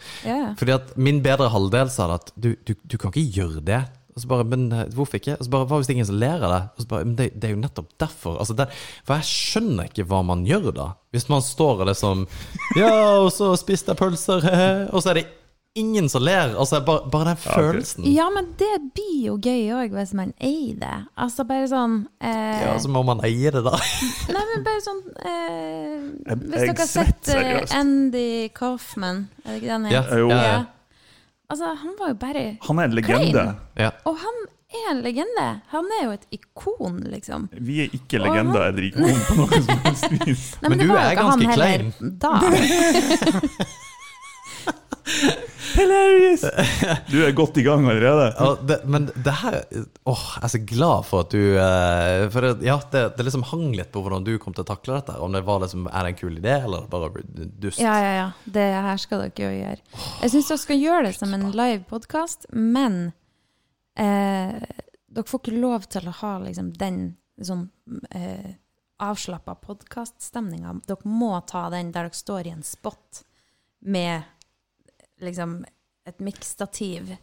Fordi 0.58 0.76
at 0.76 0.96
min 0.96 1.22
bedre 1.24 1.50
halvdel 1.52 1.90
sa 1.92 2.06
det 2.12 2.18
at 2.22 2.34
du, 2.38 2.50
du, 2.68 2.76
du 2.86 2.98
kan 3.00 3.10
ikke 3.10 3.40
gjøre 3.42 3.64
det. 3.66 3.82
Og 4.16 4.22
så 4.22 4.28
bare, 4.30 4.44
men 4.48 4.70
eh, 4.72 4.86
hvorfor 4.96 5.18
ikke? 5.18 5.34
Og 5.36 5.44
så 5.44 5.52
bare, 5.52 5.66
Hva 5.68 5.76
hvis 5.76 5.90
det 5.90 5.96
ingen 5.98 6.08
som 6.08 6.16
ler 6.16 6.40
av 6.40 6.52
det? 6.54 6.60
Og 6.72 6.84
så 6.84 6.88
bare, 6.88 7.04
men 7.04 7.16
det, 7.18 7.26
det 7.36 7.50
er 7.50 7.52
jo 7.52 7.60
nettopp 7.60 7.90
derfor. 8.00 8.38
Altså 8.40 8.54
det, 8.56 8.70
for 9.04 9.20
jeg 9.20 9.28
skjønner 9.28 9.90
ikke 9.90 10.06
hva 10.08 10.22
man 10.24 10.46
gjør 10.48 10.70
da. 10.72 10.86
Hvis 11.12 11.28
man 11.28 11.44
står 11.44 11.82
og 11.84 11.90
liksom 11.90 12.22
Ja, 12.80 12.94
og 13.20 13.28
så 13.34 13.50
spiste 13.60 13.92
jeg 13.92 14.00
pølser, 14.00 14.46
og 14.94 15.04
så 15.04 15.12
er 15.12 15.20
det 15.20 15.26
ingen 15.76 16.08
som 16.12 16.22
ler. 16.24 16.54
Altså 16.58 16.80
bare, 16.86 17.04
bare 17.12 17.28
den 17.32 17.36
følelsen. 17.42 18.06
ja, 18.10 18.26
men 18.34 18.48
det 18.60 18.70
blir 18.96 19.26
jo 19.28 19.36
gøy 19.42 19.68
òg, 19.76 19.92
hvis 19.96 20.14
man 20.16 20.32
eier 20.40 20.78
det. 20.80 20.94
Altså 21.20 21.44
bare 21.48 21.68
sånn 21.70 21.98
eh, 22.20 22.62
Ja, 22.64 22.72
så 22.82 22.88
må 22.92 23.02
man 23.06 23.20
eie 23.26 23.52
det, 23.54 23.62
da. 23.66 23.76
Nei, 24.34 24.44
men 24.52 24.64
bare 24.66 24.82
sånn 24.84 25.02
eh, 25.20 26.02
Hvis 26.32 26.66
jeg 26.66 26.72
dere 26.72 26.80
har 26.80 26.90
sett 26.92 27.30
seriøst. 27.30 27.76
Andy 27.76 28.26
Kaufman, 28.56 29.24
er 29.44 29.52
det 29.54 29.60
ikke 29.62 29.72
den 29.76 29.88
Ja, 29.92 30.02
jo. 30.16 30.28
ja. 30.32 30.58
Altså, 31.46 31.72
han 31.78 31.92
var 32.00 32.08
jo 32.10 32.18
bare 32.24 32.44
Han 32.66 32.78
er 32.82 32.88
en 32.90 32.94
legende. 32.98 33.46
ja. 33.78 33.92
Og 34.08 34.16
han 34.18 34.44
er 34.76 34.88
en 34.90 35.02
legende. 35.04 35.44
Han 35.70 35.86
er 36.00 36.04
jo 36.08 36.14
et 36.16 36.24
ikon, 36.34 36.96
liksom. 37.12 37.44
Vi 37.54 37.76
er 37.84 37.92
ikke 37.94 38.18
legender 38.18 38.66
eller 38.72 38.88
ikon 38.88 39.20
på 39.28 39.36
noe 39.38 39.60
som 39.62 39.84
helst 39.84 40.08
vis. 40.26 40.46
men, 40.64 40.74
Men 40.74 40.82
du 40.82 40.90
er 40.90 41.14
han 41.14 41.20
ganske 41.20 41.52
heller 41.54 41.86
Da. 42.18 42.32
Hilarious! 45.76 46.44
Du 47.10 47.20
er 47.22 47.32
godt 47.36 47.56
i 47.60 47.62
gang 47.62 47.86
allerede. 47.88 48.26
Ja, 48.38 48.48
det, 48.68 48.78
men 48.90 49.06
det 49.14 49.34
her 49.40 49.58
Åh, 50.04 50.24
jeg 50.36 50.44
er 50.48 50.52
så 50.52 50.60
glad 50.66 51.04
for 51.06 51.24
at 51.26 51.34
du 51.34 51.56
eh, 51.60 52.24
For 52.32 52.46
det, 52.46 52.66
ja, 52.66 52.76
det, 52.92 53.02
det 53.18 53.26
liksom 53.28 53.44
hang 53.52 53.68
litt 53.76 53.92
på 53.94 54.02
hvordan 54.04 54.26
du 54.26 54.34
kom 54.42 54.56
til 54.56 54.64
å 54.64 54.68
takle 54.68 54.98
dette. 54.98 55.18
Om 55.22 55.36
det 55.36 55.44
var 55.46 55.62
liksom, 55.62 55.86
Er 55.90 56.06
det 56.06 56.14
en 56.14 56.18
kul 56.18 56.40
idé, 56.40 56.56
eller 56.66 56.88
bare 56.90 57.12
dust? 57.36 57.80
Ja, 57.82 57.94
ja, 58.02 58.12
ja. 58.18 58.26
Det 58.44 58.66
her 58.88 59.02
skal 59.02 59.26
dere 59.26 59.46
jo 59.46 59.60
gjøre. 59.60 60.02
Jeg 60.24 60.34
syns 60.34 60.50
dere 60.52 60.64
skal 60.64 60.82
gjøre 60.82 61.06
det 61.08 61.14
som 61.18 61.36
en 61.36 61.48
live 61.52 61.82
podkast, 61.90 62.48
men 62.52 63.00
eh, 63.98 64.58
dere 65.06 65.30
får 65.30 65.44
ikke 65.44 65.58
lov 65.60 65.86
til 65.92 66.08
å 66.10 66.16
ha 66.22 66.36
liksom 66.42 66.72
den 66.80 67.00
sånn 67.46 67.68
eh, 68.16 68.56
avslappa 69.02 69.54
podkaststemninga. 69.60 70.78
Dere 70.88 71.08
må 71.08 71.34
ta 71.48 71.68
den 71.72 71.92
der 71.94 72.08
dere 72.08 72.16
står 72.16 72.48
i 72.48 72.54
en 72.56 72.64
spot 72.66 73.22
med 73.86 74.24
liksom 75.20 75.64
et 76.06 76.20
miksstativ, 76.20 77.16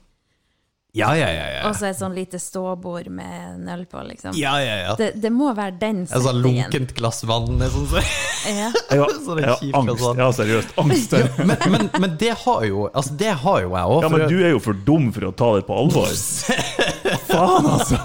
Ja, 0.95 1.15
ja, 1.17 1.25
ja. 1.33 1.45
ja. 1.49 1.61
og 1.69 1.73
så 1.73 1.87
et 1.89 1.97
sånn 1.97 2.13
lite 2.13 2.37
ståbord 2.37 3.07
med 3.09 3.31
en 3.55 3.69
øl 3.73 3.85
på, 3.89 3.97
liksom. 4.05 4.35
ja, 4.37 4.51
ja, 4.61 4.75
ja. 4.83 4.91
Det, 4.99 5.07
det 5.23 5.31
må 5.33 5.47
være 5.57 5.73
den 5.81 6.03
Et 6.03 6.11
sånn 6.11 6.21
settingen. 6.27 6.67
lunkent 6.69 6.91
glass 6.99 7.23
vann. 7.25 7.47
Sånn, 7.73 7.87
så. 7.89 8.03
Ja. 8.45 8.67
Jeg 8.91 8.99
har, 9.01 9.09
Så 9.25 9.35
det 9.39 9.45
jeg 9.47 9.49
har 9.49 9.79
angst. 9.79 9.89
altså. 9.95 10.11
Jeg 10.19 10.23
har 10.27 10.35
seriøst 10.37 10.77
angst. 10.83 11.15
ja, 11.17 11.45
men, 11.49 11.57
men, 11.73 11.89
men 12.03 12.13
det 12.19 12.33
har 12.43 12.65
jo 12.67 12.89
Altså, 12.93 13.15
det 13.17 13.31
har 13.41 13.61
jo 13.63 13.71
jeg 13.73 13.89
òg. 13.95 14.01
Ja, 14.03 14.09
men 14.13 14.27
du 14.29 14.35
er 14.43 14.51
jo 14.53 14.59
for 14.61 14.73
dum 14.85 15.09
for 15.15 15.29
å 15.29 15.31
ta 15.33 15.49
det 15.57 15.63
på 15.65 15.77
alvor. 15.81 16.11
Faen, 17.27 17.65
altså! 17.73 17.99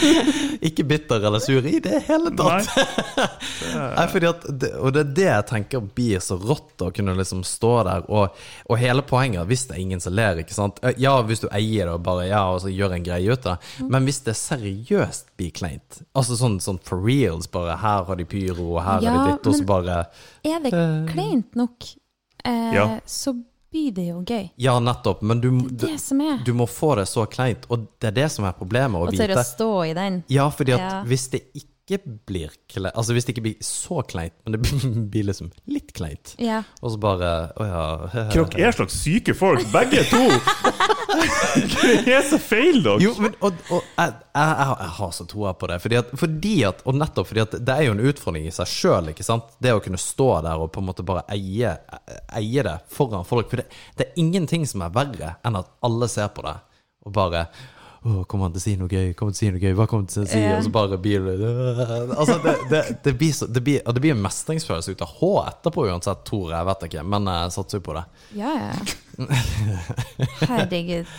Ikke 0.68 0.84
bitter 0.84 1.22
eller 1.26 1.38
sur 1.42 1.66
i 1.66 1.78
det 1.82 2.02
hele 2.06 2.32
tatt. 2.36 2.68
Nei. 2.76 3.26
Nei, 3.96 4.06
fordi 4.12 4.28
at 4.30 4.46
det, 4.60 4.70
og 4.80 4.92
det 4.94 5.02
er 5.04 5.12
det 5.16 5.26
jeg 5.28 5.46
tenker 5.50 5.84
blir 5.96 6.22
så 6.24 6.36
rått, 6.40 6.74
å 6.84 6.90
kunne 6.94 7.14
liksom 7.18 7.42
stå 7.46 7.72
der. 7.88 8.06
Og, 8.08 8.36
og 8.70 8.80
hele 8.80 9.04
poenget, 9.06 9.46
hvis 9.50 9.66
det 9.68 9.76
er 9.76 9.82
ingen 9.84 10.02
som 10.04 10.14
ler, 10.16 10.42
ikke 10.44 10.56
sant 10.56 10.78
Eh, 10.86 10.94
Ja, 11.02 11.16
hvis 11.26 11.42
du 11.42 11.48
eier 11.52 11.88
det 11.88 11.94
og 11.98 12.02
bare 12.06 12.26
ja, 12.30 12.42
og 12.54 12.60
så 12.64 12.70
gjør 12.72 12.94
en 12.96 13.04
greie 13.06 13.32
ut 13.32 13.46
av 13.50 13.58
det, 13.60 13.88
men 13.90 14.06
hvis 14.08 14.22
det 14.26 14.34
seriøst 14.38 15.32
blir 15.40 15.50
kleint, 15.56 16.00
altså 16.16 16.36
sånn, 16.38 16.58
sånn 16.62 16.78
for 16.84 17.02
reals, 17.04 17.48
bare 17.52 17.76
her 17.80 18.04
har 18.08 18.18
de 18.20 18.26
pyro, 18.28 18.70
og 18.76 18.82
her 18.86 19.04
Ja, 19.04 19.12
er 19.12 19.18
det 19.18 19.36
ditt, 19.38 19.48
og 19.50 19.58
så 19.58 19.66
bare 19.68 19.98
Er 20.46 20.62
det 20.64 20.72
kleint 21.12 21.56
nok, 21.58 21.84
eh, 22.44 22.74
Ja. 22.76 22.86
så 23.06 23.34
blir 23.70 23.92
det 23.94 24.06
jo 24.08 24.20
gøy. 24.26 24.50
Ja, 24.58 24.78
nettopp, 24.82 25.22
men 25.22 25.40
du, 25.40 25.50
Det 25.70 25.86
det 25.94 26.00
som 26.02 26.20
er. 26.20 26.38
du 26.44 26.52
må 26.54 26.66
få 26.68 26.96
det 26.98 27.06
så 27.08 27.26
kleint, 27.30 27.66
og 27.70 27.86
det 28.00 28.08
er 28.12 28.16
det 28.24 28.30
som 28.34 28.44
er 28.44 28.52
problemet. 28.58 28.98
Å 29.00 29.08
Og 29.08 29.14
tørre 29.14 29.28
vite 29.36 29.44
å 29.44 29.50
stå 29.54 29.70
i 29.90 29.92
den. 29.94 30.22
Ja, 30.28 30.48
fordi 30.50 30.72
at 30.74 30.80
Ja. 30.80 31.02
hvis 31.06 31.28
det 31.30 31.42
ikke 31.54 31.66
blir 32.26 32.50
kleint 32.70 32.94
Altså 32.94 33.12
hvis 33.16 33.24
det 33.26 33.32
ikke 33.34 33.42
blir 33.42 33.56
så 33.66 34.02
kleint, 34.06 34.32
men 34.44 34.52
det 34.52 34.60
blir 35.10 35.24
liksom 35.26 35.50
litt 35.66 35.92
kleint, 35.92 36.36
Ja. 36.38 36.62
og 36.82 36.92
så 36.92 37.00
bare 37.00 37.30
Å 37.58 37.66
ja 37.66 38.26
Dere 38.30 38.68
er 38.68 38.72
slags 38.72 38.94
syke 39.02 39.34
folk, 39.34 39.64
begge 39.72 40.04
to! 40.10 40.22
Hva 41.10 42.16
er 42.16 42.24
så 42.26 42.38
feil, 42.42 42.80
dere? 42.84 43.00
Jo, 43.02 43.12
men 43.22 43.34
og, 43.40 43.58
og 43.72 43.82
jeg, 43.82 44.14
jeg, 44.36 44.54
jeg 44.70 44.92
har 45.00 45.12
så 45.16 45.26
troa 45.30 45.52
på 45.58 45.70
det. 45.70 45.80
Fordi 45.84 45.98
at, 46.00 46.14
fordi 46.22 46.54
at, 46.68 46.84
og 46.86 46.98
nettopp 47.00 47.30
fordi 47.30 47.44
at 47.44 47.58
det 47.58 47.76
er 47.76 47.88
jo 47.88 47.96
en 47.96 48.04
utfordring 48.12 48.48
i 48.48 48.54
seg 48.54 48.70
sjøl. 48.70 49.12
Det 49.12 49.74
å 49.74 49.82
kunne 49.84 50.00
stå 50.00 50.30
der 50.46 50.64
og 50.64 50.72
på 50.74 50.82
en 50.82 50.88
måte 50.90 51.06
bare 51.06 51.26
eie, 51.34 51.74
eie 52.38 52.66
det 52.66 52.78
foran 52.92 53.26
folk. 53.28 53.50
For 53.52 53.62
det, 53.62 53.68
det 53.98 54.08
er 54.08 54.22
ingenting 54.22 54.66
som 54.68 54.86
er 54.86 54.94
verre 54.94 55.36
enn 55.46 55.58
at 55.60 55.72
alle 55.86 56.10
ser 56.10 56.32
på 56.34 56.46
det 56.46 56.56
og 57.00 57.14
bare 57.16 57.46
Åh, 58.02 58.22
kommer 58.24 58.48
han 58.48 58.54
til 58.54 58.60
å 58.60 58.64
si 58.64 58.72
noe 58.80 58.88
gøy? 58.88 59.10
Kommer 59.12 59.34
han 59.34 59.36
til 59.36 59.42
å 59.42 59.44
si 59.44 59.50
noe 59.52 59.60
gøy? 59.60 59.74
Hva 59.76 59.86
kommer 59.90 60.06
han 60.06 60.12
til 60.12 60.22
å 60.22 60.28
si? 60.30 60.40
Og 60.54 60.62
så 60.64 60.72
bare 60.72 60.96
blir 61.04 61.26
det 61.26 61.50
Altså, 62.20 62.38
det, 62.40 62.54
det, 62.70 62.80
det, 63.04 63.12
blir 63.20 63.34
så, 63.36 63.48
det, 63.50 63.60
blir, 63.66 63.82
det 63.84 64.00
blir 64.00 64.14
en 64.14 64.22
mestringsfølelse 64.24 64.94
ut 64.94 65.04
av 65.04 65.12
H 65.18 65.30
etterpå 65.50 65.84
uansett, 65.90 66.24
tror 66.28 66.54
jeg. 66.54 66.68
Vet 66.70 66.86
ikke, 66.88 67.04
men 67.12 67.28
jeg 67.28 67.52
satser 67.58 67.82
jo 67.82 67.86
på 67.90 67.98
det. 67.98 68.06
Ja, 68.40 68.54
ja. 68.56 69.28
Herregud. 70.48 71.12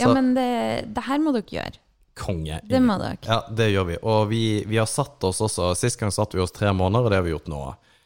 Ja, 0.00 0.08
men 0.16 0.32
det, 0.38 0.48
det 0.96 1.04
her 1.04 1.20
må 1.20 1.36
dere 1.36 1.58
gjøre. 1.58 1.82
Konge. 2.16 2.60
Det 2.68 2.80
må 2.84 2.96
dere. 3.00 3.20
Ja, 3.28 3.38
det 3.52 3.68
gjør 3.72 3.90
vi. 3.92 4.00
Og 4.00 4.26
vi, 4.32 4.42
vi 4.68 4.80
har 4.80 4.88
satt 4.88 5.24
oss 5.24 5.40
også 5.44 5.70
Sist 5.78 6.00
gang 6.00 6.12
satt 6.12 6.34
vi 6.36 6.40
oss 6.44 6.52
tre 6.52 6.72
måneder, 6.76 7.04
og 7.04 7.12
det 7.12 7.20
har 7.20 7.28
vi 7.28 7.36
gjort 7.36 7.52
nå. 7.52 7.62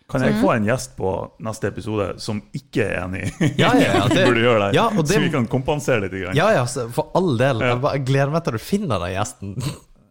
Kan 0.09 0.23
jeg 0.23 0.37
få 0.39 0.53
en 0.55 0.65
gjest 0.69 0.93
på 0.97 1.13
neste 1.43 1.67
episode 1.73 2.05
som 2.23 2.39
ikke 2.55 2.85
er 2.85 3.01
enig? 3.03 3.25
Ja, 3.59 3.73
ja, 3.75 3.89
ja, 3.99 4.05
det- 4.13 4.23
burde 4.29 4.45
gjøre 4.45 4.61
det, 4.69 4.77
ja, 4.79 4.85
og 4.93 5.03
det- 5.03 5.17
så 5.17 5.21
vi 5.25 5.31
kan 5.33 5.49
kompensere 5.51 6.01
litt. 6.05 6.13
Grann. 6.15 6.37
Ja, 6.39 6.53
ja, 6.55 6.65
for 6.95 7.11
all 7.19 7.33
del. 7.41 7.61
Jeg 7.67 7.81
bare 7.83 7.99
gleder 8.07 8.31
meg 8.37 8.45
til 8.47 8.53
du 8.59 8.63
finner 8.63 9.03
den 9.03 9.17
gjesten. 9.17 9.57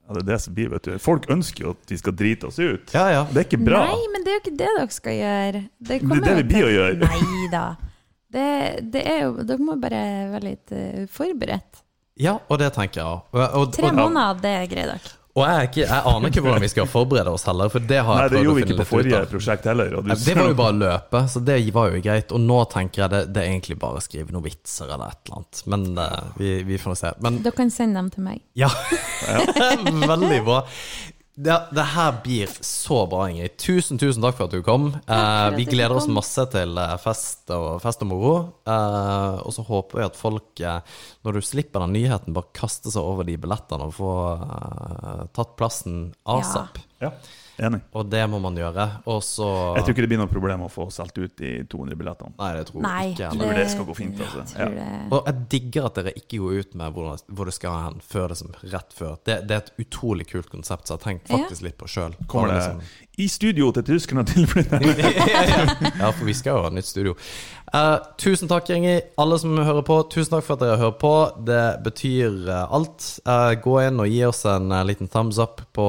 Ja, 0.05 0.13
det 0.13 0.21
er 0.21 0.27
det 0.33 0.41
som 0.43 0.53
blir, 0.53 0.67
vet 0.69 0.83
du. 0.85 0.97
Folk 1.01 1.23
ønsker 1.33 1.63
jo 1.63 1.71
at 1.73 1.89
vi 1.89 1.97
skal 1.97 2.13
drite 2.13 2.45
oss 2.51 2.59
ut. 2.59 2.91
Ja, 2.93 3.07
ja. 3.09 3.23
Det 3.31 3.39
er 3.41 3.47
ikke 3.47 3.63
bra. 3.65 3.85
Nei, 3.87 4.03
men 4.13 4.25
det 4.27 4.33
er 4.33 4.35
jo 4.35 4.41
ikke 4.43 4.57
det 4.59 4.67
dere 4.77 4.91
skal 4.93 5.15
gjøre. 5.17 5.61
Det, 5.79 6.01
Det 6.03 6.17
er 6.19 6.25
det 6.27 6.35
vi 6.35 6.47
blir 6.51 6.67
å 6.67 6.73
gjøre. 6.75 6.99
Nei 7.09 7.47
da. 7.55 7.63
Det, 8.35 8.45
det 8.91 9.01
er 9.07 9.19
jo 9.23 9.31
Dere 9.47 9.63
må 9.63 9.77
bare 9.79 10.03
være 10.35 10.43
litt 10.43 10.71
eh, 10.75 11.05
forberedt. 11.09 11.81
Ja, 12.21 12.35
og 12.51 12.59
det 12.61 12.69
tenker 12.75 12.99
jeg 13.01 13.07
òg. 13.07 13.71
Tre 13.75 13.89
måneder, 13.95 14.37
det 14.43 14.53
greier 14.75 14.91
dere. 14.93 15.15
Og 15.35 15.41
jeg, 15.43 15.55
er 15.59 15.65
ikke, 15.67 15.81
jeg 15.83 16.01
aner 16.07 16.31
ikke 16.31 16.41
hvordan 16.45 16.63
vi 16.63 16.67
skal 16.71 16.85
forberede 16.87 17.31
oss 17.35 17.43
heller, 17.43 17.67
for 17.73 17.83
det 17.83 17.97
har 18.07 18.15
Nei, 18.15 18.21
jeg 18.23 18.31
det 18.31 18.37
prøvd 18.37 18.39
å 18.39 18.45
gjorde 18.45 18.55
vi 18.55 18.63
ikke 18.65 18.77
på 18.79 18.85
forrige 18.87 19.19
prosjekt 19.33 19.65
heller. 19.67 19.95
og 19.97 20.05
du- 20.05 20.13
Det 20.15 20.35
var 20.37 20.47
jo 20.47 20.53
bare 20.61 20.71
å 20.73 20.77
løpe, 20.79 21.21
så 21.33 21.41
det 21.43 21.57
var 21.75 21.89
jo 21.91 22.01
greit. 22.05 22.31
Og 22.31 22.39
nå 22.39 22.59
tenker 22.71 23.01
jeg 23.03 23.09
det, 23.11 23.21
det 23.35 23.43
er 23.43 23.49
egentlig 23.51 23.77
bare 23.81 23.99
å 23.99 24.05
skrive 24.05 24.31
noen 24.31 24.45
vitser 24.47 24.85
eller 24.95 25.11
et 25.11 25.19
eller 25.27 25.41
annet. 25.41 25.63
Men 25.67 25.83
uh, 25.99 26.23
vi, 26.39 26.53
vi 26.63 26.77
får 26.79 26.93
nå 26.93 26.95
se. 27.01 27.11
Men 27.27 27.41
Dere 27.43 27.51
kan 27.59 27.69
sende 27.69 27.99
dem 27.99 28.09
til 28.15 28.23
meg. 28.23 28.39
Ja, 28.55 28.69
veldig 30.15 30.39
bra. 30.47 30.61
Det, 31.35 31.55
det 31.75 31.83
her 31.91 32.13
blir 32.23 32.51
så 32.63 33.01
bra, 33.11 33.25
Ingrid. 33.27 33.57
Tusen 33.59 33.99
tusen 33.99 34.23
takk 34.23 34.37
for 34.37 34.47
at 34.47 34.53
du 34.55 34.61
kom. 34.63 34.85
Eh, 34.95 35.47
vi 35.57 35.65
gleder 35.67 35.97
oss 35.97 36.07
masse 36.07 36.45
til 36.53 36.77
eh, 36.79 36.93
fest 37.03 37.51
og, 37.51 37.81
fest 37.83 38.05
og 38.05 38.09
moro. 38.13 38.35
Eh, 38.63 39.41
og 39.43 39.51
så 39.51 39.65
håper 39.67 39.99
vi 39.99 40.05
at 40.05 40.19
folk, 40.19 40.63
eh, 40.63 41.01
når 41.27 41.35
du 41.35 41.41
slipper 41.43 41.83
den 41.83 41.97
nyheten, 41.97 42.35
bare 42.37 42.55
kaster 42.55 42.93
seg 42.93 43.03
over 43.03 43.27
de 43.27 43.35
billettene 43.41 43.89
og 43.89 43.97
får 43.97 44.45
eh, 44.45 45.25
tatt 45.35 45.57
plassen 45.59 45.99
asap. 46.37 46.79
Ja, 47.03 47.11
enig. 47.57 47.79
Og 47.95 48.09
det 48.11 48.21
må 48.29 48.39
man 48.43 48.57
gjøre. 48.59 48.85
Også... 49.09 49.47
Jeg 49.77 49.85
tror 49.85 49.95
ikke 49.95 50.05
det 50.05 50.09
blir 50.11 50.21
noe 50.21 50.31
problem 50.31 50.65
å 50.65 50.69
få 50.71 50.87
solgt 50.93 51.17
ut 51.21 51.35
de 51.39 51.51
200 51.71 51.95
billettene. 51.99 52.33
Nei, 52.39 52.51
det 52.57 52.65
tror 52.69 52.83
Nei, 52.85 53.03
ikke. 53.13 53.23
Jeg 53.29 53.39
tror 53.41 53.59
det 53.59 53.65
skal 53.71 53.87
gå 53.89 53.95
fint, 54.01 54.19
altså. 54.25 54.43
jeg 54.57 54.59
Ja. 54.59 54.69
det- 54.75 55.13
Og 55.13 55.25
jeg 55.29 55.47
digger 55.55 55.85
at 55.89 55.95
dere 56.01 56.13
ikke 56.15 56.41
går 56.43 56.59
ut 56.59 56.75
med 56.75 56.93
hvor, 56.93 57.17
hvor 57.27 57.45
det 57.45 57.53
skal 57.53 57.79
hen 57.85 58.01
før 58.01 58.27
det 58.29 58.37
som 58.37 58.53
rett 58.63 58.93
før. 58.93 59.17
Det, 59.23 59.39
det 59.47 59.55
er 59.55 59.63
et 59.63 59.73
utrolig 59.85 60.27
kult 60.27 60.49
konsept, 60.49 60.87
så 60.87 60.95
jeg 60.95 60.99
har 60.99 61.05
tenkt 61.11 61.27
faktisk 61.31 61.61
litt 61.63 61.77
på 61.77 61.87
sjøl. 61.87 62.15
Kommer 62.27 62.53
det 62.53 62.83
i 63.17 63.27
studio 63.31 63.71
til 63.71 63.83
tyskerne 63.83 64.25
tilflytter? 64.27 64.81
ja, 66.01 66.11
for 66.11 66.25
vi 66.27 66.33
skal 66.35 66.57
jo 66.57 66.63
ha 66.67 66.69
nytt 66.73 66.85
studio. 66.89 67.15
Eh, 67.75 67.97
tusen 68.17 68.47
takk, 68.47 68.69
Ingrid. 68.69 69.01
Alle 69.19 69.35
som 69.39 69.57
hører 69.57 69.83
på, 69.83 69.97
tusen 70.11 70.31
takk 70.31 70.45
for 70.47 70.55
at 70.55 70.61
dere 70.63 70.77
hører 70.79 70.95
på. 71.01 71.13
Det 71.47 71.63
betyr 71.83 72.37
uh, 72.47 72.61
alt. 72.77 73.07
Uh, 73.27 73.51
gå 73.59 73.73
inn 73.83 73.99
og 73.99 74.07
gi 74.07 74.21
oss 74.27 74.45
en 74.47 74.71
liten 74.87 75.09
thumbs 75.11 75.39
up 75.43 75.59
på 75.75 75.87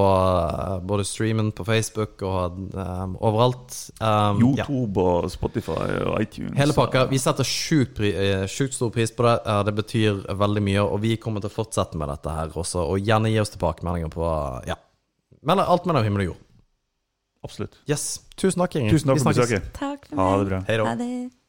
både 0.89 1.07
streamen 1.07 1.53
på 1.55 1.67
Facebook 1.69 2.25
og 2.27 2.59
overalt. 2.75 3.77
Um, 4.01 4.43
ja. 4.57 4.67
YouTube 4.67 5.05
og 5.05 5.31
Spotify 5.31 6.01
og 6.01 6.19
iTunes. 6.25 6.57
Hele 6.59 6.75
pakka. 6.75 7.07
Vi 7.13 7.23
setter 7.23 7.47
sjukt, 7.47 7.95
pri, 8.01 8.13
sjukt 8.51 8.75
stor 8.75 8.91
pris 8.95 9.15
på 9.15 9.29
det. 9.29 9.37
Det 9.69 9.77
betyr 9.79 10.27
veldig 10.43 10.67
mye, 10.67 10.83
og 10.83 10.99
vi 11.07 11.15
kommer 11.23 11.45
til 11.45 11.53
å 11.53 11.59
fortsette 11.61 12.01
med 12.01 12.11
dette 12.11 12.35
her 12.35 12.51
også. 12.51 12.83
Og 12.83 13.07
gjerne 13.07 13.31
gi 13.31 13.41
oss 13.45 13.55
tilbakemeldinger 13.55 14.11
på 14.17 14.35
Ja. 14.73 14.81
Men 15.47 15.63
alt 15.63 15.85
mellom 15.87 16.03
himmel 16.03 16.25
og 16.25 16.33
jord. 16.33 16.45
Absolutt. 17.47 17.79
Yes. 17.87 18.25
Tusen 18.35 18.59
takk, 18.59 18.75
Ingrid. 18.81 18.97
Tusen 18.97 19.13
takk 19.13 19.23
for 19.23 19.37
besøket. 19.37 19.75
Takk 19.77 20.09
for 20.11 20.19
Ha 20.19 20.31
det 20.41 20.49
bra. 20.51 20.65
Hei 20.67 20.81
da. 20.81 20.87
Ha 20.91 20.99
det. 20.99 21.46